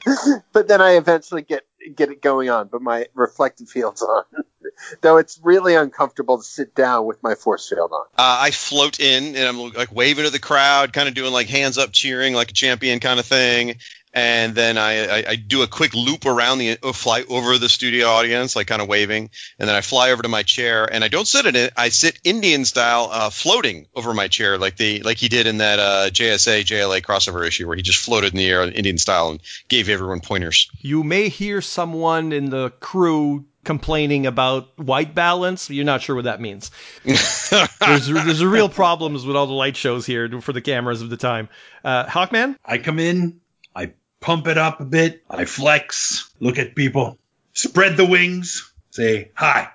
but 0.52 0.68
then 0.68 0.80
I 0.80 0.92
eventually 0.92 1.42
get 1.42 1.64
get 1.96 2.10
it 2.10 2.22
going 2.22 2.50
on. 2.50 2.68
But 2.68 2.82
my 2.82 3.06
reflective 3.14 3.68
field's 3.68 4.02
on, 4.02 4.24
though 5.00 5.18
it's 5.18 5.40
really 5.42 5.74
uncomfortable 5.74 6.38
to 6.38 6.44
sit 6.44 6.74
down 6.74 7.06
with 7.06 7.22
my 7.22 7.34
force 7.34 7.68
field 7.68 7.92
on. 7.92 8.06
Uh, 8.16 8.38
I 8.40 8.50
float 8.50 9.00
in 9.00 9.36
and 9.36 9.48
I'm 9.48 9.72
like 9.72 9.94
waving 9.94 10.24
to 10.24 10.30
the 10.30 10.38
crowd, 10.38 10.92
kind 10.92 11.08
of 11.08 11.14
doing 11.14 11.32
like 11.32 11.48
hands 11.48 11.78
up, 11.78 11.92
cheering 11.92 12.34
like 12.34 12.50
a 12.50 12.54
champion 12.54 13.00
kind 13.00 13.20
of 13.20 13.26
thing. 13.26 13.76
And 14.14 14.54
then 14.54 14.78
I, 14.78 15.06
I, 15.06 15.24
I 15.30 15.36
do 15.36 15.62
a 15.62 15.66
quick 15.66 15.92
loop 15.92 16.24
around 16.24 16.58
the 16.58 16.78
uh, 16.80 16.92
fly 16.92 17.24
over 17.28 17.58
the 17.58 17.68
studio 17.68 18.06
audience, 18.06 18.54
like 18.54 18.68
kind 18.68 18.80
of 18.80 18.86
waving. 18.86 19.30
And 19.58 19.68
then 19.68 19.74
I 19.74 19.80
fly 19.80 20.12
over 20.12 20.22
to 20.22 20.28
my 20.28 20.44
chair, 20.44 20.88
and 20.90 21.02
I 21.02 21.08
don't 21.08 21.26
sit 21.26 21.46
in 21.46 21.56
it. 21.56 21.72
I 21.76 21.88
sit 21.88 22.20
Indian 22.22 22.64
style, 22.64 23.08
uh, 23.10 23.30
floating 23.30 23.86
over 23.94 24.14
my 24.14 24.28
chair, 24.28 24.56
like 24.56 24.76
the 24.76 25.02
like 25.02 25.18
he 25.18 25.28
did 25.28 25.48
in 25.48 25.58
that 25.58 25.80
uh, 25.80 26.10
JSA 26.10 26.62
JLA 26.62 27.02
crossover 27.02 27.44
issue, 27.44 27.66
where 27.66 27.76
he 27.76 27.82
just 27.82 27.98
floated 27.98 28.32
in 28.32 28.38
the 28.38 28.48
air 28.48 28.62
Indian 28.62 28.98
style 28.98 29.30
and 29.30 29.40
gave 29.68 29.88
everyone 29.88 30.20
pointers. 30.20 30.70
You 30.78 31.02
may 31.02 31.28
hear 31.28 31.60
someone 31.60 32.32
in 32.32 32.50
the 32.50 32.70
crew 32.78 33.44
complaining 33.64 34.26
about 34.26 34.78
white 34.78 35.14
balance. 35.14 35.70
You're 35.70 35.84
not 35.84 36.02
sure 36.02 36.14
what 36.14 36.24
that 36.24 36.40
means. 36.40 36.70
there's 37.04 38.06
there's 38.06 38.40
a 38.40 38.48
real 38.48 38.68
problems 38.68 39.26
with 39.26 39.34
all 39.34 39.46
the 39.46 39.52
light 39.52 39.76
shows 39.76 40.06
here 40.06 40.40
for 40.40 40.52
the 40.52 40.60
cameras 40.60 41.02
of 41.02 41.10
the 41.10 41.16
time. 41.16 41.48
Uh, 41.82 42.06
Hawkman, 42.06 42.56
I 42.64 42.78
come 42.78 42.98
in, 42.98 43.40
I 43.74 43.92
pump 44.24 44.46
it 44.46 44.56
up 44.56 44.80
a 44.80 44.84
bit, 44.86 45.22
I 45.28 45.44
flex, 45.44 46.30
look 46.40 46.58
at 46.58 46.74
people, 46.74 47.18
spread 47.52 47.98
the 47.98 48.06
wings, 48.06 48.72
say, 48.90 49.30
Hi, 49.34 49.68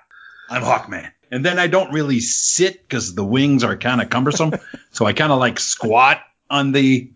I'm 0.48 0.62
Hawkman. 0.62 1.08
And 1.30 1.44
then 1.44 1.60
I 1.60 1.68
don't 1.68 1.92
really 1.92 2.18
sit 2.18 2.82
because 2.82 3.14
the 3.14 3.24
wings 3.24 3.62
are 3.62 3.76
kind 3.76 4.02
of 4.02 4.10
cumbersome. 4.10 4.52
so 4.90 5.06
I 5.06 5.12
kind 5.12 5.30
of 5.30 5.38
like 5.38 5.60
squat 5.60 6.20
on 6.50 6.72
the 6.72 7.12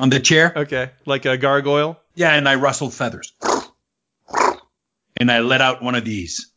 on 0.00 0.10
the 0.10 0.18
chair. 0.18 0.52
okay, 0.56 0.90
like 1.06 1.24
a 1.26 1.36
gargoyle. 1.36 2.00
Yeah, 2.16 2.34
and 2.34 2.48
I 2.48 2.56
rustle 2.56 2.90
feathers. 2.90 3.32
And 5.16 5.30
I 5.30 5.38
let 5.40 5.60
out 5.60 5.80
one 5.80 5.94
of 5.94 6.04
these. 6.04 6.50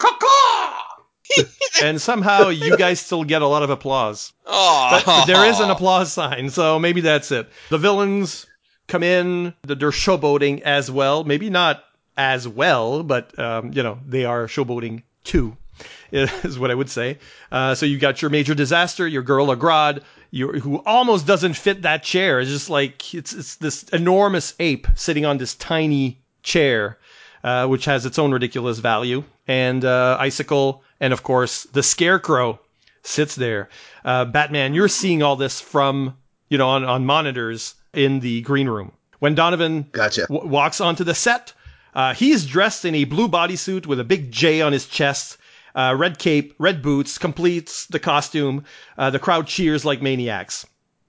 and 1.82 2.00
somehow 2.00 2.48
you 2.48 2.76
guys 2.76 2.98
still 3.00 3.22
get 3.22 3.40
a 3.40 3.46
lot 3.46 3.62
of 3.62 3.70
applause. 3.70 4.32
Oh, 4.46 5.00
But 5.06 5.26
there 5.26 5.46
is 5.46 5.60
an 5.60 5.70
applause 5.70 6.12
sign, 6.12 6.50
so 6.50 6.80
maybe 6.80 7.00
that's 7.00 7.30
it. 7.30 7.48
The 7.70 7.78
villains 7.78 8.46
come 8.86 9.02
in, 9.02 9.54
they're 9.62 9.90
showboating 9.90 10.60
as 10.62 10.90
well. 10.90 11.24
Maybe 11.24 11.50
not 11.50 11.84
as 12.16 12.46
well, 12.46 13.02
but 13.02 13.36
um, 13.38 13.72
you 13.72 13.82
know 13.82 13.98
they 14.06 14.24
are 14.24 14.46
showboating 14.46 15.02
too, 15.24 15.56
is 16.12 16.58
what 16.58 16.70
I 16.70 16.74
would 16.74 16.90
say. 16.90 17.18
Uh, 17.50 17.74
so 17.74 17.86
you 17.86 17.98
got 17.98 18.22
your 18.22 18.30
major 18.30 18.54
disaster, 18.54 19.06
your 19.06 19.22
Gorilla 19.22 19.56
Grodd, 19.56 20.02
your, 20.30 20.58
who 20.58 20.82
almost 20.84 21.26
doesn't 21.26 21.54
fit 21.54 21.82
that 21.82 22.02
chair. 22.02 22.40
It's 22.40 22.50
just 22.50 22.70
like 22.70 23.14
it's 23.14 23.32
it's 23.32 23.56
this 23.56 23.84
enormous 23.84 24.54
ape 24.60 24.86
sitting 24.94 25.24
on 25.24 25.38
this 25.38 25.54
tiny 25.54 26.20
chair, 26.42 26.98
uh, 27.42 27.66
which 27.66 27.84
has 27.86 28.06
its 28.06 28.18
own 28.18 28.32
ridiculous 28.32 28.78
value. 28.78 29.24
And 29.46 29.84
uh, 29.84 30.16
Icicle, 30.20 30.82
and 31.00 31.12
of 31.12 31.22
course 31.22 31.64
the 31.64 31.82
Scarecrow 31.82 32.60
sits 33.02 33.34
there. 33.34 33.68
Uh, 34.04 34.24
Batman, 34.24 34.74
you're 34.74 34.88
seeing 34.88 35.22
all 35.22 35.36
this 35.36 35.60
from 35.60 36.16
you 36.48 36.58
know 36.58 36.68
on, 36.68 36.84
on 36.84 37.06
monitors 37.06 37.74
in 37.94 38.20
the 38.20 38.40
green 38.42 38.68
room. 38.68 38.92
When 39.20 39.34
Donovan 39.34 39.86
Gotcha. 39.92 40.26
w- 40.28 40.46
walks 40.48 40.80
onto 40.80 41.04
the 41.04 41.14
set, 41.14 41.52
uh, 41.94 42.14
he's 42.14 42.44
dressed 42.44 42.84
in 42.84 42.94
a 42.94 43.04
blue 43.04 43.28
bodysuit 43.28 43.86
with 43.86 44.00
a 44.00 44.04
big 44.04 44.30
J 44.30 44.60
on 44.60 44.72
his 44.72 44.86
chest, 44.86 45.38
uh, 45.74 45.94
red 45.96 46.18
cape, 46.18 46.54
red 46.58 46.82
boots, 46.82 47.18
completes 47.18 47.86
the 47.86 47.98
costume. 48.00 48.64
Uh, 48.98 49.10
the 49.10 49.18
crowd 49.18 49.46
cheers 49.46 49.84
like 49.84 50.02
maniacs. 50.02 50.66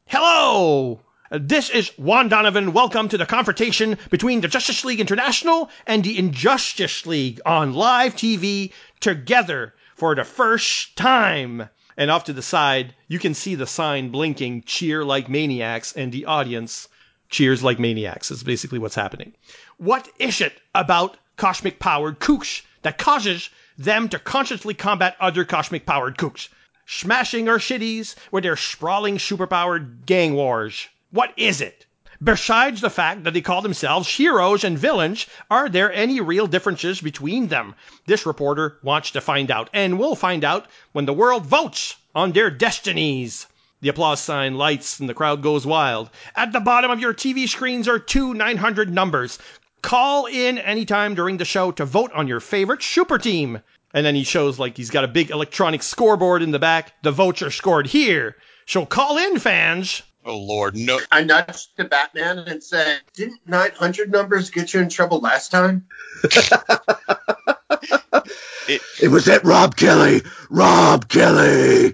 Hello, 0.08 1.02
Uh, 1.32 1.40
This 1.42 1.72
is 1.72 1.90
Juan 1.98 2.30
Donovan. 2.30 2.72
Welcome 2.72 3.10
to 3.10 3.18
the 3.18 3.26
confrontation 3.26 3.98
between 4.12 4.42
the 4.42 4.48
Justice 4.48 4.86
League 4.86 5.00
International 5.02 5.70
and 5.88 6.04
the 6.04 6.18
Injustice 6.20 7.08
League 7.08 7.42
on 7.48 7.74
live 7.74 8.16
TV 8.16 8.72
together 9.00 9.74
for 9.96 10.14
the 10.14 10.24
first 10.24 10.96
time. 10.96 11.68
And 11.98 12.12
off 12.12 12.26
to 12.26 12.34
the 12.34 12.42
side, 12.42 12.94
you 13.08 13.20
can 13.20 13.34
see 13.34 13.56
the 13.56 13.66
sign 13.66 14.10
blinking, 14.10 14.64
cheer 14.64 15.06
like 15.06 15.30
maniacs, 15.30 15.94
and 15.94 16.12
the 16.12 16.26
audience 16.26 16.90
cheers 17.30 17.64
like 17.64 17.80
maniacs, 17.80 18.32
is 18.32 18.44
basically 18.44 18.80
what's 18.80 18.96
happening. 18.96 19.34
What 19.78 20.10
is 20.20 20.42
it 20.42 20.62
about 20.74 21.18
cosmic 21.38 21.80
powered 21.80 22.20
kooks 22.20 22.62
that 22.82 22.98
causes 22.98 23.50
them 23.78 24.10
to 24.10 24.20
consciously 24.20 24.74
combat 24.74 25.16
other 25.20 25.46
cosmic 25.46 25.86
powered 25.86 26.18
kooks? 26.18 26.50
Smashing 26.86 27.48
our 27.48 27.60
cities 27.60 28.16
with 28.32 28.44
their 28.44 28.58
sprawling 28.58 29.18
superpowered 29.18 30.06
gang 30.06 30.34
wars. 30.34 30.88
What 31.12 31.34
is 31.38 31.62
it? 31.62 31.86
Besides 32.26 32.82
the 32.82 32.90
fact 32.90 33.24
that 33.24 33.36
they 33.36 33.42
call 33.42 33.62
themselves 33.62 34.10
heroes 34.10 34.64
and 34.64 34.80
villains, 34.80 35.28
are 35.52 35.70
there 35.70 35.94
any 35.94 36.20
real 36.20 36.48
differences 36.48 37.00
between 37.00 37.50
them? 37.50 37.76
This 38.08 38.26
reporter 38.26 38.80
wants 38.82 39.12
to 39.12 39.22
find 39.22 39.52
out, 39.52 39.70
and 39.72 40.00
will 40.00 40.16
find 40.16 40.44
out 40.44 40.66
when 40.92 41.06
the 41.06 41.14
world 41.14 41.46
votes 41.46 41.98
on 42.16 42.32
their 42.32 42.50
destinies. 42.50 43.46
The 43.82 43.90
applause 43.90 44.22
sign 44.22 44.56
lights 44.56 45.00
and 45.00 45.08
the 45.08 45.14
crowd 45.14 45.44
goes 45.44 45.68
wild. 45.68 46.10
At 46.36 46.52
the 46.52 46.60
bottom 46.60 46.90
of 46.90 47.00
your 47.00 47.14
TV 47.14 47.48
screens 47.48 47.88
are 47.88 48.00
two 48.00 48.34
900 48.34 48.92
numbers. 48.92 49.38
Call 49.84 50.26
in 50.26 50.58
anytime 50.58 51.14
during 51.14 51.38
the 51.38 51.46
show 51.46 51.72
to 51.74 51.86
vote 51.86 52.12
on 52.14 52.28
your 52.28 52.40
favorite 52.40 52.82
super 52.82 53.20
team. 53.20 53.62
And 53.94 54.04
then 54.04 54.16
he 54.16 54.24
shows 54.24 54.58
like 54.58 54.78
he's 54.78 54.90
got 54.90 55.04
a 55.04 55.08
big 55.08 55.30
electronic 55.30 55.84
scoreboard 55.84 56.42
in 56.42 56.50
the 56.50 56.58
back. 56.58 56.94
The 57.04 57.12
votes 57.12 57.44
are 57.44 57.52
scored 57.52 57.86
here. 57.86 58.36
So 58.66 58.84
call 58.84 59.20
in, 59.20 59.38
fans. 59.38 60.02
Oh 60.26 60.38
Lord, 60.38 60.76
no! 60.76 61.00
I 61.12 61.24
nudged 61.24 61.78
to 61.78 61.84
Batman 61.86 62.40
and 62.40 62.64
said, 62.64 63.02
"Didn't 63.14 63.42
900 63.46 64.12
numbers 64.12 64.50
get 64.50 64.74
you 64.74 64.82
in 64.82 64.90
trouble 64.90 65.20
last 65.20 65.52
time?" 65.52 65.86
It 68.68 69.10
was 69.10 69.26
that 69.26 69.44
Rob 69.44 69.76
Kelly. 69.76 70.24
Rob 70.50 71.08
Kelly. 71.08 71.94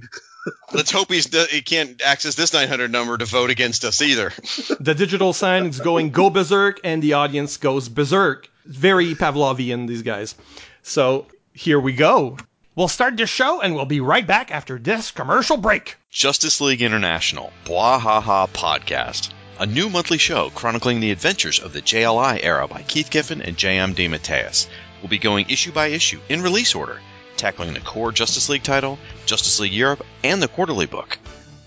Let's 0.71 0.91
hope 0.91 1.11
he's 1.11 1.33
he 1.49 1.61
can't 1.61 2.01
access 2.01 2.35
this 2.35 2.53
900 2.53 2.91
number 2.91 3.17
to 3.17 3.25
vote 3.25 3.49
against 3.49 3.83
us 3.83 4.01
either. 4.01 4.31
The 4.79 4.95
digital 4.95 5.33
sign 5.33 5.65
is 5.65 5.79
going 5.79 6.11
go 6.11 6.29
berserk, 6.29 6.79
and 6.83 7.03
the 7.03 7.13
audience 7.13 7.57
goes 7.57 7.89
berserk. 7.89 8.49
Very 8.65 9.13
Pavlovian, 9.15 9.87
these 9.87 10.01
guys. 10.01 10.35
So 10.81 11.27
here 11.53 11.79
we 11.79 11.93
go. 11.93 12.37
We'll 12.73 12.87
start 12.87 13.17
this 13.17 13.29
show, 13.29 13.59
and 13.59 13.75
we'll 13.75 13.83
be 13.83 13.99
right 13.99 14.25
back 14.25 14.49
after 14.49 14.79
this 14.79 15.11
commercial 15.11 15.57
break. 15.57 15.97
Justice 16.09 16.61
League 16.61 16.81
International, 16.81 17.51
Bwahaha 17.65 18.47
Podcast, 18.47 19.33
a 19.59 19.65
new 19.65 19.89
monthly 19.89 20.17
show 20.17 20.49
chronicling 20.51 21.01
the 21.01 21.11
adventures 21.11 21.59
of 21.59 21.73
the 21.73 21.81
JLI 21.81 22.39
era 22.41 22.69
by 22.69 22.83
Keith 22.83 23.09
Giffen 23.09 23.41
and 23.41 23.57
J.M. 23.57 23.93
DeMatteis. 23.93 24.67
We'll 25.01 25.09
be 25.09 25.17
going 25.17 25.47
issue 25.49 25.73
by 25.73 25.87
issue 25.87 26.21
in 26.29 26.43
release 26.43 26.73
order, 26.73 27.01
tackling 27.35 27.73
the 27.73 27.81
core 27.81 28.13
Justice 28.13 28.47
League 28.47 28.63
title, 28.63 28.97
Justice 29.25 29.59
League 29.59 29.73
Europe, 29.73 30.05
and 30.23 30.41
the 30.41 30.47
quarterly 30.47 30.85
book. 30.85 31.19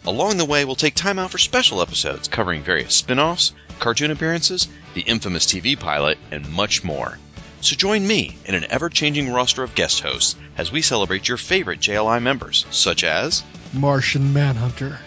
Along 0.07 0.39
the 0.39 0.47
way, 0.47 0.65
we'll 0.65 0.75
take 0.75 0.95
time 0.95 1.19
out 1.19 1.31
for 1.31 1.37
special 1.37 1.83
episodes 1.83 2.29
covering 2.29 2.63
various 2.63 2.95
spin 2.95 3.19
offs, 3.19 3.53
cartoon 3.79 4.11
appearances, 4.11 4.69
the 4.95 5.03
infamous 5.03 5.45
TV 5.45 5.79
pilot, 5.79 6.17
and 6.31 6.49
much 6.49 6.83
more. 6.83 7.19
So 7.65 7.75
join 7.77 8.07
me 8.07 8.37
in 8.45 8.55
an 8.55 8.67
ever 8.69 8.91
changing 8.91 9.33
roster 9.33 9.63
of 9.63 9.75
guest 9.75 10.01
hosts 10.01 10.37
as 10.59 10.71
we 10.71 10.83
celebrate 10.83 11.29
your 11.29 11.39
favorite 11.39 11.81
JLI 11.81 12.21
members, 12.21 12.67
such 12.71 13.03
as 13.05 13.43
Martian 13.73 14.35
Manhunter. 14.35 14.99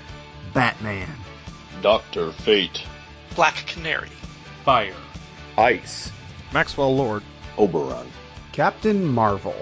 Batman. 0.55 1.07
Doctor 1.83 2.31
Fate. 2.31 2.81
Black 3.35 3.67
Canary. 3.67 4.09
Fire. 4.65 4.95
Ice. 5.55 6.11
Maxwell 6.51 6.95
Lord. 6.95 7.21
Oberon. 7.59 8.07
Captain 8.53 9.05
Marvel. 9.05 9.55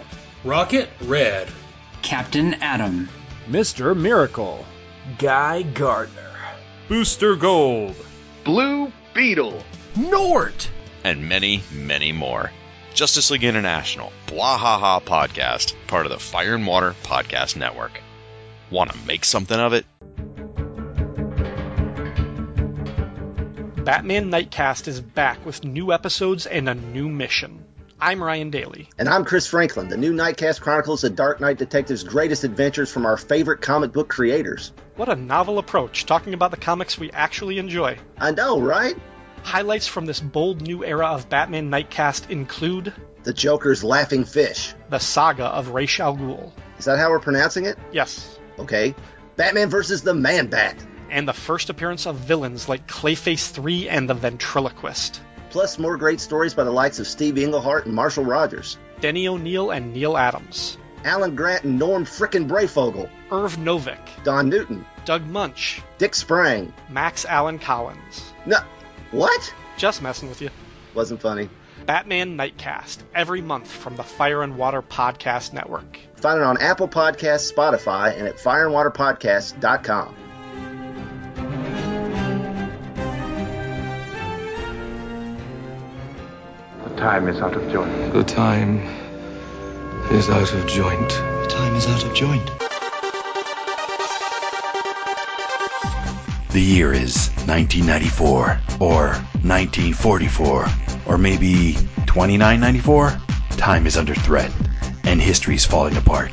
Rocket 0.45 0.87
Red. 1.01 1.49
Captain 2.01 2.53
Atom. 2.53 3.09
Mr. 3.49 3.93
Miracle. 3.93 4.65
Guy 5.17 5.63
Gardner. 5.63 6.31
Booster 6.87 7.35
Gold. 7.35 7.97
Blue 8.45 8.89
Beetle. 9.13 9.61
G'nort. 9.95 10.69
and 11.03 11.27
many, 11.27 11.61
many 11.73 12.13
more. 12.13 12.51
Justice 12.95 13.29
League 13.29 13.43
International, 13.43 14.13
Bwahaha 14.27 15.03
Podcast, 15.03 15.75
part 15.85 16.05
of 16.05 16.13
the 16.13 16.17
Fire 16.17 16.55
and 16.55 16.65
Water 16.65 16.95
Podcast 17.03 17.57
Network. 17.57 17.99
Want 18.71 18.89
to 18.89 18.97
make 19.05 19.25
something 19.25 19.59
of 19.59 19.73
it? 19.73 19.85
Batman 23.83 24.31
Nightcast 24.31 24.87
is 24.87 25.01
back 25.01 25.45
with 25.45 25.65
new 25.65 25.91
episodes 25.91 26.45
and 26.45 26.69
a 26.69 26.73
new 26.73 27.09
mission. 27.09 27.65
I'm 27.99 28.23
Ryan 28.23 28.49
Daly. 28.49 28.87
And 28.97 29.09
I'm 29.09 29.25
Chris 29.25 29.45
Franklin. 29.45 29.89
The 29.89 29.97
new 29.97 30.13
Nightcast 30.13 30.61
chronicles 30.61 31.01
the 31.01 31.09
Dark 31.09 31.41
Knight 31.41 31.57
Detective's 31.57 32.05
greatest 32.05 32.45
adventures 32.45 32.89
from 32.89 33.05
our 33.05 33.17
favorite 33.17 33.59
comic 33.59 33.91
book 33.91 34.07
creators. 34.07 34.71
What 34.95 35.09
a 35.09 35.17
novel 35.17 35.59
approach, 35.59 36.05
talking 36.05 36.33
about 36.33 36.51
the 36.51 36.57
comics 36.57 36.97
we 36.97 37.11
actually 37.11 37.57
enjoy. 37.57 37.97
I 38.17 38.31
know, 38.31 38.61
right? 38.61 38.95
Highlights 39.45 39.85
from 39.87 40.07
this 40.07 40.19
bold 40.19 40.61
new 40.61 40.83
era 40.83 41.05
of 41.05 41.29
Batman 41.29 41.69
Nightcast 41.69 42.31
include 42.31 42.91
The 43.23 43.31
Joker's 43.31 43.83
Laughing 43.83 44.25
Fish. 44.25 44.73
the 44.89 44.97
saga 44.99 45.45
of 45.45 45.69
Ra's 45.69 45.99
al 45.99 46.17
Ghul. 46.17 46.51
Is 46.79 46.85
that 46.85 46.97
how 46.97 47.11
we're 47.11 47.19
pronouncing 47.19 47.65
it? 47.65 47.77
Yes. 47.91 48.39
Okay. 48.57 48.95
Batman 49.35 49.69
versus 49.69 50.01
the 50.01 50.15
Man 50.15 50.47
Bat. 50.47 50.83
And 51.11 51.27
the 51.27 51.33
first 51.33 51.69
appearance 51.69 52.07
of 52.07 52.15
villains 52.15 52.67
like 52.67 52.87
Clayface 52.87 53.51
3 53.51 53.87
and 53.87 54.09
the 54.09 54.15
Ventriloquist. 54.15 55.21
Plus 55.51 55.77
more 55.77 55.95
great 55.95 56.19
stories 56.19 56.55
by 56.55 56.63
the 56.63 56.71
likes 56.71 56.97
of 56.97 57.05
Steve 57.07 57.37
Englehart 57.37 57.85
and 57.85 57.93
Marshall 57.93 58.25
Rogers. 58.25 58.77
Denny 58.99 59.27
O'Neil 59.27 59.69
and 59.69 59.93
Neal 59.93 60.17
Adams. 60.17 60.79
Alan 61.03 61.35
Grant 61.35 61.65
and 61.65 61.77
Norm 61.77 62.03
Frickin' 62.03 62.47
Breyfogle. 62.49 63.07
Irv 63.31 63.57
Novick. 63.57 63.99
Don 64.23 64.49
Newton. 64.49 64.83
Doug 65.05 65.23
Moench. 65.29 65.81
Dick 65.99 66.15
Sprang. 66.15 66.73
Max 66.89 67.25
Allan 67.25 67.59
Collins. 67.59 68.33
No. 68.47 68.57
What? 69.15 69.53
Just 69.77 70.01
messing 70.01 70.27
with 70.27 70.41
you. 70.41 70.49
Wasn't 70.93 71.21
funny. 71.21 71.47
Batman 71.85 72.37
Nightcast, 72.37 72.97
every 73.13 73.41
month 73.41 73.71
from 73.71 73.95
the 73.95 74.03
Fire 74.03 74.43
and 74.43 74.57
Water 74.57 74.81
Podcast 74.81 75.53
Network. 75.53 75.97
Find 76.15 76.39
it 76.39 76.43
on 76.43 76.57
Apple 76.59 76.89
Podcasts, 76.89 77.53
Spotify, 77.53 78.17
and 78.17 78.27
at 78.27 78.35
fireandwaterpodcast.com. 78.35 80.15
The 86.83 86.95
time 86.97 87.29
is 87.29 87.39
out 87.39 87.55
of 87.55 87.71
joint. 87.71 88.11
The 88.13 88.23
time 88.23 88.79
is 90.11 90.29
out 90.29 90.53
of 90.53 90.67
joint. 90.67 91.09
The 91.09 91.47
time 91.49 91.75
is 91.75 91.87
out 91.87 92.03
of 92.03 92.13
joint. 92.13 92.51
The 96.55 96.61
year 96.61 96.93
is 96.93 97.31
1994 97.47 98.61
or 98.79 99.07
1944 99.43 100.67
or 101.05 101.17
maybe 101.17 101.73
2994. 102.07 103.09
Time 103.57 103.85
is 103.85 103.97
under 103.97 104.15
threat 104.15 104.49
and 105.03 105.21
history 105.21 105.55
is 105.55 105.65
falling 105.65 105.97
apart. 105.97 106.31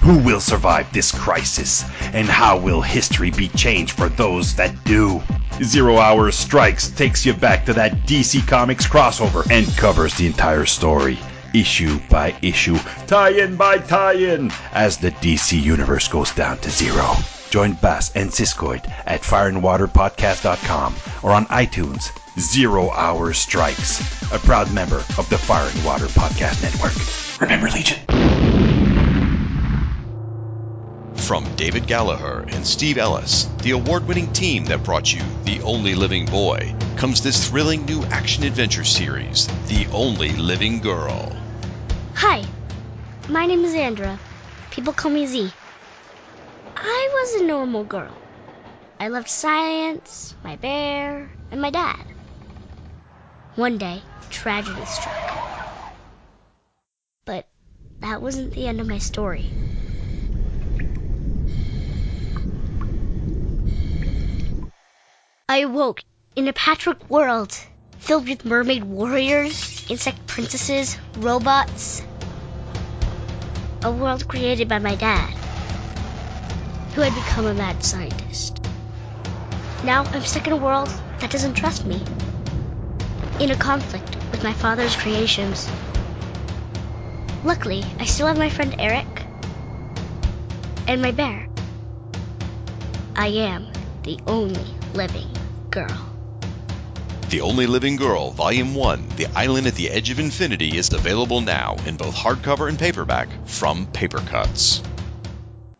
Who 0.00 0.16
will 0.20 0.40
survive 0.40 0.90
this 0.90 1.12
crisis 1.12 1.84
and 2.14 2.26
how 2.26 2.58
will 2.58 2.80
history 2.80 3.30
be 3.30 3.48
changed 3.48 3.92
for 3.92 4.08
those 4.08 4.56
that 4.56 4.72
do? 4.84 5.22
Zero 5.62 5.98
Hour 5.98 6.30
Strikes 6.32 6.88
takes 6.88 7.26
you 7.26 7.34
back 7.34 7.66
to 7.66 7.74
that 7.74 8.06
DC 8.06 8.48
Comics 8.48 8.86
crossover 8.86 9.46
and 9.50 9.66
covers 9.76 10.14
the 10.14 10.26
entire 10.26 10.64
story, 10.64 11.18
issue 11.52 12.00
by 12.08 12.34
issue, 12.40 12.78
tie 13.06 13.32
in 13.32 13.56
by 13.56 13.76
tie 13.76 14.14
in, 14.14 14.50
as 14.72 14.96
the 14.96 15.10
DC 15.10 15.62
Universe 15.62 16.08
goes 16.08 16.30
down 16.30 16.56
to 16.60 16.70
zero. 16.70 17.16
Join 17.56 17.72
Bass 17.72 18.14
and 18.14 18.28
Siskoid 18.28 18.86
at 19.06 19.22
fireandwaterpodcast.com 19.22 20.94
or 21.22 21.30
on 21.30 21.46
iTunes. 21.46 22.12
Zero 22.38 22.90
Hour 22.90 23.32
Strikes, 23.32 24.30
a 24.30 24.38
proud 24.38 24.70
member 24.74 24.96
of 25.16 25.26
the 25.30 25.38
Fire 25.38 25.70
and 25.74 25.82
Water 25.82 26.04
Podcast 26.04 26.62
Network. 26.62 27.40
Remember, 27.40 27.70
Legion. 27.70 27.96
From 31.14 31.46
David 31.56 31.84
Gallaher 31.84 32.42
and 32.54 32.66
Steve 32.66 32.98
Ellis, 32.98 33.48
the 33.62 33.70
award 33.70 34.06
winning 34.06 34.30
team 34.34 34.66
that 34.66 34.84
brought 34.84 35.10
you 35.10 35.22
The 35.44 35.62
Only 35.62 35.94
Living 35.94 36.26
Boy, 36.26 36.76
comes 36.98 37.22
this 37.22 37.48
thrilling 37.48 37.86
new 37.86 38.04
action 38.10 38.44
adventure 38.44 38.84
series, 38.84 39.46
The 39.68 39.86
Only 39.94 40.32
Living 40.36 40.80
Girl. 40.80 41.34
Hi, 42.16 42.44
my 43.30 43.46
name 43.46 43.64
is 43.64 43.72
Andra. 43.72 44.18
People 44.70 44.92
call 44.92 45.10
me 45.10 45.26
Z. 45.26 45.50
I 46.88 47.08
was 47.12 47.42
a 47.42 47.44
normal 47.46 47.84
girl. 47.84 48.16
I 49.00 49.08
loved 49.08 49.28
science, 49.28 50.36
my 50.44 50.54
bear, 50.54 51.28
and 51.50 51.60
my 51.60 51.70
dad. 51.70 51.98
One 53.56 53.76
day, 53.76 54.02
tragedy 54.30 54.84
struck. 54.84 55.32
But 57.24 57.48
that 58.02 58.22
wasn't 58.22 58.52
the 58.54 58.68
end 58.68 58.80
of 58.80 58.86
my 58.86 58.98
story. 58.98 59.46
I 65.48 65.58
awoke 65.58 66.04
in 66.36 66.46
a 66.46 66.52
patchwork 66.52 67.10
world 67.10 67.52
filled 67.98 68.28
with 68.28 68.44
mermaid 68.44 68.84
warriors, 68.84 69.84
insect 69.90 70.24
princesses, 70.28 70.96
robots. 71.16 72.02
A 73.82 73.90
world 73.90 74.28
created 74.28 74.68
by 74.68 74.78
my 74.78 74.94
dad, 74.94 75.45
who 76.96 77.02
had 77.02 77.14
become 77.14 77.44
a 77.44 77.52
mad 77.52 77.84
scientist. 77.84 78.58
Now 79.84 80.04
I'm 80.04 80.22
stuck 80.22 80.46
in 80.46 80.54
a 80.54 80.56
world 80.56 80.88
that 81.20 81.30
doesn't 81.30 81.52
trust 81.52 81.84
me, 81.84 82.02
in 83.38 83.50
a 83.50 83.54
conflict 83.54 84.16
with 84.30 84.42
my 84.42 84.54
father's 84.54 84.96
creations. 84.96 85.68
Luckily, 87.44 87.84
I 88.00 88.06
still 88.06 88.28
have 88.28 88.38
my 88.38 88.48
friend 88.48 88.74
Eric 88.78 89.26
and 90.88 91.02
my 91.02 91.10
bear. 91.10 91.46
I 93.14 93.28
am 93.28 93.70
the 94.04 94.18
only 94.26 94.74
living 94.94 95.28
girl. 95.70 96.14
The 97.28 97.42
Only 97.42 97.66
Living 97.66 97.96
Girl, 97.96 98.30
Volume 98.30 98.74
1, 98.74 99.08
The 99.16 99.26
Island 99.36 99.66
at 99.66 99.74
the 99.74 99.90
Edge 99.90 100.08
of 100.08 100.18
Infinity, 100.18 100.78
is 100.78 100.90
available 100.90 101.42
now 101.42 101.76
in 101.84 101.96
both 101.96 102.14
hardcover 102.14 102.70
and 102.70 102.78
paperback 102.78 103.28
from 103.44 103.86
Papercutz. 103.86 104.80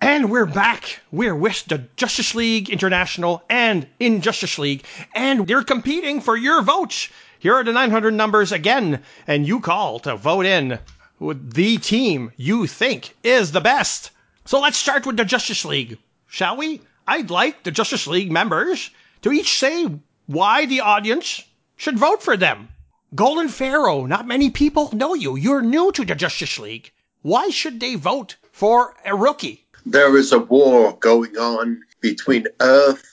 And 0.00 0.30
we're 0.30 0.44
back. 0.44 1.00
We're 1.10 1.34
with 1.34 1.64
the 1.64 1.88
Justice 1.96 2.34
League 2.34 2.68
International 2.68 3.42
and 3.48 3.86
Injustice 3.98 4.58
League, 4.58 4.84
and 5.14 5.46
they're 5.46 5.62
competing 5.62 6.20
for 6.20 6.36
your 6.36 6.60
votes. 6.60 7.08
Here 7.38 7.54
are 7.54 7.64
the 7.64 7.72
900 7.72 8.12
numbers 8.12 8.52
again, 8.52 9.02
and 9.26 9.48
you 9.48 9.60
call 9.60 9.98
to 10.00 10.16
vote 10.16 10.44
in 10.44 10.78
the 11.18 11.78
team 11.78 12.30
you 12.36 12.66
think 12.66 13.16
is 13.22 13.52
the 13.52 13.60
best. 13.62 14.10
So 14.44 14.60
let's 14.60 14.76
start 14.76 15.06
with 15.06 15.16
the 15.16 15.24
Justice 15.24 15.64
League, 15.64 15.98
shall 16.26 16.58
we? 16.58 16.82
I'd 17.08 17.30
like 17.30 17.62
the 17.62 17.70
Justice 17.70 18.06
League 18.06 18.30
members 18.30 18.90
to 19.22 19.32
each 19.32 19.58
say 19.58 19.86
why 20.26 20.66
the 20.66 20.80
audience 20.80 21.42
should 21.76 21.98
vote 21.98 22.22
for 22.22 22.36
them. 22.36 22.68
Golden 23.14 23.48
Pharaoh, 23.48 24.04
not 24.04 24.26
many 24.26 24.50
people 24.50 24.90
know 24.92 25.14
you. 25.14 25.36
You're 25.36 25.62
new 25.62 25.90
to 25.92 26.04
the 26.04 26.14
Justice 26.14 26.58
League. 26.58 26.92
Why 27.22 27.48
should 27.48 27.80
they 27.80 27.94
vote 27.94 28.36
for 28.52 28.94
a 29.04 29.16
rookie? 29.16 29.65
There 29.88 30.16
is 30.16 30.32
a 30.32 30.40
war 30.40 30.96
going 30.98 31.38
on 31.38 31.82
between 32.00 32.48
Earth 32.58 33.06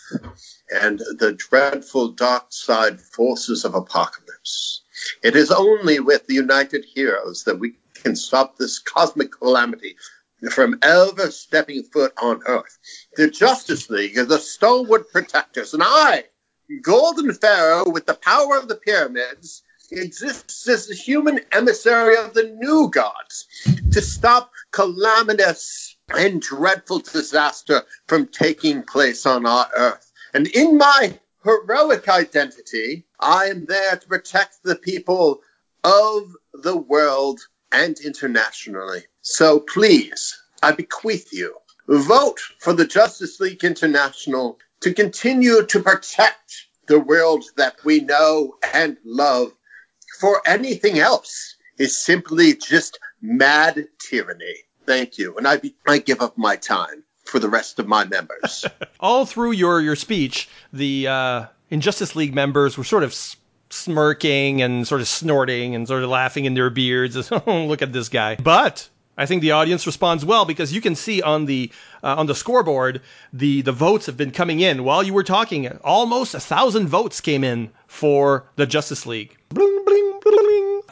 and 0.73 0.97
the 0.97 1.33
dreadful 1.33 2.15
Darkseid 2.15 2.99
forces 2.99 3.63
of 3.63 3.73
Apokolips. 3.73 4.79
It 5.21 5.35
is 5.35 5.51
only 5.51 5.99
with 5.99 6.25
the 6.25 6.33
united 6.33 6.83
heroes 6.83 7.43
that 7.43 7.59
we 7.59 7.75
can 7.93 8.15
stop 8.15 8.57
this 8.57 8.79
cosmic 8.79 9.33
calamity 9.33 9.97
from 10.49 10.79
ever 10.81 11.29
stepping 11.29 11.83
foot 11.83 12.13
on 12.19 12.41
Earth. 12.47 12.79
The 13.15 13.29
Justice 13.29 13.91
League 13.91 14.17
is 14.17 14.25
the 14.25 14.39
stalwart 14.39 15.11
protectors, 15.11 15.75
and 15.75 15.83
I, 15.85 16.23
Golden 16.81 17.33
Pharaoh, 17.33 17.87
with 17.87 18.07
the 18.07 18.15
power 18.15 18.57
of 18.57 18.67
the 18.67 18.77
pyramids, 18.77 19.61
exists 19.91 20.67
as 20.67 20.87
the 20.87 20.95
human 20.95 21.39
emissary 21.51 22.17
of 22.17 22.33
the 22.33 22.49
new 22.59 22.89
gods 22.89 23.45
to 23.91 24.01
stop 24.01 24.51
calamitous 24.71 25.82
and 26.09 26.41
dreadful 26.41 26.99
disaster 26.99 27.83
from 28.07 28.27
taking 28.27 28.83
place 28.83 29.25
on 29.25 29.45
our 29.45 29.69
Earth. 29.75 30.11
And 30.33 30.47
in 30.47 30.77
my 30.77 31.19
heroic 31.43 32.07
identity, 32.07 33.05
I 33.19 33.45
am 33.45 33.65
there 33.65 33.95
to 33.95 34.07
protect 34.07 34.63
the 34.63 34.75
people 34.75 35.41
of 35.83 36.35
the 36.53 36.77
world 36.77 37.41
and 37.71 37.97
internationally. 37.99 39.03
So 39.21 39.59
please, 39.59 40.41
I 40.61 40.71
bequeath 40.71 41.33
you, 41.33 41.55
vote 41.87 42.39
for 42.59 42.73
the 42.73 42.85
Justice 42.85 43.39
League 43.39 43.63
International 43.63 44.59
to 44.81 44.93
continue 44.93 45.65
to 45.65 45.79
protect 45.81 46.67
the 46.87 46.99
world 46.99 47.45
that 47.57 47.75
we 47.83 48.01
know 48.01 48.55
and 48.73 48.97
love. 49.05 49.51
For 50.19 50.41
anything 50.45 50.99
else 50.99 51.55
is 51.77 51.97
simply 51.97 52.55
just 52.55 52.99
mad 53.21 53.87
tyranny. 53.99 54.55
Thank 54.85 55.17
you. 55.17 55.35
And 55.37 55.47
I, 55.47 55.61
I 55.87 55.97
give 55.99 56.21
up 56.21 56.37
my 56.37 56.55
time 56.55 57.03
for 57.25 57.39
the 57.39 57.49
rest 57.49 57.79
of 57.79 57.87
my 57.87 58.05
members. 58.05 58.65
All 58.99 59.25
through 59.25 59.51
your, 59.51 59.81
your 59.81 59.95
speech, 59.95 60.49
the 60.71 61.07
uh, 61.07 61.45
Injustice 61.69 62.15
League 62.15 62.35
members 62.35 62.77
were 62.77 62.83
sort 62.83 63.03
of 63.03 63.15
smirking 63.69 64.61
and 64.61 64.87
sort 64.87 65.01
of 65.01 65.07
snorting 65.07 65.75
and 65.75 65.87
sort 65.87 66.03
of 66.03 66.09
laughing 66.09 66.45
in 66.45 66.53
their 66.53 66.69
beards. 66.69 67.31
oh, 67.31 67.65
look 67.65 67.81
at 67.81 67.93
this 67.93 68.09
guy. 68.09 68.35
But 68.35 68.87
I 69.17 69.25
think 69.25 69.41
the 69.41 69.51
audience 69.51 69.85
responds 69.85 70.25
well 70.25 70.45
because 70.45 70.73
you 70.73 70.81
can 70.81 70.95
see 70.95 71.21
on 71.21 71.45
the 71.45 71.71
uh, 72.03 72.15
on 72.17 72.25
the 72.25 72.35
scoreboard 72.35 73.01
the 73.31 73.61
the 73.61 73.71
votes 73.71 74.05
have 74.07 74.17
been 74.17 74.31
coming 74.31 74.59
in 74.59 74.83
while 74.83 75.03
you 75.03 75.13
were 75.13 75.23
talking. 75.23 75.67
Almost 75.83 76.33
a 76.35 76.39
thousand 76.39 76.87
votes 76.87 77.21
came 77.21 77.43
in 77.43 77.71
for 77.87 78.45
the 78.55 78.65
Justice 78.65 79.05
League. 79.05 79.37
Bling. 79.49 79.72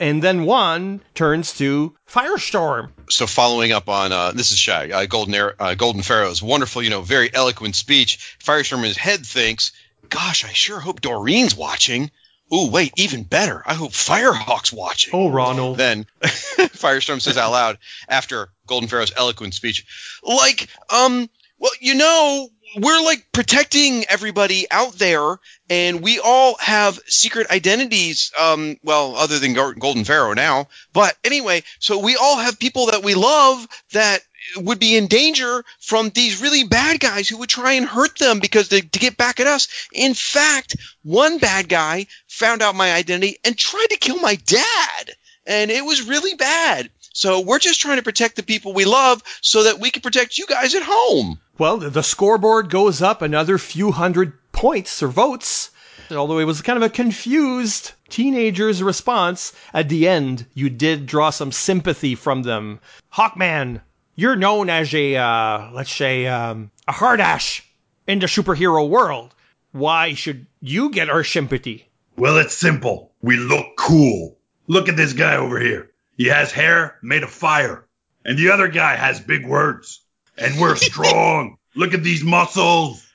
And 0.02 0.19
then 0.19 0.45
one 0.45 0.99
turns 1.14 1.53
to 1.60 1.95
Firestorm. 2.10 2.90
So 3.11 3.28
following 3.28 3.72
up 3.72 3.88
on 3.88 4.11
uh, 4.11 4.32
this 4.32 4.52
is 4.52 4.57
Shag 4.57 4.91
uh, 4.91 5.06
Golden 5.06 5.36
Air, 5.36 5.56
uh, 5.61 5.76
Golden 5.76 6.02
Pharaoh's 6.02 6.41
wonderful, 6.41 6.82
you 6.82 6.90
know, 6.90 7.02
very 7.02 7.32
eloquent 7.32 7.76
speech. 7.76 8.36
Firestorm 8.44 8.80
in 8.80 8.86
his 8.86 8.98
head 8.98 9.23
thinks, 9.23 9.73
"Gosh, 10.10 10.44
I 10.44 10.53
sure 10.53 10.80
hope 10.80 11.02
Doreen's 11.02 11.56
watching." 11.56 12.10
Ooh, 12.52 12.72
wait, 12.72 12.94
even 12.98 13.23
better. 13.23 13.61
I 13.64 13.76
hope 13.76 13.91
Firehawk's 13.91 14.73
watching. 14.73 15.11
Oh, 15.14 15.30
Ronald. 15.30 15.78
Then 15.78 16.07
Firestorm 16.22 17.22
says 17.22 17.38
out 17.38 17.52
loud 17.52 17.78
after 18.10 18.49
Golden 18.65 18.90
Pharaoh's 18.90 19.14
eloquent 19.15 19.53
speech, 19.53 19.86
like, 20.23 20.68
um, 20.90 21.30
well, 21.60 21.72
you 21.80 21.94
know, 21.94 22.49
we're 22.77 23.03
like 23.03 23.26
protecting 23.31 24.06
everybody 24.10 24.69
out 24.72 24.93
there, 24.93 25.39
and 25.69 26.02
we 26.02 26.19
all 26.19 26.56
have 26.60 26.99
secret 27.07 27.49
identities. 27.52 28.31
Um, 28.39 28.77
well, 28.84 29.15
other 29.15 29.39
than 29.39 29.53
Golden 29.53 30.03
Pharaoh 30.03 30.34
now, 30.34 30.68
but 30.93 31.18
anyway, 31.23 31.64
so 31.80 31.99
we 31.99 32.15
all 32.15 32.38
have 32.38 32.60
people 32.60 32.88
that 32.88 33.03
we 33.03 33.15
love 33.15 33.68
that 33.93 34.22
would 34.57 34.80
be 34.80 34.98
in 34.98 35.07
danger 35.07 35.64
from 35.80 36.10
these 36.10 36.41
really 36.41 36.64
bad 36.64 36.99
guys 36.99 37.30
who 37.30 37.38
would 37.38 37.49
try 37.49 37.73
and 37.73 37.85
hurt 37.85 38.18
them 38.18 38.39
because 38.39 38.69
they, 38.69 38.81
to 38.81 38.99
get 38.99 39.18
back 39.18 39.39
at 39.39 39.48
us. 39.48 39.68
In 39.93 40.14
fact, 40.14 40.76
one 41.03 41.38
bad 41.38 41.69
guy 41.69 42.07
found 42.27 42.61
out 42.61 42.76
my 42.76 42.91
identity 42.93 43.38
and 43.45 43.57
tried 43.57 43.88
to 43.91 43.98
kill 43.98 44.19
my 44.19 44.35
dad, 44.35 45.11
and 45.45 45.72
it 45.72 45.85
was 45.85 46.07
really 46.07 46.35
bad. 46.35 46.89
So 47.14 47.42
we're 47.42 47.60
just 47.60 47.82
trying 47.82 47.98
to 47.98 48.04
protect 48.04 48.36
the 48.36 48.44
people 48.44 48.74
we 48.74 48.86
love 48.86 49.22
so 49.42 49.64
that 49.64 49.80
we 49.80 49.92
can 49.92 50.02
protect 50.02 50.38
you 50.38 50.46
guys 50.46 50.76
at 50.76 50.84
home. 50.86 51.40
Well, 51.58 51.78
the 51.78 52.04
scoreboard 52.04 52.70
goes 52.70 53.02
up 53.02 53.22
another 53.22 53.58
few 53.58 53.92
hundred 53.92 54.34
points 54.52 55.04
or 55.04 55.10
votes. 55.10 55.72
Although 56.10 56.40
it 56.40 56.46
was 56.46 56.62
kind 56.62 56.78
of 56.78 56.84
a 56.84 56.90
confused 56.90 57.92
teenager's 58.10 58.84
response, 58.84 59.54
at 59.74 59.88
the 59.88 60.08
end, 60.08 60.46
you 60.54 60.70
did 60.70 61.06
draw 61.06 61.30
some 61.30 61.52
sympathy 61.52 62.16
from 62.16 62.44
them. 62.44 62.80
Hawkman, 63.14 63.82
you're 64.16 64.36
known 64.36 64.70
as 64.70 64.94
a, 64.94 65.16
uh, 65.16 65.72
let's 65.72 65.94
say, 65.94 66.28
um, 66.28 66.72
a 66.88 66.92
hard 66.92 67.22
ass 67.22 67.62
in 68.08 68.20
the 68.20 68.28
superhero 68.28 68.88
world. 68.90 69.34
Why 69.72 70.14
should 70.14 70.48
you 70.60 70.90
get 70.90 71.10
our 71.10 71.24
sympathy? 71.24 71.88
Well, 72.18 72.38
it's 72.38 72.58
simple. 72.58 73.14
We 73.22 73.38
look 73.38 73.78
cool. 73.78 74.38
Look 74.68 74.90
at 74.90 74.98
this 74.98 75.14
guy 75.14 75.38
over 75.38 75.60
here. 75.60 75.91
He 76.18 76.28
has 76.28 76.52
hair 76.52 76.98
made 77.02 77.24
of 77.24 77.30
fire. 77.30 77.88
And 78.24 78.38
the 78.38 78.52
other 78.52 78.68
guy 78.68 78.96
has 78.96 79.20
big 79.20 79.46
words. 79.46 80.04
And 80.38 80.60
we're 80.60 80.76
strong. 80.78 81.58
Look 81.76 81.94
at 81.94 82.04
these 82.04 82.24
muscles. 82.24 83.06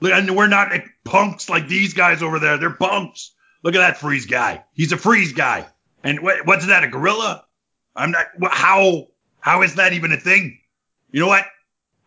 And 0.00 0.36
we're 0.36 0.48
not 0.48 0.72
punks 1.04 1.48
like 1.48 1.68
these 1.68 1.94
guys 1.94 2.22
over 2.22 2.38
there. 2.38 2.58
They're 2.58 2.70
punks. 2.70 3.32
Look 3.62 3.74
at 3.74 3.78
that 3.78 3.98
freeze 3.98 4.26
guy. 4.26 4.64
He's 4.74 4.92
a 4.92 4.96
freeze 4.96 5.32
guy. 5.32 5.66
And 6.04 6.20
what, 6.20 6.46
what's 6.46 6.66
that? 6.66 6.84
A 6.84 6.88
gorilla? 6.88 7.44
I'm 7.94 8.10
not. 8.10 8.26
How? 8.50 9.08
How 9.40 9.62
is 9.62 9.76
that 9.76 9.92
even 9.92 10.12
a 10.12 10.16
thing? 10.16 10.58
You 11.10 11.20
know 11.20 11.28
what? 11.28 11.46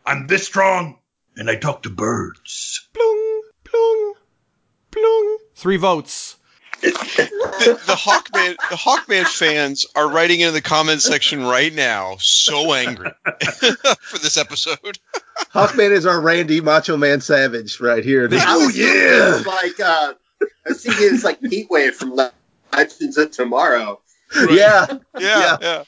I'm 0.05 0.27
this 0.27 0.45
strong, 0.45 0.99
and 1.35 1.49
I 1.49 1.55
talk 1.55 1.83
to 1.83 1.89
birds. 1.89 2.87
Plung, 2.93 3.41
plung, 3.63 4.13
plung. 4.91 5.37
Three 5.55 5.77
votes. 5.77 6.37
The, 6.81 7.79
the 7.85 7.93
Hawkman 7.93 8.55
the 8.69 8.75
Hawkman 8.75 9.25
fans 9.25 9.85
are 9.95 10.09
writing 10.09 10.39
in 10.41 10.53
the 10.53 10.61
comment 10.61 11.01
section 11.01 11.43
right 11.43 11.73
now, 11.73 12.17
so 12.19 12.73
angry 12.73 13.11
for 14.01 14.17
this 14.17 14.37
episode. 14.37 14.99
Hawkman 15.53 15.91
is 15.91 16.05
our 16.05 16.19
Randy 16.19 16.61
Macho 16.61 16.97
Man 16.97 17.21
Savage 17.21 17.79
right 17.79 18.03
here. 18.03 18.29
I 18.31 18.57
was 18.57 18.77
yeah, 18.77 19.41
like 19.45 19.79
uh, 19.79 20.13
I 20.67 20.73
see 20.73 20.89
it's 20.89 21.23
like 21.23 21.41
Heatwave 21.41 21.93
from 21.93 22.15
Legends 22.73 23.17
of 23.17 23.31
Tomorrow. 23.31 24.01
Right. 24.35 24.51
Yeah. 24.51 24.85
yeah, 24.89 24.99
yeah, 25.19 25.57
yeah. 25.61 25.83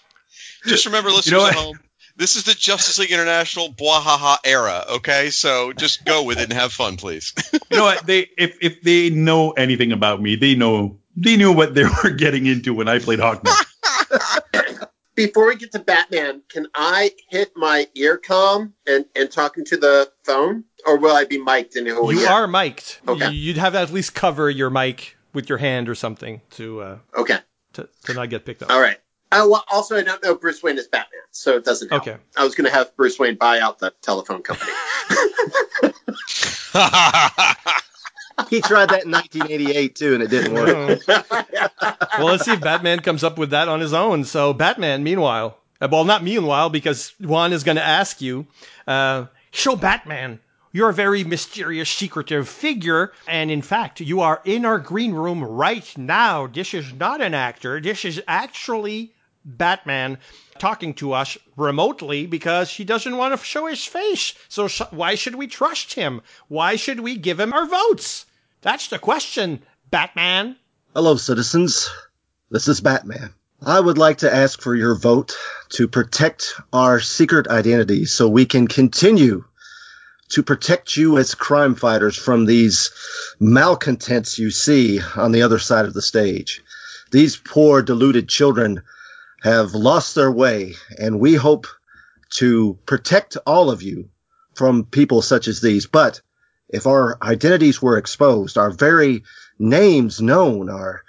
Just 0.65 0.85
remember, 0.85 1.09
listeners 1.09 1.31
you 1.31 1.37
know 1.37 1.47
at 1.47 1.55
home. 1.55 1.79
This 2.21 2.35
is 2.35 2.43
the 2.43 2.53
Justice 2.53 2.99
League 2.99 3.09
International 3.09 3.73
Bwahaha 3.73 4.37
era, 4.45 4.85
okay? 4.97 5.31
So 5.31 5.73
just 5.73 6.05
go 6.05 6.21
with 6.23 6.37
it 6.37 6.43
and 6.43 6.53
have 6.53 6.71
fun, 6.71 6.97
please. 6.97 7.33
you 7.51 7.77
know 7.77 7.83
what? 7.83 8.05
They 8.05 8.29
if 8.37 8.59
if 8.61 8.83
they 8.83 9.09
know 9.09 9.49
anything 9.53 9.91
about 9.91 10.21
me, 10.21 10.35
they 10.35 10.53
know 10.53 10.99
they 11.17 11.35
knew 11.35 11.51
what 11.51 11.73
they 11.73 11.83
were 12.03 12.11
getting 12.11 12.45
into 12.45 12.75
when 12.75 12.87
I 12.87 12.99
played 12.99 13.17
Hawkman. 13.17 13.51
before 15.15 15.47
we 15.47 15.55
get 15.55 15.71
to 15.71 15.79
Batman, 15.79 16.43
can 16.47 16.67
I 16.75 17.09
hit 17.31 17.53
my 17.55 17.87
earcom 17.97 18.73
and, 18.85 19.05
and 19.15 19.31
talking 19.31 19.65
to 19.65 19.77
the 19.77 20.11
phone? 20.23 20.65
Or 20.85 20.97
will 20.97 21.15
I 21.15 21.25
be 21.25 21.39
mic'd 21.39 21.75
in 21.75 21.87
who 21.87 22.13
You 22.13 22.27
are 22.27 22.45
mic'd. 22.47 22.99
Okay. 23.07 23.31
You- 23.31 23.47
You'd 23.47 23.57
have 23.57 23.73
to 23.73 23.79
at 23.79 23.91
least 23.91 24.13
cover 24.13 24.47
your 24.47 24.69
mic 24.69 25.17
with 25.33 25.49
your 25.49 25.57
hand 25.57 25.89
or 25.89 25.95
something 25.95 26.41
to 26.51 26.81
uh, 26.81 26.97
Okay. 27.17 27.39
to, 27.73 27.89
to 28.03 28.13
not 28.13 28.29
get 28.29 28.45
picked 28.45 28.61
up. 28.61 28.69
All 28.69 28.79
right. 28.79 28.97
Uh, 29.31 29.47
well, 29.49 29.63
also, 29.71 29.97
I 29.97 30.03
don't 30.03 30.21
know 30.23 30.35
Bruce 30.35 30.61
Wayne 30.61 30.77
is 30.77 30.87
Batman, 30.87 31.21
so 31.31 31.55
it 31.55 31.63
doesn't 31.63 31.89
help. 31.89 32.01
Okay. 32.07 32.17
I 32.35 32.43
was 32.43 32.53
going 32.55 32.65
to 32.65 32.71
have 32.71 32.95
Bruce 32.97 33.17
Wayne 33.17 33.35
buy 33.35 33.59
out 33.59 33.79
the 33.79 33.93
telephone 34.01 34.43
company. 34.43 34.71
He 38.49 38.61
tried 38.61 38.89
that 38.89 39.05
in 39.05 39.11
1988 39.11 39.95
too, 39.95 40.13
and 40.15 40.23
it 40.23 40.29
didn't 40.29 40.53
work. 40.53 41.01
well, 41.07 42.25
let's 42.25 42.45
see 42.45 42.53
if 42.53 42.61
Batman 42.61 42.99
comes 42.99 43.23
up 43.23 43.37
with 43.37 43.51
that 43.51 43.67
on 43.67 43.79
his 43.79 43.93
own. 43.93 44.23
So, 44.23 44.53
Batman, 44.53 45.03
meanwhile, 45.03 45.57
uh, 45.79 45.87
well, 45.91 46.05
not 46.05 46.23
meanwhile, 46.23 46.69
because 46.69 47.13
Juan 47.19 47.53
is 47.53 47.63
going 47.63 47.75
to 47.75 47.83
ask 47.83 48.21
you, 48.21 48.47
uh, 48.87 49.25
so 49.51 49.75
Batman, 49.75 50.39
you're 50.71 50.89
a 50.89 50.93
very 50.93 51.23
mysterious, 51.23 51.89
secretive 51.89 52.47
figure, 52.47 53.11
and 53.27 53.51
in 53.51 53.61
fact, 53.61 53.99
you 53.99 54.21
are 54.21 54.41
in 54.45 54.65
our 54.65 54.79
green 54.79 55.13
room 55.13 55.43
right 55.43 55.97
now. 55.97 56.47
This 56.47 56.73
is 56.73 56.93
not 56.93 57.21
an 57.21 57.33
actor. 57.33 57.79
This 57.79 58.05
is 58.05 58.21
actually 58.27 59.13
Batman 59.43 60.17
talking 60.59 60.93
to 60.95 61.13
us 61.13 61.37
remotely 61.55 62.25
because 62.27 62.69
he 62.69 62.83
doesn't 62.83 63.17
want 63.17 63.37
to 63.37 63.43
show 63.43 63.65
his 63.65 63.83
face. 63.83 64.33
So, 64.49 64.67
why 64.91 65.15
should 65.15 65.35
we 65.35 65.47
trust 65.47 65.93
him? 65.93 66.21
Why 66.47 66.75
should 66.75 66.99
we 66.99 67.15
give 67.15 67.39
him 67.39 67.53
our 67.53 67.65
votes? 67.65 68.25
That's 68.61 68.87
the 68.87 68.99
question, 68.99 69.63
Batman. 69.89 70.55
Hello, 70.93 71.15
citizens. 71.15 71.89
This 72.49 72.67
is 72.67 72.81
Batman. 72.81 73.33
I 73.63 73.79
would 73.79 73.97
like 73.97 74.19
to 74.19 74.33
ask 74.33 74.61
for 74.61 74.75
your 74.75 74.95
vote 74.95 75.35
to 75.69 75.87
protect 75.87 76.53
our 76.73 76.99
secret 76.99 77.47
identity 77.47 78.05
so 78.05 78.27
we 78.27 78.45
can 78.45 78.67
continue 78.67 79.45
to 80.29 80.43
protect 80.43 80.97
you 80.97 81.17
as 81.17 81.35
crime 81.35 81.75
fighters 81.75 82.15
from 82.15 82.45
these 82.45 82.91
malcontents 83.39 84.39
you 84.39 84.49
see 84.49 84.99
on 85.15 85.31
the 85.31 85.43
other 85.43 85.59
side 85.59 85.85
of 85.85 85.93
the 85.93 86.01
stage. 86.01 86.63
These 87.11 87.37
poor, 87.37 87.81
deluded 87.81 88.29
children 88.29 88.81
have 89.41 89.73
lost 89.73 90.15
their 90.15 90.31
way, 90.31 90.75
and 90.99 91.19
we 91.19 91.35
hope 91.35 91.67
to 92.35 92.77
protect 92.85 93.37
all 93.45 93.69
of 93.69 93.81
you 93.81 94.09
from 94.53 94.85
people 94.85 95.21
such 95.21 95.47
as 95.47 95.61
these. 95.61 95.87
But 95.87 96.21
if 96.69 96.87
our 96.87 97.17
identities 97.21 97.81
were 97.81 97.97
exposed, 97.97 98.57
our 98.57 98.71
very 98.71 99.23
names 99.59 100.21
known, 100.21 100.69
our 100.69 101.03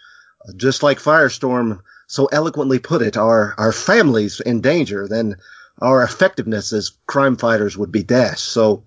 just 0.56 0.82
like 0.82 0.98
Firestorm 0.98 1.80
so 2.08 2.26
eloquently 2.26 2.78
put 2.78 3.02
it, 3.02 3.16
our 3.16 3.54
our 3.56 3.72
families 3.72 4.40
in 4.40 4.60
danger, 4.60 5.06
then 5.08 5.36
our 5.80 6.02
effectiveness 6.02 6.72
as 6.72 6.92
crime 7.06 7.36
fighters 7.36 7.76
would 7.76 7.92
be 7.92 8.02
dashed. 8.02 8.44
So 8.44 8.84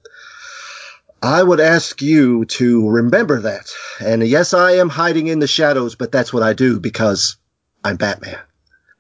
I 1.22 1.42
would 1.42 1.60
ask 1.60 2.02
you 2.02 2.46
to 2.46 2.90
remember 2.90 3.42
that. 3.42 3.72
And 4.00 4.26
yes, 4.26 4.54
I 4.54 4.74
am 4.74 4.90
hiding 4.90 5.28
in 5.28 5.40
the 5.40 5.48
shadows, 5.48 5.96
but 5.96 6.12
that's 6.12 6.34
what 6.34 6.44
I 6.44 6.54
do 6.54 6.80
because 6.80 7.38
I'm 7.84 7.98
Batman. 7.98 8.38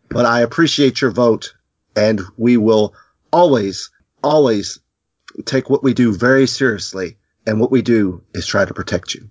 But 0.10 0.26
I 0.26 0.42
appreciate 0.42 1.02
your 1.02 1.12
vote, 1.12 1.54
and 1.96 2.22
we 2.38 2.58
will 2.58 2.94
always, 3.32 3.90
always 4.24 4.80
take 5.46 5.70
what 5.70 5.84
we 5.84 5.94
do 5.94 6.14
very 6.14 6.48
seriously. 6.48 7.18
And 7.48 7.60
what 7.60 7.72
we 7.72 7.82
do 7.82 8.24
is 8.34 8.48
try 8.48 8.66
to 8.66 8.74
protect 8.74 9.14
you. 9.14 9.30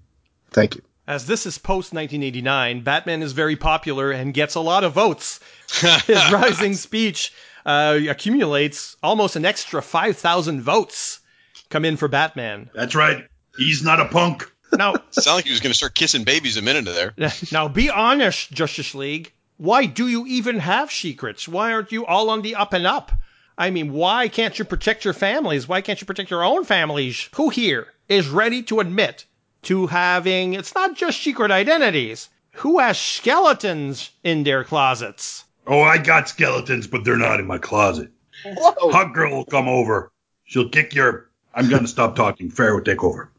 Thank 0.51 0.77
you. 0.77 0.83
As 1.07 1.27
this 1.27 1.47
is 1.47 1.59
post 1.59 1.93
1989, 1.93 2.83
Batman 2.83 3.23
is 3.23 3.33
very 3.33 3.57
popular 3.57 4.11
and 4.11 4.33
gets 4.33 4.55
a 4.55 4.61
lot 4.61 4.85
of 4.85 4.93
votes. 4.93 5.41
His 6.07 6.33
rising 6.33 6.75
speech 6.75 7.33
uh, 7.67 7.99
accumulates 8.09 8.97
almost 9.03 9.37
an 9.37 9.45
extra 9.45 9.83
5,000 9.83 10.63
votes 10.63 11.21
come 11.69 11.85
in 11.85 11.97
for 11.97 12.09
Batman. 12.09 12.71
That's 12.75 12.95
right. 12.95 13.27
He's 13.59 13.83
not 13.83 14.01
a 14.01 14.07
punk. 14.07 14.51
Now, 14.73 14.95
Sound 15.11 15.37
like 15.37 15.45
he 15.45 15.51
was 15.51 15.61
going 15.61 15.73
to 15.73 15.77
start 15.77 15.95
kissing 15.95 16.25
babies 16.25 16.57
a 16.57 16.63
minute 16.63 16.85
there. 16.85 17.15
now 17.53 17.69
be 17.69 17.91
honest, 17.91 18.51
Justice 18.53 18.95
League. 18.95 19.33
Why 19.57 19.87
do 19.87 20.09
you 20.09 20.27
even 20.27 20.59
have 20.59 20.91
secrets? 20.91 21.47
Why 21.47 21.73
aren't 21.73 21.93
you 21.93 22.05
all 22.05 22.29
on 22.31 22.43
the 22.43 22.57
up 22.57 22.73
and 22.73 22.87
up? 22.87 23.13
I 23.57 23.71
mean, 23.71 23.93
why 23.93 24.27
can't 24.29 24.59
you 24.59 24.65
protect 24.65 25.05
your 25.05 25.15
families? 25.15 25.69
Why 25.69 25.81
can't 25.81 26.01
you 26.01 26.07
protect 26.07 26.31
your 26.31 26.43
own 26.43 26.65
families? 26.65 27.29
Who 27.37 27.51
here 27.51 27.87
is 28.09 28.29
ready 28.29 28.63
to 28.65 28.81
admit 28.81 29.27
to 29.63 29.87
having, 29.87 30.55
it's 30.55 30.75
not 30.75 30.97
just 30.97 31.23
secret 31.23 31.51
identities. 31.51 32.29
Who 32.53 32.79
has 32.81 32.99
skeletons 32.99 34.11
in 34.23 34.43
their 34.45 34.65
closets? 34.65 35.45
Oh, 35.67 35.83
I 35.83 35.99
got 35.99 36.29
skeletons, 36.29 36.87
but 36.87 37.05
they're 37.05 37.17
not 37.17 37.41
in 37.41 37.47
my 37.47 37.59
closet. 37.59 38.11
Whoa. 38.45 38.91
Hawkgirl 38.91 39.31
will 39.31 39.45
come 39.45 39.69
over. 39.69 40.13
She'll 40.45 40.69
kick 40.69 40.95
your. 40.95 41.31
I'm 41.55 41.71
gonna 41.71 41.89
stop 41.89 42.17
talking. 42.17 42.51
Fair 42.51 42.75
will 42.75 42.83
take 42.83 43.03
over. 43.03 43.31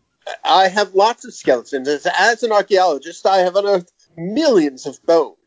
I 0.43 0.69
have 0.69 0.95
lots 0.95 1.25
of 1.25 1.33
skeletons. 1.33 1.87
As, 1.87 2.07
as 2.17 2.41
an 2.41 2.51
archaeologist, 2.51 3.25
I 3.25 3.37
have 3.39 3.55
unearthed 3.55 3.91
millions 4.17 4.85
of 4.85 5.03
bones. 5.05 5.37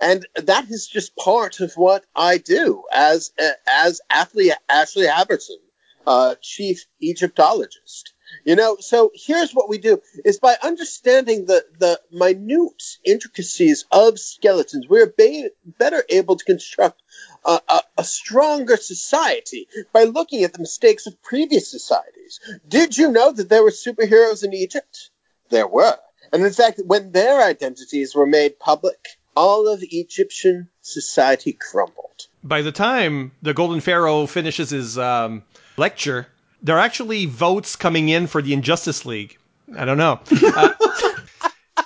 And 0.00 0.26
that 0.34 0.70
is 0.70 0.86
just 0.86 1.16
part 1.16 1.60
of 1.60 1.74
what 1.74 2.04
I 2.14 2.38
do 2.38 2.84
as 2.92 3.32
as 3.66 4.00
Ashley, 4.10 4.52
Ashley 4.68 5.06
Haberson, 5.06 5.58
uh, 6.06 6.34
chief 6.40 6.86
Egyptologist. 7.00 8.14
You 8.44 8.56
know, 8.56 8.76
so 8.80 9.10
here's 9.14 9.52
what 9.52 9.68
we 9.68 9.78
do 9.78 10.00
is 10.24 10.38
by 10.38 10.56
understanding 10.62 11.46
the, 11.46 11.64
the 11.78 12.00
minute 12.10 12.82
intricacies 13.04 13.84
of 13.90 14.18
skeletons, 14.18 14.88
we're 14.88 15.12
ba- 15.16 15.50
better 15.78 16.02
able 16.08 16.36
to 16.36 16.44
construct 16.44 17.00
a, 17.44 17.60
a, 17.68 17.80
a 17.98 18.04
stronger 18.04 18.76
society 18.76 19.68
by 19.92 20.04
looking 20.04 20.42
at 20.42 20.52
the 20.52 20.58
mistakes 20.58 21.06
of 21.06 21.22
previous 21.22 21.70
societies. 21.70 22.40
Did 22.66 22.96
you 22.96 23.12
know 23.12 23.30
that 23.30 23.48
there 23.48 23.62
were 23.62 23.70
superheroes 23.70 24.42
in 24.42 24.52
Egypt? 24.52 25.10
There 25.50 25.68
were. 25.68 25.98
And 26.32 26.44
in 26.44 26.52
fact, 26.52 26.80
when 26.84 27.12
their 27.12 27.40
identities 27.42 28.14
were 28.14 28.26
made 28.26 28.58
public, 28.58 28.98
all 29.36 29.68
of 29.68 29.80
Egyptian 29.82 30.68
society 30.80 31.52
crumbled. 31.52 32.26
By 32.42 32.62
the 32.62 32.72
time 32.72 33.32
the 33.42 33.54
Golden 33.54 33.80
Pharaoh 33.80 34.26
finishes 34.26 34.70
his 34.70 34.98
um, 34.98 35.42
lecture, 35.76 36.26
there 36.62 36.76
are 36.76 36.80
actually 36.80 37.26
votes 37.26 37.76
coming 37.76 38.08
in 38.08 38.26
for 38.26 38.42
the 38.42 38.52
Injustice 38.52 39.04
League. 39.06 39.38
I 39.76 39.84
don't 39.84 39.98
know. 39.98 40.20
Uh, 40.42 40.74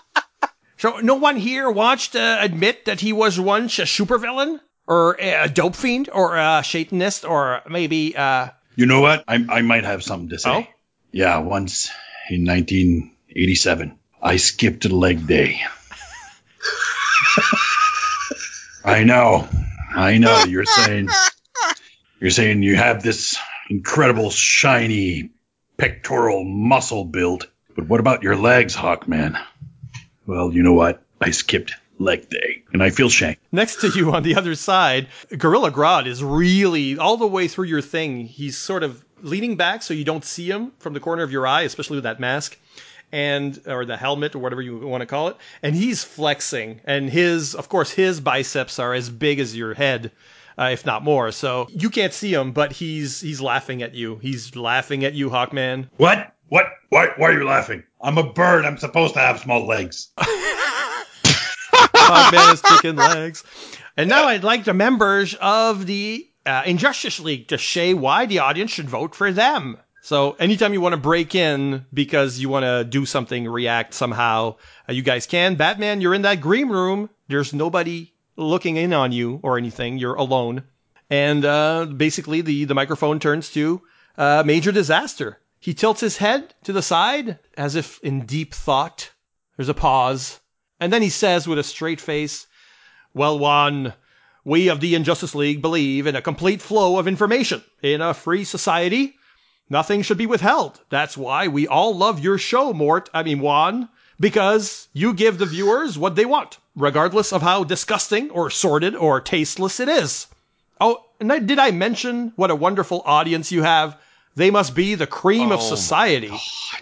so 0.77 0.99
no 0.99 1.15
one 1.15 1.37
here 1.37 1.71
wants 1.71 2.09
to 2.09 2.43
admit 2.43 2.87
that 2.87 3.01
he 3.01 3.13
was 3.13 3.39
once 3.39 3.79
a 3.79 3.83
supervillain 3.83 4.61
or 4.87 5.17
a 5.21 5.49
dope 5.49 5.77
fiend 5.77 6.09
or 6.13 6.37
a 6.37 6.63
Satanist 6.65 7.25
or 7.25 7.63
maybe 7.69 8.17
uh 8.17 8.49
You 8.75 8.87
know 8.87 9.01
what? 9.01 9.25
I, 9.29 9.45
I 9.49 9.63
might 9.63 9.85
have 9.85 10.03
something 10.03 10.31
to 10.31 10.39
say. 10.39 10.51
Oh? 10.51 10.67
Yeah, 11.13 11.39
once 11.39 11.91
in 12.31 12.45
1987, 12.45 13.99
I 14.21 14.37
skipped 14.37 14.85
leg 14.85 15.27
day. 15.27 15.63
I 18.85 19.05
know. 19.05 19.49
I 19.95 20.19
know. 20.19 20.45
You're 20.45 20.65
saying 20.65 21.09
you're 22.21 22.31
saying 22.31 22.63
you 22.63 22.77
have 22.77 23.03
this 23.03 23.37
incredible 23.71 24.31
shiny 24.31 25.31
pectoral 25.77 26.45
muscle 26.45 27.05
build, 27.05 27.49
but 27.75 27.89
what 27.89 28.01
about 28.01 28.23
your 28.23 28.37
legs, 28.37 28.75
Hawkman? 28.75 29.41
Well, 30.27 30.53
you 30.53 30.63
know 30.63 30.73
what? 30.73 31.03
I 31.21 31.31
skipped 31.31 31.75
leg 31.99 32.29
day, 32.29 32.63
and 32.73 32.83
I 32.83 32.91
feel 32.91 33.09
shame. 33.09 33.37
next 33.51 33.81
to 33.81 33.89
you 33.89 34.13
on 34.13 34.23
the 34.23 34.37
other 34.37 34.55
side, 34.55 35.09
Gorilla 35.37 35.71
Grodd 35.71 36.07
is 36.07 36.23
really 36.23 36.99
all 36.99 37.17
the 37.17 37.27
way 37.27 37.49
through 37.49 37.67
your 37.67 37.81
thing. 37.81 38.27
He's 38.27 38.57
sort 38.57 38.83
of 38.83 39.05
leaning 39.21 39.57
back 39.57 39.83
so 39.83 39.95
you 39.95 40.05
don't 40.05 40.25
see 40.25 40.49
him 40.49 40.73
from 40.79 40.93
the 40.93 41.01
corner 41.01 41.23
of 41.23 41.33
your 41.33 41.47
eye, 41.47 41.63
especially 41.63 41.97
with 41.97 42.05
that 42.05 42.21
mask 42.21 42.57
and 43.13 43.61
or 43.67 43.85
the 43.85 43.97
helmet 43.97 44.35
or 44.35 44.39
whatever 44.39 44.63
you 44.63 44.79
want 44.79 45.01
to 45.03 45.07
call 45.07 45.29
it. 45.29 45.37
And 45.63 45.75
he's 45.75 46.05
flexing, 46.05 46.81
and 46.85 47.11
his, 47.11 47.55
of 47.55 47.69
course, 47.69 47.91
his 47.91 48.21
biceps 48.21 48.79
are 48.79 48.95
as 48.95 49.11
big 49.11 49.41
as 49.41 49.57
your 49.57 49.75
head. 49.75 50.13
Uh, 50.59 50.71
if 50.73 50.85
not 50.85 51.05
more, 51.05 51.31
so 51.31 51.69
you 51.71 51.89
can't 51.89 52.13
see 52.13 52.35
him, 52.35 52.51
but 52.51 52.73
he's 52.73 53.21
he's 53.21 53.41
laughing 53.41 53.81
at 53.81 53.95
you. 53.95 54.17
He's 54.17 54.57
laughing 54.57 55.05
at 55.05 55.15
you, 55.15 55.31
Hawkman. 55.31 55.89
What? 55.99 56.35
What? 56.49 56.67
Why, 56.89 57.11
why 57.17 57.29
are 57.29 57.33
you 57.33 57.45
laughing? 57.45 57.85
I'm 58.01 58.19
a 58.19 58.33
bird. 58.33 58.65
I'm 58.65 58.77
supposed 58.77 59.15
to 59.15 59.21
have 59.21 59.39
small 59.39 59.67
legs. 59.67 60.09
Hawkman 62.09 62.49
has 62.49 62.63
chicken 62.63 62.97
legs. 62.97 63.45
And 63.97 64.09
now 64.09 64.25
I'd 64.25 64.45
like 64.45 64.65
the 64.65 64.75
members 64.75 65.35
of 65.41 65.87
the 65.87 66.29
uh, 66.47 66.63
Injustice 66.65 67.21
League 67.21 67.49
to 67.49 67.59
say 67.59 67.95
why 67.95 68.27
the 68.27 68.39
audience 68.39 68.71
should 68.71 68.89
vote 68.89 69.15
for 69.15 69.31
them. 69.31 69.77
So 70.01 70.33
anytime 70.39 70.73
you 70.73 70.81
want 70.81 70.95
to 70.95 71.01
break 71.01 71.35
in 71.35 71.85
because 71.93 72.39
you 72.39 72.49
want 72.49 72.65
to 72.65 72.85
do 72.85 73.05
something, 73.05 73.47
react 73.49 73.95
somehow, 73.95 74.57
uh, 74.89 74.93
you 74.93 75.03
guys 75.03 75.27
can. 75.27 75.57
Batman, 75.57 76.01
you're 76.01 76.15
in 76.15 76.23
that 76.23 76.41
green 76.41 76.69
room. 76.69 77.11
There's 77.29 77.53
nobody 77.53 78.13
looking 78.37 78.77
in 78.77 78.93
on 78.93 79.13
you 79.13 79.41
or 79.43 79.59
anything. 79.59 79.99
You're 79.99 80.15
alone. 80.15 80.63
And 81.11 81.45
uh, 81.45 81.87
basically, 81.87 82.43
the, 82.43 82.65
the 82.65 82.75
microphone 82.75 83.19
turns 83.19 83.51
to 83.51 83.83
uh, 84.17 84.43
Major 84.47 84.73
Disaster. 84.73 85.41
He 85.61 85.75
tilts 85.75 86.01
his 86.01 86.17
head 86.17 86.55
to 86.65 86.73
the 86.73 86.83
side 86.83 87.39
as 87.57 87.75
if 87.75 87.99
in 88.01 88.27
deep 88.27 88.55
thought. 88.55 89.11
There's 89.57 89.69
a 89.69 89.75
pause. 89.75 90.41
And 90.79 90.93
then 90.93 91.03
he 91.03 91.09
says 91.09 91.49
with 91.49 91.59
a 91.59 91.65
straight 91.65 92.01
face, 92.01 92.47
Well, 93.13 93.39
Juan, 93.39 93.95
We 94.45 94.69
of 94.69 94.81
the 94.81 94.95
Injustice 94.95 95.35
League 95.35 95.61
believe 95.61 96.07
in 96.07 96.15
a 96.15 96.23
complete 96.23 96.63
flow 96.63 96.99
of 96.99 97.09
information. 97.09 97.63
In 97.83 98.01
a 98.01 98.15
free 98.15 98.45
society, 98.45 99.17
nothing 99.71 100.03
should 100.03 100.19
be 100.19 100.27
withheld. 100.27 100.81
That's 100.89 101.17
why 101.17 101.49
we 101.49 101.67
all 101.67 101.97
love 101.97 102.21
your 102.21 102.39
show, 102.39 102.73
Mort. 102.73 103.09
I 103.13 103.23
mean, 103.23 103.41
Juan, 103.41 103.89
because 104.21 104.89
you 104.93 105.13
give 105.15 105.39
the 105.39 105.47
viewers 105.47 105.99
what 105.99 106.17
they 106.17 106.25
want, 106.25 106.59
regardless 106.77 107.33
of 107.33 107.43
how 107.43 107.65
disgusting 107.65 108.31
or 108.31 108.51
sordid 108.51 108.95
or 108.95 109.21
tasteless 109.21 109.81
it 109.81 109.89
is. 109.89 110.27
Oh, 110.81 111.05
and 111.21 111.33
I, 111.33 111.39
did 111.41 111.59
I 111.59 111.71
mention 111.73 112.33
what 112.37 112.51
a 112.51 112.55
wonderful 112.55 113.03
audience 113.05 113.51
you 113.51 113.63
have? 113.63 113.97
They 114.37 114.51
must 114.51 114.75
be 114.75 114.95
the 114.95 115.07
cream 115.07 115.51
of 115.51 115.59
Oh, 115.61 115.63
my 115.63 115.69
society. 115.69 116.33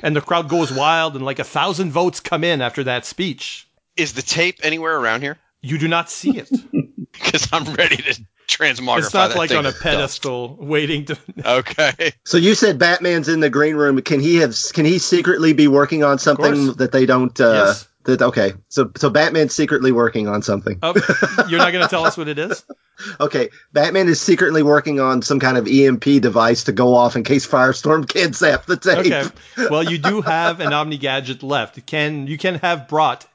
And 0.03 0.15
the 0.15 0.21
crowd 0.21 0.49
goes 0.49 0.71
wild, 0.71 1.17
and 1.17 1.25
like 1.25 1.39
a 1.39 1.45
thousand 1.45 1.91
votes 1.93 2.21
come 2.21 2.45
in 2.45 2.61
after 2.61 2.85
that 2.85 3.07
speech. 3.07 3.67
Is 3.97 4.13
the 4.13 4.21
tape 4.23 4.61
anywhere 4.63 4.99
around 4.99 5.23
here? 5.23 5.39
You 5.63 5.79
do 5.79 5.89
not 5.89 6.11
see 6.11 6.39
it. 6.39 6.51
Because 7.13 7.49
I'm 7.51 7.73
ready 7.75 7.97
to 7.97 8.23
transmogrify 8.47 8.99
it's 8.99 9.15
not 9.15 9.29
that 9.31 9.37
like 9.39 9.49
thing 9.51 9.59
on 9.59 9.67
a 9.67 9.73
to 9.73 9.79
pedestal 9.79 10.57
waiting 10.59 11.05
to. 11.07 11.19
Okay. 11.45 12.13
So 12.25 12.37
you 12.39 12.55
said 12.55 12.79
Batman's 12.79 13.29
in 13.29 13.41
the 13.41 13.51
green 13.51 13.77
room. 13.77 14.01
Can 14.03 14.21
he 14.21 14.37
have? 14.37 14.57
Can 14.73 14.85
he 14.85 14.99
secretly 14.99 15.53
be 15.53 15.69
working 15.69 16.05
on 16.05 16.19
something 16.19 16.75
that 16.75 16.93
they 16.93 17.07
don't? 17.07 17.39
Uh, 17.41 17.53
Yes. 17.67 17.89
That 18.05 18.23
okay. 18.23 18.53
So 18.69 18.93
so 18.97 19.11
Batman's 19.11 19.53
secretly 19.53 19.91
working 19.91 20.29
on 20.29 20.41
something. 20.41 20.79
Oh, 20.81 20.95
you're 21.49 21.59
not 21.59 21.73
going 21.73 21.83
to 21.83 21.89
tell 21.89 22.05
us 22.07 22.17
what 22.17 22.29
it 22.29 22.39
is? 22.39 22.65
Okay, 23.21 23.51
Batman 23.75 24.09
is 24.09 24.23
secretly 24.23 24.63
working 24.63 25.01
on 25.01 25.21
some 25.21 25.39
kind 25.39 25.59
of 25.59 25.69
EMP 25.69 26.03
device 26.23 26.65
to 26.65 26.73
go 26.73 26.95
off 26.95 27.15
in 27.15 27.25
case 27.25 27.47
Firestorm 27.47 28.09
can't 28.09 28.35
zap 28.35 28.65
the 28.65 28.79
tape. 28.79 29.13
Okay. 29.13 29.29
Well, 29.71 29.83
you 29.83 29.99
do 29.99 30.23
have 30.23 30.61
an 30.61 30.73
Omni 30.73 30.97
gadget 30.97 31.43
left. 31.43 31.85
Can 31.85 32.27
you 32.27 32.39
can 32.39 32.55
have 32.55 32.89
brought 32.89 33.27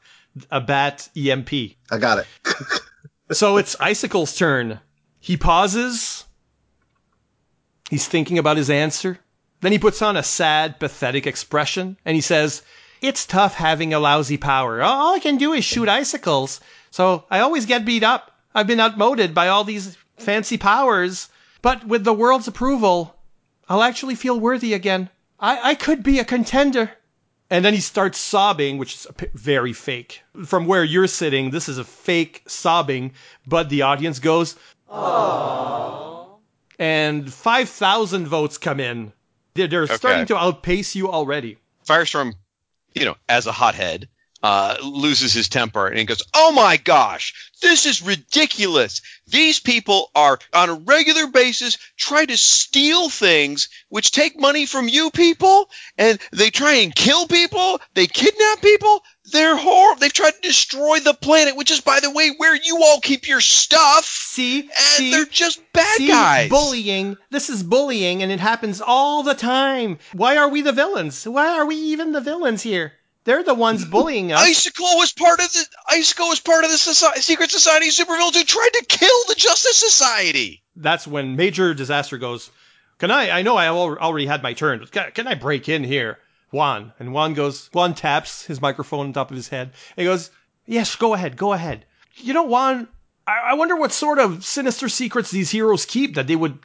a 0.49 0.61
bat 0.61 1.07
EMP? 1.15 1.49
I 1.91 1.97
got 1.99 2.17
it. 2.17 2.27
So 3.33 3.57
it's 3.57 3.75
Icicle's 3.79 4.35
turn. 4.35 4.79
He 5.23 5.37
pauses. 5.37 6.25
He's 7.91 8.07
thinking 8.07 8.39
about 8.39 8.57
his 8.57 8.71
answer. 8.71 9.19
Then 9.61 9.71
he 9.71 9.77
puts 9.77 10.01
on 10.01 10.17
a 10.17 10.23
sad, 10.23 10.79
pathetic 10.79 11.27
expression 11.27 11.95
and 12.03 12.15
he 12.15 12.21
says, 12.21 12.63
It's 13.01 13.27
tough 13.27 13.53
having 13.53 13.93
a 13.93 13.99
lousy 13.99 14.37
power. 14.37 14.81
All 14.81 15.13
I 15.13 15.19
can 15.19 15.37
do 15.37 15.53
is 15.53 15.63
shoot 15.63 15.87
icicles. 15.87 16.59
So 16.89 17.25
I 17.29 17.39
always 17.39 17.67
get 17.67 17.85
beat 17.85 18.01
up. 18.01 18.35
I've 18.55 18.65
been 18.65 18.79
outmoded 18.79 19.35
by 19.35 19.47
all 19.47 19.63
these 19.63 19.95
fancy 20.17 20.57
powers. 20.57 21.29
But 21.61 21.85
with 21.85 22.03
the 22.03 22.13
world's 22.13 22.47
approval, 22.47 23.15
I'll 23.69 23.83
actually 23.83 24.15
feel 24.15 24.39
worthy 24.39 24.73
again. 24.73 25.11
I, 25.39 25.69
I 25.69 25.75
could 25.75 26.01
be 26.01 26.17
a 26.17 26.25
contender. 26.25 26.91
And 27.51 27.63
then 27.63 27.75
he 27.75 27.81
starts 27.81 28.17
sobbing, 28.17 28.79
which 28.79 28.95
is 28.95 29.07
very 29.35 29.73
fake. 29.73 30.23
From 30.45 30.65
where 30.65 30.83
you're 30.83 31.07
sitting, 31.07 31.51
this 31.51 31.69
is 31.69 31.77
a 31.77 31.83
fake 31.83 32.43
sobbing, 32.47 33.11
but 33.45 33.69
the 33.69 33.83
audience 33.83 34.19
goes, 34.19 34.55
and 36.79 37.31
5,000 37.31 38.27
votes 38.27 38.57
come 38.57 38.79
in. 38.79 39.13
They're, 39.53 39.67
they're 39.67 39.87
starting 39.87 40.27
to 40.27 40.37
outpace 40.37 40.95
you 40.95 41.09
already. 41.09 41.57
Firestorm, 41.87 42.33
you 42.93 43.05
know, 43.05 43.15
as 43.27 43.47
a 43.47 43.51
hothead, 43.51 44.07
uh, 44.43 44.77
loses 44.83 45.33
his 45.33 45.49
temper 45.49 45.87
and 45.87 46.07
goes, 46.07 46.23
"Oh 46.33 46.51
my 46.51 46.77
gosh, 46.77 47.51
this 47.61 47.85
is 47.85 48.01
ridiculous! 48.01 49.01
These 49.27 49.59
people 49.59 50.09
are 50.15 50.39
on 50.51 50.69
a 50.69 50.73
regular 50.73 51.27
basis 51.27 51.77
try 51.95 52.25
to 52.25 52.37
steal 52.37 53.09
things 53.09 53.69
which 53.89 54.11
take 54.11 54.39
money 54.39 54.65
from 54.65 54.87
you 54.87 55.11
people, 55.11 55.69
and 55.97 56.19
they 56.31 56.49
try 56.49 56.77
and 56.77 56.95
kill 56.95 57.27
people. 57.27 57.79
They 57.93 58.07
kidnap 58.07 58.61
people. 58.61 59.03
They're 59.31 59.55
horrible. 59.55 59.99
They've 59.99 60.13
tried 60.13 60.31
to 60.31 60.41
destroy 60.41 60.99
the 60.99 61.13
planet, 61.13 61.55
which 61.55 61.71
is, 61.71 61.81
by 61.81 61.99
the 61.99 62.11
way, 62.11 62.31
where 62.37 62.55
you 62.55 62.81
all 62.83 62.99
keep 62.99 63.27
your 63.27 63.41
stuff. 63.41 64.05
See, 64.05 64.61
and 64.61 64.69
see, 64.71 65.11
they're 65.11 65.25
just 65.25 65.61
bad 65.73 65.97
See, 65.97 66.07
guys. 66.07 66.49
bullying. 66.49 67.17
This 67.29 67.49
is 67.49 67.63
bullying, 67.63 68.23
and 68.23 68.31
it 68.31 68.39
happens 68.39 68.81
all 68.81 69.23
the 69.23 69.33
time. 69.33 69.99
Why 70.13 70.37
are 70.37 70.49
we 70.49 70.61
the 70.61 70.71
villains? 70.71 71.27
Why 71.27 71.57
are 71.57 71.65
we 71.65 71.75
even 71.75 72.11
the 72.11 72.21
villains 72.21 72.61
here? 72.61 72.93
They're 73.23 73.43
the 73.43 73.53
ones 73.53 73.85
bullying 73.85 74.31
us. 74.31 74.41
Icicle 74.41 74.97
was 74.97 75.13
part 75.13 75.39
of 75.39 75.51
the 75.51 75.65
Icicle 75.91 76.29
was 76.29 76.39
part 76.39 76.63
of 76.63 76.71
the 76.71 76.77
soci- 76.77 77.17
secret 77.17 77.51
society 77.51 77.87
of 77.87 77.93
supervillains 77.93 78.35
who 78.35 78.43
tried 78.43 78.71
to 78.73 78.85
kill 78.87 79.25
the 79.27 79.35
Justice 79.35 79.77
Society. 79.77 80.63
That's 80.75 81.05
when 81.05 81.35
Major 81.35 81.75
Disaster 81.75 82.17
goes, 82.17 82.49
Can 82.97 83.11
I? 83.11 83.29
I 83.29 83.41
know 83.43 83.55
I 83.57 83.67
already 83.67 84.25
had 84.25 84.41
my 84.41 84.53
turn, 84.53 84.79
but 84.79 85.13
can 85.13 85.27
I 85.27 85.35
break 85.35 85.69
in 85.69 85.83
here? 85.83 86.17
Juan. 86.51 86.93
And 86.99 87.13
Juan 87.13 87.33
goes, 87.33 87.69
Juan 87.73 87.93
taps 87.93 88.45
his 88.45 88.61
microphone 88.61 89.07
on 89.07 89.13
top 89.13 89.31
of 89.31 89.37
his 89.37 89.47
head. 89.47 89.71
And 89.95 90.03
he 90.03 90.05
goes, 90.05 90.31
Yes, 90.65 90.95
go 90.95 91.13
ahead, 91.13 91.37
go 91.37 91.53
ahead. 91.53 91.85
You 92.15 92.33
know, 92.33 92.43
Juan, 92.43 92.87
I, 93.25 93.51
I 93.51 93.53
wonder 93.55 93.75
what 93.75 93.91
sort 93.91 94.19
of 94.19 94.45
sinister 94.45 94.89
secrets 94.89 95.31
these 95.31 95.49
heroes 95.49 95.85
keep 95.85 96.15
that 96.15 96.27
they 96.27 96.35
would 96.35 96.59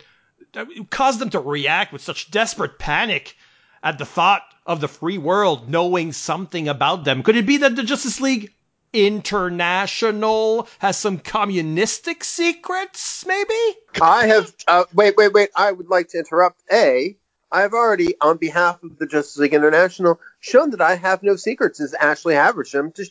that 0.52 0.68
cause 0.90 1.18
them 1.18 1.30
to 1.30 1.40
react 1.40 1.92
with 1.92 2.02
such 2.02 2.30
desperate 2.30 2.78
panic 2.78 3.36
at 3.82 3.98
the 3.98 4.06
thought 4.06 4.42
of 4.66 4.80
the 4.80 4.88
free 4.88 5.18
world 5.18 5.68
knowing 5.68 6.12
something 6.12 6.68
about 6.68 7.04
them. 7.04 7.22
Could 7.22 7.36
it 7.36 7.46
be 7.46 7.58
that 7.58 7.76
the 7.76 7.82
Justice 7.82 8.20
League 8.20 8.52
International 8.92 10.68
has 10.78 10.96
some 10.96 11.18
communistic 11.18 12.24
secrets, 12.24 13.26
maybe? 13.26 13.78
I 14.00 14.26
have. 14.26 14.54
Uh, 14.66 14.84
wait, 14.94 15.16
wait, 15.16 15.32
wait. 15.32 15.50
I 15.54 15.72
would 15.72 15.88
like 15.88 16.08
to 16.08 16.18
interrupt. 16.18 16.62
A. 16.72 17.16
I 17.56 17.62
have 17.62 17.72
already, 17.72 18.14
on 18.20 18.36
behalf 18.36 18.82
of 18.82 18.98
the 18.98 19.06
Justice 19.06 19.38
League 19.38 19.54
International, 19.54 20.20
shown 20.40 20.72
that 20.72 20.82
I 20.82 20.94
have 20.94 21.22
no 21.22 21.36
secrets 21.36 21.80
as 21.80 21.94
Ashley 21.94 22.34
Haversham 22.34 22.92
to 22.92 23.06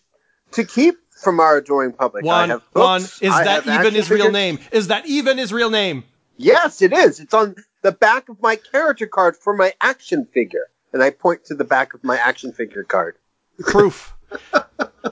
to 0.52 0.64
keep 0.64 1.00
from 1.20 1.40
our 1.40 1.58
adoring 1.58 1.94
public. 1.94 2.24
Have 2.28 2.62
Juan, 2.74 3.02
is 3.02 3.20
I 3.24 3.44
that 3.44 3.66
even 3.66 3.96
his 3.96 4.12
real 4.12 4.32
name? 4.32 4.60
Is 4.72 4.90
that 4.90 5.08
even 5.08 5.40
his 5.40 5.52
real 5.52 5.72
name? 5.72 6.04
Yes, 6.38 6.84
it 6.84 6.94
is. 6.94 7.20
It's 7.20 7.34
on 7.34 7.56
the 7.82 7.92
back 7.92 8.30
of 8.30 8.40
my 8.40 8.58
character 8.58 9.08
card 9.08 9.36
for 9.36 9.56
my 9.56 9.74
action 9.82 10.28
figure, 10.32 10.68
and 10.94 11.02
I 11.02 11.10
point 11.10 11.46
to 11.46 11.56
the 11.56 11.64
back 11.64 11.96
of 11.96 12.04
my 12.04 12.18
action 12.18 12.54
figure 12.54 12.84
card. 12.84 13.16
Proof. 13.62 14.14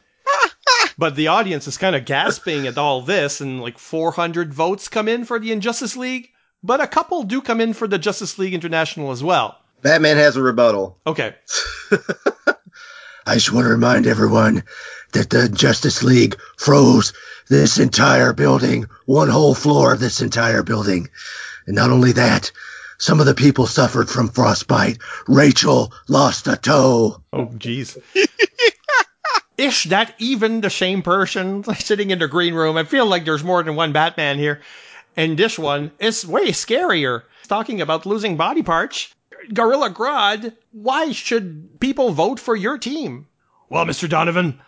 but 0.99 1.15
the 1.15 1.29
audience 1.29 1.67
is 1.67 1.79
kind 1.79 1.95
of 1.95 2.05
gasping 2.05 2.67
at 2.67 2.77
all 2.77 3.01
this, 3.01 3.41
and 3.41 3.63
like 3.63 3.79
400 3.79 4.53
votes 4.53 4.87
come 4.89 5.07
in 5.07 5.25
for 5.25 5.39
the 5.39 5.51
Injustice 5.51 5.97
League, 5.97 6.29
but 6.63 6.81
a 6.81 6.87
couple 6.87 7.23
do 7.23 7.41
come 7.41 7.61
in 7.61 7.73
for 7.73 7.87
the 7.87 7.99
Justice 7.99 8.39
League 8.39 8.53
International 8.53 9.11
as 9.11 9.23
well. 9.23 9.57
Batman 9.81 10.17
has 10.17 10.37
a 10.37 10.41
rebuttal. 10.41 10.97
Okay. 11.05 11.35
I 13.25 13.35
just 13.35 13.51
want 13.51 13.65
to 13.65 13.71
remind 13.71 14.07
everyone 14.07 14.63
that 15.11 15.29
the 15.29 15.49
Justice 15.49 16.03
League 16.03 16.37
froze 16.57 17.13
this 17.47 17.79
entire 17.79 18.33
building, 18.33 18.87
one 19.05 19.29
whole 19.29 19.53
floor 19.53 19.93
of 19.93 19.99
this 19.99 20.21
entire 20.21 20.63
building. 20.63 21.09
And 21.65 21.75
not 21.75 21.91
only 21.91 22.13
that, 22.13 22.51
some 22.97 23.19
of 23.19 23.25
the 23.25 23.35
people 23.35 23.67
suffered 23.67 24.09
from 24.09 24.29
frostbite. 24.29 24.99
Rachel 25.27 25.93
lost 26.07 26.47
a 26.47 26.55
toe. 26.55 27.21
Oh, 27.31 27.45
jeez. 27.47 28.01
Is 29.57 29.83
that 29.85 30.15
even 30.17 30.61
the 30.61 30.69
same 30.69 31.03
person 31.03 31.63
sitting 31.75 32.11
in 32.11 32.19
the 32.19 32.27
green 32.27 32.53
room? 32.53 32.77
I 32.77 32.83
feel 32.83 33.05
like 33.05 33.25
there's 33.25 33.43
more 33.43 33.61
than 33.61 33.75
one 33.75 33.93
Batman 33.93 34.37
here. 34.37 34.61
And 35.15 35.37
this 35.37 35.59
one 35.59 35.91
is 35.99 36.25
way 36.25 36.47
scarier. 36.49 37.23
Talking 37.47 37.81
about 37.81 38.05
losing 38.05 38.37
body 38.37 38.63
parts. 38.63 39.13
Gorilla 39.53 39.89
Grodd, 39.89 40.55
why 40.71 41.11
should 41.11 41.79
people 41.79 42.11
vote 42.11 42.39
for 42.39 42.55
your 42.55 42.77
team? 42.77 43.27
Well, 43.69 43.85
Mr. 43.85 44.07
Donovan, 44.07 44.59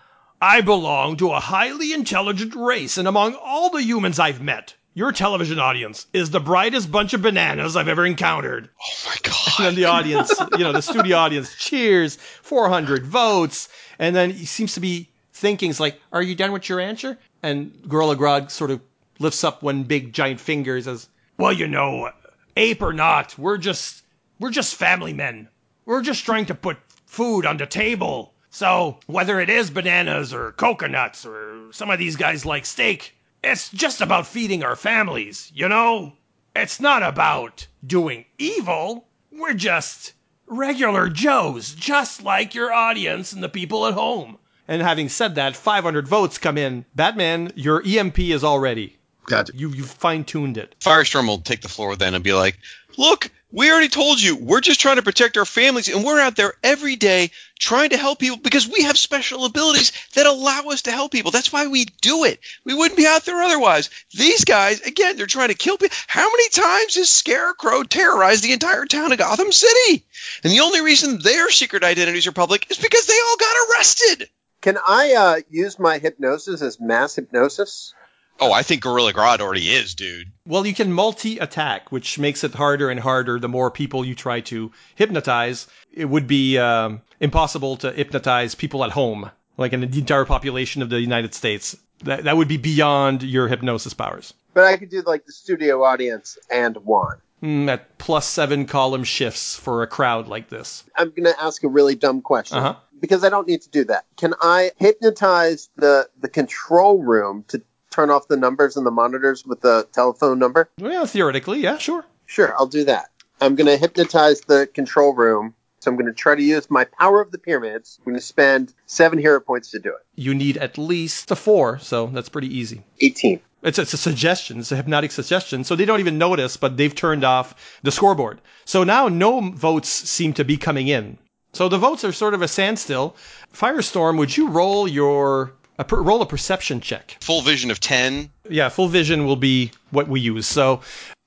I 0.41 0.61
belong 0.61 1.17
to 1.17 1.31
a 1.31 1.39
highly 1.39 1.93
intelligent 1.93 2.55
race, 2.55 2.97
and 2.97 3.07
among 3.07 3.35
all 3.35 3.69
the 3.69 3.81
humans 3.81 4.19
I've 4.19 4.41
met, 4.41 4.73
your 4.93 5.11
television 5.11 5.59
audience 5.59 6.07
is 6.11 6.29
the 6.29 6.39
brightest 6.39 6.91
bunch 6.91 7.13
of 7.13 7.21
bananas 7.21 7.75
I've 7.75 7.87
ever 7.87 8.05
encountered. 8.05 8.69
Oh 8.81 9.09
my 9.09 9.15
god. 9.23 9.35
And 9.57 9.65
then 9.67 9.75
the 9.75 9.85
audience, 9.85 10.33
you 10.53 10.63
know, 10.63 10.73
the 10.73 10.81
studio 10.81 11.17
audience 11.17 11.55
cheers, 11.55 12.15
400 12.15 13.05
votes, 13.05 13.69
and 13.97 14.15
then 14.15 14.31
he 14.31 14.45
seems 14.45 14.73
to 14.73 14.79
be 14.79 15.09
thinking, 15.33 15.69
it's 15.69 15.79
like, 15.79 15.99
are 16.11 16.21
you 16.21 16.35
done 16.35 16.51
with 16.51 16.67
your 16.67 16.79
answer? 16.79 17.17
And 17.43 17.73
Gorilla 17.87 18.15
Grodd 18.15 18.51
sort 18.51 18.71
of 18.71 18.81
lifts 19.19 19.43
up 19.43 19.63
one 19.63 19.83
big 19.83 20.13
giant 20.13 20.39
finger 20.39 20.79
says, 20.81 21.09
well, 21.37 21.53
you 21.53 21.67
know, 21.67 22.11
ape 22.57 22.81
or 22.81 22.93
not, 22.93 23.37
we're 23.37 23.57
just, 23.57 24.03
we're 24.39 24.51
just 24.51 24.75
family 24.75 25.13
men. 25.13 25.49
We're 25.85 26.01
just 26.01 26.25
trying 26.25 26.45
to 26.47 26.55
put 26.55 26.77
food 27.05 27.45
on 27.45 27.57
the 27.57 27.65
table. 27.65 28.33
So 28.49 28.99
whether 29.07 29.39
it 29.39 29.49
is 29.49 29.69
bananas 29.69 30.33
or 30.33 30.53
coconuts 30.53 31.25
or 31.25 31.71
some 31.71 31.89
of 31.89 31.99
these 31.99 32.15
guys 32.15 32.45
like 32.45 32.65
steak, 32.65 33.15
it's 33.43 33.69
just 33.69 34.01
about 34.01 34.27
feeding 34.27 34.63
our 34.63 34.75
families, 34.75 35.51
you 35.53 35.67
know? 35.67 36.13
It's 36.55 36.79
not 36.79 37.03
about 37.03 37.67
doing 37.85 38.25
evil. 38.37 39.07
We're 39.31 39.53
just 39.53 40.13
regular 40.47 41.09
Joes, 41.09 41.75
just 41.75 42.23
like 42.23 42.55
your 42.55 42.71
audience 42.71 43.33
and 43.33 43.43
the 43.43 43.49
people 43.49 43.85
at 43.87 43.93
home. 43.93 44.37
And 44.67 44.81
having 44.81 45.09
said 45.09 45.35
that, 45.35 45.55
500 45.55 46.07
votes 46.07 46.37
come 46.37 46.57
in. 46.57 46.85
Batman, 46.95 47.51
your 47.55 47.83
EMP 47.85 48.19
is 48.19 48.43
all 48.43 48.59
ready. 48.59 48.94
Gotcha. 49.25 49.53
You, 49.55 49.69
you've 49.69 49.89
fine 49.89 50.23
tuned 50.23 50.57
it. 50.57 50.75
Firestorm 50.79 51.27
will 51.27 51.39
take 51.39 51.61
the 51.61 51.69
floor 51.69 51.95
then 51.95 52.13
and 52.13 52.23
be 52.23 52.33
like, 52.33 52.57
"Look, 52.97 53.31
We 53.55 53.71
already 53.71 53.87
told 53.87 54.21
you 54.21 54.35
we're 54.35 54.59
just 54.59 54.81
trying 54.81 54.97
to 54.97 55.01
protect 55.01 55.37
our 55.37 55.45
families, 55.45 55.87
and 55.87 56.03
we're 56.03 56.19
out 56.19 56.35
there 56.35 56.55
every 56.61 56.97
day 56.97 57.31
trying 57.57 57.91
to 57.91 57.97
help 57.97 58.19
people 58.19 58.35
because 58.35 58.67
we 58.67 58.83
have 58.83 58.97
special 58.97 59.45
abilities 59.45 59.93
that 60.15 60.25
allow 60.25 60.63
us 60.71 60.81
to 60.81 60.91
help 60.91 61.13
people. 61.13 61.31
That's 61.31 61.53
why 61.53 61.67
we 61.67 61.85
do 61.85 62.25
it. 62.25 62.41
We 62.65 62.73
wouldn't 62.73 62.97
be 62.97 63.07
out 63.07 63.23
there 63.23 63.41
otherwise. 63.41 63.89
These 64.13 64.43
guys, 64.43 64.81
again, 64.81 65.15
they're 65.15 65.25
trying 65.25 65.49
to 65.49 65.55
kill 65.55 65.77
people. 65.77 65.95
How 66.05 66.29
many 66.29 66.49
times 66.49 66.95
has 66.95 67.09
Scarecrow 67.09 67.83
terrorized 67.83 68.43
the 68.43 68.51
entire 68.51 68.85
town 68.85 69.13
of 69.13 69.19
Gotham 69.19 69.53
City? 69.53 70.03
And 70.43 70.51
the 70.51 70.59
only 70.59 70.81
reason 70.81 71.19
their 71.21 71.49
secret 71.49 71.85
identities 71.85 72.27
are 72.27 72.33
public 72.33 72.69
is 72.69 72.77
because 72.77 73.05
they 73.05 73.13
all 73.13 73.37
got 73.37 73.55
arrested. 73.69 74.29
Can 74.59 74.77
I 74.85 75.13
uh, 75.13 75.41
use 75.49 75.79
my 75.79 75.97
hypnosis 75.99 76.61
as 76.61 76.81
mass 76.81 77.15
hypnosis? 77.15 77.93
Oh, 78.39 78.51
I 78.51 78.63
think 78.63 78.81
Gorilla 78.81 79.13
Grodd 79.13 79.39
already 79.39 79.69
is, 79.69 79.95
dude. 79.95 80.31
Well, 80.45 80.65
you 80.65 80.73
can 80.73 80.91
multi 80.91 81.37
attack, 81.39 81.91
which 81.91 82.19
makes 82.19 82.43
it 82.43 82.53
harder 82.53 82.89
and 82.89 82.99
harder 82.99 83.39
the 83.39 83.47
more 83.47 83.71
people 83.71 84.03
you 84.03 84.13
try 84.15 84.41
to 84.41 84.71
hypnotize. 84.95 85.67
It 85.93 86.05
would 86.05 86.27
be 86.27 86.57
um, 86.57 87.01
impossible 87.21 87.77
to 87.77 87.91
hypnotize 87.93 88.53
people 88.53 88.83
at 88.83 88.91
home, 88.91 89.31
like 89.57 89.71
in 89.73 89.79
the 89.81 89.97
entire 89.99 90.25
population 90.25 90.81
of 90.81 90.89
the 90.89 90.99
United 90.99 91.33
States. 91.33 91.77
That, 92.03 92.25
that 92.25 92.35
would 92.35 92.49
be 92.49 92.57
beyond 92.57 93.23
your 93.23 93.47
hypnosis 93.47 93.93
powers. 93.93 94.33
But 94.53 94.65
I 94.65 94.75
could 94.77 94.89
do 94.89 95.01
like 95.05 95.25
the 95.25 95.31
studio 95.31 95.83
audience 95.83 96.37
and 96.51 96.75
one. 96.77 97.17
Mm, 97.41 97.69
at 97.69 97.97
plus 97.97 98.25
seven 98.25 98.65
column 98.65 99.03
shifts 99.05 99.55
for 99.55 99.81
a 99.81 99.87
crowd 99.87 100.27
like 100.27 100.49
this. 100.49 100.83
I'm 100.97 101.09
going 101.11 101.23
to 101.23 101.41
ask 101.41 101.63
a 101.63 101.67
really 101.69 101.95
dumb 101.95 102.21
question 102.21 102.57
Uh-huh. 102.57 102.75
because 102.99 103.23
I 103.23 103.29
don't 103.29 103.47
need 103.47 103.61
to 103.61 103.69
do 103.69 103.85
that. 103.85 104.05
Can 104.17 104.33
I 104.41 104.71
hypnotize 104.77 105.69
the 105.77 106.09
the 106.19 106.27
control 106.29 107.01
room 107.01 107.45
to 107.49 107.61
turn 107.95 108.09
off 108.09 108.27
the 108.27 108.37
numbers 108.37 108.75
and 108.75 108.85
the 108.85 108.91
monitors 108.91 109.45
with 109.45 109.61
the 109.61 109.87
telephone 109.93 110.37
number? 110.37 110.69
Well, 110.79 111.05
theoretically, 111.05 111.61
yeah, 111.61 111.77
sure. 111.77 112.05
Sure, 112.25 112.53
I'll 112.57 112.67
do 112.67 112.83
that. 112.85 113.09
I'm 113.39 113.55
going 113.55 113.67
to 113.67 113.77
hypnotize 113.77 114.41
the 114.41 114.67
control 114.67 115.13
room. 115.13 115.53
So 115.79 115.91
I'm 115.91 115.97
going 115.97 116.07
to 116.07 116.13
try 116.13 116.35
to 116.35 116.41
use 116.41 116.69
my 116.71 116.85
power 116.85 117.21
of 117.21 117.31
the 117.31 117.37
pyramids. 117.37 117.99
I'm 117.99 118.05
going 118.05 118.19
to 118.19 118.25
spend 118.25 118.73
seven 118.87 119.19
hero 119.19 119.39
points 119.39 119.71
to 119.71 119.79
do 119.79 119.89
it. 119.89 120.01
You 120.15 120.33
need 120.33 120.57
at 120.57 120.79
least 120.79 121.29
a 121.29 121.35
four, 121.35 121.77
so 121.77 122.07
that's 122.07 122.29
pretty 122.29 122.57
easy. 122.57 122.83
18. 123.01 123.39
It's, 123.61 123.77
it's 123.77 123.93
a 123.93 123.97
suggestion. 123.97 124.59
It's 124.59 124.71
a 124.71 124.75
hypnotic 124.75 125.11
suggestion. 125.11 125.63
So 125.63 125.75
they 125.75 125.85
don't 125.85 125.99
even 125.99 126.17
notice, 126.17 126.57
but 126.57 126.75
they've 126.75 126.93
turned 126.93 127.23
off 127.23 127.79
the 127.83 127.91
scoreboard. 127.91 128.41
So 128.65 128.83
now 128.83 129.09
no 129.09 129.41
votes 129.41 129.89
seem 129.89 130.33
to 130.33 130.43
be 130.43 130.57
coming 130.57 130.87
in. 130.87 131.19
So 131.53 131.69
the 131.69 131.77
votes 131.77 132.03
are 132.03 132.11
sort 132.11 132.33
of 132.33 132.41
a 132.41 132.47
standstill. 132.47 133.15
Firestorm, 133.53 134.17
would 134.17 134.35
you 134.35 134.49
roll 134.49 134.87
your 134.87 135.53
a 135.77 135.83
per, 135.83 136.01
roll 136.01 136.21
a 136.21 136.25
perception 136.25 136.81
check? 136.81 137.17
Full 137.21 137.41
vision 137.41 137.71
of 137.71 137.79
10. 137.79 138.29
Yeah, 138.49 138.69
full 138.69 138.87
vision 138.87 139.25
will 139.25 139.35
be 139.35 139.71
what 139.91 140.07
we 140.07 140.19
use. 140.19 140.47
So 140.47 140.81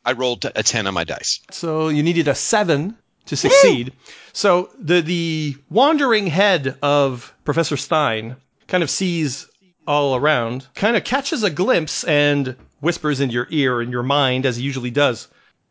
I 0.04 0.12
rolled 0.12 0.44
a 0.44 0.62
10 0.62 0.86
on 0.86 0.94
my 0.94 1.04
dice. 1.04 1.40
so 1.50 1.88
you 1.88 2.02
needed 2.02 2.28
a 2.28 2.34
seven 2.34 2.96
to 3.26 3.36
succeed. 3.36 3.92
So 4.32 4.70
the 4.78 5.02
the 5.02 5.56
wandering 5.68 6.26
head 6.26 6.78
of 6.82 7.34
Professor 7.44 7.76
Stein 7.76 8.36
kind 8.68 8.82
of 8.82 8.90
sees 8.90 9.48
all 9.86 10.16
around, 10.16 10.66
kind 10.74 10.96
of 10.96 11.04
catches 11.04 11.42
a 11.42 11.50
glimpse 11.50 12.04
and 12.04 12.56
whispers 12.80 13.20
in 13.20 13.30
your 13.30 13.46
ear 13.50 13.82
in 13.82 13.90
your 13.90 14.02
mind 14.02 14.46
as 14.46 14.56
he 14.56 14.62
usually 14.62 14.90
does. 14.90 15.28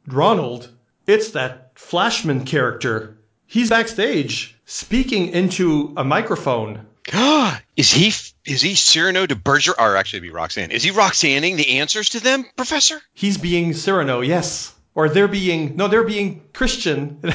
Ronald, 0.08 0.70
it's 1.08 1.32
that 1.32 1.72
Flashman 1.76 2.46
character. 2.46 3.18
He's 3.48 3.70
backstage 3.70 4.56
speaking 4.66 5.30
into 5.30 5.94
a 5.98 6.04
microphone. 6.04 6.86
is 7.78 7.92
he 7.92 8.08
is 8.46 8.62
he 8.62 8.76
Cyrano 8.76 9.26
de 9.26 9.36
Bergerac? 9.36 9.80
Or 9.80 9.96
actually, 9.96 10.22
be 10.22 10.32
Roxanne. 10.32 10.72
Is 10.72 10.84
he 10.84 10.92
Roxanning 10.92 11.56
the 11.56 11.80
answers 11.80 12.10
to 12.10 12.20
them, 12.20 12.46
Professor? 12.58 13.00
He's 13.14 13.38
being 13.38 13.74
Cyrano, 13.74 14.22
yes. 14.22 14.74
Or 14.96 15.08
they're 15.10 15.28
being 15.28 15.76
no, 15.78 15.88
they're 15.88 16.04
being 16.04 16.44
Christian. 16.54 17.22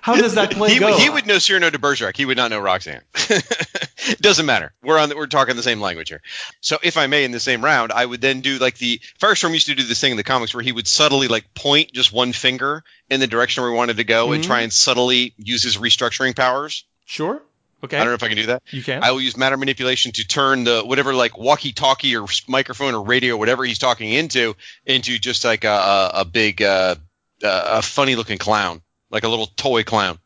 How 0.00 0.16
does 0.16 0.34
that 0.34 0.50
play 0.50 0.72
he, 0.72 0.80
go? 0.80 0.96
he 0.96 1.08
would 1.08 1.26
know 1.26 1.38
Cyrano 1.38 1.70
de 1.70 1.78
Bergerac. 1.78 2.16
He 2.16 2.24
would 2.24 2.36
not 2.36 2.50
know 2.50 2.58
Roxanne. 2.58 3.02
Doesn't 4.20 4.46
matter. 4.46 4.72
We're 4.82 4.98
on. 4.98 5.10
The, 5.10 5.16
we're 5.16 5.26
talking 5.26 5.54
the 5.54 5.62
same 5.62 5.80
language 5.80 6.08
here. 6.08 6.22
So, 6.60 6.78
if 6.82 6.96
I 6.96 7.06
may, 7.06 7.24
in 7.24 7.30
the 7.30 7.38
same 7.40 7.64
round, 7.64 7.92
I 7.92 8.04
would 8.04 8.20
then 8.20 8.40
do 8.40 8.58
like 8.58 8.78
the 8.78 9.00
Firestorm 9.20 9.52
used 9.52 9.66
to 9.66 9.74
do 9.74 9.82
this 9.84 10.00
thing 10.00 10.10
in 10.10 10.16
the 10.16 10.24
comics 10.24 10.54
where 10.54 10.62
he 10.62 10.72
would 10.72 10.88
subtly 10.88 11.28
like 11.28 11.54
point 11.54 11.92
just 11.92 12.12
one 12.12 12.32
finger 12.32 12.82
in 13.08 13.20
the 13.20 13.26
direction 13.26 13.62
where 13.62 13.70
he 13.70 13.76
wanted 13.76 13.98
to 13.98 14.04
go 14.04 14.32
and 14.32 14.42
Mhm. 14.42 14.46
try 14.46 14.60
and 14.62 14.72
subtly 14.72 15.34
use 15.38 15.62
his 15.62 15.76
restructuring 15.76 16.34
powers. 16.34 16.84
Sure. 17.04 17.40
Okay. 17.84 17.96
I 17.96 18.00
don't 18.00 18.08
know 18.08 18.14
if 18.14 18.22
I 18.22 18.28
can 18.28 18.36
do 18.36 18.46
that. 18.46 18.62
You 18.70 18.82
can. 18.82 19.02
I 19.02 19.10
will 19.12 19.20
use 19.20 19.36
matter 19.36 19.56
manipulation 19.56 20.12
to 20.12 20.26
turn 20.26 20.64
the 20.64 20.82
whatever 20.82 21.14
like 21.14 21.36
walkie-talkie 21.36 22.16
or 22.16 22.26
microphone 22.48 22.94
or 22.94 23.02
radio, 23.02 23.36
whatever 23.36 23.64
he's 23.64 23.78
talking 23.78 24.10
into, 24.10 24.56
into 24.86 25.18
just 25.18 25.44
like 25.44 25.64
a, 25.64 26.10
a, 26.14 26.24
big, 26.24 26.62
uh, 26.62 26.94
a 27.42 27.82
funny-looking 27.82 28.38
clown, 28.38 28.80
like 29.10 29.24
a 29.24 29.28
little 29.28 29.46
toy 29.46 29.82
clown. 29.82 30.18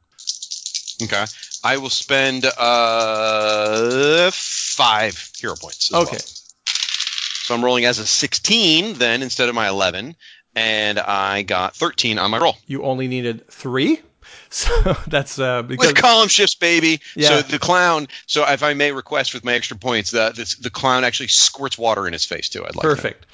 Okay. 1.03 1.25
I 1.65 1.79
will 1.79 1.91
spend 1.91 2.45
uh 2.45 4.31
five 4.33 5.31
hero 5.37 5.55
points. 5.57 5.93
Okay. 5.93 6.11
well. 6.13 6.21
So 6.21 7.55
I'm 7.55 7.65
rolling 7.65 7.85
as 7.87 7.99
a 7.99 8.07
16 8.07 8.95
then 8.95 9.23
instead 9.23 9.49
of 9.49 9.55
my 9.55 9.69
11, 9.69 10.15
and 10.55 10.99
I 10.99 11.43
got 11.43 11.75
13 11.75 12.19
on 12.19 12.31
my 12.31 12.39
roll. 12.39 12.57
You 12.67 12.83
only 12.85 13.09
needed 13.09 13.49
three. 13.51 14.01
So 14.51 14.97
that's 15.07 15.39
uh 15.39 15.61
because 15.61 15.89
with 15.89 15.97
column 15.97 16.29
shifts, 16.29 16.55
baby. 16.55 17.03
Yeah. 17.15 17.29
So 17.29 17.43
the 17.43 17.59
clown. 17.59 18.09
So 18.25 18.49
if 18.49 18.63
I 18.63 18.73
may 18.73 18.93
request 18.93 19.35
with 19.35 19.45
my 19.45 19.53
extra 19.53 19.77
points, 19.77 20.11
the 20.11 20.33
this, 20.35 20.55
the 20.55 20.71
clown 20.71 21.05
actually 21.05 21.29
squirts 21.29 21.77
water 21.77 22.07
in 22.07 22.15
his 22.15 22.25
face 22.25 22.49
too. 22.49 22.65
I'd 22.65 22.75
like. 22.75 22.83
Perfect. 22.83 23.27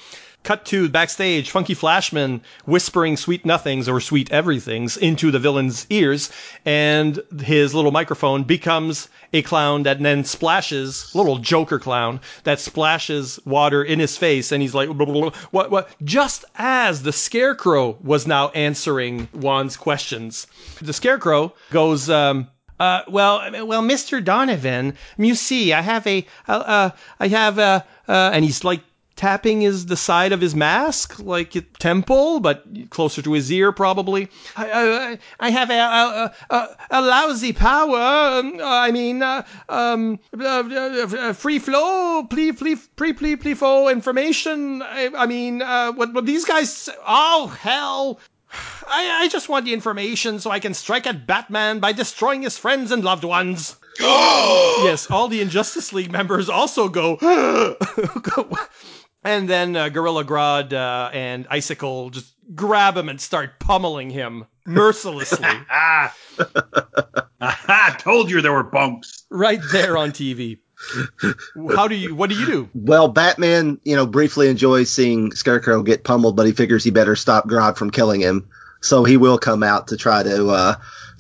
Cut 0.45 0.67
to 0.67 0.91
backstage, 0.91 1.51
Funky 1.51 1.73
Flashman 1.73 2.43
whispering 2.67 3.17
sweet 3.17 3.47
nothings 3.47 3.89
or 3.89 3.99
sweet 3.99 4.31
everythings 4.31 4.99
into 4.99 5.31
the 5.31 5.39
villain's 5.39 5.87
ears, 5.89 6.31
and 6.67 7.19
his 7.43 7.75
little 7.75 7.93
microphone 7.93 8.43
becomes 8.43 9.09
a 9.33 9.41
clown 9.41 9.85
that 9.85 10.03
then 10.03 10.23
splashes, 10.23 11.11
little 11.15 11.39
Joker 11.39 11.79
clown, 11.79 12.21
that 12.43 12.61
splashes 12.61 13.41
water 13.47 13.83
in 13.83 13.99
his 13.99 14.19
face, 14.19 14.53
and 14.53 14.61
he's 14.61 14.75
like, 14.75 14.91
blah, 14.91 15.07
blah, 15.07 15.21
blah, 15.23 15.31
what, 15.51 15.71
what? 15.71 15.89
Just 16.05 16.45
as 16.57 17.03
the 17.03 17.13
Scarecrow 17.13 17.97
was 18.03 18.27
now 18.27 18.51
answering 18.51 19.29
Juan's 19.33 19.79
questions. 19.79 20.47
The 20.83 20.93
Scarecrow 20.93 21.55
goes, 21.71 22.11
um, 22.11 22.49
uh, 22.79 23.01
well, 23.09 23.41
well, 23.65 23.83
Mr. 23.83 24.23
Donovan, 24.23 24.95
you 25.17 25.37
see, 25.37 25.73
I 25.73 25.81
have 25.81 26.07
a, 26.07 26.27
uh, 26.47 26.53
uh, 26.53 26.91
I 27.19 27.29
have 27.29 27.59
a, 27.59 27.83
uh, 28.07 28.31
and 28.35 28.45
he's 28.45 28.63
like 28.63 28.83
tapping 29.17 29.61
his 29.61 29.87
the 29.87 29.97
side 29.97 30.33
of 30.33 30.41
his 30.41 30.55
mask, 30.55 31.19
like 31.21 31.55
temple, 31.79 32.41
but 32.41 32.65
closer 32.91 33.23
to 33.23 33.33
his 33.33 33.51
ear 33.51 33.73
probably. 33.73 34.29
I, 34.57 34.71
I, 34.71 35.19
I 35.41 35.51
have 35.51 35.71
a, 35.71 35.79
a, 35.79 36.35
a, 36.51 36.77
a 36.91 37.03
lousy 37.03 37.53
power. 37.53 37.99
um, 37.99 38.61
I 38.63 38.91
mean, 38.91 39.23
uh, 39.23 39.45
um, 39.69 40.19
uh, 40.39 40.45
uh, 40.45 41.33
free 41.33 41.59
flow, 41.59 42.25
please, 42.25 42.57
please, 42.57 42.89
please, 42.97 43.17
please, 43.17 43.37
please, 43.37 43.59
flow 43.59 43.89
information. 43.89 44.83
I, 44.83 45.11
I 45.17 45.27
mean, 45.27 45.63
uh, 45.63 45.93
what, 45.93 46.13
what 46.13 46.27
these 46.27 46.45
guys? 46.45 46.89
Oh 47.07 47.49
hell! 47.49 48.21
I, 48.87 49.23
I 49.23 49.29
just 49.29 49.49
want 49.49 49.65
the 49.65 49.75
information 49.75 50.39
so 50.39 50.51
I 50.51 50.61
can 50.61 50.75
strike 50.75 51.07
at 51.07 51.27
Batman 51.27 51.81
by 51.81 51.93
destroying 51.93 52.43
his 52.43 52.57
friends 52.57 52.91
and 52.91 53.03
loved 53.03 53.25
ones. 53.25 53.77
yes, 54.01 55.11
all 55.11 55.29
the 55.29 55.41
Injustice 55.41 55.93
League 55.93 56.11
members 56.11 56.49
also 56.49 56.89
go. 56.89 57.17
go- 59.25 59.31
and 59.31 59.49
then 59.49 59.77
uh, 59.77 59.89
Gorilla 59.89 60.25
Grodd 60.25 60.73
uh, 60.73 61.11
and 61.13 61.47
Icicle 61.51 62.11
just 62.11 62.35
grab 62.55 62.97
him 62.97 63.09
and 63.09 63.21
start 63.21 63.59
pummeling 63.59 64.11
him 64.11 64.45
mercilessly. 64.67 65.49
Ah, 65.71 66.15
I 67.41 67.95
told 67.99 68.31
you 68.31 68.41
there 68.41 68.53
were 68.53 68.63
bunks. 68.63 69.25
right 69.31 69.61
there 69.73 69.97
on 69.97 70.11
TV. 70.13 70.59
How 71.75 71.89
do 71.89 71.95
you? 71.95 72.15
What 72.15 72.31
do 72.31 72.37
you 72.37 72.47
do? 72.47 72.69
Well, 72.75 73.09
Batman, 73.09 73.79
you 73.85 73.95
know, 73.97 74.07
briefly 74.07 74.49
enjoys 74.49 74.91
seeing 74.91 75.33
Scarecrow 75.33 75.83
get 75.83 76.05
pummeled, 76.05 76.37
but 76.37 76.47
he 76.47 76.53
figures 76.53 76.85
he 76.85 76.91
better 76.91 77.17
stop 77.17 77.47
Grodd 77.49 77.77
from 77.77 77.91
killing 77.91 78.21
him. 78.21 78.49
So 78.81 79.05
he 79.05 79.17
will 79.17 79.39
come 79.39 79.63
out 79.63 79.89
to 79.89 79.97
try 79.97 80.23
to 80.23 80.49
uh, 80.51 80.75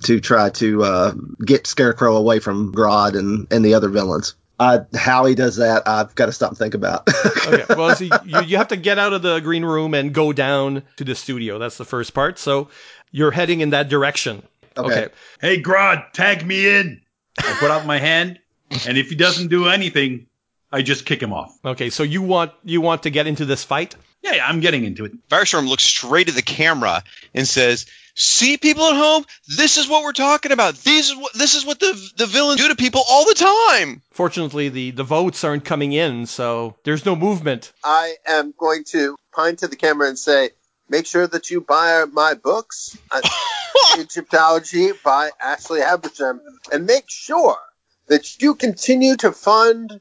to 0.05 0.21
try 0.21 0.51
to 0.51 0.83
uh, 0.83 1.13
get 1.45 1.67
Scarecrow 1.67 2.17
away 2.17 2.41
from 2.41 2.73
Grodd 2.73 3.19
and, 3.19 3.47
and 3.51 3.65
the 3.65 3.75
other 3.75 3.89
villains. 3.89 4.35
Uh, 4.59 4.81
how 4.95 5.25
he 5.25 5.35
does 5.35 5.57
that, 5.57 5.87
I've 5.89 6.15
got 6.15 6.27
to 6.27 6.33
stop 6.33 6.51
and 6.51 6.59
think 6.59 6.75
about. 6.75 7.09
Okay, 7.47 7.75
well, 7.75 7.95
see, 7.95 8.11
you, 8.25 8.41
you 8.43 8.57
have 8.57 8.69
to 8.69 8.77
get 8.77 8.99
out 8.99 9.13
of 9.13 9.21
the 9.21 9.39
green 9.41 9.67
room 9.67 9.93
and 9.93 10.15
go 10.15 10.33
down 10.33 10.83
to 10.97 11.05
the 11.05 11.15
studio. 11.15 11.59
That's 11.59 11.77
the 11.77 11.85
first 11.85 12.15
part. 12.15 12.39
So 12.39 12.69
you're 13.11 13.31
heading 13.31 13.61
in 13.61 13.71
that 13.71 13.91
direction. 13.91 14.43
Okay. 14.77 15.09
Hey, 15.43 15.61
Grodd, 15.61 16.13
tag 16.13 16.47
me 16.47 16.67
in. 16.81 17.03
I 17.39 17.55
put 17.61 17.71
out 17.71 17.85
my 17.85 17.99
hand, 17.99 18.39
and 18.87 18.97
if 18.97 19.11
he 19.11 19.15
doesn't 19.15 19.49
do 19.49 19.69
anything, 19.69 20.27
I 20.73 20.83
just 20.83 21.05
kick 21.05 21.23
him 21.23 21.33
off. 21.33 21.57
Okay, 21.65 21.91
so 21.91 22.03
you 22.03 22.23
want 22.23 22.53
you 22.65 22.81
want 22.81 23.03
to 23.05 23.11
get 23.11 23.27
into 23.27 23.45
this 23.45 23.63
fight? 23.63 23.95
Yeah, 24.23 24.37
yeah, 24.37 24.49
I'm 24.49 24.61
getting 24.61 24.85
into 24.85 25.05
it. 25.05 25.13
Firestorm 25.29 25.69
looks 25.69 25.85
straight 25.85 26.29
at 26.29 26.35
the 26.35 26.43
camera 26.43 27.05
and 27.35 27.47
says, 27.47 27.87
"See, 28.15 28.57
people 28.57 28.85
at 28.85 28.97
home, 28.97 29.25
this 29.57 29.77
is 29.77 29.89
what 29.89 30.03
we're 30.05 30.13
talking 30.13 30.53
about. 30.53 30.77
These 30.77 31.11
is 31.11 31.17
what 31.17 31.33
this 31.35 31.55
is 31.55 31.65
what 31.65 31.81
the 31.81 32.11
the 32.17 32.27
villains 32.27 32.61
do 32.61 32.69
to 32.69 32.77
people 32.77 33.03
all 33.09 33.25
the 33.25 33.35
time." 33.35 34.03
Fortunately, 34.13 34.69
the 34.69 34.91
the 34.93 35.05
votes 35.05 35.45
aren't 35.45 35.65
coming 35.65 35.93
in, 35.93 36.27
so 36.27 36.77
there's 36.85 37.05
no 37.05 37.17
movement. 37.17 37.73
I 37.83 38.15
am 38.27 38.55
going 38.59 38.85
to 38.89 39.17
pine 39.33 39.57
to 39.57 39.69
the 39.69 39.77
camera 39.77 40.09
and 40.09 40.19
say, 40.19 40.51
make 40.89 41.07
sure 41.07 41.27
that 41.27 41.51
you 41.51 41.61
buy 41.61 42.05
my 42.11 42.35
books, 42.35 42.97
uh, 43.11 43.21
Egyptology 43.99 44.93
by 45.05 45.31
Ashley 45.41 45.81
Haversham, 45.81 46.41
and 46.73 46.87
make 46.87 47.09
sure 47.09 47.59
that 48.07 48.41
you 48.41 48.55
continue 48.55 49.17
to 49.17 49.33
fund 49.33 50.01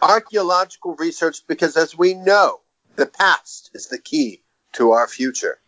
archaeological 0.00 0.94
research 0.94 1.46
because, 1.46 1.76
as 1.76 1.96
we 1.96 2.14
know, 2.14 2.60
the 2.96 3.06
past 3.06 3.70
is 3.74 3.88
the 3.88 3.98
key 3.98 4.42
to 4.72 4.92
our 4.92 5.08
future. 5.08 5.58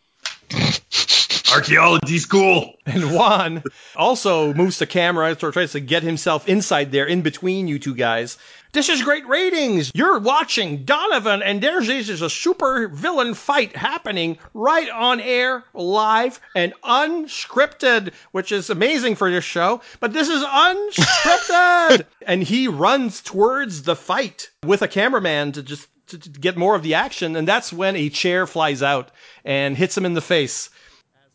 Archaeology 1.51 2.19
school. 2.19 2.75
And 2.85 3.15
Juan 3.15 3.63
also 3.97 4.53
moves 4.53 4.79
the 4.79 4.87
camera, 4.87 5.39
sort 5.39 5.51
of 5.51 5.55
tries 5.55 5.73
to 5.73 5.81
get 5.81 6.03
himself 6.03 6.49
inside 6.49 6.91
there, 6.91 7.07
in 7.07 7.23
between 7.23 7.69
you 7.69 7.79
two 7.79 7.95
guys. 7.95 8.37
This 8.73 8.89
is 8.89 9.03
great 9.03 9.27
ratings. 9.29 9.93
You're 9.95 10.19
watching 10.19 10.85
Donovan, 10.85 11.43
and 11.43 11.63
there's 11.63 11.87
this 11.87 12.09
is 12.09 12.23
a 12.23 12.29
super 12.29 12.89
villain 12.89 13.35
fight 13.35 13.77
happening 13.77 14.39
right 14.53 14.91
on 14.91 15.21
air, 15.21 15.65
live, 15.75 16.41
and 16.57 16.75
unscripted, 16.83 18.13
which 18.33 18.51
is 18.51 18.69
amazing 18.69 19.15
for 19.15 19.31
this 19.31 19.45
show. 19.45 19.81
But 20.01 20.13
this 20.13 20.29
is 20.29 20.43
unscripted, 20.43 22.05
and 22.27 22.43
he 22.43 22.67
runs 22.67 23.21
towards 23.21 23.83
the 23.83 23.97
fight 23.97 24.51
with 24.65 24.83
a 24.83 24.89
cameraman 24.89 25.53
to 25.53 25.63
just 25.63 25.87
to, 26.09 26.19
to 26.19 26.31
get 26.31 26.57
more 26.57 26.75
of 26.75 26.83
the 26.83 26.95
action, 26.95 27.37
and 27.37 27.47
that's 27.47 27.73
when 27.73 27.95
a 27.97 28.09
chair 28.09 28.47
flies 28.47 28.83
out 28.83 29.11
and 29.45 29.77
hits 29.77 29.97
him 29.97 30.05
in 30.05 30.15
the 30.15 30.21
face. 30.21 30.69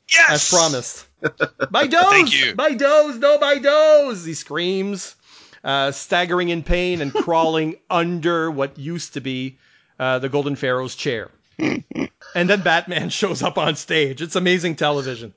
Yes! 0.10 0.30
As 0.30 0.50
promised. 0.50 1.08
My 1.72 1.88
does! 1.88 2.12
Thank 2.12 2.34
you. 2.34 2.54
My 2.56 2.74
does! 2.74 3.18
No, 3.18 3.40
my 3.40 3.58
does! 3.58 4.24
He 4.24 4.34
screams, 4.34 5.16
uh, 5.64 5.92
staggering 5.92 6.50
in 6.50 6.64
pain 6.64 7.02
and 7.02 7.14
crawling 7.14 7.78
under 7.90 8.50
what 8.52 8.78
used 8.78 9.14
to 9.14 9.22
be 9.22 9.58
uh, 10.00 10.20
the 10.20 10.30
Golden 10.30 10.56
Pharaoh's 10.56 10.96
chair. 10.96 11.32
and 11.60 12.50
then 12.50 12.62
Batman 12.62 13.10
shows 13.10 13.42
up 13.42 13.58
on 13.58 13.76
stage. 13.76 14.22
It's 14.22 14.36
amazing 14.36 14.76
television. 14.76 15.34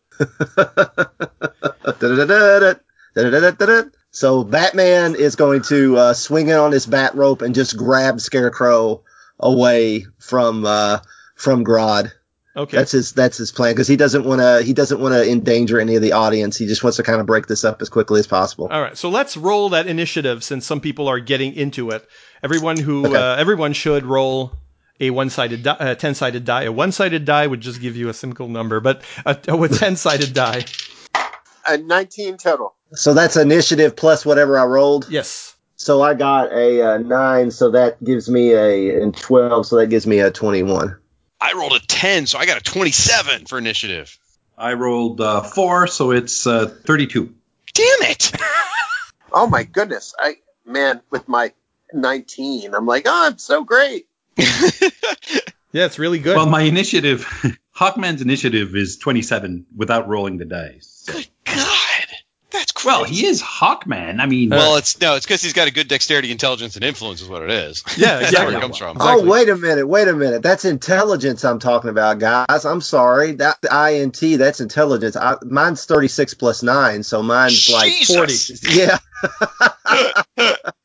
So 4.13 4.45
Batman 4.45 5.15
is 5.15 5.37
going 5.37 5.63
to 5.63 5.97
uh, 5.97 6.13
swing 6.15 6.49
in 6.49 6.57
on 6.57 6.73
his 6.73 6.87
bat 6.87 7.15
rope 7.15 7.43
and 7.43 7.55
just 7.55 7.77
grab 7.77 8.21
Scarecrow 8.21 9.03
away 9.39 10.07
from 10.19 10.67
uh, 10.67 10.99
from 11.37 11.65
Grodd. 11.65 12.13
Okay. 12.57 12.77
That's 12.77 12.91
his 12.93 13.13
that's 13.13 13.37
his 13.37 13.53
plan 13.53 13.73
because 13.73 13.87
he 13.87 13.97
doesn't 13.97 14.25
want 14.25 14.41
to 14.41 14.63
he 14.63 14.73
doesn't 14.73 15.01
want 15.01 15.15
to 15.15 15.31
endanger 15.31 15.79
any 15.79 15.95
of 15.95 16.03
the 16.03 16.13
audience. 16.13 16.57
He 16.57 16.67
just 16.67 16.83
wants 16.83 16.97
to 16.97 17.03
kind 17.05 17.21
of 17.21 17.27
break 17.27 17.47
this 17.47 17.65
up 17.65 17.81
as 17.81 17.89
quickly 17.89 18.19
as 18.19 18.27
possible. 18.27 18.69
All 18.71 18.83
right, 18.83 18.97
so 18.97 19.09
let's 19.09 19.37
roll 19.37 19.69
that 19.71 19.87
initiative 19.87 20.43
since 20.43 20.67
some 20.67 20.81
people 20.81 21.07
are 21.09 21.21
getting 21.21 21.55
into 21.55 21.91
it. 21.91 22.09
Everyone 22.43 22.77
who 22.77 23.07
Okay. 23.07 23.17
uh, 23.17 23.37
everyone 23.37 23.73
should 23.73 24.05
roll 24.05 24.53
a 24.99 25.11
one-sided 25.11 25.63
di- 25.63 25.71
uh, 25.79 25.95
ten-sided 25.95 26.45
die. 26.45 26.65
A 26.65 26.73
one-sided 26.73 27.25
die 27.25 27.47
would 27.47 27.61
just 27.61 27.81
give 27.81 27.97
you 27.97 28.09
a 28.09 28.15
single 28.15 28.49
number, 28.49 28.81
but 28.81 29.03
a, 29.25 29.31
a 29.49 29.69
ten-sided 29.69 30.35
die. 30.35 30.65
A 31.67 31.79
19 31.79 32.37
total. 32.37 32.75
So 32.93 33.15
that's 33.15 33.37
initiative 33.37 33.95
plus 33.95 34.27
whatever 34.27 34.59
I 34.59 34.65
rolled. 34.65 35.07
Yes. 35.09 35.55
So 35.77 36.03
I 36.03 36.13
got 36.15 36.53
a, 36.53 36.83
uh 36.83 36.99
nine, 36.99 37.51
so 37.51 37.71
that 37.71 38.03
gives 38.05 38.29
me 38.29 38.53
a 38.53 39.01
and 39.01 39.17
twelve, 39.17 39.67
so 39.67 39.77
that 39.77 39.87
gives 39.87 40.07
me 40.07 40.19
a 40.19 40.31
twenty-one. 40.31 40.97
I 41.41 41.55
rolled 41.55 41.73
a 41.73 41.81
10, 41.81 42.27
so 42.27 42.39
I 42.39 42.47
got 42.47 42.59
a 42.59 42.63
27 42.63 43.47
for 43.47 43.59
initiative. 43.59 44.17
I 44.59 44.75
rolled 44.75 45.21
uh, 45.21 45.43
four, 45.43 45.87
so 45.87 46.11
it's 46.11 46.47
uh, 46.47 46.67
32. 46.67 47.35
Damn 47.75 48.11
it! 48.11 48.33
Oh 49.33 49.47
my 49.47 49.63
goodness. 49.63 50.13
I 50.19 50.39
man, 50.67 51.03
with 51.09 51.29
my 51.29 51.53
19, 51.93 52.75
I'm 52.75 52.85
like, 52.85 53.05
oh, 53.07 53.27
I'm 53.29 53.39
so 53.39 53.63
great. 53.63 54.09
Yeah, 55.73 55.85
it's 55.85 55.99
really 55.99 56.19
good. 56.19 56.37
Well, 56.37 56.47
my 56.47 56.63
initiative, 56.63 57.25
Hawkman's 57.77 58.23
initiative 58.23 58.75
is 58.75 58.97
27 58.97 59.67
without 59.77 60.09
rolling 60.09 60.39
the 60.39 60.45
dice. 60.45 61.05
Good 61.07 61.29
God. 61.45 62.07
That's 62.51 62.65
crazy. 62.65 62.67
Well, 62.85 63.05
he 63.05 63.27
is 63.27 63.43
Hawkman. 63.43 64.21
I 64.21 64.27
mean, 64.27 64.51
Well, 64.51 64.75
uh, 64.75 64.79
it's 64.79 65.01
no, 65.01 65.17
it's 65.17 65.27
because 65.27 65.43
he's 65.43 65.53
got 65.53 65.69
a 65.69 65.71
good 65.71 65.89
dexterity, 65.89 66.31
intelligence, 66.31 66.77
and 66.77 66.85
influence, 66.85 67.21
is 67.21 67.29
what 67.29 67.43
it 67.43 67.51
is. 67.51 67.83
Yeah, 67.97 68.19
That's 68.19 68.31
exactly. 68.31 68.55
where 68.55 68.59
it 68.59 68.63
comes 68.63 68.79
from. 68.79 68.97
Oh, 69.01 69.25
wait 69.25 69.49
a 69.49 69.57
minute, 69.57 69.87
wait 69.87 70.09
a 70.09 70.15
minute. 70.15 70.43
That's 70.43 70.65
intelligence 70.65 71.45
I'm 71.45 71.59
talking 71.59 71.91
about, 71.91 72.19
guys. 72.19 72.65
I'm 72.65 72.81
sorry. 72.81 73.33
That 73.33 73.59
INT, 73.65 74.39
that's 74.39 74.61
intelligence. 74.61 75.17
I, 75.17 75.37
mine's 75.45 75.85
36 75.85 76.35
plus 76.35 76.63
9, 76.63 77.03
so 77.03 77.23
mine's 77.23 77.71
like 77.71 77.93
40. 78.07 78.35
Yeah. 78.71 78.99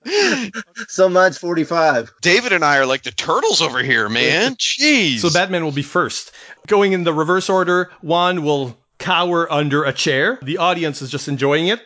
so 0.88 1.10
mine's 1.10 1.38
45. 1.38 2.14
David 2.22 2.54
and 2.54 2.64
I 2.64 2.78
are 2.78 2.86
like 2.86 3.04
the 3.04 3.12
turtles 3.12 3.62
over 3.62 3.82
here, 3.82 4.10
man. 4.10 4.56
Jeez. 4.58 5.20
So 5.20 5.30
Batman 5.30 5.64
will 5.64 5.72
be 5.72 5.84
first. 5.84 6.32
Going 6.68 6.94
in 6.94 7.04
the 7.04 7.14
reverse 7.14 7.50
order, 7.50 7.92
Juan 8.02 8.44
will 8.44 8.78
cower 9.06 9.52
under 9.54 9.84
a 9.84 9.94
chair. 9.94 10.40
The 10.42 10.58
audience 10.58 11.02
is 11.04 11.12
just 11.12 11.28
enjoying 11.28 11.68
it. 11.68 11.80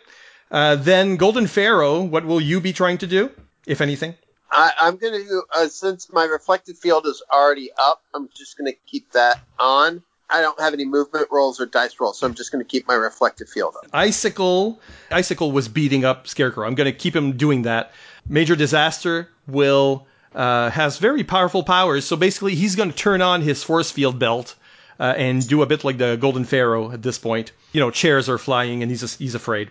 Uh, 0.49 0.77
then 0.77 1.17
Golden 1.17 1.47
Pharaoh, 1.47 2.01
what 2.01 2.25
will 2.25 2.39
you 2.39 2.61
be 2.61 2.71
trying 2.71 2.97
to 2.99 3.07
do, 3.07 3.29
if 3.67 3.81
anything? 3.81 4.15
I, 4.49 4.71
I'm 4.79 4.95
going 4.95 5.13
to 5.13 5.27
do, 5.27 5.43
uh, 5.53 5.67
since 5.67 6.11
my 6.11 6.23
reflected 6.23 6.77
field 6.77 7.05
is 7.05 7.21
already 7.31 7.71
up, 7.77 8.01
I'm 8.15 8.29
just 8.35 8.57
going 8.57 8.71
to 8.71 8.77
keep 8.87 9.11
that 9.11 9.41
on. 9.59 10.01
I 10.29 10.41
don't 10.41 10.59
have 10.61 10.73
any 10.73 10.85
movement 10.85 11.27
rolls 11.29 11.59
or 11.59 11.65
dice 11.65 11.99
rolls, 11.99 12.19
so 12.19 12.25
I'm 12.25 12.35
just 12.35 12.51
going 12.51 12.63
to 12.63 12.67
keep 12.67 12.87
my 12.87 12.93
reflective 12.93 13.49
field 13.49 13.75
up. 13.75 13.89
Icicle, 13.93 14.79
Icicle 15.11 15.51
was 15.51 15.67
beating 15.67 16.05
up 16.05 16.27
Scarecrow. 16.27 16.65
I'm 16.65 16.75
going 16.75 16.91
to 16.91 16.97
keep 16.97 17.15
him 17.15 17.35
doing 17.35 17.63
that. 17.63 17.91
Major 18.27 18.55
Disaster 18.55 19.27
will 19.45 20.07
uh, 20.33 20.69
has 20.69 20.99
very 20.99 21.23
powerful 21.23 21.63
powers, 21.63 22.05
so 22.05 22.15
basically 22.15 22.55
he's 22.55 22.75
going 22.75 22.89
to 22.89 22.95
turn 22.95 23.21
on 23.21 23.41
his 23.41 23.63
force 23.63 23.91
field 23.91 24.19
belt 24.19 24.55
uh, 24.99 25.13
and 25.17 25.47
do 25.47 25.61
a 25.61 25.65
bit 25.65 25.83
like 25.83 25.97
the 25.97 26.15
Golden 26.17 26.43
Pharaoh 26.43 26.91
at 26.91 27.01
this 27.01 27.17
point. 27.17 27.51
You 27.71 27.79
know, 27.79 27.91
chairs 27.91 28.29
are 28.29 28.37
flying 28.37 28.83
and 28.83 28.91
he's 28.91 29.15
he's 29.15 29.35
afraid. 29.35 29.69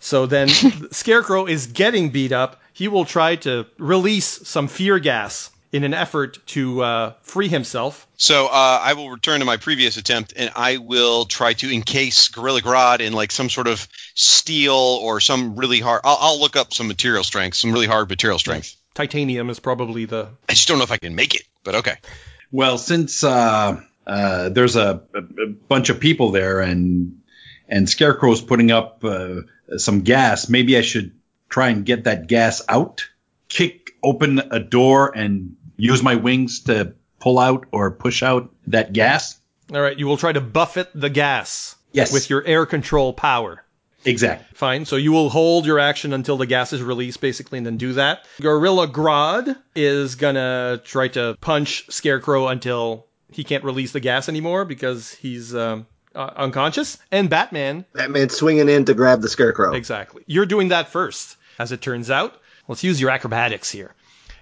So 0.00 0.26
then 0.26 0.48
Scarecrow 0.90 1.46
is 1.46 1.66
getting 1.66 2.10
beat 2.10 2.32
up. 2.32 2.60
He 2.72 2.88
will 2.88 3.04
try 3.04 3.36
to 3.36 3.66
release 3.78 4.26
some 4.48 4.68
fear 4.68 4.98
gas 4.98 5.50
in 5.72 5.84
an 5.84 5.92
effort 5.92 6.38
to 6.46 6.82
uh, 6.82 7.12
free 7.22 7.48
himself. 7.48 8.06
So 8.16 8.46
uh, 8.46 8.80
I 8.82 8.94
will 8.94 9.10
return 9.10 9.40
to 9.40 9.44
my 9.44 9.58
previous 9.58 9.96
attempt, 9.96 10.32
and 10.36 10.50
I 10.56 10.78
will 10.78 11.26
try 11.26 11.52
to 11.54 11.72
encase 11.72 12.28
Gorilla 12.28 12.62
Grodd 12.62 13.00
in 13.00 13.12
like 13.12 13.32
some 13.32 13.50
sort 13.50 13.66
of 13.66 13.86
steel 14.14 14.72
or 14.74 15.20
some 15.20 15.56
really 15.56 15.80
hard. 15.80 16.00
I'll, 16.04 16.18
I'll 16.20 16.40
look 16.40 16.56
up 16.56 16.72
some 16.72 16.88
material 16.88 17.24
strength, 17.24 17.56
some 17.56 17.72
really 17.72 17.86
hard 17.86 18.08
material 18.08 18.38
strength. 18.38 18.76
Titanium 18.94 19.50
is 19.50 19.60
probably 19.60 20.06
the. 20.06 20.28
I 20.48 20.54
just 20.54 20.68
don't 20.68 20.78
know 20.78 20.84
if 20.84 20.92
I 20.92 20.96
can 20.96 21.14
make 21.14 21.34
it, 21.34 21.42
but 21.64 21.76
okay. 21.76 21.96
Well, 22.50 22.78
since 22.78 23.22
uh, 23.22 23.80
uh, 24.08 24.48
there's 24.48 24.74
a, 24.74 25.02
a, 25.14 25.46
bunch 25.68 25.90
of 25.90 26.00
people 26.00 26.30
there 26.30 26.60
and 26.60 27.20
and 27.68 27.88
Scarecrow's 27.88 28.40
putting 28.40 28.70
up 28.70 29.04
uh, 29.04 29.42
some 29.76 30.00
gas, 30.00 30.48
maybe 30.48 30.78
I 30.78 30.80
should 30.80 31.12
try 31.50 31.68
and 31.68 31.84
get 31.84 32.04
that 32.04 32.26
gas 32.26 32.62
out, 32.66 33.06
kick 33.48 33.92
open 34.02 34.38
a 34.38 34.58
door, 34.58 35.12
and 35.14 35.56
use 35.76 36.02
my 36.02 36.14
wings 36.14 36.60
to 36.60 36.94
pull 37.20 37.38
out 37.38 37.66
or 37.70 37.90
push 37.90 38.22
out 38.22 38.50
that 38.68 38.94
gas. 38.94 39.38
All 39.74 39.80
right, 39.82 39.98
you 39.98 40.06
will 40.06 40.16
try 40.16 40.32
to 40.32 40.40
buffet 40.40 40.88
the 40.94 41.10
gas. 41.10 41.76
Yes. 41.92 42.12
With 42.12 42.30
your 42.30 42.44
air 42.46 42.64
control 42.64 43.12
power. 43.12 43.64
Exactly. 44.04 44.46
Fine. 44.54 44.84
So 44.84 44.96
you 44.96 45.12
will 45.12 45.28
hold 45.28 45.66
your 45.66 45.78
action 45.78 46.12
until 46.12 46.36
the 46.36 46.46
gas 46.46 46.72
is 46.72 46.82
released, 46.82 47.20
basically, 47.20 47.58
and 47.58 47.66
then 47.66 47.76
do 47.76 47.94
that. 47.94 48.24
Gorilla 48.40 48.88
Grodd 48.88 49.56
is 49.74 50.14
gonna 50.14 50.80
try 50.84 51.08
to 51.08 51.36
punch 51.40 51.86
Scarecrow 51.90 52.48
until 52.48 53.07
he 53.30 53.44
can't 53.44 53.64
release 53.64 53.92
the 53.92 54.00
gas 54.00 54.28
anymore 54.28 54.64
because 54.64 55.12
he's 55.12 55.54
um, 55.54 55.86
uh, 56.14 56.30
unconscious. 56.36 56.98
And 57.12 57.28
Batman. 57.28 57.84
Batman 57.92 58.28
swinging 58.30 58.68
in 58.68 58.84
to 58.86 58.94
grab 58.94 59.20
the 59.20 59.28
Scarecrow. 59.28 59.74
Exactly. 59.74 60.22
You're 60.26 60.46
doing 60.46 60.68
that 60.68 60.88
first, 60.88 61.36
as 61.58 61.72
it 61.72 61.80
turns 61.80 62.10
out. 62.10 62.40
Let's 62.68 62.84
use 62.84 63.00
your 63.00 63.10
acrobatics 63.10 63.70
here. 63.70 63.94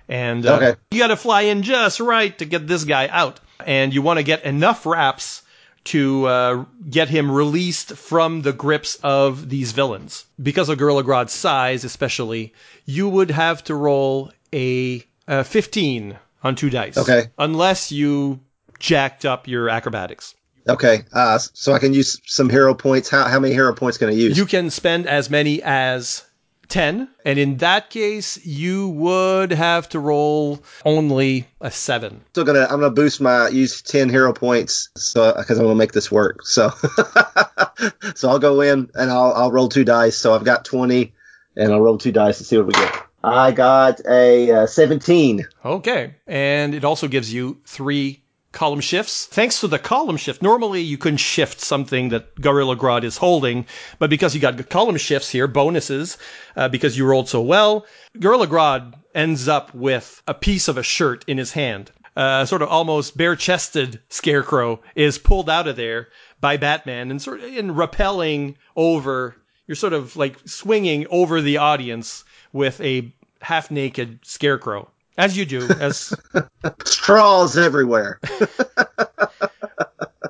And 0.08 0.46
uh, 0.46 0.56
Okay. 0.56 0.74
you 0.90 0.98
got 0.98 1.08
to 1.08 1.16
fly 1.16 1.42
in 1.42 1.62
just 1.62 2.00
right 2.00 2.36
to 2.38 2.44
get 2.44 2.66
this 2.66 2.84
guy 2.84 3.08
out. 3.08 3.40
And 3.64 3.92
you 3.94 4.02
want 4.02 4.18
to 4.18 4.22
get 4.22 4.44
enough 4.44 4.84
RAPs 4.86 5.42
to 5.84 6.26
uh, 6.26 6.64
get 6.90 7.08
him 7.08 7.30
released 7.30 7.92
from 7.96 8.42
the 8.42 8.52
grips 8.52 8.96
of 9.02 9.48
these 9.48 9.72
villains. 9.72 10.26
Because 10.42 10.68
of 10.68 10.78
Gorilla 10.78 11.04
Grodd's 11.04 11.32
size, 11.32 11.84
especially, 11.84 12.52
you 12.84 13.08
would 13.08 13.30
have 13.30 13.62
to 13.64 13.74
roll 13.74 14.32
a, 14.52 15.04
a 15.28 15.44
15 15.44 16.18
on 16.42 16.54
two 16.56 16.70
dice. 16.70 16.98
Okay. 16.98 17.26
Unless 17.38 17.92
you 17.92 18.40
jacked 18.78 19.24
up 19.24 19.48
your 19.48 19.68
acrobatics. 19.68 20.34
Okay, 20.68 21.04
uh, 21.12 21.38
so 21.38 21.72
I 21.72 21.78
can 21.78 21.94
use 21.94 22.20
some 22.26 22.50
hero 22.50 22.74
points. 22.74 23.08
How, 23.08 23.24
how 23.24 23.38
many 23.38 23.54
hero 23.54 23.72
points 23.72 23.98
can 23.98 24.08
I 24.08 24.12
use? 24.12 24.36
You 24.36 24.46
can 24.46 24.70
spend 24.70 25.06
as 25.06 25.30
many 25.30 25.62
as 25.62 26.24
10, 26.68 27.08
and 27.24 27.38
in 27.38 27.58
that 27.58 27.90
case, 27.90 28.44
you 28.44 28.88
would 28.88 29.52
have 29.52 29.88
to 29.90 30.00
roll 30.00 30.60
only 30.84 31.46
a 31.60 31.70
7. 31.70 32.20
Still 32.30 32.44
gonna, 32.44 32.62
I'm 32.62 32.80
gonna 32.80 32.90
boost 32.90 33.20
my 33.20 33.48
use 33.48 33.82
ten 33.82 34.08
hero 34.08 34.32
points, 34.32 34.88
so 34.96 35.32
because 35.36 35.58
I'm 35.58 35.64
gonna 35.64 35.76
make 35.76 35.92
this 35.92 36.10
work. 36.10 36.44
So, 36.44 36.70
so 38.16 38.28
I'll 38.28 38.40
go 38.40 38.60
in 38.60 38.90
and 38.94 39.10
I'll 39.10 39.32
I'll 39.34 39.52
roll 39.52 39.68
two 39.68 39.84
dice. 39.84 40.16
So 40.16 40.34
I've 40.34 40.44
got 40.44 40.64
twenty, 40.64 41.14
and 41.56 41.72
I'll 41.72 41.80
roll 41.80 41.98
two 41.98 42.12
dice 42.12 42.38
to 42.38 42.44
see 42.44 42.56
what 42.56 42.66
we 42.66 42.72
get. 42.72 43.02
I 43.22 43.52
got 43.52 44.00
a 44.06 44.50
uh, 44.50 44.66
seventeen. 44.66 45.46
Okay. 45.64 46.16
And 46.26 46.74
it 46.74 46.84
also 46.84 47.08
gives 47.08 47.32
you 47.32 47.58
3 47.66 48.22
column 48.56 48.80
shifts. 48.80 49.26
Thanks 49.26 49.60
to 49.60 49.68
the 49.68 49.78
column 49.78 50.16
shift, 50.16 50.40
normally 50.40 50.80
you 50.80 50.96
couldn't 50.96 51.18
shift 51.18 51.60
something 51.60 52.08
that 52.08 52.40
Gorilla 52.40 52.74
Grodd 52.74 53.04
is 53.04 53.18
holding, 53.18 53.66
but 53.98 54.08
because 54.08 54.34
you 54.34 54.40
got 54.40 54.70
column 54.70 54.96
shifts 54.96 55.30
here, 55.30 55.46
bonuses, 55.46 56.16
uh, 56.56 56.66
because 56.66 56.96
you 56.96 57.04
rolled 57.04 57.28
so 57.28 57.42
well, 57.42 57.84
Gorilla 58.18 58.46
Grodd 58.46 58.94
ends 59.14 59.46
up 59.46 59.74
with 59.74 60.22
a 60.26 60.32
piece 60.32 60.68
of 60.68 60.78
a 60.78 60.82
shirt 60.82 61.22
in 61.28 61.36
his 61.36 61.52
hand. 61.52 61.92
Uh, 62.16 62.46
sort 62.46 62.62
of 62.62 62.68
almost 62.70 63.18
bare-chested 63.18 64.00
Scarecrow 64.08 64.80
is 64.94 65.18
pulled 65.18 65.50
out 65.50 65.68
of 65.68 65.76
there 65.76 66.08
by 66.40 66.56
Batman 66.56 67.10
and 67.10 67.20
sort 67.20 67.40
of 67.40 67.54
in 67.54 67.74
rappelling 67.74 68.54
over. 68.74 69.36
You're 69.66 69.74
sort 69.74 69.92
of 69.92 70.16
like 70.16 70.38
swinging 70.46 71.06
over 71.10 71.42
the 71.42 71.58
audience 71.58 72.24
with 72.54 72.80
a 72.80 73.12
half-naked 73.42 74.20
Scarecrow, 74.22 74.88
as 75.16 75.36
you 75.36 75.44
do, 75.44 75.68
as 75.80 76.12
Straws 76.84 77.56
everywhere. 77.56 78.20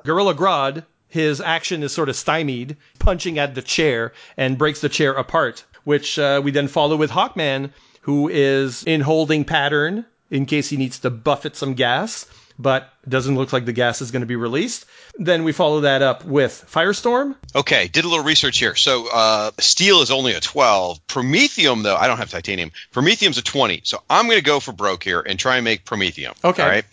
Gorilla 0.03 0.33
Grodd, 0.33 0.83
his 1.07 1.41
action 1.41 1.83
is 1.83 1.91
sort 1.91 2.09
of 2.09 2.15
stymied, 2.15 2.77
punching 2.99 3.39
at 3.39 3.55
the 3.55 3.61
chair 3.61 4.13
and 4.37 4.57
breaks 4.57 4.81
the 4.81 4.89
chair 4.89 5.13
apart, 5.13 5.65
which 5.83 6.19
uh, 6.19 6.41
we 6.43 6.51
then 6.51 6.67
follow 6.67 6.95
with 6.95 7.11
Hawkman, 7.11 7.71
who 8.01 8.29
is 8.29 8.83
in 8.83 9.01
holding 9.01 9.43
pattern 9.43 10.05
in 10.31 10.45
case 10.45 10.69
he 10.69 10.77
needs 10.77 10.99
to 10.99 11.09
buffet 11.09 11.55
some 11.55 11.73
gas, 11.73 12.25
but 12.59 12.89
doesn't 13.07 13.35
look 13.35 13.53
like 13.53 13.65
the 13.65 13.73
gas 13.73 14.01
is 14.01 14.11
going 14.11 14.21
to 14.21 14.27
be 14.27 14.35
released. 14.35 14.85
Then 15.17 15.43
we 15.43 15.51
follow 15.51 15.81
that 15.81 16.01
up 16.01 16.25
with 16.25 16.65
Firestorm. 16.71 17.35
Okay, 17.55 17.87
did 17.87 18.05
a 18.05 18.07
little 18.07 18.25
research 18.25 18.57
here. 18.57 18.75
So 18.75 19.07
uh, 19.11 19.51
steel 19.59 20.01
is 20.01 20.11
only 20.11 20.33
a 20.33 20.39
12. 20.39 21.05
Promethium, 21.07 21.83
though, 21.83 21.95
I 21.95 22.07
don't 22.07 22.17
have 22.17 22.29
titanium. 22.29 22.71
Promethium's 22.91 23.37
a 23.37 23.43
20. 23.43 23.81
So 23.83 24.01
I'm 24.09 24.25
going 24.25 24.37
to 24.39 24.43
go 24.43 24.59
for 24.59 24.71
broke 24.71 25.03
here 25.03 25.21
and 25.21 25.39
try 25.39 25.57
and 25.57 25.63
make 25.63 25.85
promethium. 25.85 26.33
Okay. 26.43 26.63
All 26.63 26.69
right. 26.69 26.85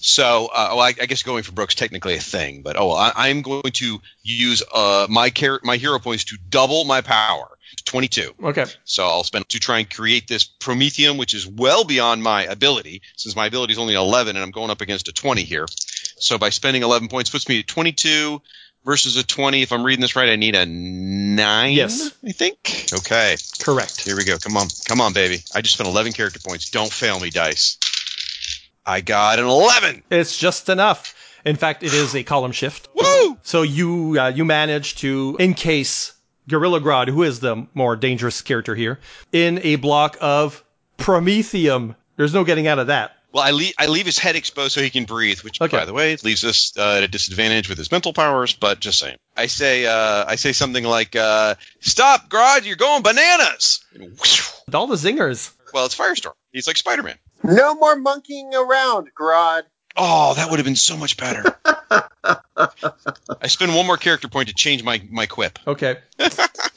So, 0.00 0.48
uh, 0.52 0.68
well, 0.70 0.80
I, 0.80 0.88
I 0.88 1.06
guess 1.06 1.22
going 1.22 1.42
for 1.42 1.52
Brooks 1.52 1.74
technically 1.74 2.14
a 2.14 2.20
thing, 2.20 2.62
but 2.62 2.76
oh 2.78 2.88
well, 2.88 2.96
I, 2.96 3.12
I'm 3.16 3.42
going 3.42 3.72
to 3.74 4.00
use 4.22 4.62
uh, 4.72 5.06
my 5.10 5.30
char- 5.30 5.60
my 5.64 5.76
hero 5.76 5.98
points 5.98 6.24
to 6.24 6.38
double 6.48 6.84
my 6.84 7.00
power 7.00 7.48
to 7.76 7.84
22. 7.84 8.34
Okay. 8.42 8.64
So 8.84 9.04
I'll 9.06 9.24
spend 9.24 9.48
to 9.50 9.58
try 9.58 9.78
and 9.78 9.90
create 9.90 10.28
this 10.28 10.44
promethium, 10.44 11.18
which 11.18 11.34
is 11.34 11.46
well 11.46 11.84
beyond 11.84 12.22
my 12.22 12.44
ability, 12.44 13.02
since 13.16 13.34
my 13.34 13.46
ability 13.46 13.72
is 13.72 13.78
only 13.78 13.94
11 13.94 14.36
and 14.36 14.42
I'm 14.42 14.50
going 14.50 14.70
up 14.70 14.80
against 14.80 15.08
a 15.08 15.12
20 15.12 15.42
here. 15.42 15.66
So 16.18 16.38
by 16.38 16.50
spending 16.50 16.82
11 16.82 17.08
points 17.08 17.30
puts 17.30 17.48
me 17.48 17.60
at 17.60 17.66
22 17.66 18.40
versus 18.84 19.16
a 19.16 19.26
20. 19.26 19.62
If 19.62 19.72
I'm 19.72 19.84
reading 19.84 20.00
this 20.00 20.16
right, 20.16 20.28
I 20.30 20.36
need 20.36 20.54
a 20.54 20.64
nine. 20.64 21.72
Yes. 21.72 22.12
I 22.24 22.32
think. 22.32 22.86
Okay. 22.92 23.36
Correct. 23.60 24.00
Here 24.00 24.16
we 24.16 24.24
go. 24.24 24.38
Come 24.38 24.56
on, 24.56 24.68
come 24.86 25.00
on, 25.00 25.12
baby. 25.12 25.42
I 25.54 25.60
just 25.60 25.74
spent 25.74 25.88
11 25.88 26.12
character 26.12 26.40
points. 26.40 26.70
Don't 26.70 26.92
fail 26.92 27.20
me, 27.20 27.30
dice. 27.30 27.78
I 28.88 29.02
got 29.02 29.38
an 29.38 29.44
11. 29.44 30.02
It's 30.10 30.38
just 30.38 30.70
enough. 30.70 31.14
In 31.44 31.56
fact, 31.56 31.82
it 31.82 31.92
is 31.92 32.14
a 32.14 32.24
column 32.24 32.52
shift. 32.52 32.88
Woo! 32.94 33.38
So 33.42 33.60
you 33.60 34.18
uh, 34.18 34.28
you 34.28 34.46
manage 34.46 34.96
to 34.96 35.36
encase 35.38 36.14
Gorilla 36.48 36.80
Grodd, 36.80 37.08
who 37.08 37.22
is 37.22 37.40
the 37.40 37.66
more 37.74 37.96
dangerous 37.96 38.40
character 38.40 38.74
here, 38.74 38.98
in 39.30 39.60
a 39.62 39.76
block 39.76 40.16
of 40.22 40.64
promethium. 40.96 41.96
There's 42.16 42.32
no 42.32 42.44
getting 42.44 42.66
out 42.66 42.78
of 42.78 42.86
that. 42.86 43.12
Well, 43.30 43.44
I 43.44 43.50
leave, 43.50 43.74
I 43.78 43.86
leave 43.88 44.06
his 44.06 44.18
head 44.18 44.36
exposed 44.36 44.72
so 44.72 44.80
he 44.80 44.88
can 44.88 45.04
breathe, 45.04 45.40
which, 45.40 45.58
by 45.58 45.84
the 45.84 45.92
way, 45.92 46.16
leaves 46.24 46.44
us 46.46 46.72
uh, 46.78 46.94
at 46.96 47.02
a 47.02 47.08
disadvantage 47.08 47.68
with 47.68 47.76
his 47.76 47.92
mental 47.92 48.14
powers. 48.14 48.54
But 48.54 48.80
just 48.80 48.98
saying, 48.98 49.18
I 49.36 49.46
say, 49.46 49.84
uh, 49.84 50.24
I 50.26 50.36
say 50.36 50.52
something 50.52 50.82
like, 50.82 51.14
uh, 51.14 51.56
"Stop, 51.80 52.30
Grodd! 52.30 52.64
You're 52.64 52.76
going 52.76 53.02
bananas!" 53.02 53.84
And 53.92 54.18
whoosh. 54.18 54.50
All 54.72 54.86
the 54.86 54.96
zingers. 54.96 55.52
Well, 55.74 55.84
it's 55.84 55.94
Firestorm. 55.94 56.32
He's 56.52 56.66
like 56.66 56.78
Spider-Man. 56.78 57.18
No 57.42 57.74
more 57.74 57.96
monkeying 57.96 58.54
around, 58.54 59.08
Grodd. 59.14 59.62
Oh, 59.96 60.34
that 60.34 60.50
would 60.50 60.58
have 60.58 60.66
been 60.66 60.76
so 60.76 60.96
much 60.96 61.16
better. 61.16 61.44
I 62.56 63.46
spend 63.46 63.74
one 63.74 63.86
more 63.86 63.96
character 63.96 64.28
point 64.28 64.48
to 64.48 64.54
change 64.54 64.82
my 64.82 65.00
my 65.10 65.26
quip 65.26 65.58
Okay. 65.66 65.98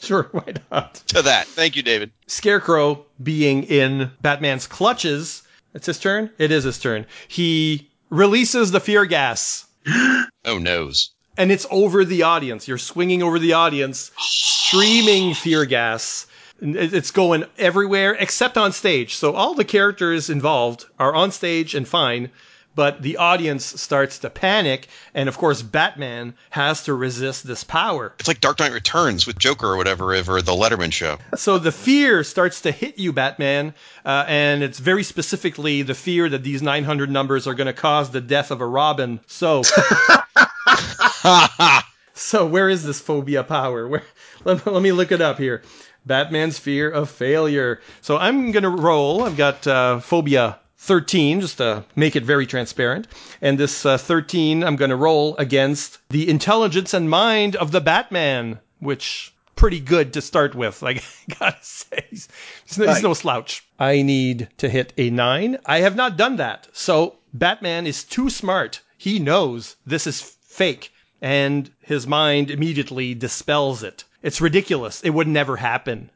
sure, 0.01 0.29
why 0.31 0.53
not? 0.71 0.95
to 1.07 1.21
that. 1.23 1.47
Thank 1.47 1.75
you, 1.75 1.83
David. 1.83 2.11
Scarecrow 2.27 3.05
being 3.21 3.63
in 3.63 4.11
Batman's 4.21 4.67
clutches. 4.67 5.43
It's 5.73 5.85
his 5.85 5.99
turn? 5.99 6.29
It 6.37 6.51
is 6.51 6.63
his 6.63 6.79
turn. 6.79 7.05
He 7.27 7.89
releases 8.09 8.71
the 8.71 8.79
fear 8.79 9.05
gas. 9.05 9.65
Oh 10.43 10.57
noes. 10.57 11.11
and 11.37 11.51
it's 11.51 11.67
over 11.69 12.03
the 12.03 12.23
audience. 12.23 12.67
You're 12.67 12.79
swinging 12.79 13.21
over 13.21 13.37
the 13.37 13.53
audience, 13.53 14.09
streaming 14.17 15.35
fear 15.35 15.65
gas. 15.65 16.25
It's 16.61 17.09
going 17.09 17.45
everywhere 17.57 18.13
except 18.13 18.57
on 18.57 18.71
stage. 18.71 19.15
So 19.15 19.33
all 19.33 19.55
the 19.55 19.65
characters 19.65 20.29
involved 20.29 20.85
are 20.99 21.13
on 21.13 21.31
stage 21.31 21.73
and 21.73 21.87
fine, 21.87 22.29
but 22.75 23.01
the 23.01 23.17
audience 23.17 23.81
starts 23.81 24.19
to 24.19 24.29
panic. 24.29 24.87
And 25.15 25.27
of 25.27 25.39
course, 25.39 25.63
Batman 25.63 26.35
has 26.51 26.83
to 26.83 26.93
resist 26.93 27.47
this 27.47 27.63
power. 27.63 28.13
It's 28.19 28.27
like 28.27 28.41
Dark 28.41 28.59
Knight 28.59 28.73
Returns 28.73 29.25
with 29.25 29.39
Joker 29.39 29.67
or 29.67 29.77
whatever, 29.77 30.13
or 30.13 30.41
the 30.41 30.51
Letterman 30.51 30.93
show. 30.93 31.17
So 31.35 31.57
the 31.57 31.71
fear 31.71 32.23
starts 32.23 32.61
to 32.61 32.71
hit 32.71 32.99
you, 32.99 33.11
Batman, 33.11 33.73
uh, 34.05 34.25
and 34.27 34.61
it's 34.61 34.77
very 34.77 35.03
specifically 35.03 35.81
the 35.81 35.95
fear 35.95 36.29
that 36.29 36.43
these 36.43 36.61
900 36.61 37.09
numbers 37.09 37.47
are 37.47 37.55
going 37.55 37.67
to 37.67 37.73
cause 37.73 38.11
the 38.11 38.21
death 38.21 38.51
of 38.51 38.61
a 38.61 38.67
Robin. 38.67 39.19
So, 39.25 39.63
so 42.13 42.45
where 42.45 42.69
is 42.69 42.85
this 42.85 43.01
phobia 43.01 43.43
power? 43.43 43.87
Where? 43.87 44.03
Let, 44.43 44.65
let 44.73 44.81
me 44.81 44.91
look 44.91 45.11
it 45.11 45.21
up 45.21 45.37
here. 45.37 45.61
Batman's 46.05 46.57
fear 46.57 46.89
of 46.89 47.09
failure. 47.09 47.81
So 48.01 48.17
I'm 48.17 48.51
going 48.51 48.63
to 48.63 48.69
roll. 48.69 49.23
I've 49.23 49.37
got 49.37 49.65
uh, 49.67 49.99
phobia 49.99 50.59
13, 50.77 51.41
just 51.41 51.57
to 51.57 51.83
make 51.95 52.15
it 52.15 52.23
very 52.23 52.47
transparent. 52.47 53.07
And 53.41 53.59
this 53.59 53.85
uh, 53.85 53.97
13, 53.97 54.63
I'm 54.63 54.75
going 54.75 54.89
to 54.89 54.95
roll 54.95 55.35
against 55.37 55.99
the 56.09 56.27
intelligence 56.27 56.93
and 56.93 57.09
mind 57.09 57.55
of 57.55 57.71
the 57.71 57.81
Batman, 57.81 58.59
which 58.79 59.31
pretty 59.55 59.79
good 59.79 60.11
to 60.13 60.21
start 60.21 60.55
with. 60.55 60.81
Like, 60.81 61.03
I 61.29 61.35
gotta 61.39 61.57
say, 61.61 62.03
he's, 62.09 62.27
he's, 62.65 62.77
no, 62.79 62.91
he's 62.91 63.03
no 63.03 63.13
slouch. 63.13 63.63
I 63.79 64.01
need 64.01 64.49
to 64.57 64.69
hit 64.69 64.91
a 64.97 65.11
nine. 65.11 65.59
I 65.67 65.81
have 65.81 65.95
not 65.95 66.17
done 66.17 66.37
that. 66.37 66.67
So 66.73 67.17
Batman 67.31 67.85
is 67.85 68.03
too 68.03 68.31
smart. 68.31 68.81
He 68.97 69.19
knows 69.19 69.75
this 69.85 70.07
is 70.07 70.19
fake, 70.19 70.91
and 71.21 71.69
his 71.79 72.07
mind 72.07 72.49
immediately 72.49 73.13
dispels 73.13 73.83
it. 73.83 74.03
It's 74.23 74.39
ridiculous. 74.39 75.01
It 75.01 75.09
would 75.09 75.27
never 75.27 75.57
happen. 75.57 76.11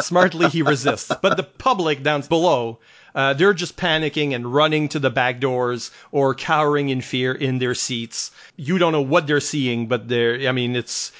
Smartly, 0.00 0.48
he 0.48 0.62
resists. 0.62 1.12
But 1.20 1.36
the 1.36 1.42
public 1.42 2.02
down 2.02 2.22
below, 2.22 2.78
uh, 3.14 3.34
they're 3.34 3.52
just 3.52 3.76
panicking 3.76 4.34
and 4.34 4.52
running 4.52 4.88
to 4.88 4.98
the 4.98 5.10
back 5.10 5.40
doors 5.40 5.90
or 6.10 6.34
cowering 6.34 6.88
in 6.88 7.02
fear 7.02 7.32
in 7.32 7.58
their 7.58 7.74
seats. 7.74 8.30
You 8.56 8.78
don't 8.78 8.92
know 8.92 9.02
what 9.02 9.26
they're 9.26 9.40
seeing, 9.40 9.88
but 9.88 10.08
they're, 10.08 10.48
I 10.48 10.52
mean, 10.52 10.74
it's, 10.74 11.12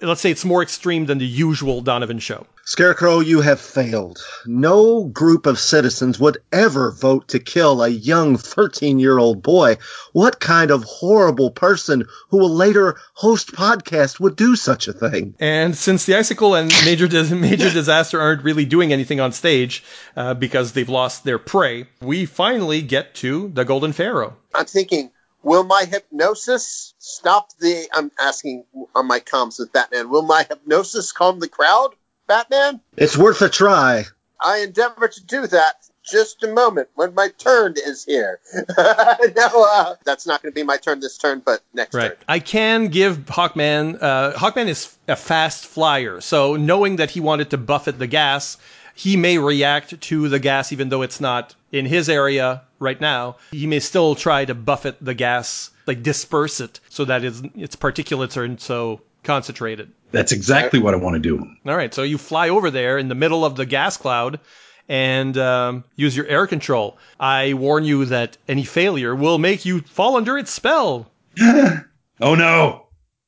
let's 0.00 0.20
say 0.20 0.30
it's 0.30 0.44
more 0.44 0.62
extreme 0.62 1.06
than 1.06 1.18
the 1.18 1.26
usual 1.26 1.80
Donovan 1.80 2.18
show. 2.18 2.46
Scarecrow, 2.64 3.20
you 3.20 3.42
have 3.42 3.60
failed. 3.60 4.18
No 4.44 5.04
group 5.04 5.46
of 5.46 5.58
citizens 5.58 6.18
would 6.18 6.38
ever 6.52 6.90
vote 6.90 7.28
to 7.28 7.38
kill 7.38 7.82
a 7.82 7.88
young 7.88 8.36
13 8.36 8.98
year 8.98 9.18
old 9.18 9.42
boy. 9.42 9.76
What 10.12 10.40
kind 10.40 10.72
of 10.72 10.82
horrible 10.82 11.52
person 11.52 12.06
who 12.28 12.38
will 12.38 12.54
later 12.54 12.96
host 13.14 13.52
podcast 13.52 14.18
would 14.18 14.34
do 14.34 14.56
such 14.56 14.88
a 14.88 14.92
thing? 14.92 15.34
And 15.38 15.76
since 15.76 16.06
the 16.06 16.16
icicle 16.16 16.56
and 16.56 16.72
major 16.84 17.06
Dis- 17.06 17.30
major 17.30 17.70
disaster 17.70 18.20
aren't 18.20 18.42
really 18.42 18.64
doing 18.64 18.92
anything 18.92 19.20
on 19.20 19.30
stage 19.30 19.84
uh, 20.16 20.34
because 20.34 20.72
they've 20.72 20.88
lost 20.88 21.22
their 21.22 21.38
prey, 21.38 21.86
we 22.00 22.26
finally 22.26 22.82
get 22.82 23.14
to 23.16 23.48
the 23.54 23.64
Golden 23.64 23.92
Pharaoh. 23.92 24.36
I'm 24.52 24.66
thinking, 24.66 25.12
will 25.46 25.62
my 25.64 25.84
hypnosis 25.84 26.94
stop 26.98 27.50
the? 27.60 27.88
I'm 27.92 28.10
asking 28.18 28.64
on 28.94 29.06
my 29.06 29.20
comms 29.20 29.58
with 29.58 29.72
Batman. 29.72 30.10
Will 30.10 30.22
my 30.22 30.44
hypnosis 30.48 31.12
calm 31.12 31.38
the 31.38 31.48
crowd, 31.48 31.94
Batman? 32.26 32.80
It's 32.96 33.16
worth 33.16 33.40
a 33.42 33.48
try. 33.48 34.04
I 34.44 34.58
endeavor 34.58 35.08
to 35.08 35.24
do 35.24 35.46
that. 35.46 35.76
Just 36.04 36.44
a 36.44 36.48
moment 36.48 36.88
when 36.94 37.14
my 37.14 37.30
turn 37.36 37.74
is 37.76 38.04
here. 38.04 38.38
no, 38.78 39.68
uh, 39.72 39.96
that's 40.04 40.24
not 40.24 40.40
going 40.40 40.52
to 40.52 40.54
be 40.54 40.62
my 40.62 40.76
turn 40.76 41.00
this 41.00 41.18
turn, 41.18 41.42
but 41.44 41.62
next 41.74 41.92
turn. 41.92 42.00
Right. 42.00 42.08
turn. 42.10 42.24
I 42.28 42.38
can 42.38 42.88
give 42.88 43.18
Hawkman. 43.26 44.00
Uh, 44.00 44.32
Hawkman 44.34 44.68
is 44.68 44.96
a 45.08 45.16
fast 45.16 45.66
flyer, 45.66 46.20
so 46.20 46.54
knowing 46.54 46.96
that 46.96 47.10
he 47.10 47.18
wanted 47.18 47.50
to 47.50 47.58
buffet 47.58 47.98
the 47.98 48.06
gas, 48.06 48.56
he 48.96 49.16
may 49.16 49.38
react 49.38 50.00
to 50.00 50.28
the 50.28 50.38
gas 50.38 50.72
even 50.72 50.88
though 50.88 51.02
it's 51.02 51.20
not 51.20 51.54
in 51.70 51.86
his 51.86 52.08
area 52.08 52.62
right 52.80 53.00
now. 53.00 53.36
He 53.52 53.66
may 53.66 53.78
still 53.78 54.14
try 54.14 54.44
to 54.44 54.54
buffet 54.54 54.96
the 55.00 55.14
gas, 55.14 55.70
like 55.86 56.02
disperse 56.02 56.60
it, 56.60 56.80
so 56.88 57.04
that 57.04 57.22
its, 57.22 57.42
its 57.54 57.76
particulates 57.76 58.36
aren't 58.36 58.60
so 58.60 59.00
concentrated. 59.22 59.92
That's 60.12 60.32
exactly 60.32 60.78
what 60.78 60.94
I 60.94 60.96
want 60.96 61.14
to 61.14 61.20
do. 61.20 61.38
All 61.66 61.76
right, 61.76 61.92
so 61.92 62.02
you 62.02 62.16
fly 62.18 62.48
over 62.48 62.70
there 62.70 62.98
in 62.98 63.08
the 63.08 63.14
middle 63.14 63.44
of 63.44 63.56
the 63.56 63.66
gas 63.66 63.96
cloud 63.96 64.40
and 64.88 65.36
um, 65.36 65.84
use 65.96 66.16
your 66.16 66.26
air 66.26 66.46
control. 66.46 66.96
I 67.20 67.54
warn 67.54 67.84
you 67.84 68.04
that 68.06 68.38
any 68.48 68.64
failure 68.64 69.14
will 69.14 69.38
make 69.38 69.64
you 69.64 69.82
fall 69.82 70.16
under 70.16 70.38
its 70.38 70.50
spell. 70.50 71.10
Oh 72.18 72.34
no, 72.34 72.86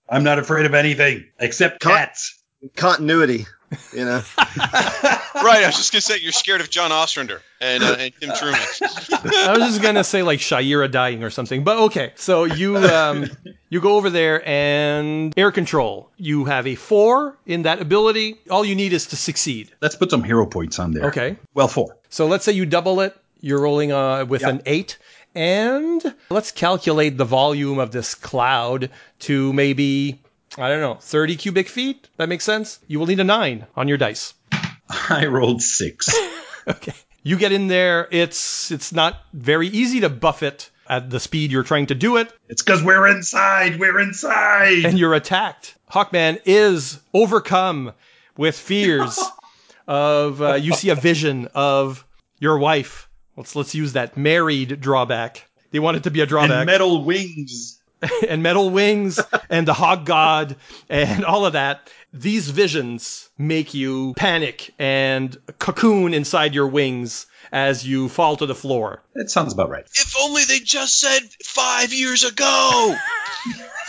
I'm 0.09 0.25
not 0.25 0.39
afraid 0.39 0.65
of 0.65 0.73
anything 0.73 1.27
except 1.39 1.81
cats. 1.81 2.43
Continuity. 2.75 3.47
You 3.93 4.05
know, 4.05 4.23
right. 4.39 5.63
I 5.63 5.67
was 5.67 5.77
just 5.77 5.93
gonna 5.93 6.01
say 6.01 6.19
you're 6.19 6.33
scared 6.33 6.61
of 6.61 6.71
John 6.71 6.91
Ostrander 6.91 7.43
and, 7.61 7.83
uh, 7.83 7.97
and 7.99 8.13
Tim 8.19 8.33
Truman. 8.35 8.61
I 8.61 9.55
was 9.59 9.69
just 9.69 9.83
gonna 9.83 10.05
say 10.05 10.23
like 10.23 10.41
Shayera 10.41 10.91
dying 10.91 11.23
or 11.23 11.31
something, 11.31 11.65
but 11.65 11.79
okay. 11.79 12.13
So 12.17 12.45
you 12.45 12.77
um, 12.79 13.27
you 13.69 13.81
go 13.81 13.97
over 13.97 14.11
there 14.11 14.47
and 14.47 15.35
air 15.37 15.53
control. 15.53 16.11
You 16.17 16.47
have 16.47 16.67
a 16.67 16.75
four 16.75 17.37
in 17.47 17.63
that 17.63 17.81
ability. 17.83 18.39
All 18.51 18.65
you 18.65 18.75
need 18.75 18.93
is 18.93 19.07
to 19.09 19.17
succeed. 19.17 19.71
Let's 19.81 19.97
put 19.97 20.11
some 20.11 20.23
hero 20.23 20.47
points 20.47 20.79
on 20.79 20.93
there. 20.93 21.07
Okay. 21.07 21.37
Well, 21.55 21.69
four. 21.69 21.97
So 22.09 22.27
let's 22.27 22.45
say 22.45 22.53
you 22.53 22.67
double 22.67 23.01
it. 23.01 23.17
You're 23.41 23.61
rolling 23.61 23.93
uh, 23.93 24.25
with 24.25 24.43
an 24.45 24.63
eight. 24.67 24.99
And 25.35 26.15
let's 26.31 26.51
calculate 26.51 27.17
the 27.17 27.25
volume 27.25 27.79
of 27.79 27.93
this 27.93 28.15
cloud 28.15 28.91
to 29.21 29.53
maybe, 29.53 30.21
I 30.57 30.69
don't 30.69 30.81
know, 30.81 30.95
30 30.95 31.37
cubic 31.37 31.69
feet. 31.69 32.09
That 32.17 32.29
makes 32.29 32.45
sense? 32.45 32.81
You 32.87 32.99
will 32.99 33.07
need 33.07 33.21
a 33.21 33.25
nine 33.25 33.67
on 33.77 33.89
your 33.89 33.99
dice. 33.99 34.35
I 35.11 35.27
rolled 35.27 35.63
six. 35.63 36.09
okay. 36.69 36.95
You 37.23 37.37
get 37.37 37.53
in 37.53 37.69
there. 37.69 38.09
It's 38.11 38.71
it's 38.71 38.93
not 38.93 39.17
very 39.35 39.69
easy 39.69 40.01
to 40.01 40.09
buff 40.09 40.43
it 40.43 40.71
at 40.89 41.11
the 41.11 41.21
speed 41.21 41.53
you're 41.53 41.63
trying 41.63 41.87
to 41.87 41.95
do 41.95 42.17
it. 42.17 42.33
It's 42.49 42.63
because 42.63 42.83
we're 42.83 43.07
inside. 43.07 43.79
We're 43.79 44.01
inside. 44.01 44.85
And 44.85 44.99
you're 44.99 45.15
attacked. 45.15 45.75
Hawkman 45.91 46.41
is 46.47 46.99
overcome 47.13 47.93
with 48.37 48.59
fears 48.59 49.19
of 49.87 50.41
uh, 50.41 50.55
you 50.55 50.73
see 50.73 50.89
a 50.91 50.95
vision 50.95 51.49
of 51.55 52.07
your 52.39 52.59
wife. 52.59 53.09
Let's 53.37 53.55
let's 53.55 53.75
use 53.75 53.93
that 53.93 54.17
married 54.17 54.81
drawback. 54.81 55.45
They 55.71 55.81
want 55.81 55.99
it 55.99 56.05
to 56.05 56.11
be 56.11 56.23
a 56.23 56.27
drawback. 56.27 56.59
And 56.59 56.67
metal 56.67 57.05
wings. 57.05 57.78
and 58.29 58.43
metal 58.43 58.71
wings 58.71 59.21
and 59.51 59.67
the 59.67 59.73
Hawkgod 59.73 60.57
and 60.89 61.25
all 61.25 61.47
of 61.47 61.55
that. 61.55 61.91
These 62.13 62.49
visions 62.51 63.29
make 63.37 63.75
you 63.75 64.15
panic 64.15 64.73
and 64.79 65.37
cocoon 65.59 66.15
inside 66.15 66.55
your 66.55 66.67
wings 66.67 67.27
as 67.53 67.87
you 67.87 68.09
fall 68.09 68.37
to 68.37 68.47
the 68.47 68.55
floor. 68.55 69.03
That 69.15 69.31
sounds 69.31 69.53
about 69.53 69.69
right. 69.69 69.85
If 69.95 70.15
only 70.19 70.45
they 70.45 70.59
just 70.59 70.99
said 70.99 71.21
five 71.45 71.93
years 71.93 72.25
ago. 72.25 72.97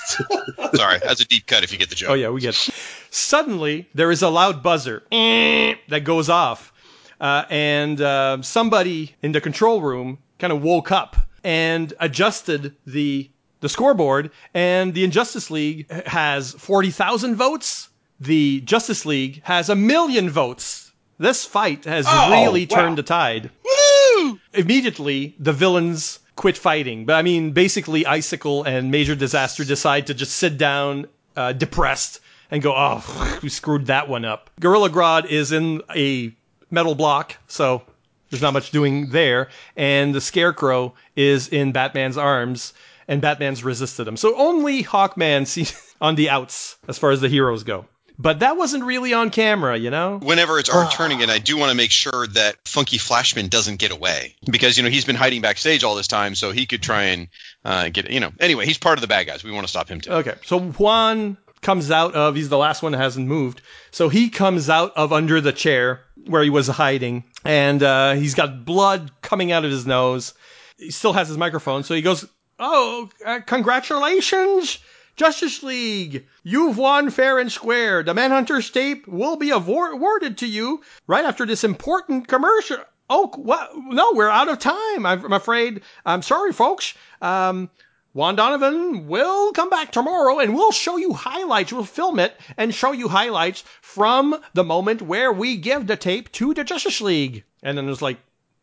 Sorry, 0.73 0.99
that's 0.99 1.21
a 1.21 1.25
deep 1.25 1.45
cut 1.45 1.63
if 1.63 1.71
you 1.71 1.77
get 1.77 1.89
the 1.89 1.95
joke. 1.95 2.09
Oh 2.09 2.13
yeah, 2.13 2.29
we 2.29 2.41
get. 2.41 2.55
it. 2.55 2.73
Suddenly, 3.09 3.87
there 3.93 4.11
is 4.11 4.21
a 4.21 4.29
loud 4.29 4.63
buzzer 4.63 5.03
that 5.11 6.01
goes 6.03 6.29
off, 6.29 6.73
uh, 7.21 7.45
and 7.49 8.01
uh, 8.01 8.41
somebody 8.41 9.15
in 9.21 9.31
the 9.31 9.41
control 9.41 9.81
room 9.81 10.17
kind 10.39 10.51
of 10.51 10.61
woke 10.61 10.91
up 10.91 11.15
and 11.43 11.93
adjusted 11.99 12.75
the 12.85 13.29
the 13.61 13.69
scoreboard, 13.69 14.31
and 14.53 14.93
the 14.93 15.03
Injustice 15.03 15.51
League 15.51 15.89
has 16.07 16.53
forty 16.53 16.91
thousand 16.91 17.35
votes. 17.35 17.89
The 18.19 18.61
Justice 18.61 19.05
League 19.05 19.41
has 19.43 19.69
a 19.69 19.75
million 19.75 20.29
votes. 20.29 20.91
This 21.17 21.45
fight 21.45 21.85
has 21.85 22.05
Oh, 22.07 22.31
really 22.31 22.65
wow. 22.69 22.75
turned 22.77 22.97
the 22.97 23.03
tide. 23.03 23.49
Woo! 23.63 24.39
Immediately, 24.53 25.35
the 25.39 25.53
villains 25.53 26.19
quit 26.35 26.57
fighting. 26.57 27.05
But 27.05 27.15
I 27.15 27.21
mean, 27.21 27.51
basically, 27.51 28.05
Icicle 28.05 28.63
and 28.63 28.91
Major 28.91 29.15
Disaster 29.15 29.63
decide 29.65 30.07
to 30.07 30.13
just 30.13 30.37
sit 30.37 30.57
down, 30.57 31.07
uh, 31.35 31.51
depressed, 31.53 32.21
and 32.51 32.61
go, 32.61 32.73
"Oh, 32.75 33.39
we 33.43 33.49
screwed 33.49 33.87
that 33.87 34.07
one 34.07 34.23
up." 34.25 34.49
Gorilla 34.59 34.89
Grodd 34.89 35.25
is 35.25 35.51
in 35.51 35.81
a 35.95 36.33
metal 36.71 36.95
block, 36.95 37.35
so 37.47 37.81
there's 38.29 38.41
not 38.41 38.53
much 38.53 38.71
doing 38.71 39.09
there. 39.09 39.49
And 39.75 40.13
the 40.15 40.21
Scarecrow 40.21 40.93
is 41.15 41.47
in 41.49 41.71
Batman's 41.71 42.17
arms, 42.17 42.73
and 43.09 43.21
Batman's 43.21 43.63
resisted 43.63 44.07
him. 44.07 44.15
So 44.15 44.37
only 44.37 44.83
Hawkman 44.83 45.45
sees 45.47 45.75
on 45.99 46.15
the 46.15 46.29
outs 46.29 46.77
as 46.87 46.97
far 46.97 47.11
as 47.11 47.19
the 47.19 47.27
heroes 47.27 47.63
go. 47.63 47.85
But 48.21 48.39
that 48.39 48.57
wasn't 48.57 48.83
really 48.83 49.13
on 49.13 49.29
camera, 49.29 49.77
you 49.77 49.89
know? 49.89 50.19
Whenever 50.21 50.59
it's 50.59 50.69
our 50.69 50.91
turning 50.91 51.21
it, 51.21 51.29
I 51.29 51.39
do 51.39 51.55
want 51.55 51.69
to 51.69 51.75
make 51.75 51.89
sure 51.89 52.27
that 52.27 52.57
Funky 52.67 52.97
Flashman 52.97 53.47
doesn't 53.47 53.77
get 53.77 53.91
away 53.91 54.35
because 54.51 54.75
you 54.75 54.83
know 54.83 54.89
he's 54.89 55.05
been 55.05 55.15
hiding 55.15 55.41
backstage 55.41 55.85
all 55.85 55.95
this 55.95 56.09
time, 56.09 56.35
so 56.35 56.51
he 56.51 56.65
could 56.65 56.83
try 56.83 57.03
and 57.03 57.29
uh, 57.63 57.87
get 57.87 58.11
you 58.11 58.19
know. 58.19 58.33
Anyway, 58.41 58.65
he's 58.65 58.77
part 58.77 58.97
of 58.97 59.01
the 59.01 59.07
bad 59.07 59.25
guys. 59.25 59.41
We 59.41 59.51
want 59.51 59.65
to 59.65 59.69
stop 59.69 59.87
him 59.87 60.01
too. 60.01 60.11
Okay, 60.11 60.35
so 60.43 60.59
Juan 60.59 61.37
comes 61.61 61.91
out 61.91 62.13
of, 62.13 62.35
he's 62.35 62.49
the 62.49 62.57
last 62.57 62.83
one 62.83 62.91
that 62.91 62.97
hasn't 62.97 63.25
moved. 63.25 63.61
So 63.91 64.09
he 64.09 64.29
comes 64.29 64.69
out 64.69 64.91
of 64.97 65.13
under 65.13 65.39
the 65.39 65.53
chair 65.53 66.01
where 66.27 66.43
he 66.43 66.49
was 66.49 66.67
hiding, 66.67 67.23
and 67.45 67.81
uh, 67.81 68.15
he's 68.15 68.35
got 68.35 68.65
blood 68.65 69.11
coming 69.21 69.53
out 69.53 69.63
of 69.63 69.71
his 69.71 69.85
nose. 69.85 70.33
He 70.77 70.91
still 70.91 71.13
has 71.13 71.29
his 71.29 71.37
microphone, 71.37 71.83
so 71.83 71.95
he 71.95 72.01
goes, 72.01 72.25
Oh, 72.61 73.09
uh, 73.25 73.39
congratulations! 73.45 74.79
Justice 75.15 75.63
League, 75.63 76.27
you've 76.43 76.77
won 76.77 77.09
fair 77.09 77.39
and 77.39 77.49
square. 77.49 78.03
The 78.03 78.13
Manhunter's 78.13 78.69
tape 78.69 79.07
will 79.07 79.37
be 79.37 79.49
awarded 79.51 80.37
to 80.39 80.47
you 80.47 80.81
right 81.07 81.23
after 81.23 81.45
this 81.45 81.63
important 81.63 82.27
commercial. 82.27 82.77
Oh, 83.09 83.27
what? 83.35 83.71
No, 83.77 84.11
we're 84.13 84.29
out 84.29 84.49
of 84.49 84.59
time. 84.59 85.05
I'm 85.05 85.23
I'm 85.25 85.33
afraid. 85.33 85.81
I'm 86.05 86.21
sorry, 86.21 86.51
folks. 86.51 86.93
Um, 87.21 87.69
Juan 88.13 88.35
Donovan 88.35 89.07
will 89.07 89.53
come 89.53 89.69
back 89.69 89.91
tomorrow 89.91 90.39
and 90.39 90.53
we'll 90.53 90.71
show 90.71 90.97
you 90.97 91.13
highlights. 91.13 91.71
We'll 91.71 91.85
film 91.85 92.19
it 92.19 92.35
and 92.57 92.75
show 92.75 92.91
you 92.91 93.07
highlights 93.07 93.63
from 93.81 94.35
the 94.53 94.63
moment 94.63 95.01
where 95.01 95.31
we 95.31 95.55
give 95.55 95.87
the 95.87 95.95
tape 95.95 96.31
to 96.33 96.53
the 96.53 96.63
Justice 96.63 96.99
League. 97.01 97.45
And 97.63 97.77
then 97.77 97.85
there's 97.85 98.01
like 98.01 98.17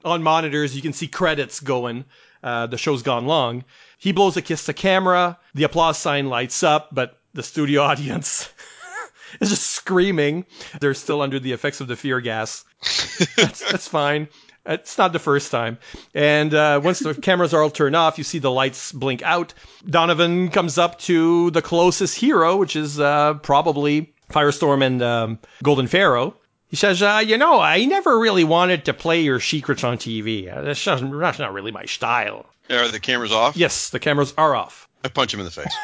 on 0.05 0.23
monitors, 0.23 0.77
you 0.77 0.83
can 0.83 0.93
see 0.93 1.09
credits 1.09 1.61
going. 1.61 2.05
Uh, 2.43 2.67
the 2.67 2.79
show's 2.79 3.03
gone 3.03 3.27
long. 3.27 3.65
He 3.97 4.13
blows 4.13 4.37
a 4.37 4.43
kiss 4.43 4.67
to 4.67 4.73
camera. 4.73 5.39
The 5.55 5.65
applause 5.65 5.99
sign 5.99 6.29
lights 6.29 6.63
up, 6.63 6.91
but 6.93 7.19
the 7.35 7.43
studio 7.43 7.83
audience 7.91 8.49
is 9.41 9.51
just 9.51 9.71
screaming. 9.71 10.47
They're 10.81 10.95
still 10.95 11.23
under 11.23 11.39
the 11.39 11.53
effects 11.53 11.81
of 11.81 11.89
the 11.89 11.97
fear 11.97 12.21
gas. 12.21 12.65
that's, 13.37 13.71
that's 13.71 13.89
fine. 13.89 14.29
It's 14.69 14.99
not 14.99 15.13
the 15.13 15.19
first 15.19 15.53
time. 15.53 15.79
And 16.13 16.53
uh, 16.53 16.81
once 16.83 16.99
the 16.99 17.15
cameras 17.15 17.55
are 17.55 17.63
all 17.63 17.71
turned 17.71 17.95
off, 17.95 18.19
you 18.19 18.25
see 18.25 18.41
the 18.41 18.51
lights 18.51 18.91
blink 18.91 19.23
out. 19.23 19.55
Donovan 19.89 20.51
comes 20.51 20.77
up 20.77 20.99
to 21.01 21.51
the 21.53 21.63
closest 21.63 22.19
hero, 22.19 22.57
which 22.57 22.75
is 22.75 22.99
uh, 22.99 23.35
probably 23.35 24.13
Firestorm 24.31 24.85
and 24.85 25.03
um, 25.03 25.39
Golden 25.63 25.87
Pharaoh. 25.87 26.35
He 26.69 26.75
says, 26.75 27.01
uh, 27.01 27.23
you 27.25 27.39
know, 27.39 27.61
I 27.61 27.85
never 27.85 28.19
really 28.19 28.43
wanted 28.43 28.87
to 28.87 28.93
play 28.95 29.21
your 29.21 29.39
secrets 29.39 29.85
on 29.85 29.99
TV. 29.99 30.47
That's, 30.47 30.83
just, 30.83 31.05
that's 31.13 31.39
not 31.39 31.53
really 31.53 31.71
my 31.71 31.85
style. 31.85 32.47
Are 32.71 32.89
the 32.89 33.01
cameras 33.01 33.33
off? 33.33 33.57
Yes, 33.57 33.91
the 33.91 33.99
cameras 33.99 34.35
are 34.37 34.55
off. 34.55 34.89
I 35.05 35.09
punch 35.09 35.33
him 35.33 35.41
in 35.41 35.47
the 35.47 35.53
face. 35.53 35.75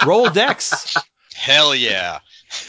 Roll 0.06 0.30
Dex. 0.30 0.96
Hell 1.34 1.74
yeah. 1.74 2.20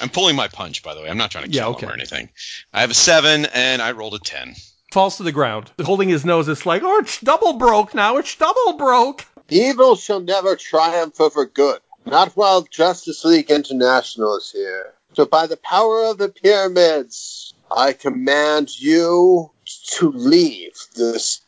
I'm 0.00 0.08
pulling 0.10 0.36
my 0.36 0.48
punch, 0.48 0.82
by 0.82 0.94
the 0.94 1.00
way. 1.02 1.08
I'm 1.08 1.16
not 1.18 1.30
trying 1.30 1.44
to 1.44 1.50
Yeah, 1.50 1.62
kill 1.62 1.72
okay. 1.72 1.86
him 1.86 1.90
or 1.90 1.94
anything. 1.94 2.28
I 2.72 2.80
have 2.82 2.90
a 2.90 2.94
seven, 2.94 3.46
and 3.46 3.80
I 3.82 3.92
rolled 3.92 4.14
a 4.14 4.18
ten. 4.18 4.54
Falls 4.92 5.16
to 5.18 5.22
the 5.22 5.32
ground. 5.32 5.70
Holding 5.82 6.08
his 6.08 6.24
nose, 6.24 6.48
it's 6.48 6.64
like, 6.66 6.82
oh, 6.84 6.98
it's 6.98 7.20
double 7.20 7.54
broke 7.54 7.94
now. 7.94 8.16
It's 8.18 8.34
double 8.36 8.74
broke. 8.74 9.24
Evil 9.48 9.96
shall 9.96 10.20
never 10.20 10.56
triumph 10.56 11.20
over 11.20 11.44
good, 11.46 11.80
not 12.04 12.32
while 12.36 12.62
Justice 12.62 13.24
League 13.24 13.50
International 13.50 14.36
is 14.36 14.50
here. 14.50 14.92
So, 15.14 15.24
by 15.24 15.46
the 15.46 15.56
power 15.56 16.04
of 16.06 16.18
the 16.18 16.28
pyramids, 16.28 17.54
I 17.70 17.92
command 17.92 18.70
you 18.78 19.50
to 19.96 20.10
leave 20.10 20.74
this 20.94 21.40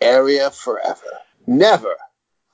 area 0.00 0.50
forever. 0.50 1.00
Never 1.46 1.96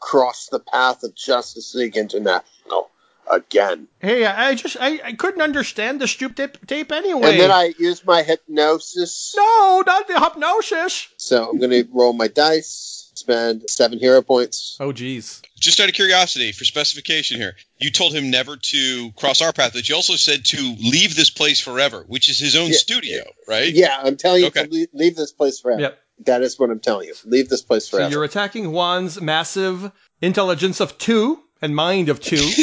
cross 0.01 0.49
the 0.51 0.61
path 0.61 1.03
of 1.03 1.15
Justice 1.15 1.75
League 1.75 1.97
International 1.97 2.91
again. 3.31 3.87
Hey, 4.01 4.25
I 4.25 4.49
I 4.49 4.55
just, 4.55 4.77
I, 4.81 5.01
I 5.05 5.13
couldn't 5.13 5.43
understand 5.43 6.01
the 6.01 6.09
stoop 6.09 6.35
tape, 6.35 6.67
tape 6.67 6.91
anyway. 6.91 7.31
And 7.31 7.41
then 7.41 7.51
I 7.51 7.73
use 7.79 8.05
my 8.05 8.23
hypnosis. 8.23 9.35
No, 9.37 9.83
not 9.87 10.09
the 10.09 10.19
hypnosis. 10.19 11.09
So, 11.17 11.51
I'm 11.51 11.59
going 11.59 11.71
to 11.71 11.87
roll 11.93 12.13
my 12.13 12.29
dice, 12.29 13.00
spend 13.21 13.69
seven 13.71 13.99
hero 13.99 14.23
points. 14.23 14.77
Oh, 14.81 14.93
geez. 14.93 15.41
Just 15.59 15.79
out 15.81 15.89
of 15.89 15.95
curiosity, 15.95 16.53
for 16.53 16.65
specification 16.65 17.39
here, 17.39 17.55
you 17.79 17.91
told 17.91 18.13
him 18.15 18.31
never 18.31 18.57
to 18.57 19.13
cross 19.13 19.43
our 19.43 19.53
path, 19.53 19.73
but 19.75 19.89
you 19.89 19.95
also 19.95 20.17
said 20.17 20.45
to 20.47 20.57
leave 20.81 21.15
this 21.15 21.31
place 21.31 21.61
forever, 21.61 22.05
which 22.07 22.29
is 22.29 22.39
his 22.39 22.57
own 22.57 22.71
Yeah. 22.71 22.77
studio, 22.77 23.23
right? 23.47 23.73
Yeah, 23.73 23.97
I'm 24.03 24.17
telling 24.17 24.41
you 24.43 24.49
Okay. 24.49 24.65
to 24.65 24.71
leave, 24.71 24.89
leave 24.93 25.17
this 25.17 25.33
place 25.33 25.61
forever. 25.61 25.83
Yep. 25.83 25.99
That 26.27 26.43
is 26.43 26.59
what 26.59 26.71
I'm 26.71 26.81
telling 26.81 27.09
you. 27.09 27.15
Leave 27.25 27.49
this 27.49 27.63
place 27.63 27.89
So 27.89 27.97
forever. 27.99 28.11
you're 28.11 28.25
attacking 28.25 28.73
Juan's 28.73 29.21
massive 29.21 29.91
intelligence 30.21 30.81
of 30.81 30.99
two 30.99 31.41
and 31.63 31.75
mind 31.77 32.09
of 32.09 32.21
two. 32.21 32.37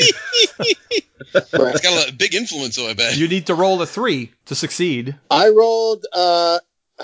It's 1.56 1.80
got 1.80 2.08
a 2.08 2.12
big 2.12 2.34
influence, 2.34 2.76
though, 2.76 2.88
I 2.88 2.94
bet. 2.94 3.16
you 3.16 3.28
need 3.28 3.46
to 3.46 3.54
roll 3.54 3.80
a 3.82 3.86
three 3.86 4.32
to 4.46 4.54
succeed. 4.54 5.16
I 5.30 5.48
rolled. 5.48 6.06
Uh, 6.12 6.58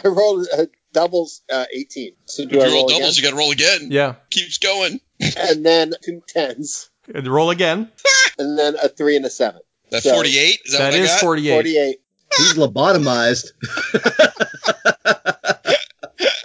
I 0.04 0.08
rolled 0.08 0.46
uh, 0.56 0.66
doubles. 0.92 1.42
Uh, 1.52 1.64
18. 1.72 2.12
So 2.26 2.44
do 2.46 2.56
if 2.56 2.62
I 2.62 2.66
you 2.66 2.72
roll 2.72 2.80
roll 2.82 2.88
doubles, 2.88 3.16
you 3.16 3.22
got 3.22 3.30
to 3.30 3.36
roll 3.36 3.50
again. 3.52 3.88
Yeah. 3.90 4.14
Keeps 4.30 4.58
going. 4.58 5.00
and 5.36 5.64
then 5.64 5.92
two 6.02 6.22
tens, 6.26 6.90
And 7.14 7.26
roll 7.28 7.50
again. 7.50 7.90
and 8.38 8.58
then 8.58 8.76
a 8.82 8.88
three 8.88 9.16
and 9.16 9.24
a 9.26 9.30
seven. 9.30 9.60
That's 9.90 10.04
So, 10.04 10.14
48? 10.14 10.60
Is 10.64 10.72
that, 10.72 10.78
That 10.78 10.92
what 10.92 11.02
I 11.02 11.06
got? 11.06 11.20
48. 11.20 11.52
48. 11.52 12.00
He's 12.36 12.54
lobotomized. 12.54 13.46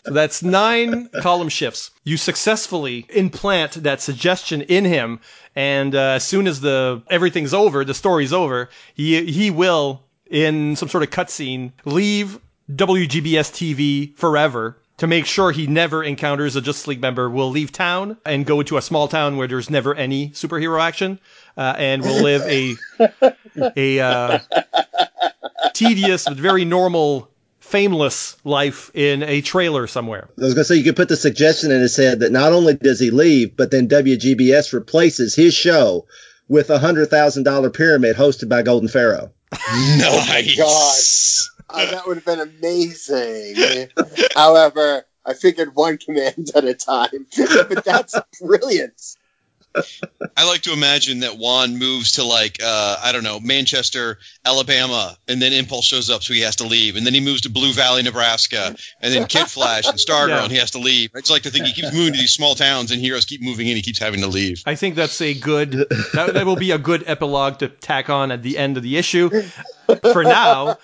So 0.06 0.12
that's 0.14 0.44
nine 0.44 1.10
column 1.22 1.50
shifts. 1.50 1.92
You 2.04 2.18
successfully 2.18 3.06
implant 3.10 3.84
that 3.84 4.02
suggestion 4.02 4.62
in 4.62 4.86
him, 4.86 5.20
and 5.56 5.94
uh, 5.96 6.14
as 6.16 6.24
soon 6.24 6.48
as 6.48 6.62
the 6.62 7.02
everything's 7.10 7.54
over, 7.54 7.84
the 7.86 7.94
story's 7.94 8.34
over, 8.34 8.70
he 8.94 9.26
he 9.32 9.52
will 9.52 10.04
in 10.30 10.76
some 10.76 10.90
sort 10.90 11.04
of 11.04 11.10
cutscene 11.12 11.72
leave 11.86 12.40
WGBS 12.72 13.52
TV 13.52 14.16
forever 14.16 14.78
to 14.98 15.08
make 15.08 15.26
sure 15.26 15.52
he 15.52 15.68
never 15.68 16.04
encounters 16.04 16.56
a 16.56 16.62
Justice 16.62 16.88
League 16.88 17.02
member. 17.02 17.30
Will 17.30 17.50
leave 17.50 17.72
town 17.72 18.18
and 18.26 18.46
go 18.46 18.64
to 18.64 18.78
a 18.78 18.82
small 18.82 19.08
town 19.08 19.38
where 19.38 19.48
there's 19.48 19.70
never 19.70 19.94
any 19.94 20.30
superhero 20.30 20.82
action, 20.82 21.20
uh, 21.58 21.76
and 21.78 22.02
will 22.02 22.22
live 22.22 22.42
a 22.44 22.76
a 23.76 24.00
uh, 24.00 24.40
tedious 25.74 26.26
but 26.26 26.38
very 26.38 26.66
normal 26.66 27.30
fameless 27.60 28.38
life 28.44 28.92
in 28.94 29.24
a 29.24 29.42
trailer 29.42 29.88
somewhere. 29.88 30.30
I 30.40 30.44
was 30.44 30.54
going 30.54 30.64
to 30.64 30.66
say 30.66 30.76
you 30.76 30.84
could 30.84 30.96
put 30.96 31.10
the 31.10 31.18
suggestion 31.18 31.72
in 31.72 31.82
his 31.82 31.96
head 31.96 32.20
that 32.20 32.32
not 32.32 32.54
only 32.54 32.76
does 32.76 33.00
he 33.00 33.10
leave, 33.10 33.58
but 33.58 33.72
then 33.72 33.88
WGBS 33.88 34.72
replaces 34.72 35.36
his 35.36 35.54
show 35.54 36.06
with 36.48 36.70
a 36.70 36.80
hundred 36.80 37.08
thousand 37.08 37.44
dollar 37.44 37.70
pyramid 37.70 38.16
hosted 38.16 38.50
by 38.50 38.62
Golden 38.62 38.90
Pharaoh. 38.90 39.32
Nice. 39.72 40.58
God, 40.58 41.55
uh, 41.70 41.92
that 41.92 42.08
would 42.08 42.18
have 42.18 42.26
been 42.26 42.40
amazing. 42.40 43.90
However, 44.36 45.06
I 45.26 45.34
figured 45.34 45.76
one 45.76 45.98
command 45.98 46.52
at 46.56 46.66
a 46.66 46.74
time, 46.74 47.26
but 47.38 47.84
that's 47.84 48.16
brilliant. 48.42 49.02
I 50.38 50.48
like 50.48 50.62
to 50.62 50.72
imagine 50.72 51.20
that 51.20 51.38
Juan 51.38 51.78
moves 51.78 52.14
to 52.14 52.24
like 52.24 52.60
uh, 52.64 52.98
I 53.04 53.12
don't 53.12 53.26
know 53.26 53.42
Manchester, 53.42 54.20
Alabama, 54.46 55.18
and 55.28 55.42
then 55.42 55.52
Impulse 55.52 55.84
shows 55.86 56.10
up, 56.10 56.24
so 56.24 56.34
he 56.34 56.42
has 56.42 56.58
to 56.58 56.64
leave, 56.68 56.96
and 56.96 57.06
then 57.06 57.14
he 57.14 57.20
moves 57.20 57.42
to 57.42 57.50
Blue 57.50 57.74
Valley, 57.74 58.02
Nebraska, 58.02 58.74
and 59.02 59.14
then 59.14 59.28
Kid 59.28 59.48
Flash 59.48 59.86
and 59.86 59.98
Stargirl, 59.98 60.30
Yeah. 60.30 60.44
and 60.44 60.52
he 60.52 60.60
has 60.60 60.72
to 60.72 60.80
leave. 60.80 61.10
I 61.14 61.20
just 61.20 61.30
like 61.32 61.42
to 61.42 61.50
think 61.50 61.66
he 61.66 61.74
keeps 61.74 61.92
moving 61.94 62.14
to 62.14 62.20
these 62.20 62.32
small 62.34 62.56
towns, 62.56 62.92
and 62.92 63.02
heroes 63.02 63.26
keep 63.26 63.42
moving 63.42 63.68
in, 63.68 63.76
he 63.76 63.82
keeps 63.82 64.00
having 64.00 64.22
to 64.22 64.28
leave. 64.28 64.64
I 64.66 64.76
think 64.76 64.96
that's 64.96 65.20
a 65.20 65.34
good 65.34 65.72
that, 66.14 66.32
that 66.36 66.46
will 66.46 66.56
be 66.56 66.72
a 66.72 66.78
good 66.78 67.04
epilogue 67.06 67.60
to 67.60 67.68
tack 67.68 68.10
on 68.10 68.32
at 68.32 68.44
the 68.44 68.58
end 68.58 68.78
of 68.78 68.84
the 68.84 68.96
issue. 68.96 69.30
For 70.14 70.24
now, 70.24 70.78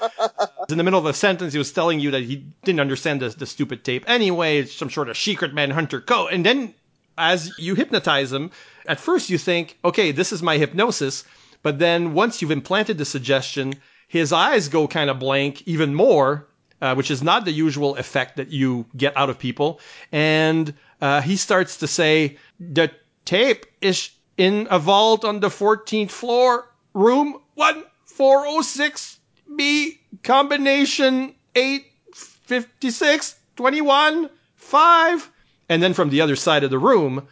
in 0.71 0.77
the 0.77 0.83
middle 0.83 0.99
of 0.99 1.05
a 1.05 1.13
sentence, 1.13 1.53
he 1.53 1.59
was 1.59 1.71
telling 1.71 1.99
you 1.99 2.11
that 2.11 2.23
he 2.23 2.45
didn't 2.63 2.79
understand 2.79 3.21
the, 3.21 3.29
the 3.29 3.45
stupid 3.45 3.83
tape. 3.83 4.03
Anyway, 4.07 4.59
it's 4.59 4.73
some 4.73 4.89
sort 4.89 5.09
of 5.09 5.17
secret 5.17 5.53
manhunter 5.53 6.01
code, 6.01 6.31
and 6.31 6.45
then 6.45 6.73
as 7.17 7.51
you 7.57 7.75
hypnotize 7.75 8.31
him, 8.31 8.51
at 8.87 8.99
first 8.99 9.29
you 9.29 9.37
think, 9.37 9.77
okay, 9.85 10.11
this 10.11 10.31
is 10.31 10.41
my 10.41 10.57
hypnosis, 10.57 11.23
but 11.61 11.79
then 11.79 12.13
once 12.13 12.41
you've 12.41 12.51
implanted 12.51 12.97
the 12.97 13.05
suggestion, 13.05 13.73
his 14.07 14.33
eyes 14.33 14.67
go 14.67 14.87
kind 14.87 15.09
of 15.09 15.19
blank 15.19 15.61
even 15.67 15.93
more, 15.93 16.47
uh, 16.81 16.95
which 16.95 17.11
is 17.11 17.21
not 17.21 17.45
the 17.45 17.51
usual 17.51 17.95
effect 17.95 18.37
that 18.37 18.49
you 18.49 18.85
get 18.97 19.15
out 19.15 19.29
of 19.29 19.37
people. 19.37 19.79
And 20.11 20.73
uh, 20.99 21.21
he 21.21 21.35
starts 21.35 21.77
to 21.77 21.87
say, 21.87 22.37
the 22.59 22.91
tape 23.25 23.67
is 23.81 24.09
in 24.37 24.67
a 24.71 24.79
vault 24.79 25.23
on 25.23 25.39
the 25.39 25.49
14th 25.49 26.09
floor, 26.09 26.67
room 26.93 27.39
1406B, 27.57 29.99
combination 30.23 31.35
856 31.55 33.35
21 33.55 34.29
5. 34.55 35.31
And 35.69 35.81
then 35.81 35.93
from 35.93 36.09
the 36.09 36.21
other 36.21 36.35
side 36.35 36.63
of 36.63 36.69
the 36.69 36.79
room, 36.79 37.27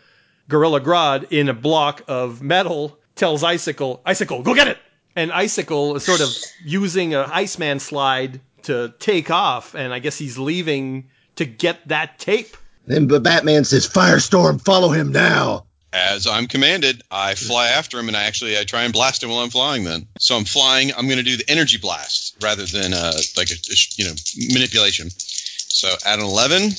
Gorilla 0.47 0.81
Grodd 0.81 1.31
in 1.31 1.49
a 1.49 1.53
block 1.53 2.01
of 2.07 2.41
metal 2.41 2.97
tells 3.15 3.43
Icicle, 3.43 4.01
Icicle, 4.05 4.41
go 4.43 4.55
get 4.55 4.67
it! 4.67 4.77
And 5.15 5.31
Icicle 5.31 5.95
is 5.95 6.05
sort 6.05 6.21
of 6.21 6.29
using 6.63 7.13
a 7.13 7.27
Iceman 7.31 7.79
slide 7.79 8.39
to 8.63 8.93
take 8.99 9.29
off, 9.29 9.75
and 9.75 9.93
I 9.93 9.99
guess 9.99 10.17
he's 10.17 10.37
leaving 10.37 11.09
to 11.35 11.45
get 11.45 11.87
that 11.87 12.19
tape. 12.19 12.55
Then 12.85 13.07
the 13.07 13.19
Batman 13.19 13.65
says, 13.65 13.87
Firestorm, 13.87 14.61
follow 14.61 14.89
him 14.89 15.11
now. 15.11 15.65
As 15.91 16.27
I'm 16.27 16.47
commanded, 16.47 17.01
I 17.09 17.33
fly 17.33 17.69
after 17.69 17.97
him, 17.97 18.09
and 18.09 18.17
I 18.17 18.23
actually 18.23 18.59
I 18.59 18.63
try 18.63 18.83
and 18.83 18.93
blast 18.93 19.23
him 19.23 19.29
while 19.29 19.39
I'm 19.39 19.49
flying. 19.49 19.83
Then, 19.83 20.07
so 20.19 20.37
I'm 20.37 20.45
flying. 20.45 20.93
I'm 20.93 21.07
going 21.07 21.17
to 21.17 21.23
do 21.23 21.37
the 21.37 21.49
energy 21.49 21.77
blast 21.77 22.37
rather 22.43 22.65
than 22.65 22.93
uh, 22.93 23.13
like 23.35 23.49
a, 23.49 23.55
a 23.55 23.75
you 23.95 24.05
know 24.05 24.13
manipulation. 24.53 25.09
So 25.09 25.87
at 26.05 26.19
an 26.19 26.25
11, 26.25 26.71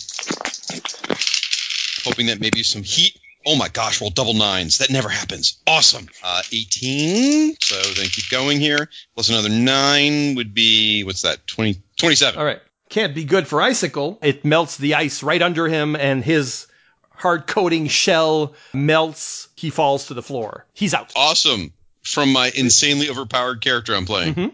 hoping 2.04 2.26
that 2.26 2.40
maybe 2.40 2.62
some 2.62 2.82
heat. 2.82 3.18
Oh 3.46 3.56
my 3.56 3.68
gosh, 3.68 4.00
roll 4.00 4.10
double 4.10 4.34
nines. 4.34 4.78
That 4.78 4.90
never 4.90 5.08
happens. 5.08 5.58
Awesome. 5.66 6.08
Uh, 6.22 6.42
18. 6.52 7.56
So 7.60 7.80
then 7.94 8.06
keep 8.08 8.28
going 8.30 8.60
here. 8.60 8.90
Plus 9.14 9.30
another 9.30 9.48
nine 9.48 10.34
would 10.36 10.52
be 10.54 11.04
what's 11.04 11.22
that? 11.22 11.46
20, 11.46 11.80
27. 11.96 12.38
All 12.38 12.44
right. 12.44 12.60
Can't 12.90 13.14
be 13.14 13.24
good 13.24 13.46
for 13.46 13.62
Icicle. 13.62 14.18
It 14.20 14.44
melts 14.44 14.76
the 14.76 14.94
ice 14.94 15.22
right 15.22 15.40
under 15.40 15.68
him, 15.68 15.94
and 15.96 16.24
his 16.24 16.66
hard 17.20 17.46
coating 17.46 17.86
shell 17.88 18.54
melts. 18.72 19.48
He 19.56 19.70
falls 19.70 20.06
to 20.08 20.14
the 20.14 20.22
floor. 20.22 20.66
He's 20.74 20.94
out. 20.94 21.12
Awesome. 21.14 21.72
From 22.02 22.32
my 22.32 22.50
insanely 22.54 23.10
overpowered 23.10 23.60
character 23.60 23.94
I'm 23.94 24.06
playing. 24.06 24.34
Mm-hmm. 24.34 24.50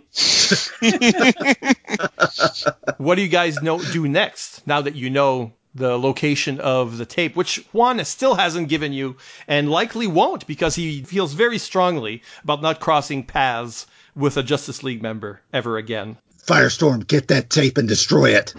What 2.98 3.16
do 3.16 3.22
you 3.22 3.28
guys 3.28 3.62
know 3.62 3.78
do 3.78 4.08
next 4.08 4.66
now 4.66 4.80
that 4.80 4.94
you 4.94 5.10
know 5.10 5.52
the 5.74 5.98
location 5.98 6.60
of 6.60 6.96
the 6.96 7.04
tape, 7.04 7.36
which 7.36 7.64
Juan 7.72 8.02
still 8.04 8.34
hasn't 8.34 8.68
given 8.68 8.92
you 8.92 9.16
and 9.46 9.70
likely 9.70 10.06
won't 10.06 10.46
because 10.46 10.74
he 10.74 11.02
feels 11.02 11.34
very 11.34 11.58
strongly 11.58 12.22
about 12.42 12.62
not 12.62 12.80
crossing 12.80 13.22
paths 13.22 13.86
with 14.14 14.36
a 14.38 14.42
Justice 14.42 14.82
League 14.82 15.02
member 15.02 15.40
ever 15.52 15.76
again. 15.76 16.16
Firestorm, 16.46 17.06
get 17.06 17.28
that 17.28 17.50
tape 17.50 17.76
and 17.76 17.88
destroy 17.88 18.30
it. 18.30 18.54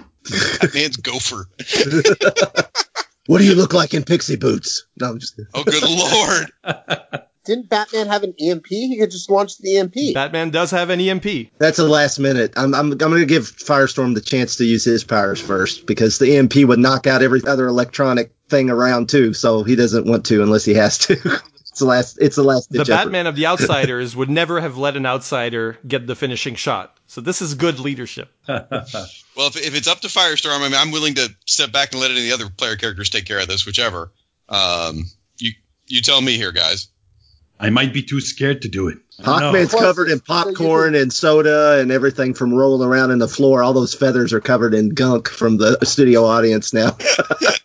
That 0.61 0.71
man's 0.73 0.97
gopher. 0.97 1.47
What 3.27 3.39
do 3.39 3.45
you 3.45 3.55
look 3.55 3.73
like 3.73 3.93
in 3.93 4.03
pixie 4.03 4.37
boots? 4.37 4.85
No, 4.99 5.09
I'm 5.09 5.19
just 5.19 5.35
kidding. 5.35 5.51
Oh, 5.53 5.63
good 5.63 5.83
lord. 5.83 7.23
Didn't 7.45 7.69
Batman 7.69 8.07
have 8.07 8.23
an 8.23 8.33
EMP? 8.37 8.67
He 8.67 8.97
could 8.97 9.09
just 9.09 9.29
launch 9.29 9.57
the 9.57 9.77
EMP. 9.77 10.13
Batman 10.13 10.49
does 10.49 10.71
have 10.71 10.89
an 10.89 10.99
EMP. 10.99 11.51
That's 11.57 11.79
a 11.79 11.87
last 11.87 12.19
minute. 12.19 12.53
I'm, 12.57 12.75
I'm, 12.75 12.91
I'm 12.91 12.97
going 12.97 13.19
to 13.19 13.25
give 13.25 13.43
Firestorm 13.43 14.15
the 14.15 14.21
chance 14.21 14.57
to 14.57 14.65
use 14.65 14.83
his 14.83 15.05
powers 15.05 15.39
first 15.39 15.85
because 15.85 16.19
the 16.19 16.35
EMP 16.35 16.55
would 16.55 16.79
knock 16.79 17.07
out 17.07 17.21
every 17.21 17.41
other 17.47 17.67
electronic 17.67 18.33
thing 18.49 18.69
around 18.69 19.07
too. 19.07 19.33
So 19.33 19.63
he 19.63 19.77
doesn't 19.77 20.05
want 20.05 20.25
to 20.25 20.43
unless 20.43 20.65
he 20.65 20.73
has 20.73 20.97
to. 20.99 21.39
it's 21.77 21.79
the 21.79 21.85
last. 21.85 22.17
It's 22.19 22.35
the 22.35 22.43
last. 22.43 22.71
The 22.71 22.79
ditch 22.79 22.89
effort. 22.89 23.05
Batman 23.05 23.27
of 23.27 23.35
the 23.35 23.45
Outsiders 23.45 24.15
would 24.15 24.29
never 24.29 24.59
have 24.59 24.77
let 24.77 24.97
an 24.97 25.05
outsider 25.05 25.77
get 25.87 26.07
the 26.07 26.15
finishing 26.15 26.55
shot. 26.55 26.97
So 27.05 27.21
this 27.21 27.41
is 27.41 27.53
good 27.53 27.79
leadership. 27.79 28.29
Well, 29.37 29.49
if, 29.49 29.55
if 29.55 29.75
it's 29.75 29.87
up 29.87 29.99
to 29.99 30.07
Firestorm, 30.07 30.57
I 30.57 30.63
mean, 30.63 30.73
I'm 30.73 30.89
willing 30.89 31.13
to 31.13 31.29
step 31.45 31.71
back 31.71 31.91
and 31.91 32.01
let 32.01 32.09
any 32.09 32.21
of 32.21 32.25
the 32.39 32.43
other 32.43 32.51
player 32.51 32.75
characters 32.75 33.11
take 33.11 33.25
care 33.25 33.39
of 33.39 33.47
this, 33.47 33.67
whichever. 33.67 34.11
Um, 34.49 35.05
you 35.37 35.51
you 35.85 36.01
tell 36.01 36.19
me 36.19 36.37
here, 36.37 36.51
guys. 36.51 36.87
I 37.59 37.69
might 37.69 37.93
be 37.93 38.01
too 38.01 38.19
scared 38.19 38.63
to 38.63 38.67
do 38.67 38.87
it. 38.87 38.97
I 39.19 39.39
don't. 39.39 39.53
Hawkman's 39.53 39.75
covered 39.75 40.09
in 40.09 40.21
popcorn 40.21 40.95
and 40.95 41.13
soda 41.13 41.79
and 41.79 41.91
everything 41.91 42.33
from 42.33 42.51
rolling 42.51 42.87
around 42.87 43.11
in 43.11 43.19
the 43.19 43.27
floor. 43.27 43.61
All 43.61 43.73
those 43.73 43.93
feathers 43.93 44.33
are 44.33 44.41
covered 44.41 44.73
in 44.73 44.89
gunk 44.89 45.27
from 45.27 45.57
the 45.57 45.77
studio 45.83 46.25
audience 46.25 46.73
now. 46.73 46.97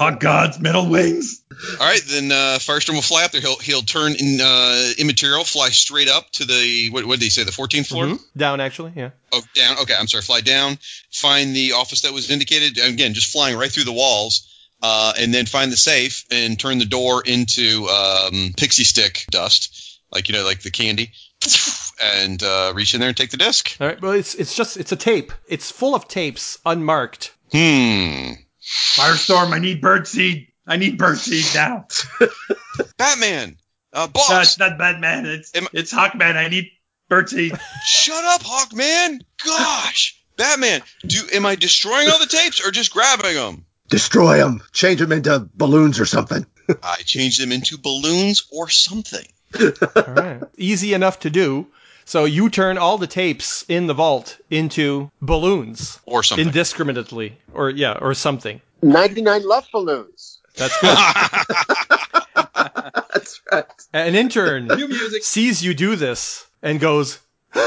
Hot 0.00 0.18
gods, 0.18 0.58
metal 0.58 0.88
wings. 0.88 1.42
All 1.78 1.86
right, 1.86 2.00
then 2.08 2.32
uh, 2.32 2.56
Firestorm 2.58 2.94
will 2.94 3.02
fly 3.02 3.24
up 3.26 3.32
there. 3.32 3.42
He'll 3.42 3.58
he'll 3.58 3.82
turn 3.82 4.14
in 4.14 4.40
uh, 4.40 4.92
immaterial, 4.96 5.44
fly 5.44 5.68
straight 5.68 6.08
up 6.08 6.30
to 6.32 6.46
the 6.46 6.88
what, 6.88 7.04
what 7.04 7.18
did 7.18 7.24
he 7.26 7.28
say? 7.28 7.44
The 7.44 7.50
14th 7.50 7.88
floor. 7.88 8.06
Mhm. 8.06 8.18
Down, 8.34 8.60
actually, 8.60 8.94
yeah. 8.96 9.10
Oh, 9.30 9.42
down. 9.54 9.76
Okay, 9.82 9.92
I'm 9.94 10.08
sorry. 10.08 10.22
Fly 10.22 10.40
down, 10.40 10.78
find 11.12 11.54
the 11.54 11.72
office 11.72 12.00
that 12.00 12.14
was 12.14 12.30
indicated. 12.30 12.78
Again, 12.78 13.12
just 13.12 13.30
flying 13.30 13.58
right 13.58 13.70
through 13.70 13.84
the 13.84 13.92
walls, 13.92 14.48
uh, 14.82 15.12
and 15.18 15.34
then 15.34 15.44
find 15.44 15.70
the 15.70 15.76
safe 15.76 16.24
and 16.30 16.58
turn 16.58 16.78
the 16.78 16.86
door 16.86 17.22
into 17.22 17.86
um, 17.88 18.54
pixie 18.56 18.84
stick 18.84 19.26
dust, 19.30 20.00
like 20.10 20.30
you 20.30 20.34
know, 20.34 20.44
like 20.46 20.62
the 20.62 20.70
candy, 20.70 21.10
and 22.02 22.42
uh, 22.42 22.72
reach 22.74 22.94
in 22.94 23.00
there 23.00 23.10
and 23.10 23.16
take 23.18 23.32
the 23.32 23.36
disc. 23.36 23.76
All 23.78 23.86
right. 23.86 24.00
Well, 24.00 24.12
it's 24.12 24.34
it's 24.34 24.54
just 24.54 24.78
it's 24.78 24.92
a 24.92 24.96
tape. 24.96 25.30
It's 25.46 25.70
full 25.70 25.94
of 25.94 26.08
tapes, 26.08 26.58
unmarked. 26.64 27.34
Hmm. 27.52 28.32
Firestorm, 28.62 29.52
I 29.52 29.58
need 29.58 29.82
birdseed. 29.82 30.48
I 30.66 30.76
need 30.76 30.98
birdseed 30.98 31.54
now. 31.54 31.86
Batman, 32.98 33.56
uh, 33.92 34.08
No, 34.14 34.40
it's 34.40 34.58
not 34.58 34.78
Batman. 34.78 35.26
It's 35.26 35.52
it's 35.72 35.92
Hawkman. 35.92 36.36
I 36.36 36.48
need 36.48 36.70
birdseed. 37.10 37.58
Shut 37.84 38.24
up, 38.24 38.42
Hawkman. 38.42 39.20
Gosh, 39.44 40.22
Batman. 40.36 40.82
Do 41.06 41.18
am 41.32 41.46
I 41.46 41.56
destroying 41.56 42.08
all 42.08 42.18
the 42.18 42.26
tapes 42.26 42.64
or 42.64 42.70
just 42.70 42.92
grabbing 42.92 43.34
them? 43.34 43.64
Destroy 43.88 44.38
them. 44.38 44.62
Change 44.72 45.00
them 45.00 45.12
into 45.12 45.48
balloons 45.54 45.98
or 45.98 46.06
something. 46.06 46.46
I 46.82 46.96
change 47.04 47.38
them 47.38 47.50
into 47.50 47.78
balloons 47.78 48.46
or 48.52 48.68
something. 48.68 49.26
All 49.60 50.04
right. 50.06 50.42
Easy 50.56 50.94
enough 50.94 51.20
to 51.20 51.30
do. 51.30 51.66
So 52.10 52.24
you 52.24 52.50
turn 52.50 52.76
all 52.76 52.98
the 52.98 53.06
tapes 53.06 53.64
in 53.68 53.86
the 53.86 53.94
vault 53.94 54.36
into 54.50 55.12
balloons 55.22 56.00
Or 56.06 56.24
something. 56.24 56.48
indiscriminately, 56.48 57.38
or 57.54 57.70
yeah, 57.70 57.98
or 58.00 58.14
something. 58.14 58.60
99 58.82 59.46
love 59.46 59.68
balloons. 59.72 60.38
That's 60.56 60.76
good. 60.80 60.96
That's 63.14 63.40
right. 63.52 63.64
An 63.92 64.16
intern 64.16 64.68
sees 65.22 65.62
you 65.62 65.72
do 65.72 65.94
this 65.94 66.48
and 66.62 66.80
goes, 66.80 67.20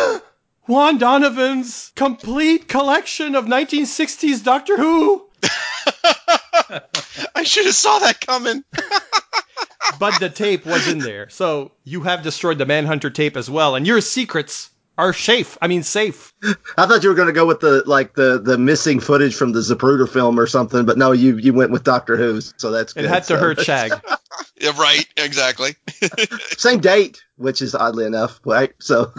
Juan 0.67 0.97
Donovan's 0.97 1.93
complete 1.95 2.67
collection 2.67 3.35
of 3.35 3.45
1960s 3.45 4.43
Doctor 4.43 4.75
Who. 4.75 5.25
I 7.35 7.43
should 7.43 7.65
have 7.65 7.75
saw 7.75 7.99
that 7.99 8.21
coming. 8.21 8.63
but 9.99 10.19
the 10.19 10.29
tape 10.29 10.65
was 10.65 10.87
in 10.87 10.99
there. 10.99 11.29
So 11.29 11.71
you 11.83 12.01
have 12.01 12.23
destroyed 12.23 12.57
the 12.57 12.65
Manhunter 12.65 13.09
tape 13.09 13.37
as 13.37 13.49
well, 13.49 13.75
and 13.75 13.85
your 13.87 14.01
secrets 14.01 14.69
are 14.97 15.13
safe. 15.13 15.57
I 15.61 15.67
mean, 15.67 15.83
safe. 15.83 16.33
I 16.77 16.85
thought 16.85 17.03
you 17.03 17.09
were 17.09 17.15
going 17.15 17.27
to 17.27 17.33
go 17.33 17.45
with 17.45 17.59
the 17.59 17.83
like 17.85 18.13
the 18.13 18.39
the 18.39 18.57
missing 18.57 18.99
footage 18.99 19.35
from 19.35 19.51
the 19.51 19.59
Zapruder 19.59 20.07
film 20.07 20.39
or 20.39 20.47
something, 20.47 20.85
but 20.85 20.97
no, 20.97 21.11
you 21.11 21.37
you 21.37 21.53
went 21.53 21.71
with 21.71 21.83
Doctor 21.83 22.17
Who, 22.17 22.41
so 22.41 22.71
that's 22.71 22.93
good. 22.93 23.05
It 23.05 23.09
had 23.09 23.23
to 23.23 23.27
so. 23.27 23.37
hurt 23.37 23.61
Shag. 23.61 23.93
yeah, 24.61 24.71
right. 24.79 25.05
Exactly. 25.17 25.75
Same 26.57 26.79
date, 26.79 27.23
which 27.37 27.61
is 27.61 27.75
oddly 27.75 28.05
enough, 28.05 28.39
right? 28.45 28.73
So. 28.79 29.11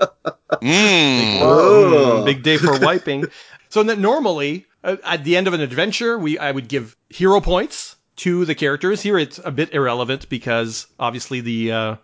mm. 0.00 1.40
Whoa. 1.40 2.24
Big 2.24 2.42
day 2.42 2.56
for 2.56 2.78
wiping. 2.80 3.26
So 3.74 3.82
that 3.82 3.98
normally 3.98 4.66
uh, 4.84 4.98
at 5.02 5.24
the 5.24 5.36
end 5.36 5.48
of 5.48 5.52
an 5.52 5.60
adventure, 5.60 6.16
we 6.16 6.38
I 6.38 6.52
would 6.52 6.68
give 6.68 6.96
hero 7.08 7.40
points 7.40 7.96
to 8.18 8.44
the 8.44 8.54
characters. 8.54 9.02
Here 9.02 9.18
it's 9.18 9.40
a 9.44 9.50
bit 9.50 9.74
irrelevant 9.74 10.28
because 10.28 10.86
obviously 11.00 11.40
the 11.40 11.72
uh, 11.72 11.96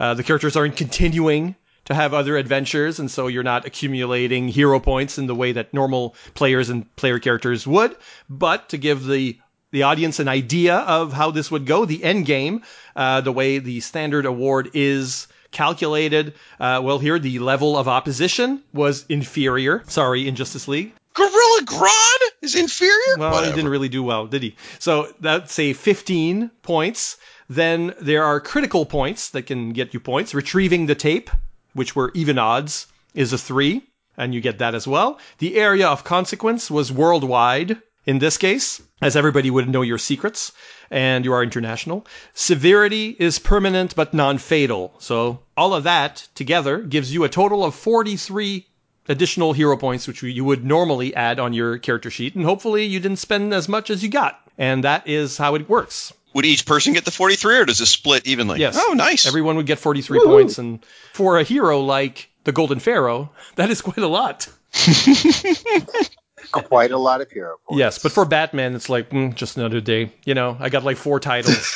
uh, 0.00 0.14
the 0.14 0.24
characters 0.24 0.56
aren't 0.56 0.76
continuing 0.76 1.54
to 1.84 1.94
have 1.94 2.12
other 2.12 2.36
adventures, 2.36 2.98
and 2.98 3.08
so 3.08 3.28
you're 3.28 3.44
not 3.44 3.64
accumulating 3.64 4.48
hero 4.48 4.80
points 4.80 5.16
in 5.16 5.28
the 5.28 5.34
way 5.36 5.52
that 5.52 5.72
normal 5.72 6.16
players 6.34 6.70
and 6.70 6.92
player 6.96 7.20
characters 7.20 7.68
would. 7.68 7.94
But 8.28 8.70
to 8.70 8.76
give 8.76 9.06
the 9.06 9.38
the 9.70 9.84
audience 9.84 10.18
an 10.18 10.26
idea 10.26 10.78
of 10.78 11.12
how 11.12 11.30
this 11.30 11.52
would 11.52 11.66
go, 11.66 11.84
the 11.84 12.02
end 12.02 12.26
game, 12.26 12.62
uh, 12.96 13.20
the 13.20 13.30
way 13.30 13.60
the 13.60 13.78
standard 13.78 14.26
award 14.26 14.70
is 14.74 15.28
calculated. 15.52 16.34
Uh, 16.58 16.80
well, 16.82 16.98
here 16.98 17.20
the 17.20 17.38
level 17.38 17.78
of 17.78 17.86
opposition 17.86 18.60
was 18.72 19.06
inferior. 19.08 19.84
Sorry, 19.86 20.26
in 20.26 20.34
Justice 20.34 20.66
League. 20.66 20.92
Gorilla 21.14 21.62
Grodd 21.64 22.20
is 22.40 22.54
inferior. 22.54 23.16
Well, 23.18 23.32
Whatever. 23.32 23.50
he 23.50 23.56
didn't 23.56 23.70
really 23.70 23.88
do 23.88 24.02
well, 24.02 24.26
did 24.26 24.42
he? 24.42 24.56
So 24.78 25.12
that's 25.20 25.58
a 25.58 25.72
15 25.72 26.50
points. 26.62 27.16
Then 27.48 27.94
there 28.00 28.24
are 28.24 28.40
critical 28.40 28.86
points 28.86 29.30
that 29.30 29.42
can 29.42 29.72
get 29.72 29.92
you 29.92 30.00
points. 30.00 30.34
Retrieving 30.34 30.86
the 30.86 30.94
tape, 30.94 31.30
which 31.74 31.94
were 31.94 32.10
even 32.14 32.38
odds, 32.38 32.86
is 33.14 33.32
a 33.32 33.38
three, 33.38 33.82
and 34.16 34.34
you 34.34 34.40
get 34.40 34.58
that 34.58 34.74
as 34.74 34.86
well. 34.88 35.18
The 35.38 35.56
area 35.56 35.86
of 35.88 36.04
consequence 36.04 36.70
was 36.70 36.90
worldwide 36.92 37.76
in 38.04 38.18
this 38.18 38.36
case, 38.36 38.82
as 39.00 39.14
everybody 39.14 39.50
would 39.50 39.68
know 39.68 39.82
your 39.82 39.98
secrets, 39.98 40.50
and 40.90 41.24
you 41.24 41.32
are 41.32 41.42
international. 41.42 42.04
Severity 42.34 43.14
is 43.18 43.38
permanent 43.38 43.94
but 43.94 44.12
non-fatal. 44.12 44.94
So 44.98 45.40
all 45.56 45.72
of 45.74 45.84
that 45.84 46.26
together 46.34 46.78
gives 46.78 47.14
you 47.14 47.22
a 47.22 47.28
total 47.28 47.64
of 47.64 47.74
43 47.74 48.66
additional 49.08 49.52
hero 49.52 49.76
points, 49.76 50.06
which 50.06 50.22
you 50.22 50.44
would 50.44 50.64
normally 50.64 51.14
add 51.14 51.40
on 51.40 51.52
your 51.52 51.78
character 51.78 52.10
sheet, 52.10 52.34
and 52.34 52.44
hopefully 52.44 52.84
you 52.84 53.00
didn't 53.00 53.18
spend 53.18 53.52
as 53.52 53.68
much 53.68 53.90
as 53.90 54.02
you 54.02 54.08
got. 54.08 54.38
And 54.58 54.84
that 54.84 55.08
is 55.08 55.36
how 55.36 55.54
it 55.54 55.68
works. 55.68 56.12
Would 56.34 56.44
each 56.44 56.64
person 56.66 56.92
get 56.94 57.04
the 57.04 57.10
43 57.10 57.58
or 57.58 57.64
does 57.64 57.80
it 57.80 57.86
split 57.86 58.26
evenly? 58.26 58.60
Yes. 58.60 58.76
Oh, 58.78 58.94
nice. 58.94 59.26
Everyone 59.26 59.56
would 59.56 59.66
get 59.66 59.78
43 59.78 60.18
Woo-hoo. 60.18 60.30
points, 60.30 60.58
and 60.58 60.84
for 61.12 61.38
a 61.38 61.42
hero 61.42 61.80
like 61.80 62.30
the 62.44 62.52
Golden 62.52 62.78
Pharaoh, 62.80 63.30
that 63.56 63.70
is 63.70 63.82
quite 63.82 63.98
a 63.98 64.08
lot. 64.08 64.48
Quite 66.50 66.90
a 66.90 66.98
lot 66.98 67.20
of 67.20 67.30
hero 67.30 67.56
points. 67.66 67.78
Yes, 67.78 67.98
but 67.98 68.12
for 68.12 68.24
Batman, 68.24 68.74
it's 68.74 68.88
like 68.88 69.10
mm, 69.10 69.34
just 69.34 69.56
another 69.56 69.80
day. 69.80 70.12
You 70.24 70.34
know, 70.34 70.56
I 70.58 70.68
got 70.68 70.84
like 70.84 70.96
four 70.96 71.18
titles, 71.20 71.74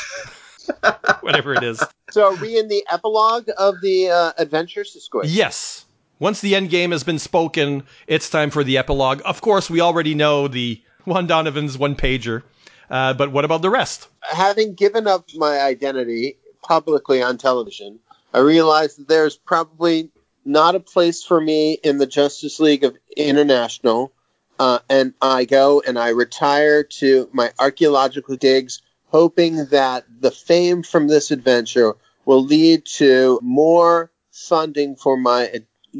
whatever 1.20 1.54
it 1.54 1.62
is. 1.62 1.82
So, 2.10 2.26
are 2.26 2.34
we 2.36 2.58
in 2.58 2.68
the 2.68 2.84
epilogue 2.90 3.48
of 3.56 3.76
the 3.80 4.10
uh, 4.10 4.32
adventures 4.36 4.92
to 4.92 5.00
Squid? 5.00 5.30
Yes. 5.30 5.85
Once 6.18 6.40
the 6.40 6.54
end 6.54 6.70
game 6.70 6.92
has 6.92 7.04
been 7.04 7.18
spoken, 7.18 7.82
it's 8.06 8.30
time 8.30 8.50
for 8.50 8.64
the 8.64 8.78
epilogue. 8.78 9.20
Of 9.24 9.42
course, 9.42 9.68
we 9.68 9.80
already 9.82 10.14
know 10.14 10.48
the 10.48 10.80
Juan 11.04 11.26
Donovan's 11.26 11.76
one 11.76 11.94
pager, 11.94 12.42
uh, 12.90 13.12
but 13.14 13.32
what 13.32 13.44
about 13.44 13.60
the 13.60 13.70
rest? 13.70 14.08
Having 14.22 14.74
given 14.74 15.06
up 15.06 15.28
my 15.34 15.60
identity 15.60 16.38
publicly 16.62 17.22
on 17.22 17.36
television, 17.36 17.98
I 18.32 18.38
realized 18.38 18.98
that 18.98 19.08
there's 19.08 19.36
probably 19.36 20.10
not 20.44 20.74
a 20.74 20.80
place 20.80 21.22
for 21.22 21.40
me 21.40 21.74
in 21.74 21.98
the 21.98 22.06
Justice 22.06 22.60
League 22.60 22.84
of 22.84 22.96
International. 23.16 24.12
Uh, 24.58 24.78
and 24.88 25.12
I 25.20 25.44
go 25.44 25.82
and 25.86 25.98
I 25.98 26.10
retire 26.10 26.82
to 26.82 27.28
my 27.32 27.52
archaeological 27.58 28.36
digs, 28.36 28.80
hoping 29.08 29.66
that 29.66 30.04
the 30.20 30.30
fame 30.30 30.82
from 30.82 31.08
this 31.08 31.30
adventure 31.30 31.94
will 32.24 32.42
lead 32.42 32.86
to 32.96 33.38
more 33.42 34.10
funding 34.30 34.96
for 34.96 35.16
my 35.18 35.42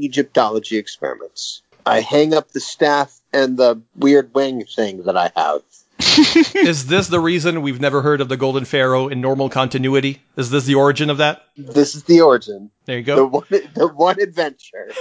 Egyptology 0.02 0.77
experiments. 0.77 1.62
I 1.85 2.01
hang 2.01 2.35
up 2.35 2.51
the 2.51 2.60
staff 2.60 3.20
and 3.32 3.56
the 3.56 3.81
weird 3.94 4.35
wing 4.35 4.64
thing 4.64 5.05
that 5.05 5.16
I 5.16 5.31
have. 5.36 5.62
is 6.55 6.86
this 6.86 7.09
the 7.09 7.20
reason 7.20 7.62
we've 7.62 7.81
never 7.81 8.02
heard 8.02 8.20
of 8.20 8.28
the 8.28 8.36
Golden 8.36 8.64
Pharaoh 8.64 9.09
in 9.09 9.20
normal 9.20 9.48
continuity? 9.48 10.20
Is 10.36 10.51
this 10.51 10.64
the 10.64 10.74
origin 10.74 11.09
of 11.09 11.18
that? 11.18 11.44
This 11.56 11.94
is 11.94 12.02
the 12.05 12.20
origin. 12.20 12.70
There 12.85 12.98
you 12.98 13.02
go. 13.02 13.16
The 13.16 13.27
one, 13.27 13.47
the 13.74 13.89
one 13.89 14.20
adventure. 14.20 14.93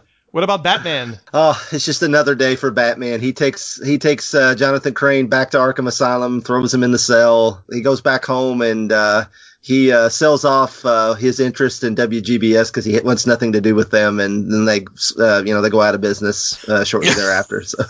What 0.34 0.42
about 0.42 0.64
Batman? 0.64 1.20
Oh, 1.32 1.56
it's 1.70 1.84
just 1.84 2.02
another 2.02 2.34
day 2.34 2.56
for 2.56 2.72
Batman. 2.72 3.20
He 3.20 3.32
takes 3.32 3.80
he 3.80 3.98
takes 3.98 4.34
uh, 4.34 4.56
Jonathan 4.56 4.92
Crane 4.92 5.28
back 5.28 5.52
to 5.52 5.58
Arkham 5.58 5.86
Asylum, 5.86 6.40
throws 6.40 6.74
him 6.74 6.82
in 6.82 6.90
the 6.90 6.98
cell. 6.98 7.62
He 7.70 7.82
goes 7.82 8.00
back 8.00 8.24
home 8.24 8.60
and 8.60 8.90
uh, 8.90 9.26
he 9.64 9.90
uh, 9.92 10.10
sells 10.10 10.44
off 10.44 10.84
uh, 10.84 11.14
his 11.14 11.40
interest 11.40 11.84
in 11.84 11.96
WGBS 11.96 12.70
because 12.70 12.84
he 12.84 13.00
wants 13.00 13.26
nothing 13.26 13.52
to 13.52 13.62
do 13.62 13.74
with 13.74 13.90
them, 13.90 14.20
and 14.20 14.52
then 14.52 14.66
they 14.66 14.84
uh, 15.18 15.42
you 15.42 15.54
know 15.54 15.62
they 15.62 15.70
go 15.70 15.80
out 15.80 15.94
of 15.94 16.02
business 16.02 16.68
uh, 16.68 16.84
shortly 16.84 17.14
thereafter. 17.14 17.62
So. 17.62 17.82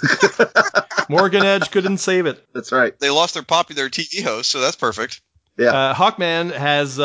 Morgan 1.08 1.42
Edge 1.44 1.72
couldn't 1.72 1.98
save 1.98 2.26
it. 2.26 2.46
That's 2.54 2.70
right. 2.70 2.96
They 3.00 3.10
lost 3.10 3.34
their 3.34 3.42
popular 3.42 3.88
TV 3.88 4.22
host, 4.22 4.52
so 4.52 4.60
that's 4.60 4.76
perfect. 4.76 5.20
Yeah. 5.58 5.94
Hawkman 5.96 6.52
has 6.52 6.96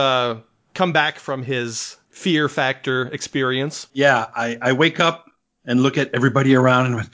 come 0.75 0.93
back 0.93 1.17
from 1.17 1.41
his 1.41 1.97
fear 2.11 2.47
factor 2.47 3.07
experience. 3.07 3.87
Yeah, 3.93 4.27
I, 4.35 4.59
I 4.61 4.73
wake 4.73 4.99
up 4.99 5.25
and 5.65 5.81
look 5.81 5.97
at 5.97 6.13
everybody 6.13 6.55
around 6.55 6.93
and 6.93 7.09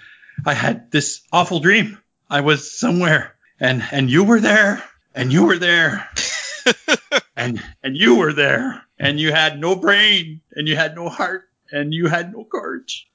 I 0.46 0.54
had 0.54 0.92
this 0.92 1.22
awful 1.32 1.62
dream. 1.62 1.98
I 2.30 2.42
was 2.42 2.78
somewhere 2.78 3.36
and 3.62 3.82
and 3.92 4.10
you 4.10 4.26
were 4.26 4.42
there 4.42 4.84
and 5.14 5.32
you 5.32 5.46
were 5.46 5.58
there 5.58 6.10
and 7.36 7.62
and 7.84 7.98
you 7.98 8.16
were 8.16 8.34
there 8.34 8.84
and 9.00 9.20
you 9.20 9.32
had 9.32 9.60
no 9.60 9.76
brain 9.76 10.42
and 10.52 10.68
you 10.68 10.76
had 10.76 10.96
no 10.96 11.10
heart 11.10 11.50
and 11.72 11.94
you 11.94 12.08
had 12.08 12.34
no 12.34 12.44
courage. 12.44 13.10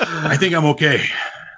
I 0.00 0.36
think 0.36 0.54
I'm 0.54 0.66
okay. 0.66 1.04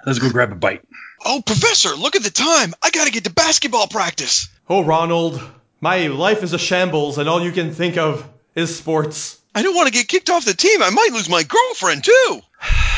Let's 0.05 0.19
go 0.19 0.29
grab 0.29 0.51
a 0.51 0.55
bite. 0.55 0.83
Oh, 1.25 1.41
Professor, 1.45 1.89
look 1.95 2.15
at 2.15 2.23
the 2.23 2.29
time. 2.29 2.73
I 2.83 2.91
got 2.91 3.05
to 3.05 3.11
get 3.11 3.23
to 3.23 3.31
basketball 3.31 3.87
practice. 3.87 4.49
Oh, 4.69 4.83
Ronald, 4.83 5.41
my 5.81 6.07
life 6.07 6.43
is 6.43 6.53
a 6.53 6.59
shambles 6.59 7.17
and 7.17 7.27
all 7.27 7.41
you 7.41 7.51
can 7.51 7.73
think 7.73 7.97
of 7.97 8.27
is 8.53 8.75
sports. 8.75 9.39
I 9.55 9.61
don't 9.61 9.75
want 9.75 9.87
to 9.87 9.93
get 9.93 10.07
kicked 10.07 10.29
off 10.29 10.45
the 10.45 10.53
team. 10.53 10.83
I 10.83 10.89
might 10.89 11.11
lose 11.13 11.29
my 11.29 11.43
girlfriend 11.43 12.03
too. 12.03 12.41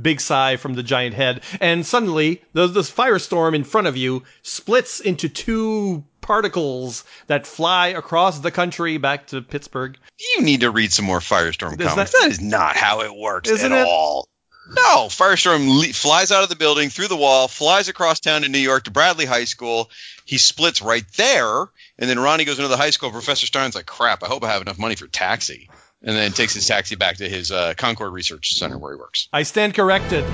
Big 0.00 0.20
sigh 0.20 0.56
from 0.56 0.74
the 0.74 0.82
giant 0.82 1.14
head, 1.14 1.40
and 1.60 1.84
suddenly 1.84 2.42
the, 2.52 2.66
the 2.68 2.82
firestorm 2.82 3.54
in 3.54 3.64
front 3.64 3.86
of 3.86 3.96
you 3.96 4.22
splits 4.42 5.00
into 5.00 5.28
two 5.28 6.04
particles 6.20 7.04
that 7.26 7.46
fly 7.46 7.88
across 7.88 8.38
the 8.38 8.50
country 8.50 8.96
back 8.98 9.26
to 9.28 9.42
Pittsburgh. 9.42 9.96
You 10.36 10.42
need 10.42 10.60
to 10.60 10.70
read 10.70 10.92
some 10.92 11.04
more 11.06 11.20
Firestorm 11.20 11.80
Is 11.80 11.86
comics. 11.88 12.12
that- 12.12 12.20
that 12.20 12.30
is 12.30 12.40
not 12.40 12.76
how 12.76 13.00
it 13.00 13.14
works 13.16 13.50
at 13.50 13.72
it? 13.72 13.86
all. 13.86 14.28
No, 14.70 15.06
Firestorm 15.06 15.80
le- 15.80 15.94
flies 15.94 16.30
out 16.30 16.42
of 16.42 16.50
the 16.50 16.56
building 16.56 16.90
through 16.90 17.08
the 17.08 17.16
wall, 17.16 17.48
flies 17.48 17.88
across 17.88 18.20
town 18.20 18.42
to 18.42 18.48
New 18.50 18.58
York 18.58 18.84
to 18.84 18.90
Bradley 18.90 19.24
High 19.24 19.44
School. 19.46 19.90
He 20.26 20.36
splits 20.36 20.82
right 20.82 21.06
there, 21.16 21.62
and 21.98 22.10
then 22.10 22.18
Ronnie 22.18 22.44
goes 22.44 22.58
into 22.58 22.68
the 22.68 22.76
high 22.76 22.90
school. 22.90 23.10
Professor 23.10 23.46
Stein's 23.46 23.74
like, 23.74 23.86
"Crap, 23.86 24.22
I 24.22 24.26
hope 24.26 24.44
I 24.44 24.52
have 24.52 24.60
enough 24.60 24.78
money 24.78 24.94
for 24.94 25.06
taxi." 25.06 25.70
And 26.02 26.16
then 26.16 26.30
takes 26.32 26.54
his 26.54 26.66
taxi 26.66 26.94
back 26.94 27.16
to 27.16 27.28
his 27.28 27.50
uh, 27.50 27.74
Concord 27.76 28.12
Research 28.12 28.54
Center 28.54 28.78
where 28.78 28.94
he 28.94 28.98
works. 29.00 29.28
I 29.32 29.42
stand 29.42 29.74
corrected. 29.74 30.24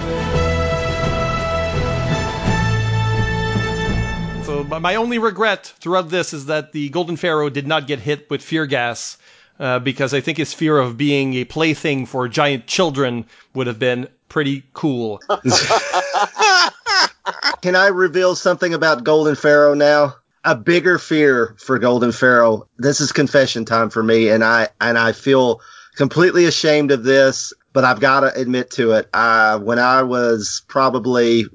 So 4.44 4.62
my- 4.64 4.78
my 4.78 4.94
only 4.96 5.18
regret 5.18 5.72
throughout 5.80 6.10
this 6.10 6.34
is 6.34 6.46
that 6.46 6.72
the 6.72 6.90
Golden 6.90 7.16
Pharaoh 7.16 7.48
did 7.48 7.66
not 7.66 7.86
get 7.86 7.98
hit 7.98 8.28
with 8.28 8.42
fear 8.42 8.66
gas, 8.66 9.16
uh, 9.58 9.78
because 9.78 10.12
I 10.12 10.20
think 10.20 10.36
his 10.36 10.52
fear 10.52 10.76
of 10.78 10.98
being 10.98 11.32
a 11.34 11.44
plaything 11.44 12.04
for 12.04 12.28
giant 12.28 12.66
children 12.66 13.24
would 13.54 13.66
have 13.66 13.78
been 13.78 14.06
pretty 14.28 14.64
cool. 14.74 15.18
Can 17.62 17.74
I 17.74 17.86
reveal 17.86 18.36
something 18.36 18.74
about 18.74 19.02
Golden 19.04 19.34
Pharaoh 19.34 19.72
now? 19.74 20.16
A 20.44 20.54
bigger 20.54 20.98
fear 20.98 21.56
for 21.58 21.78
Golden 21.78 22.12
Pharaoh. 22.12 22.68
This 22.76 23.00
is 23.00 23.12
confession 23.12 23.64
time 23.64 23.90
for 23.90 24.02
me, 24.02 24.28
and 24.28 24.44
I 24.44 24.68
and 24.80 24.98
I 24.98 25.12
feel 25.12 25.60
completely 25.96 26.44
ashamed 26.44 26.90
of 26.90 27.02
this, 27.02 27.54
but 27.72 27.84
I've 27.84 28.00
got 28.00 28.20
to 28.20 28.34
admit 28.38 28.70
to 28.72 28.92
it. 28.92 29.08
When 29.12 29.78
I 29.78 30.02
was 30.02 30.62
probably 30.68 31.46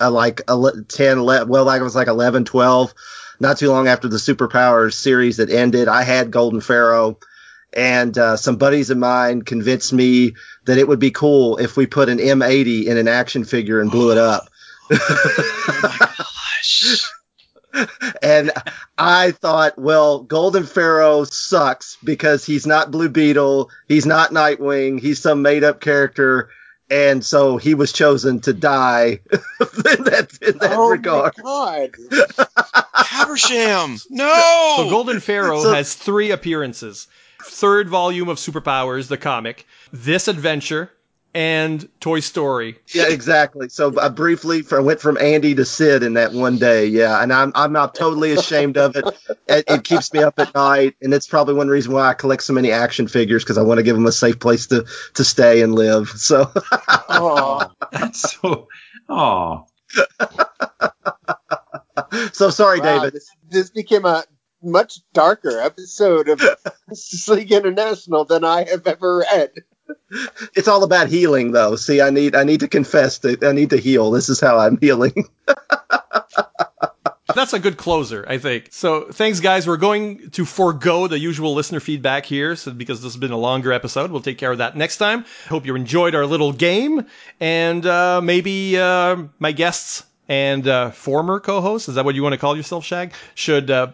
uh, 0.00 0.10
like 0.10 0.40
10, 0.46 1.18
11, 1.18 1.48
well, 1.48 1.68
I 1.68 1.78
was 1.80 1.94
like 1.94 2.08
11, 2.08 2.46
12, 2.46 2.94
not 3.40 3.58
too 3.58 3.70
long 3.70 3.88
after 3.88 4.08
the 4.08 4.16
Superpowers 4.16 4.94
series 4.94 5.36
that 5.36 5.50
ended, 5.50 5.88
I 5.88 6.02
had 6.02 6.30
Golden 6.30 6.60
Pharaoh 6.60 7.18
and 7.72 8.16
uh, 8.18 8.36
some 8.36 8.56
buddies 8.56 8.90
of 8.90 8.98
mine 8.98 9.42
convinced 9.42 9.92
me 9.92 10.34
that 10.66 10.78
it 10.78 10.86
would 10.86 10.98
be 10.98 11.10
cool 11.10 11.56
if 11.56 11.76
we 11.76 11.86
put 11.86 12.08
an 12.08 12.18
M80 12.18 12.86
in 12.86 12.96
an 12.96 13.08
action 13.08 13.44
figure 13.44 13.80
and 13.80 13.90
blew 13.90 14.12
it 14.12 14.18
up. 14.18 14.48
and 18.22 18.50
I 18.98 19.30
thought, 19.32 19.78
well, 19.78 20.20
Golden 20.20 20.64
Pharaoh 20.64 21.24
sucks 21.24 21.96
because 22.04 22.44
he's 22.44 22.66
not 22.66 22.90
Blue 22.90 23.08
Beetle, 23.08 23.70
he's 23.88 24.06
not 24.06 24.30
Nightwing, 24.30 25.00
he's 25.00 25.20
some 25.20 25.42
made 25.42 25.64
up 25.64 25.80
character, 25.80 26.50
and 26.90 27.24
so 27.24 27.56
he 27.56 27.74
was 27.74 27.92
chosen 27.92 28.40
to 28.40 28.52
die 28.52 29.20
in 29.32 30.04
that, 30.04 30.38
in 30.42 30.58
that 30.58 30.72
oh 30.74 30.90
regard. 30.90 31.34
my 31.42 31.90
god. 32.10 32.48
Haversham! 32.94 33.98
No! 34.10 34.74
So 34.78 34.90
Golden 34.90 35.20
Pharaoh 35.20 35.62
So- 35.62 35.72
has 35.74 35.94
three 35.94 36.30
appearances. 36.30 37.08
Third 37.44 37.88
volume 37.88 38.28
of 38.28 38.36
Superpowers, 38.38 39.08
the 39.08 39.16
comic, 39.16 39.66
this 39.92 40.28
adventure, 40.28 40.90
and 41.34 41.88
Toy 42.00 42.20
Story. 42.20 42.76
Yeah, 42.92 43.08
exactly. 43.08 43.68
So 43.68 43.98
I 43.98 44.08
briefly 44.08 44.62
I 44.70 44.80
went 44.80 45.00
from 45.00 45.16
Andy 45.18 45.54
to 45.54 45.64
Sid 45.64 46.02
in 46.02 46.14
that 46.14 46.32
one 46.32 46.58
day. 46.58 46.86
Yeah, 46.86 47.22
and 47.22 47.32
I'm 47.32 47.52
I'm 47.54 47.72
not 47.72 47.94
totally 47.94 48.32
ashamed 48.32 48.76
of 48.76 48.96
it. 48.96 49.04
It, 49.48 49.64
it 49.68 49.84
keeps 49.84 50.12
me 50.12 50.22
up 50.22 50.38
at 50.38 50.54
night, 50.54 50.96
and 51.00 51.12
it's 51.14 51.26
probably 51.26 51.54
one 51.54 51.68
reason 51.68 51.92
why 51.92 52.08
I 52.08 52.14
collect 52.14 52.42
so 52.42 52.52
many 52.52 52.70
action 52.70 53.08
figures 53.08 53.44
because 53.44 53.58
I 53.58 53.62
want 53.62 53.78
to 53.78 53.82
give 53.82 53.96
them 53.96 54.06
a 54.06 54.12
safe 54.12 54.38
place 54.38 54.66
to 54.68 54.86
to 55.14 55.24
stay 55.24 55.62
and 55.62 55.74
live. 55.74 56.08
So 56.08 56.50
Oh, 57.08 57.70
That's 57.92 58.32
so. 58.32 58.68
Oh, 59.08 59.66
so 62.32 62.50
sorry, 62.50 62.80
wow, 62.80 62.98
David. 62.98 63.14
This, 63.14 63.30
this 63.48 63.70
became 63.70 64.04
a 64.04 64.24
much 64.62 65.00
darker 65.12 65.60
episode 65.60 66.28
of 66.28 66.38
Justice 66.88 67.28
League 67.28 67.52
International 67.52 68.24
than 68.24 68.44
I 68.44 68.68
have 68.68 68.86
ever 68.86 69.18
read. 69.18 69.50
It's 70.54 70.68
all 70.68 70.84
about 70.84 71.08
healing, 71.08 71.52
though. 71.52 71.76
See, 71.76 72.00
I 72.00 72.10
need 72.10 72.34
I 72.34 72.44
need 72.44 72.60
to 72.60 72.68
confess 72.68 73.18
that 73.18 73.42
I 73.42 73.52
need 73.52 73.70
to 73.70 73.78
heal. 73.78 74.10
This 74.10 74.28
is 74.28 74.40
how 74.40 74.58
I'm 74.58 74.78
healing. 74.78 75.28
That's 77.34 77.54
a 77.54 77.58
good 77.58 77.78
closer, 77.78 78.24
I 78.28 78.38
think. 78.38 78.68
So 78.72 79.06
thanks, 79.10 79.40
guys. 79.40 79.66
We're 79.66 79.78
going 79.78 80.30
to 80.32 80.44
forego 80.44 81.06
the 81.06 81.18
usual 81.18 81.54
listener 81.54 81.80
feedback 81.80 82.26
here, 82.26 82.56
so 82.56 82.72
because 82.72 83.00
this 83.02 83.14
has 83.14 83.20
been 83.20 83.30
a 83.30 83.38
longer 83.38 83.72
episode, 83.72 84.10
we'll 84.10 84.20
take 84.20 84.38
care 84.38 84.52
of 84.52 84.58
that 84.58 84.76
next 84.76 84.98
time. 84.98 85.24
I 85.46 85.48
hope 85.48 85.64
you 85.64 85.74
enjoyed 85.74 86.14
our 86.14 86.26
little 86.26 86.52
game, 86.52 87.06
and 87.40 87.86
uh, 87.86 88.20
maybe 88.20 88.78
uh, 88.78 89.16
my 89.38 89.52
guests 89.52 90.04
and 90.28 90.66
uh, 90.68 90.90
former 90.90 91.40
co-hosts, 91.40 91.88
is 91.88 91.94
that 91.94 92.04
what 92.04 92.14
you 92.14 92.22
want 92.22 92.34
to 92.34 92.38
call 92.38 92.56
yourself, 92.56 92.84
Shag? 92.84 93.14
Should 93.34 93.70
uh, 93.70 93.92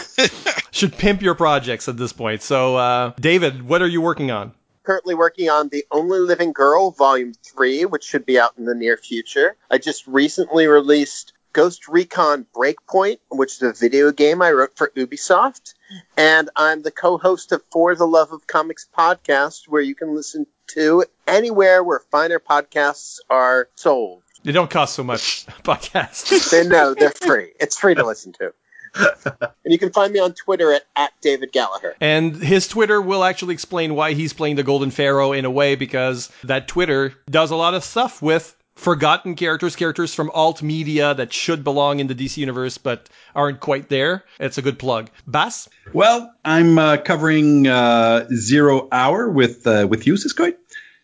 should 0.70 0.96
pimp 0.96 1.22
your 1.22 1.34
projects 1.34 1.88
at 1.88 1.96
this 1.96 2.12
point. 2.12 2.42
So, 2.42 2.76
uh, 2.76 3.12
David, 3.20 3.62
what 3.62 3.82
are 3.82 3.88
you 3.88 4.00
working 4.00 4.30
on? 4.30 4.52
Currently 4.84 5.14
working 5.14 5.50
on 5.50 5.68
The 5.68 5.84
Only 5.90 6.20
Living 6.20 6.52
Girl, 6.52 6.90
Volume 6.90 7.34
3, 7.34 7.84
which 7.84 8.04
should 8.04 8.24
be 8.24 8.38
out 8.38 8.54
in 8.56 8.64
the 8.64 8.74
near 8.74 8.96
future. 8.96 9.56
I 9.70 9.78
just 9.78 10.06
recently 10.06 10.66
released 10.66 11.34
Ghost 11.52 11.88
Recon 11.88 12.46
Breakpoint, 12.54 13.18
which 13.28 13.52
is 13.52 13.62
a 13.62 13.72
video 13.72 14.10
game 14.12 14.40
I 14.40 14.52
wrote 14.52 14.76
for 14.76 14.90
Ubisoft. 14.96 15.74
And 16.16 16.48
I'm 16.56 16.82
the 16.82 16.90
co 16.90 17.18
host 17.18 17.52
of 17.52 17.62
For 17.70 17.94
the 17.94 18.06
Love 18.06 18.32
of 18.32 18.46
Comics 18.46 18.86
podcast, 18.96 19.68
where 19.68 19.82
you 19.82 19.94
can 19.94 20.14
listen 20.14 20.46
to 20.68 21.04
anywhere 21.26 21.82
where 21.82 22.00
finer 22.10 22.38
podcasts 22.38 23.18
are 23.28 23.68
sold. 23.74 24.22
They 24.44 24.52
don't 24.52 24.70
cost 24.70 24.94
so 24.94 25.02
much, 25.02 25.46
podcasts. 25.62 26.50
They 26.50 26.66
know 26.66 26.94
they're 26.94 27.10
free. 27.10 27.52
It's 27.60 27.76
free 27.76 27.94
to 27.96 28.06
listen 28.06 28.32
to. 28.34 28.54
And 28.94 29.72
you 29.72 29.78
can 29.78 29.92
find 29.92 30.12
me 30.12 30.18
on 30.18 30.32
Twitter 30.32 30.72
at, 30.72 30.82
at 30.96 31.12
David 31.20 31.52
Gallaher. 31.52 31.94
And 32.00 32.34
his 32.34 32.66
Twitter 32.66 33.00
will 33.00 33.22
actually 33.22 33.54
explain 33.54 33.94
why 33.94 34.14
he's 34.14 34.32
playing 34.32 34.56
the 34.56 34.62
Golden 34.62 34.90
Pharaoh 34.90 35.32
in 35.32 35.44
a 35.44 35.50
way 35.50 35.74
because 35.74 36.30
that 36.44 36.66
Twitter 36.66 37.14
does 37.30 37.50
a 37.50 37.56
lot 37.56 37.74
of 37.74 37.84
stuff 37.84 38.20
with 38.20 38.56
forgotten 38.74 39.34
characters, 39.34 39.76
characters 39.76 40.14
from 40.14 40.30
alt 40.30 40.62
media 40.62 41.14
that 41.14 41.32
should 41.32 41.62
belong 41.62 42.00
in 42.00 42.06
the 42.06 42.14
DC 42.14 42.38
universe 42.38 42.78
but 42.78 43.08
aren't 43.34 43.60
quite 43.60 43.88
there. 43.88 44.24
It's 44.38 44.58
a 44.58 44.62
good 44.62 44.78
plug. 44.78 45.10
Bass? 45.26 45.68
well, 45.92 46.32
I'm 46.44 46.78
uh, 46.78 46.96
covering 46.96 47.66
uh, 47.66 48.26
Zero 48.34 48.88
Hour 48.90 49.28
with 49.28 49.66
uh, 49.66 49.86
with 49.88 50.06
you, 50.06 50.14
Siskoid. 50.14 50.56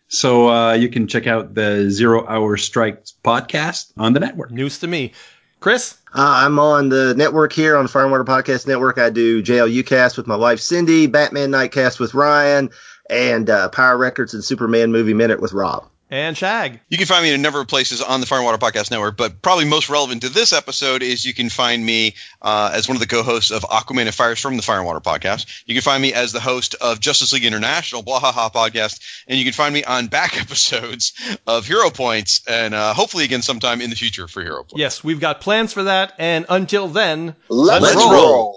So 0.09 0.49
uh, 0.49 0.73
you 0.73 0.89
can 0.89 1.07
check 1.07 1.27
out 1.27 1.53
the 1.53 1.89
Zero 1.89 2.25
Hour 2.25 2.57
Strikes 2.57 3.13
podcast 3.23 3.91
on 3.97 4.13
the 4.13 4.21
network. 4.21 4.51
News 4.51 4.79
to 4.79 4.87
me. 4.87 5.13
Chris? 5.59 5.97
Uh, 6.13 6.45
I'm 6.45 6.59
on 6.59 6.89
the 6.89 7.13
network 7.15 7.51
here 7.51 7.75
on 7.75 7.83
the 7.83 7.89
Fire 7.89 8.03
and 8.03 8.11
Water 8.11 8.23
Podcast 8.23 8.67
Network. 8.67 8.97
I 8.97 9.09
do 9.09 9.43
JLU 9.43 9.85
cast 9.85 10.17
with 10.17 10.27
my 10.27 10.35
wife 10.35 10.59
Cindy, 10.59 11.07
Batman 11.07 11.51
Nightcast 11.51 11.99
with 11.99 12.13
Ryan, 12.13 12.69
and 13.09 13.49
uh, 13.49 13.69
Power 13.69 13.97
Records 13.97 14.33
and 14.33 14.43
Superman 14.43 14.91
Movie 14.91 15.13
Minute 15.13 15.41
with 15.41 15.53
Rob. 15.53 15.87
And 16.09 16.37
Shag. 16.37 16.79
You 16.87 16.97
can 16.97 17.05
find 17.05 17.21
me 17.23 17.33
in 17.33 17.39
a 17.39 17.43
number 17.43 17.59
of 17.59 17.67
places 17.67 18.01
on 18.01 18.21
the 18.21 18.25
Fire 18.25 18.39
and 18.39 18.45
Water 18.45 18.57
Podcast 18.57 18.91
Network, 18.91 19.17
but 19.17 19.41
probably 19.41 19.65
most 19.65 19.89
relevant 19.89 20.21
to 20.21 20.29
this 20.29 20.53
episode 20.53 21.03
is 21.03 21.25
you 21.25 21.33
can 21.33 21.49
find 21.49 21.85
me 21.85 22.15
uh, 22.41 22.71
as 22.73 22.87
one 22.87 22.95
of 22.95 23.01
the 23.01 23.07
co-hosts 23.07 23.51
of 23.51 23.63
Aquaman 23.63 24.03
and 24.03 24.11
Firestorm, 24.11 24.55
the 24.55 24.61
Fire 24.61 24.77
and 24.77 24.85
Water 24.85 25.01
Podcast. 25.01 25.63
You 25.65 25.75
can 25.75 25.81
find 25.81 26.01
me 26.01 26.13
as 26.13 26.31
the 26.31 26.39
host 26.39 26.75
of 26.75 27.01
Justice 27.01 27.33
League 27.33 27.43
International, 27.43 28.03
Blah 28.03 28.19
Ha 28.19 28.31
Ha 28.31 28.49
Podcast, 28.49 29.01
and 29.27 29.37
you 29.37 29.43
can 29.43 29.53
find 29.53 29.73
me 29.73 29.83
on 29.83 30.07
back 30.07 30.39
episodes 30.41 31.13
of 31.45 31.67
Hero 31.67 31.89
Points, 31.89 32.41
and 32.47 32.73
uh, 32.73 32.93
hopefully 32.93 33.25
again 33.25 33.41
sometime 33.41 33.81
in 33.81 33.89
the 33.89 33.97
future 33.97 34.29
for 34.29 34.41
Hero 34.41 34.63
Points. 34.63 34.75
Yes, 34.77 35.03
we've 35.03 35.19
got 35.19 35.41
plans 35.41 35.73
for 35.73 35.83
that. 35.83 36.13
And 36.17 36.45
until 36.47 36.87
then, 36.87 37.35
Let's, 37.49 37.95
roll. 37.95 38.55